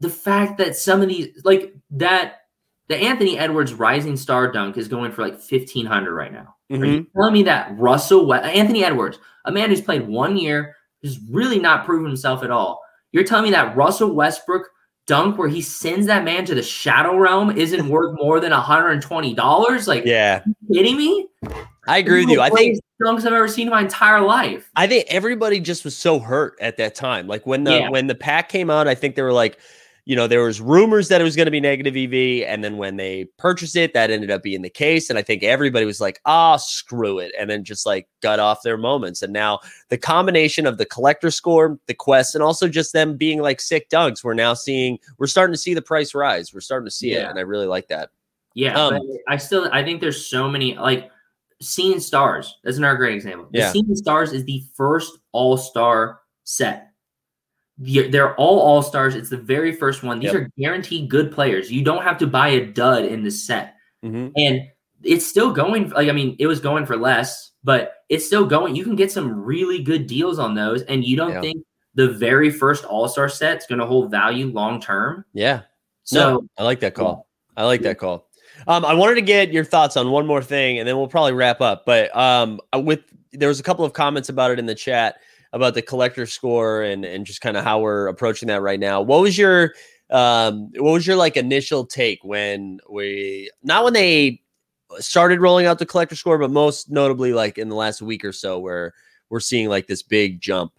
The 0.00 0.10
fact 0.10 0.58
that 0.58 0.76
some 0.76 1.02
of 1.02 1.08
these 1.08 1.28
like 1.44 1.74
that 1.90 2.42
the 2.88 2.96
Anthony 2.96 3.38
Edwards 3.38 3.74
Rising 3.74 4.16
Star 4.16 4.50
dunk 4.50 4.76
is 4.76 4.88
going 4.88 5.12
for 5.12 5.22
like 5.22 5.40
fifteen 5.40 5.86
hundred 5.86 6.14
right 6.14 6.32
now. 6.32 6.54
Mm-hmm. 6.70 6.84
you 6.84 7.06
telling 7.16 7.32
me 7.32 7.42
that 7.44 7.76
Russell 7.78 8.26
we- 8.28 8.36
Anthony 8.36 8.84
Edwards, 8.84 9.18
a 9.44 9.52
man 9.52 9.70
who's 9.70 9.80
played 9.80 10.06
one 10.06 10.36
year, 10.36 10.76
who's 11.02 11.18
really 11.30 11.58
not 11.58 11.84
proven 11.86 12.06
himself 12.06 12.42
at 12.42 12.50
all, 12.50 12.80
you're 13.12 13.24
telling 13.24 13.44
me 13.44 13.50
that 13.52 13.74
Russell 13.76 14.14
Westbrook 14.14 14.68
dunk 15.06 15.38
where 15.38 15.48
he 15.48 15.62
sends 15.62 16.06
that 16.06 16.24
man 16.24 16.44
to 16.44 16.54
the 16.54 16.62
shadow 16.62 17.16
realm 17.16 17.50
isn't 17.56 17.88
worth 17.90 18.14
more 18.18 18.40
than 18.40 18.52
$120? 18.52 19.86
Like, 19.88 20.04
yeah, 20.04 20.42
kidding 20.72 20.96
me? 20.96 21.26
I 21.86 21.98
agree 21.98 22.20
with 22.26 22.30
you. 22.30 22.40
I 22.42 22.50
think 22.50 22.78
dunks 23.02 23.20
I've 23.20 23.32
ever 23.32 23.48
seen 23.48 23.68
in 23.68 23.70
my 23.70 23.80
entire 23.80 24.20
life. 24.20 24.70
I 24.76 24.86
think 24.86 25.06
everybody 25.08 25.60
just 25.60 25.84
was 25.84 25.96
so 25.96 26.18
hurt 26.18 26.56
at 26.60 26.76
that 26.76 26.94
time. 26.94 27.26
Like 27.26 27.46
when 27.46 27.64
the 27.64 27.78
Yeah. 27.78 27.88
when 27.90 28.06
the 28.08 28.14
pack 28.14 28.48
came 28.50 28.68
out, 28.68 28.86
I 28.88 28.94
think 28.94 29.14
they 29.14 29.22
were 29.22 29.32
like, 29.32 29.58
you 30.08 30.16
know, 30.16 30.26
there 30.26 30.42
was 30.42 30.58
rumors 30.58 31.08
that 31.08 31.20
it 31.20 31.24
was 31.24 31.36
going 31.36 31.44
to 31.44 31.50
be 31.50 31.60
negative 31.60 31.94
EV, 31.94 32.48
and 32.48 32.64
then 32.64 32.78
when 32.78 32.96
they 32.96 33.26
purchased 33.36 33.76
it, 33.76 33.92
that 33.92 34.10
ended 34.10 34.30
up 34.30 34.42
being 34.42 34.62
the 34.62 34.70
case. 34.70 35.10
And 35.10 35.18
I 35.18 35.22
think 35.22 35.42
everybody 35.42 35.84
was 35.84 36.00
like, 36.00 36.18
ah, 36.24 36.56
screw 36.56 37.18
it, 37.18 37.30
and 37.38 37.50
then 37.50 37.62
just 37.62 37.84
like 37.84 38.08
got 38.22 38.40
off 38.40 38.62
their 38.62 38.78
moments. 38.78 39.20
And 39.20 39.34
now 39.34 39.60
the 39.90 39.98
combination 39.98 40.64
of 40.64 40.78
the 40.78 40.86
collector 40.86 41.30
score, 41.30 41.78
the 41.88 41.94
quest, 41.94 42.34
and 42.34 42.42
also 42.42 42.68
just 42.68 42.94
them 42.94 43.18
being 43.18 43.42
like 43.42 43.60
sick 43.60 43.90
dunks, 43.90 44.24
we're 44.24 44.32
now 44.32 44.54
seeing 44.54 44.98
we're 45.18 45.26
starting 45.26 45.52
to 45.52 45.58
see 45.58 45.74
the 45.74 45.82
price 45.82 46.14
rise. 46.14 46.54
We're 46.54 46.60
starting 46.60 46.86
to 46.86 46.90
see 46.90 47.12
it, 47.12 47.28
and 47.28 47.38
I 47.38 47.42
really 47.42 47.66
like 47.66 47.88
that. 47.88 48.08
Yeah, 48.54 48.82
Um, 48.82 48.94
but 48.94 49.02
I 49.28 49.36
still 49.36 49.68
I 49.72 49.84
think 49.84 50.00
there's 50.00 50.24
so 50.24 50.48
many 50.48 50.74
like 50.74 51.10
Seeing 51.60 52.00
Stars. 52.00 52.56
That's 52.64 52.78
another 52.78 52.96
great 52.96 53.14
example. 53.14 53.48
The 53.52 53.58
Yeah. 53.58 53.72
Seeing 53.72 53.94
Stars 53.94 54.32
is 54.32 54.46
the 54.46 54.64
first 54.74 55.18
All 55.32 55.58
Star 55.58 56.20
set. 56.44 56.87
The- 57.78 58.08
They're 58.08 58.34
all 58.36 58.58
All 58.60 58.82
Stars. 58.82 59.14
It's 59.14 59.30
the 59.30 59.36
very 59.36 59.72
first 59.72 60.02
one. 60.02 60.18
These 60.20 60.32
Yep. 60.32 60.42
are 60.42 60.50
guaranteed 60.58 61.08
good 61.08 61.30
players. 61.32 61.70
You 61.70 61.84
don't 61.84 62.02
have 62.02 62.18
to 62.18 62.26
buy 62.26 62.48
a 62.48 62.66
dud 62.66 63.04
in 63.04 63.22
the 63.22 63.30
set, 63.30 63.74
Mhm. 64.04 64.32
and 64.36 64.62
it's 65.04 65.24
still 65.26 65.52
going. 65.52 65.90
Like 65.90 66.08
I 66.08 66.12
mean, 66.12 66.34
it 66.38 66.46
was 66.46 66.60
going 66.60 66.86
for 66.86 66.96
less, 66.96 67.52
but 67.62 67.92
it's 68.08 68.26
still 68.26 68.44
going. 68.46 68.74
You 68.74 68.84
can 68.84 68.96
get 68.96 69.12
some 69.12 69.44
really 69.44 69.82
good 69.82 70.06
deals 70.06 70.38
on 70.38 70.54
those, 70.54 70.82
and 70.82 71.04
you 71.04 71.16
don't 71.16 71.32
Yeah. 71.32 71.40
think 71.40 71.64
the 71.94 72.08
very 72.08 72.50
first 72.50 72.84
All 72.84 73.08
Star 73.08 73.28
set's 73.28 73.66
going 73.66 73.78
to 73.80 73.86
hold 73.86 74.10
value 74.10 74.46
long 74.52 74.80
term. 74.80 75.24
Yeah, 75.32 75.62
So 76.04 76.18
no, 76.30 76.48
I 76.58 76.62
like 76.64 76.80
that 76.80 76.94
call. 76.94 77.26
I 77.56 77.64
like 77.64 77.82
that 77.82 77.98
call. 77.98 78.28
Um, 78.66 78.84
I 78.84 78.94
wanted 78.94 79.14
to 79.16 79.20
get 79.22 79.52
your 79.52 79.64
thoughts 79.64 79.96
on 79.96 80.10
one 80.10 80.26
more 80.26 80.42
thing, 80.42 80.78
and 80.78 80.88
then 80.88 80.96
we'll 80.96 81.06
probably 81.08 81.32
wrap 81.32 81.60
up. 81.60 81.84
But 81.86 82.14
um, 82.16 82.60
with 82.74 83.00
there 83.32 83.48
was 83.48 83.60
a 83.60 83.62
couple 83.62 83.84
of 83.84 83.92
comments 83.92 84.28
about 84.28 84.50
it 84.50 84.58
in 84.58 84.66
the 84.66 84.74
chat 84.74 85.16
about 85.52 85.74
the 85.74 85.82
collector 85.82 86.26
score 86.26 86.82
and 86.82 87.04
and 87.04 87.26
just 87.26 87.40
kind 87.40 87.56
of 87.56 87.64
how 87.64 87.80
we're 87.80 88.08
approaching 88.08 88.48
that 88.48 88.62
right 88.62 88.80
now. 88.80 89.00
What 89.00 89.20
was 89.20 89.36
your 89.36 89.74
um, 90.10 90.70
what 90.76 90.92
was 90.92 91.06
your 91.06 91.16
like 91.16 91.36
initial 91.36 91.84
take 91.84 92.22
when 92.22 92.80
we 92.90 93.50
not 93.62 93.84
when 93.84 93.92
they 93.92 94.42
started 94.98 95.40
rolling 95.40 95.66
out 95.66 95.78
the 95.78 95.86
collector 95.86 96.16
score, 96.16 96.38
but 96.38 96.50
most 96.50 96.90
notably 96.90 97.32
like 97.32 97.58
in 97.58 97.68
the 97.68 97.74
last 97.74 98.00
week 98.00 98.24
or 98.24 98.32
so, 98.32 98.58
where 98.58 98.94
we're 99.28 99.40
seeing 99.40 99.68
like 99.68 99.86
this 99.86 100.02
big 100.02 100.40
jump. 100.40 100.72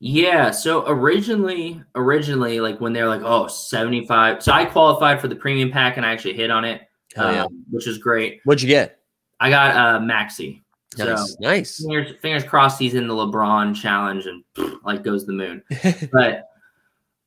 Yeah. 0.00 0.50
So 0.50 0.84
originally, 0.88 1.80
originally, 1.94 2.60
like 2.60 2.80
when 2.80 2.92
they're 2.92 3.08
like, 3.08 3.22
oh, 3.22 3.46
75. 3.46 4.42
So 4.42 4.50
I 4.50 4.64
qualified 4.64 5.20
for 5.20 5.28
the 5.28 5.36
premium 5.36 5.70
pack 5.70 5.96
and 5.96 6.04
I 6.04 6.10
actually 6.10 6.34
hit 6.34 6.50
on 6.50 6.64
it, 6.64 6.82
yeah. 7.14 7.44
um, 7.44 7.64
which 7.70 7.86
is 7.86 7.98
great. 7.98 8.40
What'd 8.44 8.62
you 8.62 8.68
get? 8.68 8.98
I 9.38 9.50
got 9.50 9.76
uh 9.76 10.00
Maxi. 10.00 10.61
Nice, 10.98 11.30
So 11.32 11.36
nice. 11.40 11.78
fingers, 11.82 12.12
fingers 12.20 12.44
crossed 12.44 12.78
he's 12.78 12.94
in 12.94 13.06
the 13.08 13.14
LeBron 13.14 13.74
challenge 13.74 14.26
and 14.26 14.42
like 14.84 15.02
goes 15.02 15.26
the 15.26 15.32
moon. 15.32 15.62
But 16.12 16.48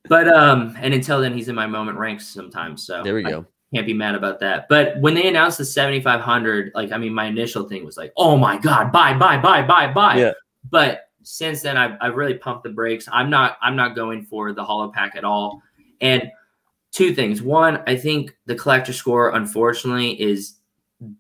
but 0.07 0.27
um 0.27 0.75
and 0.79 0.93
until 0.93 1.19
then 1.21 1.33
he's 1.33 1.47
in 1.49 1.55
my 1.55 1.65
moment 1.67 1.97
ranks 1.97 2.27
sometimes. 2.27 2.85
So 2.85 3.01
there 3.03 3.15
we 3.15 3.25
I 3.25 3.29
go. 3.31 3.45
can't 3.73 3.87
be 3.87 3.93
mad 3.93 4.13
about 4.15 4.39
that. 4.41 4.67
But 4.69 4.99
when 4.99 5.13
they 5.15 5.27
announced 5.27 5.57
the 5.57 5.65
7500, 5.65 6.71
like 6.75 6.91
I 6.91 6.97
mean 6.97 7.13
my 7.13 7.25
initial 7.25 7.67
thing 7.67 7.83
was 7.85 7.97
like, 7.97 8.13
"Oh 8.15 8.37
my 8.37 8.57
god, 8.57 8.91
buy 8.91 9.13
buy 9.13 9.37
buy 9.37 9.61
buy 9.63 9.91
buy." 9.91 10.17
Yeah. 10.19 10.33
But 10.69 11.09
since 11.23 11.61
then 11.63 11.75
I've 11.77 11.97
I've 12.01 12.15
really 12.15 12.35
pumped 12.35 12.63
the 12.63 12.69
brakes. 12.69 13.07
I'm 13.11 13.29
not 13.31 13.57
I'm 13.61 13.75
not 13.75 13.95
going 13.95 14.23
for 14.25 14.53
the 14.53 14.63
hollow 14.63 14.91
pack 14.91 15.15
at 15.15 15.23
all. 15.23 15.61
And 16.01 16.29
two 16.91 17.13
things. 17.15 17.41
One, 17.41 17.81
I 17.87 17.95
think 17.97 18.37
the 18.45 18.55
collector 18.55 18.93
score 18.93 19.31
unfortunately 19.35 20.21
is 20.21 20.54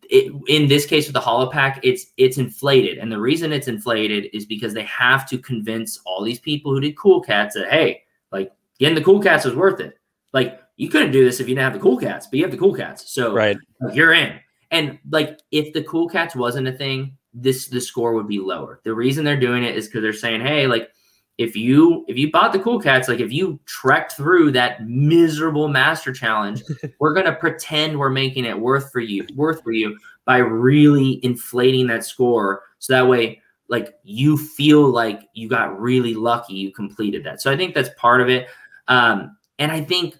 it, 0.09 0.33
in 0.47 0.67
this 0.67 0.85
case 0.85 1.05
with 1.07 1.13
the 1.13 1.19
hollow 1.19 1.49
pack, 1.49 1.79
it's 1.83 2.07
it's 2.17 2.37
inflated, 2.37 2.97
and 2.97 3.11
the 3.11 3.19
reason 3.19 3.51
it's 3.51 3.67
inflated 3.67 4.29
is 4.33 4.45
because 4.45 4.73
they 4.73 4.83
have 4.83 5.27
to 5.29 5.37
convince 5.37 5.99
all 6.05 6.23
these 6.23 6.39
people 6.39 6.71
who 6.71 6.79
did 6.79 6.97
cool 6.97 7.21
cats 7.21 7.55
that 7.55 7.69
hey, 7.69 8.03
like 8.31 8.51
getting 8.79 8.95
the 8.95 9.03
cool 9.03 9.21
cats 9.21 9.45
was 9.45 9.55
worth 9.55 9.79
it. 9.79 9.99
Like 10.33 10.61
you 10.77 10.89
couldn't 10.89 11.11
do 11.11 11.23
this 11.23 11.39
if 11.39 11.47
you 11.47 11.55
didn't 11.55 11.65
have 11.65 11.73
the 11.73 11.79
cool 11.79 11.97
cats, 11.97 12.27
but 12.27 12.37
you 12.37 12.43
have 12.43 12.51
the 12.51 12.57
cool 12.57 12.73
cats, 12.73 13.11
so 13.11 13.33
Right. 13.33 13.57
you're 13.93 14.13
in. 14.13 14.39
And 14.71 14.99
like 15.11 15.39
if 15.51 15.73
the 15.73 15.83
cool 15.83 16.09
cats 16.09 16.35
wasn't 16.35 16.67
a 16.67 16.73
thing, 16.73 17.17
this 17.33 17.67
the 17.67 17.81
score 17.81 18.13
would 18.13 18.27
be 18.27 18.39
lower. 18.39 18.81
The 18.83 18.93
reason 18.93 19.25
they're 19.25 19.39
doing 19.39 19.63
it 19.63 19.75
is 19.75 19.87
because 19.87 20.01
they're 20.01 20.13
saying, 20.13 20.41
hey, 20.41 20.67
like 20.67 20.89
if 21.37 21.55
you 21.55 22.05
if 22.07 22.17
you 22.17 22.31
bought 22.31 22.53
the 22.53 22.59
cool 22.59 22.79
cats, 22.79 23.07
like 23.09 23.19
if 23.19 23.31
you 23.31 23.59
trekked 23.65 24.13
through 24.13 24.51
that 24.51 24.87
miserable 24.87 25.67
master 25.67 26.13
challenge, 26.13 26.63
we're 26.99 27.13
gonna 27.13 27.35
pretend 27.35 27.99
we're 27.99 28.09
making 28.09 28.45
it 28.45 28.57
worth 28.57 28.91
for 28.91 29.01
you, 29.01 29.25
worth 29.35 29.61
for 29.63 29.71
you 29.71 29.97
by 30.23 30.37
really 30.37 31.19
inflating 31.23 31.87
that 31.87 32.05
score. 32.05 32.63
So 32.79 32.93
that 32.93 33.07
way, 33.07 33.41
like 33.67 33.95
you 34.03 34.37
feel 34.37 34.87
like 34.89 35.23
you 35.33 35.49
got 35.49 35.79
really 35.79 36.13
lucky, 36.13 36.53
you 36.53 36.71
completed 36.71 37.23
that. 37.25 37.41
So 37.41 37.51
I 37.51 37.57
think 37.57 37.75
that's 37.75 37.89
part 37.97 38.21
of 38.21 38.29
it. 38.29 38.47
Um, 38.87 39.37
and 39.59 39.71
I 39.71 39.81
think 39.81 40.15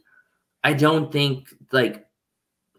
I 0.63 0.73
don't 0.73 1.11
think 1.11 1.47
like 1.71 2.05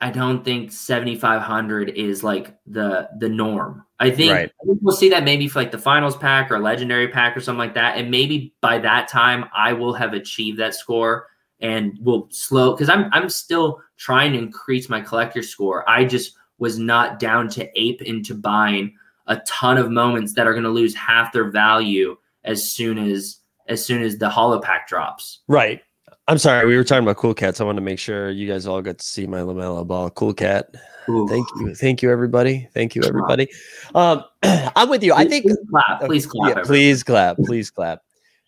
I 0.03 0.11
don't 0.11 0.45
think 0.45 0.73
7500 0.73 1.89
is 1.91 2.23
like 2.23 2.55
the 2.67 3.09
the 3.19 3.31
norm. 3.31 3.86
I 3.99 4.11
think, 4.11 4.33
Right. 4.33 4.53
I 4.63 4.65
think 4.67 4.79
we'll 4.83 4.97
see 4.97 5.09
that 5.11 5.25
maybe 5.25 5.49
for 5.49 5.59
like 5.59 5.71
the 5.71 5.79
finals 5.79 6.17
pack 6.17 6.51
or 6.51 6.59
legendary 6.59 7.09
pack 7.09 7.37
or 7.37 7.41
something 7.41 7.59
like 7.59 7.75
that 7.75 7.97
and 7.97 8.11
maybe 8.11 8.55
by 8.61 8.79
that 8.79 9.09
time 9.09 9.47
I 9.55 9.73
will 9.73 9.95
have 9.95 10.13
achieved 10.13 10.59
that 10.59 10.75
score 10.75 11.29
and 11.61 11.99
will 12.03 12.29
slow 12.31 12.77
cuz 12.77 12.89
I'm 12.91 13.09
I'm 13.13 13.31
still 13.31 13.81
trying 13.97 14.33
to 14.33 14.39
increase 14.39 14.89
my 14.89 15.01
collector 15.01 15.43
score. 15.43 15.89
I 15.89 16.05
just 16.05 16.37
was 16.59 16.79
not 16.79 17.19
down 17.19 17.49
to 17.51 17.69
ape 17.81 18.03
into 18.03 18.35
buying 18.35 18.95
a 19.27 19.37
ton 19.47 19.79
of 19.79 19.91
moments 19.91 20.35
that 20.35 20.47
are 20.47 20.53
going 20.53 20.65
to 20.65 20.71
lose 20.71 20.95
half 20.95 21.33
their 21.33 21.51
value 21.51 22.17
as 22.45 22.71
soon 22.71 22.99
as 22.99 23.39
as 23.69 23.85
soon 23.85 24.03
as 24.03 24.19
the 24.19 24.29
hollow 24.29 24.61
pack 24.61 24.87
drops. 24.89 25.41
Right. 25.49 25.83
I'm 26.29 26.39
sorry. 26.39 26.67
We 26.67 26.77
were 26.77 26.85
talking 26.85 27.05
about 27.05 27.17
cool 27.17 27.35
cats. 27.35 27.61
I 27.61 27.65
want 27.65 27.77
to 27.77 27.83
make 27.83 27.99
sure 27.99 28.31
you 28.31 28.49
guys 28.49 28.67
all 28.67 28.83
got 28.83 28.99
to 28.99 29.05
see 29.05 29.27
my 29.27 29.41
LaMelo 29.41 29.87
Ball. 29.87 30.11
Cool 30.11 30.35
cat. 30.35 30.75
Ooh. 31.09 31.29
Thank 31.29 31.49
you. 31.57 31.75
Thank 31.75 32.03
you, 32.03 32.11
everybody. 32.11 32.69
Thank 32.73 32.95
you, 32.95 33.03
everybody. 33.05 33.49
Um, 33.95 34.25
I'm 34.43 34.89
with 34.89 35.03
you. 35.03 35.15
I 35.15 35.27
think. 35.27 35.45
please 35.45 35.59
clap. 35.71 36.01
Please 36.01 36.27
clap. 36.27 36.57
Yeah, 36.57 36.63
please 36.63 37.03
clap. 37.03 37.37
Please 37.39 37.71
clap. 37.71 38.03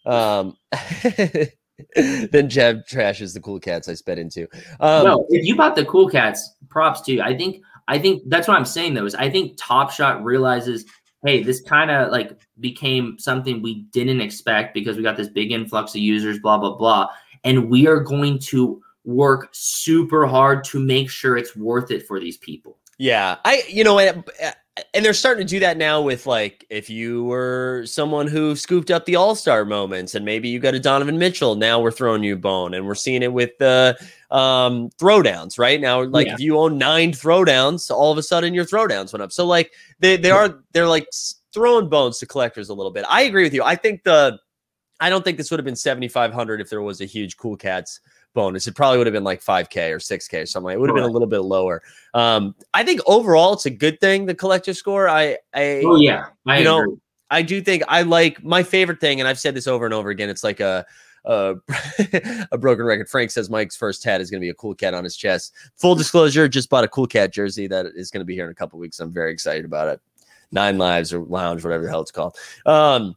Um, 0.07 0.57
then 1.95 2.49
Jeb 2.49 2.87
trashes 2.87 3.35
the 3.35 3.41
cool 3.41 3.61
cats 3.61 3.89
I 3.89 3.95
sped 3.95 4.19
into. 4.19 4.49
Um, 4.81 5.05
no, 5.05 5.27
if 5.29 5.45
you 5.45 5.57
bought 5.57 5.77
the 5.77 5.85
cool 5.85 6.09
cats, 6.09 6.55
props 6.69 7.01
to 7.03 7.13
you. 7.13 7.23
I 7.23 7.37
think 7.37 7.63
I 7.89 7.99
think 7.99 8.23
that's 8.27 8.47
what 8.47 8.57
I'm 8.57 8.65
saying 8.65 8.95
though, 8.95 9.07
is 9.07 9.15
I 9.15 9.31
think 9.31 9.57
Top 9.57 9.91
Shot 9.91 10.23
realizes, 10.23 10.85
hey, 11.25 11.43
this 11.43 11.61
kind 11.61 11.91
of 11.91 12.11
like 12.13 12.39
became 12.61 13.19
something 13.19 13.63
we 13.63 13.83
didn't 13.93 14.21
expect 14.21 14.75
because 14.75 14.97
we 14.97 15.03
got 15.03 15.17
this 15.17 15.29
big 15.29 15.53
influx 15.53 15.95
of 15.95 16.01
users, 16.01 16.39
blah, 16.39 16.59
blah, 16.59 16.77
blah. 16.77 17.09
And 17.45 17.71
we 17.71 17.87
are 17.87 18.01
going 18.01 18.39
to 18.41 18.83
work 19.09 19.49
super 19.53 20.27
hard 20.27 20.65
to 20.65 20.79
make 20.79 21.11
sure 21.11 21.37
it's 21.37 21.57
worth 21.57 21.91
it 21.91 22.07
for 22.07 22.21
these 22.21 22.37
people. 22.37 22.79
Yeah. 22.99 23.37
I, 23.45 23.63
you 23.69 23.85
know, 23.85 23.99
and 23.99 24.25
And 24.95 25.05
they're 25.05 25.15
starting 25.15 25.47
to 25.47 25.51
do 25.51 25.61
that 25.61 25.77
now 25.77 26.01
with 26.01 26.27
like 26.27 26.67
if 26.71 26.89
you 26.91 27.25
were 27.25 27.83
someone 27.87 28.27
who 28.27 28.55
scooped 28.55 28.91
up 28.91 29.05
the 29.07 29.17
all-star 29.17 29.65
moments 29.65 30.15
and 30.15 30.25
maybe 30.25 30.49
you 30.49 30.61
got 30.61 30.75
a 30.75 30.81
donovan 30.81 31.19
mitchell 31.19 31.55
now 31.55 31.81
we're 31.81 31.91
throwing 31.91 32.23
you 32.23 32.35
a 32.35 32.37
bone 32.39 32.75
and 32.75 32.87
we're 32.87 32.95
seeing 32.95 33.23
it 33.23 33.33
with 33.33 33.51
the 33.59 33.97
um 34.31 34.89
throwdowns 34.99 35.59
right 35.59 35.81
now 35.81 36.03
like 36.05 36.27
yeah. 36.27 36.35
if 36.35 36.41
you 36.41 36.59
own 36.59 36.79
nine 36.79 37.13
throwdowns 37.13 37.91
all 37.91 38.13
of 38.13 38.19
a 38.19 38.23
sudden 38.23 38.55
your 38.55 38.65
throwdowns 38.65 39.13
went 39.13 39.23
up 39.23 39.33
so 39.33 39.45
like 39.45 39.73
they, 40.01 40.17
they 40.17 40.31
are 40.31 40.63
they're 40.73 40.87
like 40.87 41.09
throwing 41.53 41.89
bones 41.89 42.19
to 42.19 42.27
collectors 42.27 42.69
a 42.69 42.75
little 42.75 42.93
bit 42.93 43.05
i 43.09 43.23
agree 43.23 43.43
with 43.43 43.55
you 43.55 43.63
i 43.65 43.75
think 43.75 44.03
the 44.05 44.39
i 45.01 45.09
don't 45.11 45.25
think 45.25 45.39
this 45.39 45.51
would 45.51 45.59
have 45.59 45.65
been 45.65 45.77
7500 45.77 46.61
if 46.61 46.71
there 46.71 46.83
was 46.83 47.01
a 47.01 47.07
huge 47.07 47.37
cool 47.37 47.57
cats 47.57 48.01
bonus. 48.35 48.67
It 48.67 48.75
probably 48.75 48.99
would 48.99 49.07
have 49.07 49.15
been 49.15 49.25
like 49.25 49.43
5K 49.43 49.91
or 49.91 49.99
6K 49.99 50.43
or 50.43 50.47
something. 50.47 50.67
Like 50.67 50.75
it 50.75 50.81
would 50.81 50.91
have 50.91 50.97
been 50.97 51.05
a 51.05 51.09
little 51.09 51.29
bit 51.29 51.41
lower. 51.41 51.83
Um, 52.15 52.55
I 52.75 52.85
think 52.85 53.01
overall 53.07 53.55
it's 53.55 53.67
a 53.67 53.71
good 53.71 54.01
thing, 54.01 54.27
the 54.27 54.35
collector 54.35 54.75
score. 54.75 55.09
I, 55.09 55.39
I 55.55 55.83
oh 55.85 55.97
yeah, 55.97 56.27
I 56.47 56.59
you 56.59 56.69
agree. 56.69 56.87
know, 56.87 57.01
I 57.31 57.43
do 57.43 57.61
think 57.61 57.83
I 57.89 58.03
like 58.03 58.43
my 58.43 58.63
favorite 58.63 59.01
thing, 59.01 59.21
and 59.21 59.29
I've 59.29 59.39
said 59.39 59.55
this 59.55 59.67
over 59.67 59.85
and 59.85 59.95
over 59.95 60.11
again. 60.11 60.31
It's 60.31 60.45
like 60.45 60.61
a 60.61 60.87
a, 61.25 61.57
a 62.53 62.59
broken 62.59 62.85
record. 62.85 63.09
Frank 63.09 63.31
says 63.31 63.51
Mike's 63.51 63.77
first 63.77 64.03
hat 64.05 64.21
is 64.21 64.31
going 64.31 64.41
to 64.41 64.45
be 64.45 64.51
a 64.51 64.55
cool 64.55 64.75
cat 64.75 64.95
on 64.95 65.05
his 65.05 65.17
chest. 65.17 65.55
Full 65.77 65.95
disclosure, 65.95 66.49
just 66.49 66.71
bought 66.71 66.85
a 66.85 66.89
cool 66.89 67.07
cat 67.07 67.33
jersey 67.33 67.67
that 67.69 67.87
is 67.95 68.11
going 68.11 68.21
to 68.21 68.25
be 68.25 68.35
here 68.35 68.47
in 68.47 68.51
a 68.51 68.55
couple 68.55 68.79
weeks. 68.79 68.99
I'm 69.01 69.13
very 69.13 69.33
excited 69.33 69.65
about 69.65 69.89
it. 69.89 70.01
Nine 70.51 70.79
Lives 70.79 71.13
or 71.13 71.21
Lounge, 71.21 71.63
whatever 71.63 71.85
the 71.85 71.91
hell 71.91 72.01
it's 72.01 72.11
called. 72.11 72.37
Um, 72.65 73.15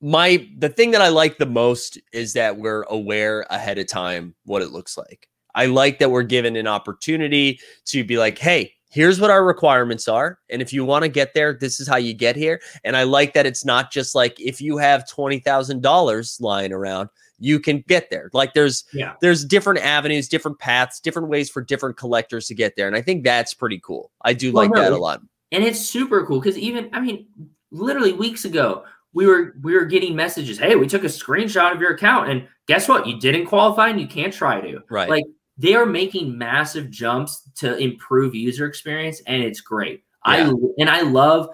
my 0.00 0.48
the 0.56 0.68
thing 0.68 0.92
that 0.92 1.02
I 1.02 1.08
like 1.08 1.38
the 1.38 1.46
most 1.46 1.98
is 2.12 2.32
that 2.34 2.56
we're 2.56 2.82
aware 2.84 3.46
ahead 3.50 3.78
of 3.78 3.86
time 3.86 4.34
what 4.44 4.62
it 4.62 4.70
looks 4.70 4.96
like. 4.96 5.28
I 5.54 5.66
like 5.66 5.98
that 5.98 6.10
we're 6.10 6.22
given 6.22 6.56
an 6.56 6.66
opportunity 6.66 7.60
to 7.86 8.04
be 8.04 8.18
like, 8.18 8.38
hey, 8.38 8.72
here's 8.88 9.20
what 9.20 9.30
our 9.30 9.44
requirements 9.44 10.08
are. 10.08 10.38
And 10.48 10.62
if 10.62 10.72
you 10.72 10.84
want 10.84 11.04
to 11.04 11.08
get 11.08 11.34
there, 11.34 11.54
this 11.54 11.80
is 11.80 11.88
how 11.88 11.96
you 11.96 12.14
get 12.14 12.36
here. 12.36 12.60
And 12.84 12.96
I 12.96 13.04
like 13.04 13.34
that 13.34 13.46
it's 13.46 13.64
not 13.64 13.90
just 13.90 14.14
like 14.14 14.38
if 14.40 14.60
you 14.60 14.78
have 14.78 15.04
$20,000 15.04 16.40
lying 16.40 16.72
around, 16.72 17.08
you 17.38 17.58
can 17.58 17.82
get 17.88 18.10
there. 18.10 18.30
Like 18.32 18.52
there's 18.52 18.84
yeah. 18.92 19.14
there's 19.20 19.44
different 19.44 19.80
avenues, 19.80 20.28
different 20.28 20.58
paths, 20.58 21.00
different 21.00 21.28
ways 21.28 21.48
for 21.48 21.62
different 21.62 21.96
collectors 21.96 22.46
to 22.48 22.54
get 22.54 22.76
there. 22.76 22.86
And 22.86 22.94
I 22.94 23.00
think 23.00 23.24
that's 23.24 23.54
pretty 23.54 23.80
cool. 23.80 24.10
I 24.22 24.34
do 24.34 24.52
well, 24.52 24.64
like 24.64 24.74
no, 24.74 24.82
that 24.82 24.92
a 24.92 24.98
lot. 24.98 25.22
And 25.50 25.64
it's 25.64 25.80
super 25.80 26.24
cool 26.26 26.38
because 26.38 26.58
even 26.58 26.90
I 26.92 27.00
mean, 27.00 27.26
literally 27.70 28.12
weeks 28.12 28.44
ago, 28.44 28.84
we 29.12 29.26
were 29.26 29.54
we 29.62 29.74
were 29.74 29.84
getting 29.84 30.14
messages. 30.14 30.58
Hey, 30.58 30.76
we 30.76 30.86
took 30.86 31.04
a 31.04 31.08
screenshot 31.08 31.74
of 31.74 31.80
your 31.80 31.92
account, 31.92 32.30
and 32.30 32.46
guess 32.66 32.88
what? 32.88 33.06
You 33.06 33.18
didn't 33.18 33.46
qualify, 33.46 33.88
and 33.88 34.00
you 34.00 34.06
can't 34.06 34.32
try 34.32 34.60
to. 34.60 34.80
Right. 34.90 35.08
Like 35.08 35.24
they 35.58 35.74
are 35.74 35.86
making 35.86 36.36
massive 36.36 36.90
jumps 36.90 37.48
to 37.56 37.76
improve 37.76 38.34
user 38.34 38.66
experience, 38.66 39.20
and 39.26 39.42
it's 39.42 39.60
great. 39.60 40.04
Yeah. 40.26 40.32
I 40.32 40.52
and 40.78 40.90
I 40.90 41.02
love. 41.02 41.48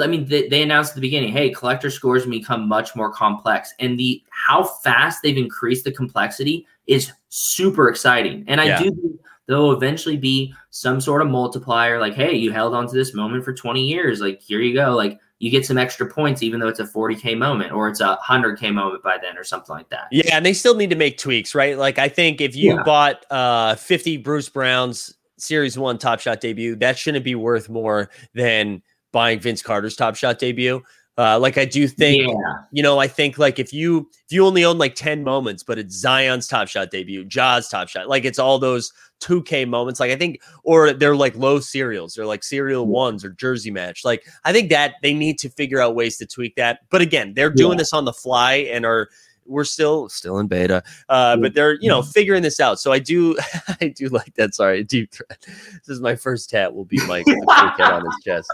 I 0.00 0.06
mean, 0.06 0.26
they, 0.26 0.48
they 0.48 0.62
announced 0.62 0.92
at 0.92 0.94
the 0.94 1.02
beginning, 1.02 1.32
hey, 1.32 1.50
collector 1.50 1.90
scores 1.90 2.24
become 2.24 2.66
much 2.66 2.96
more 2.96 3.12
complex, 3.12 3.74
and 3.78 3.98
the 3.98 4.22
how 4.30 4.64
fast 4.64 5.22
they've 5.22 5.36
increased 5.36 5.84
the 5.84 5.92
complexity 5.92 6.66
is 6.86 7.12
super 7.28 7.88
exciting. 7.88 8.44
And 8.48 8.60
I 8.60 8.64
yeah. 8.64 8.82
do 8.82 9.18
there'll 9.46 9.72
eventually 9.72 10.16
be 10.16 10.54
some 10.70 11.00
sort 11.00 11.20
of 11.20 11.28
multiplier, 11.28 11.98
like, 11.98 12.14
hey, 12.14 12.34
you 12.34 12.52
held 12.52 12.74
on 12.74 12.86
to 12.86 12.94
this 12.94 13.12
moment 13.12 13.44
for 13.44 13.52
20 13.52 13.84
years, 13.84 14.20
like 14.20 14.40
here 14.40 14.60
you 14.60 14.74
go, 14.74 14.94
like 14.94 15.18
you 15.42 15.50
get 15.50 15.66
some 15.66 15.76
extra 15.76 16.06
points, 16.06 16.40
even 16.40 16.60
though 16.60 16.68
it's 16.68 16.78
a 16.78 16.84
40K 16.84 17.36
moment 17.36 17.72
or 17.72 17.88
it's 17.88 17.98
a 17.98 18.16
100K 18.24 18.72
moment 18.72 19.02
by 19.02 19.18
then 19.20 19.36
or 19.36 19.42
something 19.42 19.74
like 19.74 19.88
that. 19.88 20.06
Yeah. 20.12 20.36
And 20.36 20.46
they 20.46 20.52
still 20.52 20.76
need 20.76 20.90
to 20.90 20.96
make 20.96 21.18
tweaks, 21.18 21.52
right? 21.52 21.76
Like, 21.76 21.98
I 21.98 22.08
think 22.08 22.40
if 22.40 22.54
you 22.54 22.76
yeah. 22.76 22.84
bought 22.84 23.26
uh, 23.28 23.74
50 23.74 24.18
Bruce 24.18 24.48
Brown's 24.48 25.12
Series 25.38 25.76
1 25.76 25.98
Top 25.98 26.20
Shot 26.20 26.40
debut, 26.40 26.76
that 26.76 26.96
shouldn't 26.96 27.24
be 27.24 27.34
worth 27.34 27.68
more 27.68 28.08
than 28.34 28.82
buying 29.10 29.40
Vince 29.40 29.62
Carter's 29.62 29.96
Top 29.96 30.14
Shot 30.14 30.38
debut. 30.38 30.80
Uh, 31.18 31.38
like 31.38 31.58
I 31.58 31.66
do 31.66 31.86
think, 31.86 32.22
yeah. 32.22 32.54
you 32.70 32.82
know, 32.82 32.98
I 32.98 33.06
think 33.06 33.36
like 33.36 33.58
if 33.58 33.72
you 33.72 34.08
if 34.24 34.32
you 34.32 34.46
only 34.46 34.64
own 34.64 34.78
like 34.78 34.94
ten 34.94 35.22
moments, 35.22 35.62
but 35.62 35.78
it's 35.78 35.94
Zion's 35.94 36.46
Top 36.46 36.68
Shot 36.68 36.90
debut, 36.90 37.24
Ja's 37.24 37.68
Top 37.68 37.88
Shot, 37.88 38.08
like 38.08 38.24
it's 38.24 38.38
all 38.38 38.58
those 38.58 38.92
2K 39.20 39.68
moments. 39.68 40.00
Like 40.00 40.10
I 40.10 40.16
think, 40.16 40.40
or 40.64 40.92
they're 40.92 41.16
like 41.16 41.36
low 41.36 41.60
serials, 41.60 42.14
they're 42.14 42.26
like 42.26 42.42
serial 42.42 42.86
ones 42.86 43.24
or 43.24 43.30
jersey 43.30 43.70
match. 43.70 44.04
Like 44.04 44.26
I 44.44 44.52
think 44.52 44.70
that 44.70 44.94
they 45.02 45.12
need 45.12 45.38
to 45.40 45.50
figure 45.50 45.80
out 45.80 45.94
ways 45.94 46.16
to 46.18 46.26
tweak 46.26 46.56
that. 46.56 46.80
But 46.90 47.02
again, 47.02 47.34
they're 47.34 47.50
doing 47.50 47.72
yeah. 47.72 47.78
this 47.78 47.92
on 47.92 48.06
the 48.06 48.12
fly 48.12 48.54
and 48.54 48.86
are 48.86 49.08
we're 49.44 49.64
still 49.64 50.08
still 50.08 50.38
in 50.38 50.46
beta, 50.46 50.82
uh, 51.08 51.36
but 51.36 51.54
they're 51.54 51.74
you 51.80 51.88
know 51.88 52.02
figuring 52.02 52.42
this 52.42 52.60
out. 52.60 52.80
So 52.80 52.92
I 52.92 52.98
do 52.98 53.36
I 53.80 53.88
do 53.88 54.08
like 54.08 54.34
that. 54.34 54.54
Sorry, 54.54 54.82
deep 54.84 55.12
threat. 55.12 55.38
This 55.40 55.88
is 55.88 56.00
my 56.00 56.16
first 56.16 56.50
tat. 56.50 56.74
Will 56.74 56.84
be 56.84 57.04
Mike 57.06 57.26
on 57.78 58.04
his 58.04 58.24
chest. 58.24 58.52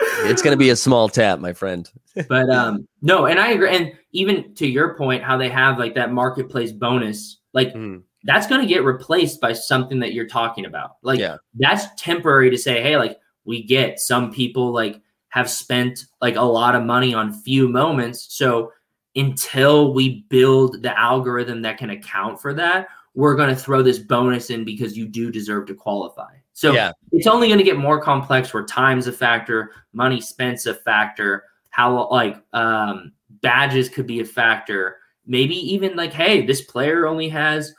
It's 0.00 0.42
going 0.42 0.52
to 0.52 0.58
be 0.58 0.70
a 0.70 0.76
small 0.76 1.08
tap, 1.08 1.38
my 1.38 1.52
friend. 1.52 1.90
but 2.28 2.50
um 2.50 2.86
no, 3.02 3.26
and 3.26 3.38
I 3.38 3.52
agree. 3.52 3.74
And 3.74 3.92
even 4.12 4.54
to 4.56 4.66
your 4.66 4.96
point, 4.96 5.22
how 5.22 5.36
they 5.36 5.48
have 5.48 5.78
like 5.78 5.94
that 5.94 6.12
marketplace 6.12 6.72
bonus, 6.72 7.38
like. 7.52 7.74
Mm 7.74 8.02
that's 8.26 8.48
going 8.48 8.60
to 8.60 8.66
get 8.66 8.84
replaced 8.84 9.40
by 9.40 9.52
something 9.52 10.00
that 10.00 10.12
you're 10.12 10.26
talking 10.26 10.66
about. 10.66 10.96
Like 11.02 11.20
yeah. 11.20 11.36
that's 11.54 11.86
temporary 11.96 12.50
to 12.50 12.58
say, 12.58 12.82
hey, 12.82 12.96
like 12.96 13.18
we 13.44 13.62
get 13.62 14.00
some 14.00 14.32
people 14.32 14.72
like 14.72 15.00
have 15.28 15.48
spent 15.48 16.06
like 16.20 16.36
a 16.36 16.42
lot 16.42 16.74
of 16.74 16.82
money 16.82 17.14
on 17.14 17.32
few 17.32 17.68
moments. 17.68 18.36
So 18.36 18.72
until 19.14 19.94
we 19.94 20.22
build 20.28 20.82
the 20.82 20.98
algorithm 20.98 21.62
that 21.62 21.78
can 21.78 21.90
account 21.90 22.40
for 22.40 22.52
that, 22.54 22.88
we're 23.14 23.36
going 23.36 23.48
to 23.48 23.60
throw 23.60 23.80
this 23.80 24.00
bonus 24.00 24.50
in 24.50 24.64
because 24.64 24.96
you 24.96 25.06
do 25.06 25.30
deserve 25.30 25.66
to 25.68 25.74
qualify. 25.74 26.34
So 26.56 26.72
yeah. 26.72 26.92
it's 27.12 27.26
only 27.26 27.48
going 27.48 27.58
to 27.58 27.64
get 27.64 27.76
more 27.76 28.00
complex 28.00 28.54
where 28.54 28.64
time's 28.64 29.06
a 29.06 29.12
factor, 29.12 29.72
money 29.92 30.22
spent's 30.22 30.64
a 30.64 30.72
factor, 30.72 31.44
how 31.68 32.08
like 32.08 32.42
um, 32.54 33.12
badges 33.42 33.90
could 33.90 34.06
be 34.06 34.20
a 34.20 34.24
factor. 34.24 34.96
Maybe 35.26 35.54
even 35.54 35.96
like, 35.96 36.14
hey, 36.14 36.46
this 36.46 36.62
player 36.62 37.06
only 37.06 37.28
has 37.28 37.74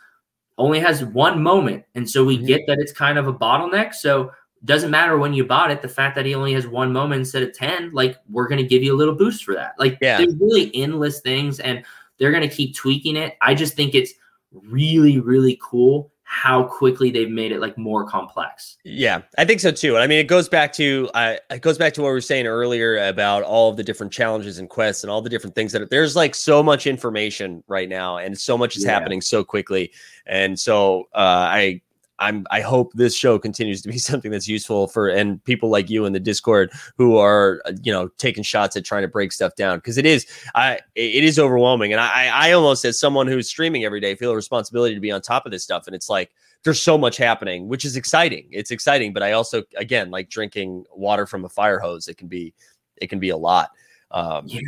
only 0.59 0.79
has 0.79 1.03
one 1.03 1.41
moment. 1.41 1.85
And 1.95 2.07
so 2.07 2.23
we 2.23 2.37
mm-hmm. 2.37 2.45
get 2.45 2.67
that 2.67 2.77
it's 2.77 2.91
kind 2.91 3.17
of 3.17 3.27
a 3.27 3.33
bottleneck. 3.33 3.95
So 3.95 4.31
doesn't 4.63 4.91
matter 4.91 5.17
when 5.17 5.33
you 5.33 5.43
bought 5.43 5.71
it, 5.71 5.81
the 5.81 5.89
fact 5.89 6.15
that 6.15 6.27
he 6.27 6.35
only 6.35 6.53
has 6.53 6.67
one 6.67 6.93
moment 6.93 7.21
instead 7.21 7.41
of 7.41 7.53
10, 7.53 7.93
like 7.93 8.17
we're 8.29 8.47
going 8.47 8.61
to 8.61 8.67
give 8.67 8.83
you 8.83 8.93
a 8.93 8.97
little 8.97 9.15
boost 9.15 9.43
for 9.43 9.55
that. 9.55 9.73
Like 9.79 9.97
yeah. 10.01 10.19
there's 10.19 10.35
really 10.35 10.69
endless 10.75 11.19
things 11.21 11.59
and 11.59 11.83
they're 12.19 12.31
going 12.31 12.47
to 12.47 12.55
keep 12.55 12.75
tweaking 12.75 13.15
it. 13.15 13.37
I 13.41 13.55
just 13.55 13.73
think 13.73 13.95
it's 13.95 14.13
really, 14.51 15.19
really 15.19 15.59
cool 15.63 16.11
how 16.29 16.61
quickly 16.61 17.09
they've 17.09 17.29
made 17.29 17.53
it 17.53 17.61
like 17.61 17.77
more 17.77 18.05
complex. 18.05 18.77
Yeah, 18.83 19.21
I 19.37 19.45
think 19.45 19.61
so 19.61 19.71
too. 19.71 19.95
And 19.95 20.03
I 20.03 20.07
mean, 20.07 20.19
it 20.19 20.27
goes 20.27 20.49
back 20.49 20.73
to 20.73 21.09
uh, 21.13 21.37
it 21.49 21.61
goes 21.61 21.77
back 21.77 21.93
to 21.93 22.01
what 22.01 22.09
we 22.09 22.13
were 22.13 22.21
saying 22.21 22.45
earlier 22.45 22.97
about 23.07 23.43
all 23.43 23.69
of 23.69 23.77
the 23.77 23.83
different 23.83 24.11
challenges 24.11 24.59
and 24.59 24.69
quests 24.69 25.05
and 25.05 25.09
all 25.09 25.21
the 25.21 25.29
different 25.29 25.55
things 25.55 25.71
that 25.71 25.89
there's 25.89 26.17
like 26.17 26.35
so 26.35 26.61
much 26.61 26.85
information 26.85 27.63
right 27.69 27.87
now, 27.87 28.17
and 28.17 28.37
so 28.37 28.57
much 28.57 28.75
is 28.75 28.83
yeah. 28.83 28.91
happening 28.91 29.21
so 29.21 29.41
quickly. 29.41 29.93
And 30.25 30.59
so 30.59 31.07
uh, 31.15 31.47
I 31.49 31.81
I'm 32.19 32.45
I 32.49 32.61
hope 32.61 32.93
this 32.93 33.15
show 33.15 33.37
continues 33.37 33.81
to 33.83 33.89
be 33.89 33.97
something 33.97 34.31
that's 34.31 34.47
useful 34.47 34.87
for 34.87 35.07
and 35.07 35.43
people 35.43 35.69
like 35.69 35.89
you 35.89 36.05
in 36.05 36.13
the 36.13 36.19
Discord 36.19 36.71
who 36.97 37.17
are 37.17 37.61
uh, 37.65 37.73
you 37.83 37.91
know 37.91 38.09
taking 38.17 38.43
shots 38.43 38.75
at 38.75 38.85
trying 38.85 39.03
to 39.03 39.07
break 39.07 39.31
stuff 39.31 39.55
down. 39.55 39.77
Because 39.77 39.97
it 39.97 40.05
is 40.05 40.25
I 40.55 40.79
it 40.95 41.23
is 41.23 41.37
overwhelming. 41.37 41.91
And 41.91 42.01
I 42.01 42.29
I 42.33 42.51
almost 42.51 42.85
as 42.85 42.99
someone 42.99 43.27
who's 43.27 43.47
streaming 43.47 43.83
every 43.83 43.99
day 43.99 44.15
feel 44.15 44.31
a 44.31 44.35
responsibility 44.35 44.95
to 44.95 45.01
be 45.01 45.11
on 45.11 45.21
top 45.21 45.45
of 45.45 45.51
this 45.51 45.63
stuff. 45.63 45.87
And 45.87 45.95
it's 45.95 46.09
like 46.09 46.31
there's 46.63 46.81
so 46.81 46.97
much 46.97 47.17
happening 47.17 47.67
which 47.67 47.85
is 47.85 47.95
exciting. 47.95 48.47
It's 48.51 48.71
exciting 48.71 49.13
but 49.13 49.23
I 49.23 49.33
also 49.33 49.63
again 49.75 50.09
like 50.09 50.29
drinking 50.29 50.85
water 50.91 51.25
from 51.25 51.45
a 51.45 51.49
fire 51.49 51.79
hose 51.79 52.07
it 52.07 52.17
can 52.17 52.27
be 52.27 52.53
it 52.97 53.07
can 53.07 53.19
be 53.19 53.29
a 53.29 53.37
lot. 53.37 53.71
Um, 54.11 54.45
yeah. 54.47 54.61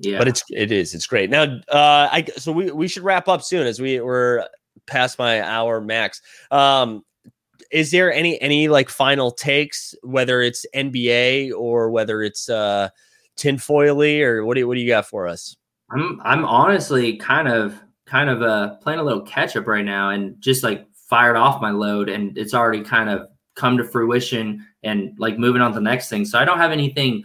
Yeah. 0.00 0.18
but 0.18 0.26
it's 0.26 0.42
it 0.50 0.72
is 0.72 0.92
it's 0.92 1.06
great. 1.06 1.30
Now 1.30 1.42
uh 1.68 2.08
I 2.10 2.24
so 2.36 2.50
we 2.50 2.70
we 2.72 2.88
should 2.88 3.04
wrap 3.04 3.28
up 3.28 3.42
soon 3.42 3.66
as 3.66 3.80
we 3.80 4.00
were 4.00 4.48
past 4.86 5.18
my 5.18 5.42
hour 5.42 5.80
max. 5.80 6.20
Um, 6.50 7.04
is 7.70 7.90
there 7.90 8.12
any 8.12 8.40
any 8.40 8.68
like 8.68 8.88
final 8.88 9.30
takes, 9.30 9.94
whether 10.02 10.40
it's 10.40 10.66
NBA 10.74 11.52
or 11.52 11.90
whether 11.90 12.22
it's 12.22 12.48
uh 12.48 12.88
tinfoily 13.36 14.22
or 14.22 14.44
what 14.44 14.54
do 14.54 14.60
you, 14.60 14.68
what 14.68 14.74
do 14.74 14.80
you 14.80 14.88
got 14.88 15.06
for 15.06 15.26
us? 15.26 15.56
I'm 15.90 16.20
I'm 16.24 16.44
honestly 16.44 17.16
kind 17.16 17.48
of 17.48 17.74
kind 18.06 18.30
of 18.30 18.42
uh 18.42 18.76
playing 18.76 19.00
a 19.00 19.02
little 19.02 19.22
catch 19.22 19.56
up 19.56 19.66
right 19.66 19.84
now 19.84 20.10
and 20.10 20.40
just 20.40 20.62
like 20.62 20.86
fired 20.92 21.36
off 21.36 21.60
my 21.60 21.70
load 21.70 22.08
and 22.08 22.36
it's 22.38 22.54
already 22.54 22.82
kind 22.82 23.10
of 23.10 23.28
come 23.54 23.76
to 23.76 23.84
fruition 23.84 24.64
and 24.82 25.12
like 25.18 25.38
moving 25.38 25.62
on 25.62 25.72
to 25.72 25.74
the 25.74 25.80
next 25.80 26.08
thing. 26.08 26.24
So 26.24 26.38
I 26.38 26.44
don't 26.44 26.58
have 26.58 26.72
anything 26.72 27.24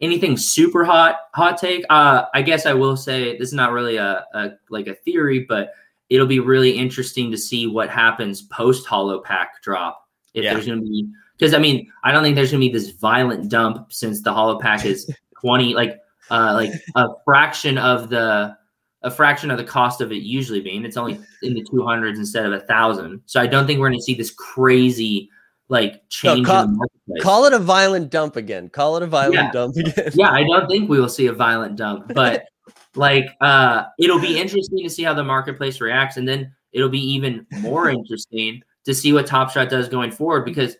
anything 0.00 0.36
super 0.36 0.84
hot 0.84 1.16
hot 1.34 1.56
take. 1.58 1.84
Uh 1.88 2.24
I 2.34 2.42
guess 2.42 2.66
I 2.66 2.74
will 2.74 2.96
say 2.96 3.38
this 3.38 3.48
is 3.48 3.54
not 3.54 3.72
really 3.72 3.96
a, 3.96 4.24
a 4.34 4.50
like 4.68 4.88
a 4.88 4.94
theory, 4.94 5.46
but 5.48 5.72
it'll 6.08 6.26
be 6.26 6.40
really 6.40 6.70
interesting 6.70 7.30
to 7.30 7.38
see 7.38 7.66
what 7.66 7.90
happens 7.90 8.42
post 8.42 8.86
hollow 8.86 9.20
Pack 9.20 9.62
drop. 9.62 10.02
If 10.34 10.44
yeah. 10.44 10.52
there's 10.52 10.66
going 10.66 10.80
to 10.80 10.84
be 10.84 11.08
Because 11.38 11.54
I 11.54 11.58
mean, 11.58 11.90
I 12.04 12.12
don't 12.12 12.22
think 12.22 12.36
there's 12.36 12.50
gonna 12.50 12.60
be 12.60 12.68
this 12.68 12.90
violent 12.90 13.50
dump 13.50 13.92
since 13.92 14.22
the 14.22 14.32
hollow 14.32 14.58
pack 14.58 14.84
is 14.84 15.10
20, 15.40 15.74
like 15.74 15.98
uh 16.30 16.52
like 16.54 16.70
a 16.94 17.08
fraction 17.24 17.78
of 17.78 18.08
the 18.10 18.56
a 19.02 19.10
fraction 19.10 19.50
of 19.50 19.58
the 19.58 19.64
cost 19.64 20.00
of 20.00 20.12
it 20.12 20.22
usually 20.22 20.60
being. 20.60 20.84
It's 20.84 20.96
only 20.96 21.20
in 21.42 21.54
the 21.54 21.62
200s 21.64 22.16
instead 22.16 22.44
of 22.44 22.52
a 22.52 22.60
thousand. 22.60 23.22
So 23.26 23.40
I 23.40 23.46
don't 23.46 23.66
think 23.66 23.80
we're 23.80 23.88
gonna 23.88 24.00
see 24.00 24.14
this 24.14 24.30
crazy 24.30 25.30
like 25.68 26.08
change. 26.10 26.46
No, 26.46 26.66
call, 26.66 26.78
call, 27.20 27.44
it 27.44 27.52
a 27.52 27.58
violent 27.58 28.10
dump 28.10 28.36
again. 28.36 28.68
Call 28.68 28.96
it 28.96 29.02
a 29.02 29.06
violent 29.06 29.34
yeah. 29.34 29.50
dump 29.50 29.76
again. 29.76 30.12
yeah, 30.14 30.30
I 30.30 30.44
don't 30.44 30.68
think 30.68 30.88
we 30.88 31.00
will 31.00 31.08
see 31.08 31.26
a 31.26 31.32
violent 31.32 31.76
dump, 31.76 32.12
but 32.14 32.44
like 32.96 33.26
uh 33.40 33.84
it'll 33.98 34.20
be 34.20 34.38
interesting 34.38 34.82
to 34.82 34.90
see 34.90 35.02
how 35.02 35.14
the 35.14 35.24
marketplace 35.24 35.80
reacts, 35.80 36.16
and 36.16 36.26
then 36.26 36.54
it'll 36.72 36.88
be 36.88 37.12
even 37.14 37.46
more 37.60 37.88
interesting 37.90 38.62
to 38.84 38.94
see 38.94 39.12
what 39.12 39.26
Top 39.26 39.50
Shot 39.50 39.68
does 39.68 39.88
going 39.88 40.10
forward. 40.10 40.44
Because 40.44 40.76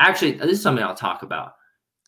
actually, 0.00 0.32
this 0.32 0.52
is 0.52 0.62
something 0.62 0.84
I'll 0.84 0.94
talk 0.94 1.22
about. 1.22 1.54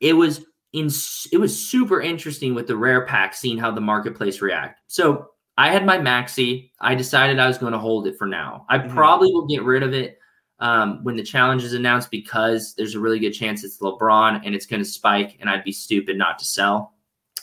It 0.01 0.12
was 0.12 0.45
in 0.73 0.91
it 1.33 1.39
was 1.39 1.57
super 1.57 2.01
interesting 2.01 2.55
with 2.55 2.67
the 2.67 2.77
rare 2.77 3.07
pack, 3.07 3.35
seeing 3.35 3.59
how 3.59 3.71
the 3.71 3.81
marketplace 3.81 4.41
react. 4.41 4.81
So 4.87 5.31
I 5.57 5.71
had 5.71 5.87
my 5.87 5.99
maxi. 5.99 6.71
I 6.81 6.95
decided 6.95 7.39
I 7.39 7.49
was 7.49 7.59
going 7.59 7.73
to 7.73 7.79
hold 7.79 8.07
it 8.07 8.19
for 8.19 8.27
now. 8.27 8.67
I 8.69 8.79
mm-hmm. 8.79 8.95
probably 8.95 9.33
will 9.33 9.47
get 9.47 9.62
rid 9.62 9.83
of 9.83 9.95
it 9.95 10.19
um, 10.59 11.03
when 11.03 11.17
the 11.17 11.23
challenge 11.23 11.64
is 11.64 11.73
announced 11.73 12.11
because 12.11 12.75
there's 12.75 12.95
a 12.95 13.01
really 13.01 13.19
good 13.19 13.33
chance 13.33 13.64
it's 13.64 13.79
LeBron 13.79 14.43
and 14.45 14.55
it's 14.55 14.67
going 14.67 14.83
to 14.83 14.89
spike, 14.89 15.37
and 15.41 15.49
I'd 15.49 15.64
be 15.64 15.73
stupid 15.73 16.19
not 16.19 16.39
to 16.39 16.45
sell 16.45 16.95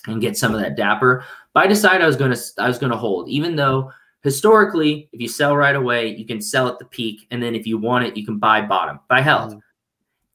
and 0.08 0.22
get 0.22 0.38
some 0.38 0.54
of 0.54 0.62
that 0.62 0.76
dapper. 0.76 1.26
But 1.54 1.64
I 1.64 1.68
decided 1.68 2.02
I 2.02 2.08
was 2.08 2.16
going 2.16 2.34
to 2.34 2.42
I 2.58 2.68
was 2.68 2.78
going 2.78 2.92
to 2.92 2.98
hold, 2.98 3.30
even 3.30 3.56
though 3.56 3.92
historically, 4.22 5.10
if 5.12 5.22
you 5.22 5.28
sell 5.28 5.56
right 5.56 5.76
away, 5.76 6.16
you 6.16 6.26
can 6.26 6.42
sell 6.42 6.68
at 6.68 6.80
the 6.80 6.86
peak, 6.86 7.28
and 7.32 7.42
then 7.42 7.56
if 7.56 7.68
you 7.68 7.78
want 7.78 8.06
it, 8.06 8.18
you 8.18 8.26
can 8.26 8.40
buy 8.40 8.62
bottom, 8.62 9.00
buy 9.10 9.22
health. 9.22 9.52
Mm-hmm. 9.52 9.60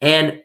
And 0.01 0.43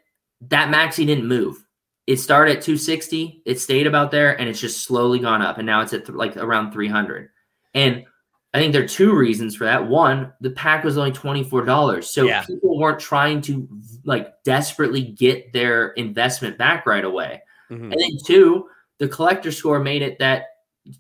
that 0.50 0.74
maxi 0.74 1.06
didn't 1.06 1.28
move. 1.28 1.64
It 2.06 2.18
started 2.18 2.58
at 2.58 2.64
260, 2.64 3.44
it 3.46 3.60
stayed 3.60 3.88
about 3.88 4.12
there, 4.12 4.40
and 4.40 4.50
it's 4.50 4.60
just 4.60 4.84
slowly 4.84 5.20
gone 5.20 5.42
up, 5.42 5.58
and 5.58 5.66
now 5.66 5.82
it's 5.82 5.94
at 5.94 6.06
th- 6.06 6.18
like 6.18 6.36
around 6.36 6.74
300. 6.74 7.30
And 7.74 8.06
I 8.54 8.60
think 8.60 8.74
there 8.74 8.84
are 8.84 8.88
two 8.88 9.16
reasons 9.16 9.56
for 9.56 9.64
that. 9.64 9.88
One, 9.88 10.32
the 10.40 10.52
pack 10.52 10.84
was 10.84 10.98
only 10.98 11.12
$24. 11.12 12.04
So 12.04 12.26
yeah. 12.26 12.44
people 12.44 12.78
weren't 12.78 13.00
trying 13.00 13.42
to 13.44 13.68
like 14.06 14.44
desperately 14.44 15.02
get 15.02 15.54
their 15.54 15.90
investment 15.92 16.58
back 16.58 16.86
right 16.86 17.04
away. 17.04 17.42
Mm-hmm. 17.72 17.92
And 17.92 18.00
then 18.00 18.12
two, 18.24 18.68
the 19.04 19.10
collector 19.10 19.51
score 19.51 19.82
made 19.82 20.01
it 20.01 20.18
that 20.20 20.45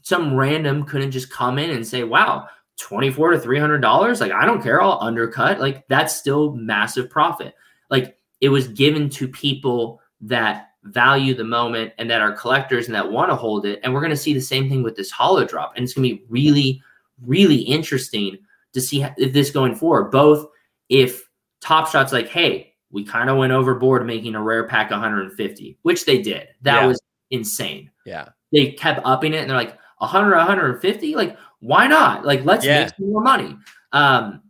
some 0.01 0.35
random 0.35 0.83
couldn't 0.83 1.11
just 1.11 1.29
come 1.29 1.57
in 1.57 1.69
and 1.69 1.87
say, 1.87 2.03
wow, 2.03 2.49
24 2.77 3.31
to 3.31 3.37
$300. 3.37 4.19
Like, 4.19 4.33
I 4.33 4.45
don't 4.45 4.61
care. 4.61 4.81
I'll 4.81 4.99
undercut. 4.99 5.61
Like, 5.61 5.87
that's 5.87 6.13
still 6.13 6.53
massive 6.53 7.09
profit. 7.09 7.55
Like, 7.89 8.17
it 8.41 8.49
was 8.49 8.67
given 8.67 9.09
to 9.11 9.25
people 9.25 10.01
that 10.19 10.71
value 10.83 11.33
the 11.33 11.45
moment 11.45 11.93
and 11.97 12.09
that 12.09 12.19
are 12.19 12.33
collectors 12.33 12.87
and 12.87 12.95
that 12.95 13.09
want 13.09 13.31
to 13.31 13.37
hold 13.37 13.65
it. 13.65 13.79
And 13.83 13.93
we're 13.93 14.01
going 14.01 14.09
to 14.09 14.17
see 14.17 14.33
the 14.33 14.41
same 14.41 14.67
thing 14.67 14.83
with 14.83 14.97
this 14.97 15.09
hollow 15.09 15.45
drop. 15.45 15.71
And 15.77 15.85
it's 15.85 15.93
going 15.93 16.09
to 16.09 16.15
be 16.17 16.25
really, 16.27 16.83
really 17.21 17.61
interesting 17.61 18.37
to 18.73 18.81
see 18.81 19.01
if 19.15 19.31
this 19.31 19.49
going 19.49 19.75
forward, 19.75 20.11
both 20.11 20.45
if 20.89 21.23
Top 21.61 21.87
Shot's 21.87 22.11
like, 22.11 22.27
hey, 22.27 22.73
we 22.91 23.05
kind 23.05 23.29
of 23.29 23.37
went 23.37 23.53
overboard 23.53 24.05
making 24.05 24.35
a 24.35 24.41
rare 24.41 24.67
pack 24.67 24.91
150, 24.91 25.77
which 25.83 26.03
they 26.03 26.21
did. 26.21 26.49
That 26.63 26.81
yeah. 26.81 26.87
was 26.87 26.99
insane. 27.33 27.91
Yeah. 28.05 28.29
They 28.51 28.71
kept 28.71 29.01
upping 29.03 29.33
it 29.33 29.41
and 29.41 29.49
they're 29.49 29.57
like 29.57 29.77
100, 29.97 30.35
150. 30.35 31.15
Like, 31.15 31.37
why 31.59 31.87
not? 31.87 32.25
Like, 32.25 32.45
let's 32.45 32.65
yeah. 32.65 32.83
make 32.85 32.95
some 32.95 33.11
more 33.11 33.21
money. 33.21 33.57
Um, 33.91 34.41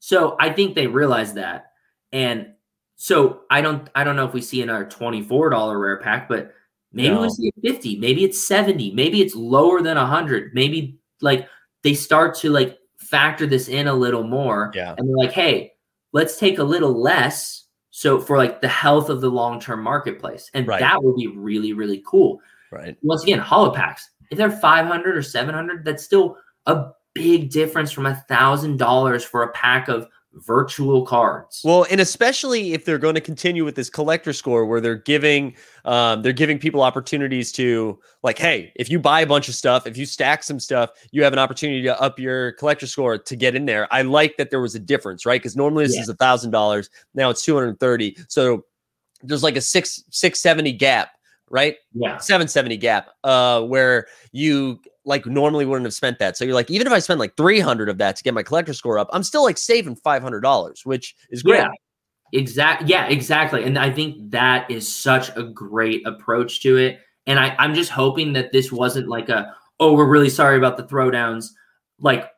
so 0.00 0.36
I 0.40 0.52
think 0.52 0.74
they 0.74 0.86
realized 0.86 1.36
that. 1.36 1.72
And 2.12 2.54
so 2.96 3.42
I 3.50 3.60
don't 3.62 3.88
I 3.94 4.04
don't 4.04 4.16
know 4.16 4.26
if 4.26 4.34
we 4.34 4.42
see 4.42 4.62
another 4.62 4.84
$24 4.84 5.80
rare 5.80 5.96
pack, 5.98 6.28
but 6.28 6.52
maybe 6.92 7.14
no. 7.14 7.22
we 7.22 7.30
see 7.30 7.52
50, 7.62 7.96
maybe 7.96 8.24
it's 8.24 8.46
70, 8.46 8.92
maybe 8.92 9.22
it's 9.22 9.34
lower 9.34 9.80
than 9.80 9.96
100. 9.96 10.54
Maybe 10.54 10.98
like 11.20 11.48
they 11.82 11.94
start 11.94 12.36
to 12.38 12.50
like 12.50 12.78
factor 12.98 13.46
this 13.46 13.68
in 13.68 13.88
a 13.88 13.94
little 13.94 14.24
more. 14.24 14.72
Yeah. 14.74 14.94
And 14.96 15.08
they're 15.08 15.16
like, 15.16 15.32
hey, 15.32 15.72
let's 16.12 16.38
take 16.38 16.58
a 16.58 16.64
little 16.64 17.00
less. 17.00 17.64
So 17.92 18.18
for 18.18 18.38
like 18.38 18.60
the 18.62 18.68
health 18.68 19.10
of 19.10 19.20
the 19.20 19.30
long-term 19.30 19.82
marketplace. 19.82 20.50
And 20.54 20.66
right. 20.66 20.80
that 20.80 21.02
would 21.02 21.14
be 21.14 21.28
really, 21.28 21.74
really 21.74 22.02
cool. 22.06 22.40
Right. 22.70 22.96
Once 23.02 23.22
again, 23.22 23.38
hollow 23.38 23.70
packs. 23.70 24.10
If 24.30 24.38
they're 24.38 24.50
500 24.50 25.16
or 25.16 25.22
700, 25.22 25.84
that's 25.84 26.02
still 26.02 26.38
a 26.64 26.86
big 27.14 27.50
difference 27.50 27.92
from 27.92 28.06
a 28.06 28.24
thousand 28.28 28.78
dollars 28.78 29.24
for 29.24 29.42
a 29.42 29.52
pack 29.52 29.88
of 29.88 30.08
virtual 30.34 31.04
cards. 31.04 31.62
Well, 31.64 31.86
and 31.90 32.00
especially 32.00 32.72
if 32.72 32.84
they're 32.84 32.98
going 32.98 33.14
to 33.14 33.20
continue 33.20 33.64
with 33.64 33.74
this 33.74 33.90
collector 33.90 34.32
score 34.32 34.66
where 34.66 34.80
they're 34.80 34.96
giving 34.96 35.54
um, 35.84 36.22
they're 36.22 36.32
giving 36.32 36.58
people 36.58 36.82
opportunities 36.82 37.52
to 37.52 37.98
like, 38.22 38.38
hey, 38.38 38.72
if 38.76 38.90
you 38.90 38.98
buy 38.98 39.20
a 39.20 39.26
bunch 39.26 39.48
of 39.48 39.54
stuff, 39.54 39.86
if 39.86 39.96
you 39.96 40.06
stack 40.06 40.42
some 40.42 40.60
stuff, 40.60 40.90
you 41.10 41.22
have 41.22 41.32
an 41.32 41.38
opportunity 41.38 41.82
to 41.82 42.00
up 42.00 42.18
your 42.18 42.52
collector 42.52 42.86
score 42.86 43.18
to 43.18 43.36
get 43.36 43.54
in 43.54 43.66
there. 43.66 43.92
I 43.92 44.02
like 44.02 44.36
that 44.36 44.50
there 44.50 44.60
was 44.60 44.74
a 44.74 44.80
difference, 44.80 45.26
right? 45.26 45.40
Because 45.40 45.56
normally 45.56 45.86
this 45.86 45.96
yeah. 45.96 46.02
is 46.02 46.08
a 46.08 46.14
thousand 46.14 46.50
dollars, 46.50 46.88
now 47.14 47.30
it's 47.30 47.44
230. 47.44 48.16
So 48.28 48.64
there's 49.22 49.42
like 49.42 49.56
a 49.56 49.60
six 49.60 50.02
six 50.10 50.40
seventy 50.40 50.72
gap 50.72 51.10
right? 51.52 51.76
Yeah. 51.92 52.16
770 52.16 52.78
gap, 52.78 53.10
uh, 53.22 53.62
where 53.62 54.06
you 54.32 54.80
like 55.04 55.26
normally 55.26 55.64
wouldn't 55.64 55.86
have 55.86 55.94
spent 55.94 56.18
that. 56.18 56.36
So 56.36 56.44
you're 56.44 56.54
like, 56.54 56.70
even 56.70 56.86
if 56.86 56.92
I 56.92 56.98
spend 56.98 57.20
like 57.20 57.36
300 57.36 57.88
of 57.88 57.98
that 57.98 58.16
to 58.16 58.22
get 58.22 58.34
my 58.34 58.42
collector 58.42 58.72
score 58.72 58.98
up, 58.98 59.08
I'm 59.12 59.22
still 59.22 59.42
like 59.42 59.58
saving 59.58 59.96
$500, 59.96 60.86
which 60.86 61.14
is 61.30 61.42
great. 61.42 61.58
Yeah. 61.58 61.68
Exactly. 62.34 62.88
Yeah, 62.88 63.06
exactly. 63.06 63.62
And 63.64 63.78
I 63.78 63.90
think 63.90 64.30
that 64.30 64.70
is 64.70 64.92
such 64.92 65.36
a 65.36 65.42
great 65.42 66.06
approach 66.06 66.62
to 66.62 66.78
it. 66.78 67.00
And 67.26 67.38
I, 67.38 67.54
I'm 67.58 67.74
just 67.74 67.90
hoping 67.90 68.32
that 68.32 68.52
this 68.52 68.72
wasn't 68.72 69.08
like 69.08 69.28
a, 69.28 69.54
oh, 69.78 69.92
we're 69.94 70.08
really 70.08 70.30
sorry 70.30 70.56
about 70.56 70.78
the 70.78 70.84
throwdowns. 70.84 71.48
Like, 71.98 72.30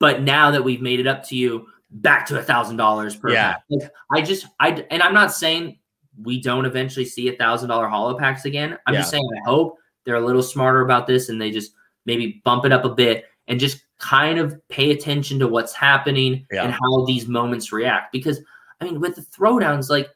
but 0.00 0.22
now 0.22 0.50
that 0.50 0.64
we've 0.64 0.82
made 0.82 0.98
it 0.98 1.06
up 1.06 1.22
to 1.28 1.36
you, 1.36 1.68
back 1.90 2.26
to 2.26 2.38
a 2.38 2.42
thousand 2.42 2.76
dollars 2.76 3.16
per 3.16 3.30
yeah. 3.30 3.56
Like, 3.70 3.90
I 4.12 4.20
just 4.20 4.46
I 4.60 4.84
and 4.90 5.02
I'm 5.02 5.14
not 5.14 5.32
saying 5.32 5.78
we 6.20 6.40
don't 6.40 6.66
eventually 6.66 7.04
see 7.04 7.28
a 7.28 7.36
thousand 7.36 7.68
dollar 7.68 7.88
hollow 7.88 8.18
packs 8.18 8.44
again. 8.44 8.76
I'm 8.86 8.94
yeah. 8.94 9.00
just 9.00 9.10
saying 9.10 9.28
I 9.44 9.48
hope 9.48 9.78
they're 10.04 10.16
a 10.16 10.24
little 10.24 10.42
smarter 10.42 10.80
about 10.80 11.06
this 11.06 11.28
and 11.28 11.40
they 11.40 11.50
just 11.50 11.72
maybe 12.06 12.40
bump 12.44 12.64
it 12.64 12.72
up 12.72 12.84
a 12.84 12.88
bit 12.88 13.26
and 13.48 13.60
just 13.60 13.84
kind 13.98 14.38
of 14.38 14.56
pay 14.68 14.90
attention 14.90 15.38
to 15.38 15.48
what's 15.48 15.72
happening 15.72 16.46
yeah. 16.50 16.64
and 16.64 16.72
how 16.72 17.04
these 17.04 17.26
moments 17.28 17.72
react. 17.72 18.12
Because 18.12 18.40
I 18.80 18.84
mean, 18.84 19.00
with 19.00 19.16
the 19.16 19.22
throwdowns, 19.22 19.90
like 19.90 20.10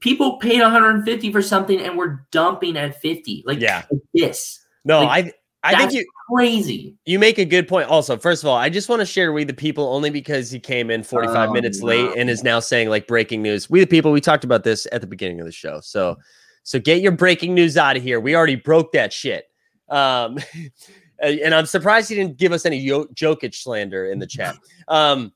people 0.00 0.38
paid 0.38 0.60
150 0.60 1.32
for 1.32 1.42
something 1.42 1.80
and 1.80 1.96
we're 1.96 2.20
dumping 2.30 2.76
at 2.76 3.00
50. 3.00 3.44
Like, 3.46 3.60
yeah. 3.60 3.84
Like 3.90 4.02
this. 4.14 4.64
No, 4.84 5.02
like, 5.04 5.26
I 5.26 5.32
I 5.64 5.76
think 5.76 5.92
you 5.92 6.04
crazy. 6.30 6.96
You 7.04 7.18
make 7.18 7.38
a 7.38 7.44
good 7.44 7.66
point. 7.66 7.88
Also, 7.88 8.16
first 8.16 8.42
of 8.42 8.48
all, 8.48 8.56
I 8.56 8.68
just 8.68 8.88
want 8.88 9.00
to 9.00 9.06
share 9.06 9.32
We 9.32 9.44
the 9.44 9.52
People 9.52 9.92
only 9.92 10.10
because 10.10 10.50
he 10.50 10.60
came 10.60 10.90
in 10.90 11.02
45 11.02 11.50
minutes 11.50 11.82
late 11.82 12.10
and 12.16 12.30
is 12.30 12.44
now 12.44 12.60
saying 12.60 12.88
like 12.88 13.06
breaking 13.06 13.42
news. 13.42 13.68
We 13.68 13.80
the 13.80 13.86
People, 13.86 14.12
we 14.12 14.20
talked 14.20 14.44
about 14.44 14.62
this 14.62 14.86
at 14.92 15.00
the 15.00 15.06
beginning 15.06 15.40
of 15.40 15.46
the 15.46 15.52
show. 15.52 15.80
So 15.80 16.16
so 16.62 16.78
get 16.78 17.00
your 17.00 17.12
breaking 17.12 17.54
news 17.54 17.76
out 17.76 17.96
of 17.96 18.02
here. 18.02 18.20
We 18.20 18.36
already 18.36 18.56
broke 18.56 18.92
that 18.92 19.12
shit. 19.12 19.46
Um 19.88 20.38
and 21.22 21.54
I'm 21.54 21.66
surprised 21.66 22.08
he 22.08 22.14
didn't 22.14 22.36
give 22.36 22.52
us 22.52 22.66
any 22.66 22.78
Yo- 22.78 23.06
Jokic 23.06 23.54
slander 23.54 24.10
in 24.10 24.18
the 24.18 24.26
chat. 24.26 24.56
Um 24.88 25.32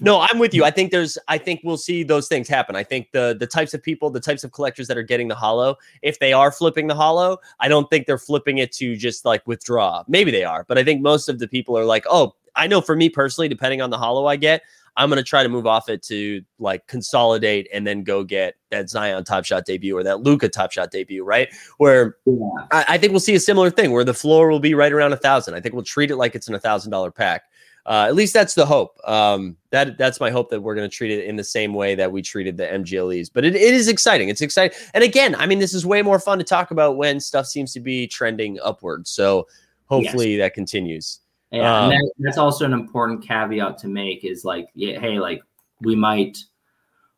no, 0.00 0.20
I'm 0.20 0.40
with 0.40 0.52
you. 0.54 0.64
I 0.64 0.70
think 0.70 0.90
there's 0.90 1.16
I 1.28 1.38
think 1.38 1.60
we'll 1.62 1.76
see 1.76 2.02
those 2.02 2.26
things 2.26 2.48
happen. 2.48 2.74
I 2.74 2.82
think 2.82 3.12
the 3.12 3.36
the 3.38 3.46
types 3.46 3.74
of 3.74 3.82
people, 3.82 4.10
the 4.10 4.20
types 4.20 4.42
of 4.42 4.52
collectors 4.52 4.88
that 4.88 4.98
are 4.98 5.02
getting 5.02 5.28
the 5.28 5.34
hollow, 5.34 5.76
if 6.02 6.18
they 6.18 6.32
are 6.32 6.50
flipping 6.50 6.88
the 6.88 6.94
hollow, 6.94 7.38
I 7.60 7.68
don't 7.68 7.88
think 7.90 8.06
they're 8.06 8.18
flipping 8.18 8.58
it 8.58 8.72
to 8.72 8.96
just 8.96 9.24
like 9.24 9.46
withdraw. 9.46 10.02
Maybe 10.08 10.30
they 10.30 10.44
are, 10.44 10.64
but 10.66 10.78
I 10.78 10.84
think 10.84 11.00
most 11.00 11.28
of 11.28 11.38
the 11.38 11.46
people 11.46 11.78
are 11.78 11.84
like, 11.84 12.04
"Oh, 12.10 12.34
I 12.56 12.66
know 12.66 12.80
for 12.80 12.96
me 12.96 13.08
personally, 13.08 13.48
depending 13.48 13.82
on 13.82 13.90
the 13.90 13.98
hollow 13.98 14.26
I 14.26 14.36
get, 14.36 14.62
I'm 14.96 15.08
going 15.08 15.16
to 15.16 15.28
try 15.28 15.42
to 15.42 15.48
move 15.48 15.66
off 15.66 15.88
it 15.88 16.02
to 16.04 16.42
like 16.58 16.86
consolidate 16.86 17.68
and 17.72 17.86
then 17.86 18.04
go 18.04 18.22
get 18.22 18.54
that 18.70 18.88
Zion 18.88 19.24
Top 19.24 19.44
Shot 19.44 19.64
debut 19.64 19.96
or 19.96 20.04
that 20.04 20.20
Luka 20.20 20.48
Top 20.48 20.72
Shot 20.72 20.90
debut, 20.90 21.24
right? 21.24 21.48
Where 21.78 22.16
yeah. 22.26 22.34
I, 22.70 22.84
I, 22.90 22.98
think 22.98 23.12
we'll 23.12 23.20
see 23.20 23.34
a 23.34 23.40
similar 23.40 23.70
thing 23.70 23.90
where 23.90 24.04
the 24.04 24.14
floor 24.14 24.48
will 24.48 24.60
be 24.60 24.74
right 24.74 24.92
around 24.92 25.12
a 25.12 25.16
thousand. 25.16 25.54
I 25.54 25.60
think 25.60 25.74
we'll 25.74 25.84
treat 25.84 26.10
it 26.10 26.16
like 26.16 26.34
it's 26.34 26.48
an 26.48 26.54
a 26.54 26.60
thousand 26.60 26.92
dollar 26.92 27.10
pack. 27.10 27.44
Uh, 27.86 28.06
at 28.08 28.14
least 28.14 28.32
that's 28.32 28.54
the 28.54 28.64
hope. 28.64 28.98
Um, 29.04 29.56
that 29.70 29.98
that's 29.98 30.18
my 30.18 30.30
hope 30.30 30.48
that 30.50 30.60
we're 30.60 30.74
going 30.74 30.88
to 30.88 30.96
treat 30.96 31.10
it 31.10 31.26
in 31.26 31.36
the 31.36 31.44
same 31.44 31.74
way 31.74 31.94
that 31.94 32.10
we 32.10 32.22
treated 32.22 32.56
the 32.56 32.64
MGLEs. 32.64 33.30
But 33.32 33.44
it, 33.44 33.54
it 33.54 33.74
is 33.74 33.88
exciting. 33.88 34.30
It's 34.30 34.40
exciting. 34.40 34.76
And 34.94 35.04
again, 35.04 35.34
I 35.34 35.46
mean, 35.46 35.58
this 35.58 35.74
is 35.74 35.84
way 35.84 36.00
more 36.00 36.18
fun 36.18 36.38
to 36.38 36.44
talk 36.44 36.70
about 36.70 36.96
when 36.96 37.20
stuff 37.20 37.46
seems 37.46 37.72
to 37.74 37.80
be 37.80 38.06
trending 38.06 38.58
upward. 38.62 39.06
So 39.06 39.48
hopefully 39.86 40.36
yes. 40.36 40.44
that 40.44 40.54
continues. 40.54 41.20
Yeah, 41.50 41.84
um, 41.84 41.90
that, 41.90 42.12
that's 42.18 42.38
also 42.38 42.64
an 42.64 42.72
important 42.72 43.22
caveat 43.22 43.78
to 43.78 43.88
make. 43.88 44.24
Is 44.24 44.44
like, 44.44 44.68
yeah, 44.74 44.98
hey, 44.98 45.18
like 45.18 45.42
we 45.80 45.94
might, 45.94 46.38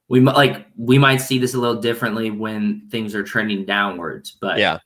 we 0.09 0.21
might 0.21 0.37
like 0.37 0.67
we 0.77 0.99
might 0.99 1.19
see 1.19 1.39
this 1.39 1.55
a 1.55 1.59
little 1.59 1.81
differently 1.81 2.31
when 2.31 2.89
things 2.91 3.15
are 3.15 3.23
trending 3.23 3.65
downwards. 3.65 4.37
But 4.41 4.59
yeah, 4.59 4.79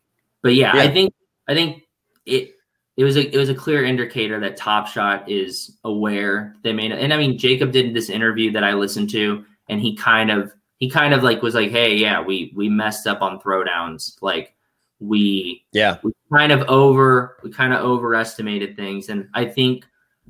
but 0.42 0.54
yeah, 0.54 0.76
yeah. 0.76 0.82
I 0.82 0.92
think 0.92 1.14
I 1.48 1.54
think 1.54 1.82
it 2.26 2.54
it 2.96 3.04
was 3.04 3.16
a 3.16 3.34
it 3.34 3.38
was 3.38 3.48
a 3.48 3.54
clear 3.54 3.84
indicator 3.84 4.38
that 4.40 4.56
Top 4.56 4.86
Shot 4.86 5.28
is 5.28 5.78
aware 5.84 6.54
they 6.62 6.72
made. 6.72 6.92
And 6.92 7.12
I 7.12 7.16
mean, 7.16 7.38
Jacob 7.38 7.72
did 7.72 7.94
this 7.94 8.10
interview 8.10 8.52
that 8.52 8.62
I 8.62 8.74
listened 8.74 9.10
to, 9.10 9.44
and 9.68 9.80
he 9.80 9.96
kind 9.96 10.30
of 10.30 10.52
he 10.76 10.90
kind 10.90 11.14
of 11.14 11.22
like 11.22 11.42
was 11.42 11.54
like, 11.54 11.70
hey, 11.70 11.96
yeah, 11.96 12.20
we 12.20 12.52
we 12.54 12.68
messed 12.68 13.06
up 13.06 13.22
on 13.22 13.40
throwdowns. 13.40 14.16
Like 14.20 14.54
we 15.00 15.64
yeah 15.72 15.96
we 16.02 16.12
kind 16.32 16.52
of 16.52 16.62
over 16.68 17.38
we 17.42 17.50
kind 17.50 17.72
of 17.72 17.80
overestimated 17.80 18.76
things, 18.76 19.08
and 19.08 19.28
I 19.34 19.46
think 19.46 19.84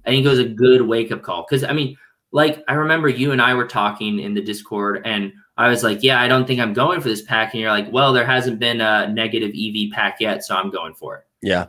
I 0.06 0.10
think 0.10 0.24
it 0.24 0.28
was 0.28 0.38
a 0.38 0.44
good 0.44 0.82
wake 0.82 1.12
up 1.12 1.22
call 1.22 1.44
because 1.48 1.64
I 1.64 1.72
mean, 1.72 1.96
like 2.32 2.64
I 2.68 2.74
remember 2.74 3.08
you 3.08 3.32
and 3.32 3.42
I 3.42 3.54
were 3.54 3.66
talking 3.66 4.20
in 4.20 4.34
the 4.34 4.40
Discord, 4.40 5.02
and 5.04 5.32
I 5.56 5.68
was 5.68 5.82
like, 5.82 6.02
yeah, 6.02 6.20
I 6.20 6.28
don't 6.28 6.46
think 6.46 6.60
I'm 6.60 6.72
going 6.72 7.00
for 7.00 7.08
this 7.08 7.22
pack, 7.22 7.52
and 7.52 7.60
you're 7.60 7.70
like, 7.70 7.92
well, 7.92 8.12
there 8.12 8.26
hasn't 8.26 8.58
been 8.58 8.80
a 8.80 9.08
negative 9.08 9.50
EV 9.50 9.92
pack 9.92 10.20
yet, 10.20 10.44
so 10.44 10.56
I'm 10.56 10.70
going 10.70 10.94
for 10.94 11.16
it. 11.18 11.24
Yeah, 11.42 11.66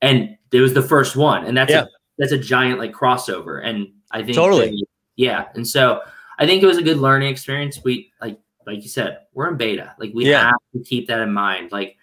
and 0.00 0.36
it 0.52 0.60
was 0.60 0.74
the 0.74 0.82
first 0.82 1.16
one, 1.16 1.44
and 1.44 1.56
that's 1.56 1.70
yeah. 1.70 1.82
a, 1.82 1.86
that's 2.18 2.32
a 2.32 2.38
giant 2.38 2.78
like 2.78 2.92
crossover, 2.92 3.64
and 3.64 3.88
I 4.12 4.22
think 4.22 4.36
totally, 4.36 4.70
that, 4.70 4.86
yeah, 5.16 5.48
and 5.54 5.66
so 5.66 6.02
I 6.38 6.46
think 6.46 6.62
it 6.62 6.66
was 6.66 6.78
a 6.78 6.82
good 6.82 6.98
learning 6.98 7.30
experience. 7.30 7.80
We 7.84 8.12
like 8.20 8.38
like 8.68 8.82
you 8.82 8.88
said, 8.88 9.20
we're 9.32 9.48
in 9.48 9.56
beta. 9.56 9.94
Like 9.98 10.12
we 10.14 10.30
yeah. 10.30 10.44
have 10.44 10.58
to 10.74 10.82
keep 10.84 11.08
that 11.08 11.20
in 11.20 11.32
mind. 11.32 11.72
Like 11.72 11.96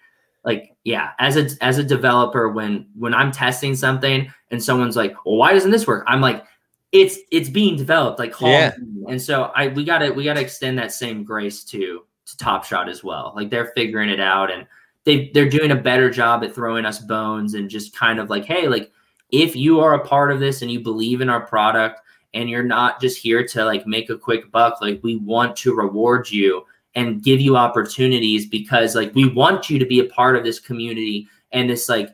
like 0.46 0.76
yeah, 0.84 1.10
as 1.18 1.36
a 1.36 1.48
as 1.62 1.76
a 1.76 1.82
developer, 1.82 2.48
when 2.48 2.86
when 2.94 3.12
I'm 3.12 3.32
testing 3.32 3.74
something 3.74 4.32
and 4.52 4.62
someone's 4.62 4.96
like, 4.96 5.12
well, 5.26 5.36
why 5.36 5.52
doesn't 5.52 5.72
this 5.72 5.86
work? 5.86 6.04
I'm 6.06 6.20
like, 6.20 6.44
it's 6.92 7.18
it's 7.32 7.48
being 7.48 7.76
developed. 7.76 8.20
Like 8.20 8.40
yeah. 8.40 8.72
and 9.08 9.20
so 9.20 9.50
I 9.56 9.68
we 9.68 9.84
gotta 9.84 10.12
we 10.12 10.22
gotta 10.22 10.40
extend 10.40 10.78
that 10.78 10.92
same 10.92 11.24
grace 11.24 11.64
to 11.64 12.04
to 12.26 12.36
Top 12.36 12.64
Shot 12.64 12.88
as 12.88 13.02
well. 13.02 13.32
Like 13.34 13.50
they're 13.50 13.72
figuring 13.76 14.08
it 14.08 14.20
out 14.20 14.52
and 14.52 14.66
they 15.02 15.30
they're 15.34 15.48
doing 15.48 15.72
a 15.72 15.76
better 15.76 16.08
job 16.10 16.44
at 16.44 16.54
throwing 16.54 16.86
us 16.86 17.00
bones 17.00 17.54
and 17.54 17.68
just 17.68 17.94
kind 17.96 18.20
of 18.20 18.30
like, 18.30 18.44
hey, 18.44 18.68
like 18.68 18.92
if 19.32 19.56
you 19.56 19.80
are 19.80 19.94
a 19.94 20.06
part 20.06 20.30
of 20.30 20.38
this 20.38 20.62
and 20.62 20.70
you 20.70 20.78
believe 20.78 21.20
in 21.20 21.28
our 21.28 21.44
product 21.44 22.00
and 22.34 22.48
you're 22.48 22.62
not 22.62 23.00
just 23.00 23.18
here 23.18 23.44
to 23.44 23.64
like 23.64 23.84
make 23.84 24.10
a 24.10 24.18
quick 24.18 24.52
buck 24.52 24.80
like 24.80 25.00
we 25.02 25.16
want 25.16 25.56
to 25.56 25.74
reward 25.74 26.30
you 26.30 26.64
and 26.96 27.22
give 27.22 27.40
you 27.40 27.56
opportunities 27.56 28.46
because 28.46 28.96
like 28.96 29.14
we 29.14 29.28
want 29.28 29.70
you 29.70 29.78
to 29.78 29.86
be 29.86 30.00
a 30.00 30.04
part 30.06 30.34
of 30.34 30.42
this 30.42 30.58
community 30.58 31.28
and 31.52 31.70
this 31.70 31.88
like 31.88 32.10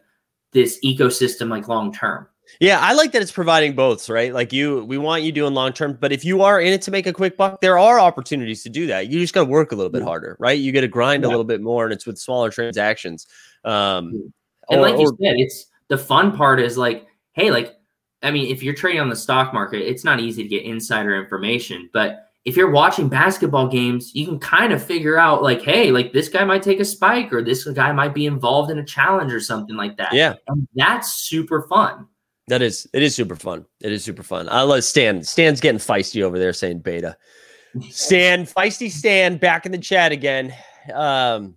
this 0.53 0.79
ecosystem 0.85 1.49
like 1.49 1.69
long 1.69 1.91
term 1.93 2.29
yeah, 2.61 2.81
I 2.81 2.93
like 2.93 3.13
that 3.13 3.23
it's 3.23 3.33
providing 3.33 3.75
both, 3.75 4.09
right? 4.09 4.33
Like 4.33 4.53
you, 4.53 4.85
we 4.85 4.99
want 4.99 5.23
you 5.23 5.33
doing 5.33 5.55
long 5.55 5.73
term, 5.73 5.97
but 6.01 6.13
if 6.13 6.25
you 6.25 6.43
are 6.43 6.61
in 6.61 6.73
it 6.73 6.83
to 6.83 6.91
make 6.91 7.07
a 7.07 7.13
quick 7.13 7.37
buck, 7.37 7.61
there 7.61 7.79
are 7.79 7.99
opportunities 7.99 8.63
to 8.65 8.69
do 8.69 8.87
that. 8.89 9.09
You 9.09 9.21
just 9.21 9.33
got 9.33 9.45
to 9.45 9.51
work 9.51 9.73
a 9.73 9.75
little 9.75 9.91
bit 9.91 10.03
harder, 10.03 10.37
right? 10.39 10.59
You 10.59 10.71
get 10.71 10.83
to 10.83 10.89
grind 10.89 11.23
yeah. 11.23 11.29
a 11.29 11.31
little 11.31 11.45
bit 11.45 11.63
more, 11.63 11.85
and 11.85 11.93
it's 11.93 12.07
with 12.07 12.19
smaller 12.19 12.51
transactions. 12.51 13.27
Um, 13.65 14.33
and 14.69 14.81
or, 14.81 14.83
like 14.83 14.99
you 14.99 15.07
or, 15.07 15.17
said, 15.23 15.37
it's 15.39 15.67
the 15.89 15.99
fun 15.99 16.37
part 16.37 16.61
is 16.61 16.77
like, 16.77 17.07
hey, 17.33 17.51
like 17.51 17.75
I 18.23 18.31
mean, 18.31 18.53
if 18.53 18.63
you're 18.63 18.75
trading 18.75 19.01
on 19.01 19.09
the 19.09 19.17
stock 19.17 19.53
market, 19.53 19.89
it's 19.89 20.05
not 20.05 20.21
easy 20.21 20.43
to 20.43 20.49
get 20.49 20.65
insider 20.65 21.17
information. 21.17 21.89
But 21.93 22.32
if 22.45 22.57
you're 22.57 22.71
watching 22.71 23.09
basketball 23.09 23.69
games, 23.69 24.15
you 24.15 24.27
can 24.27 24.39
kind 24.39 24.73
of 24.73 24.83
figure 24.83 25.17
out, 25.19 25.43
like, 25.43 25.63
hey, 25.63 25.91
like 25.91 26.13
this 26.13 26.29
guy 26.29 26.45
might 26.45 26.63
take 26.63 26.81
a 26.81 26.85
spike 26.85 27.33
or 27.33 27.43
this 27.43 27.65
guy 27.65 27.93
might 27.93 28.15
be 28.15 28.27
involved 28.27 28.71
in 28.71 28.79
a 28.79 28.85
challenge 28.85 29.33
or 29.33 29.41
something 29.41 29.77
like 29.77 29.97
that. 29.99 30.13
Yeah. 30.13 30.35
And 30.49 30.67
that's 30.75 31.13
super 31.13 31.63
fun. 31.69 32.07
That 32.49 32.61
is, 32.61 32.89
it 32.93 33.03
is 33.03 33.15
super 33.15 33.37
fun. 33.37 33.65
It 33.81 33.93
is 33.93 34.03
super 34.03 34.25
fun. 34.25 34.49
I 34.49 34.63
love 34.63 34.83
Stan. 34.83 35.23
Stan's 35.23 35.61
getting 35.61 35.79
feisty 35.79 36.23
over 36.23 36.39
there 36.39 36.53
saying 36.53 36.81
beta. 36.81 37.17
Stan, 37.91 38.45
feisty 38.45 38.91
Stan, 38.91 39.37
back 39.37 39.65
in 39.65 39.73
the 39.73 39.79
chat 39.79 40.11
again. 40.11 40.53
Um, 40.93 41.55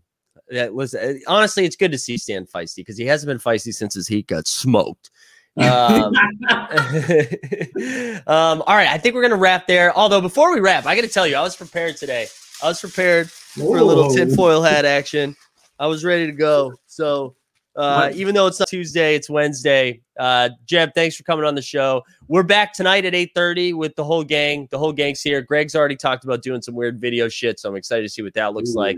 that 0.50 0.74
was 0.74 0.94
uh, 0.94 1.16
honestly, 1.28 1.66
it's 1.66 1.76
good 1.76 1.92
to 1.92 1.98
see 1.98 2.18
Stan 2.18 2.46
feisty 2.46 2.78
because 2.78 2.98
he 2.98 3.06
hasn't 3.06 3.28
been 3.28 3.40
feisty 3.40 3.74
since 3.74 3.96
his 3.96 4.08
heat 4.08 4.28
got 4.28 4.48
smoked. 4.48 5.10
Um, 5.58 5.68
um, 8.28 8.62
all 8.66 8.76
right, 8.76 8.90
I 8.90 8.98
think 8.98 9.16
we're 9.16 9.22
gonna 9.22 9.36
wrap 9.36 9.68
there. 9.68 9.96
Although 9.98 10.22
before 10.22 10.54
we 10.54 10.60
wrap, 10.60 10.86
I 10.86 10.96
got 10.96 11.02
to 11.02 11.08
tell 11.08 11.28
you, 11.28 11.36
I 11.36 11.42
was 11.42 11.56
prepared 11.56 11.98
today. 11.98 12.28
I 12.64 12.68
was 12.68 12.80
prepared 12.80 13.30
for 13.30 13.78
a 13.78 13.84
little 13.84 14.10
tinfoil 14.10 14.62
hat 14.62 14.86
action. 14.86 15.36
I 15.80 15.88
was 15.88 16.06
ready 16.06 16.26
to 16.26 16.32
go. 16.32 16.74
So 16.88 17.36
uh, 17.76 18.12
even 18.14 18.34
though 18.34 18.48
it's 18.48 18.60
not 18.60 18.70
Tuesday, 18.70 19.16
it's 19.16 19.30
Wednesday. 19.30 20.02
Uh, 20.18 20.50
Jeb, 20.66 20.94
thanks 20.96 21.18
for 21.18 21.24
coming 21.24 21.46
on 21.46 21.56
the 21.56 21.62
show. 21.62 22.04
We're 22.30 22.44
back 22.44 22.74
tonight 22.74 23.04
at 23.04 23.14
8:30 23.14 23.74
with 23.74 23.96
the 23.96 24.04
whole 24.04 24.24
gang. 24.24 24.68
The 24.72 24.78
whole 24.78 24.94
gang's 24.94 25.22
here. 25.22 25.42
Greg's 25.42 25.76
already 25.76 25.98
talked 25.98 26.24
about 26.24 26.42
doing 26.42 26.62
some 26.62 26.74
weird 26.74 27.02
video 27.02 27.28
shit, 27.28 27.60
so 27.60 27.70
I'm 27.70 27.76
excited 27.76 28.04
to 28.04 28.10
see 28.10 28.22
what 28.22 28.34
that 28.36 28.54
looks 28.54 28.72
Ooh. 28.72 28.80
like. 28.80 28.98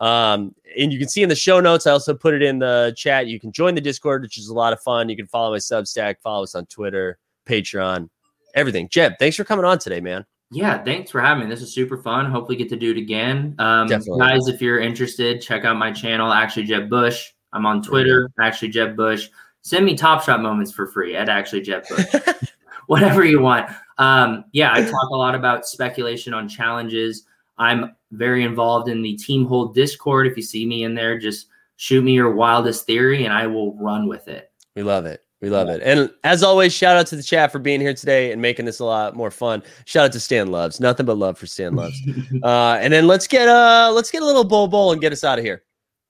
Um, 0.00 0.54
and 0.78 0.92
you 0.92 0.98
can 0.98 1.08
see 1.08 1.22
in 1.22 1.28
the 1.28 1.34
show 1.34 1.60
notes, 1.60 1.86
I 1.86 1.90
also 1.90 2.14
put 2.14 2.34
it 2.34 2.42
in 2.42 2.58
the 2.58 2.94
chat. 2.96 3.26
You 3.26 3.40
can 3.40 3.52
join 3.52 3.74
the 3.74 3.80
Discord, 3.80 4.22
which 4.22 4.38
is 4.38 4.48
a 4.48 4.54
lot 4.54 4.72
of 4.72 4.80
fun. 4.80 5.08
You 5.08 5.16
can 5.16 5.26
follow 5.26 5.50
my 5.52 5.58
Substack, 5.58 6.16
follow 6.22 6.44
us 6.44 6.54
on 6.54 6.66
Twitter, 6.66 7.18
Patreon, 7.46 8.08
everything. 8.54 8.88
Jeb, 8.88 9.14
thanks 9.18 9.36
for 9.36 9.44
coming 9.44 9.64
on 9.64 9.78
today, 9.78 10.00
man. 10.00 10.24
Yeah, 10.50 10.82
thanks 10.82 11.10
for 11.10 11.20
having 11.20 11.44
me. 11.44 11.50
This 11.50 11.62
is 11.62 11.74
super 11.74 11.98
fun. 11.98 12.30
Hopefully, 12.30 12.56
get 12.56 12.68
to 12.70 12.76
do 12.76 12.92
it 12.92 12.96
again. 12.96 13.54
Um, 13.58 13.86
guys, 13.86 14.48
if 14.48 14.62
you're 14.62 14.80
interested, 14.80 15.42
check 15.42 15.64
out 15.64 15.76
my 15.76 15.92
channel, 15.92 16.32
Actually 16.32 16.64
Jeb 16.64 16.88
Bush. 16.88 17.32
I'm 17.52 17.66
on 17.66 17.82
Twitter, 17.82 18.30
Actually 18.40 18.68
Jeb 18.68 18.96
Bush. 18.96 19.28
Send 19.62 19.84
me 19.84 19.96
Top 19.96 20.22
Shot 20.22 20.40
moments 20.40 20.72
for 20.72 20.86
free 20.86 21.14
at 21.16 21.28
Actually 21.28 21.62
Jeb 21.62 21.84
Bush. 21.88 22.06
Whatever 22.86 23.24
you 23.24 23.40
want. 23.40 23.70
Um, 23.98 24.44
yeah, 24.52 24.72
I 24.72 24.82
talk 24.82 25.10
a 25.10 25.16
lot 25.16 25.34
about 25.34 25.66
speculation 25.66 26.32
on 26.32 26.48
challenges. 26.48 27.24
I'm 27.58 27.96
very 28.12 28.44
involved 28.44 28.88
in 28.88 29.02
the 29.02 29.16
Team 29.16 29.46
Hold 29.46 29.74
Discord. 29.74 30.26
If 30.26 30.36
you 30.36 30.42
see 30.42 30.66
me 30.66 30.84
in 30.84 30.94
there, 30.94 31.18
just 31.18 31.48
shoot 31.76 32.02
me 32.02 32.12
your 32.12 32.34
wildest 32.34 32.86
theory 32.86 33.24
and 33.24 33.32
I 33.32 33.46
will 33.46 33.74
run 33.76 34.08
with 34.08 34.28
it. 34.28 34.50
We 34.76 34.82
love 34.82 35.06
it. 35.06 35.24
We 35.40 35.50
love 35.50 35.68
it. 35.68 35.80
And 35.84 36.10
as 36.24 36.42
always, 36.42 36.72
shout 36.72 36.96
out 36.96 37.06
to 37.08 37.16
the 37.16 37.22
chat 37.22 37.52
for 37.52 37.60
being 37.60 37.80
here 37.80 37.94
today 37.94 38.32
and 38.32 38.42
making 38.42 38.64
this 38.64 38.80
a 38.80 38.84
lot 38.84 39.14
more 39.14 39.30
fun. 39.30 39.62
Shout 39.84 40.06
out 40.06 40.12
to 40.12 40.20
Stan 40.20 40.50
Loves. 40.50 40.80
Nothing 40.80 41.06
but 41.06 41.16
love 41.16 41.38
for 41.38 41.46
Stan 41.46 41.76
Loves. 41.76 41.96
uh, 42.42 42.78
and 42.80 42.92
then 42.92 43.06
let's 43.06 43.28
get 43.28 43.48
uh 43.48 43.92
let's 43.94 44.10
get 44.10 44.22
a 44.22 44.26
little 44.26 44.42
Bol 44.42 44.66
Bol 44.66 44.90
and 44.90 45.00
get 45.00 45.12
us 45.12 45.22
out 45.22 45.38
of 45.38 45.44
here. 45.44 45.62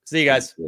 See 0.06 0.20
you 0.20 0.24
guys. 0.24 0.54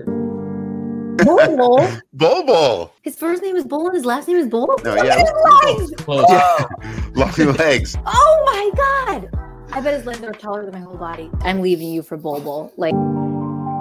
Bol 1.25 2.45
Bol. 2.47 2.93
His 3.03 3.17
first 3.17 3.43
name 3.43 3.57
is 3.57 3.65
Bull 3.65 3.87
and 3.87 3.97
his 3.97 4.05
last 4.05 4.29
name 4.29 4.37
is 4.37 4.49
Bull. 4.49 4.75
No, 4.85 4.95
yeah. 4.95 5.21
His 5.21 5.33
legs. 5.65 5.93
Yeah. 6.29 6.67
Long 7.15 7.57
legs. 7.57 7.97
Oh 8.05 8.43
my 8.47 8.71
god. 8.77 9.50
I 9.73 9.81
bet 9.81 9.95
his 9.95 10.05
legs 10.05 10.23
are 10.23 10.33
taller 10.33 10.65
than 10.65 10.75
my 10.75 10.81
whole 10.81 10.97
body. 10.97 11.31
I'm 11.43 11.61
leaving 11.61 11.89
you 11.89 12.03
for 12.03 12.17
Bobo. 12.17 12.73
Like. 12.77 12.95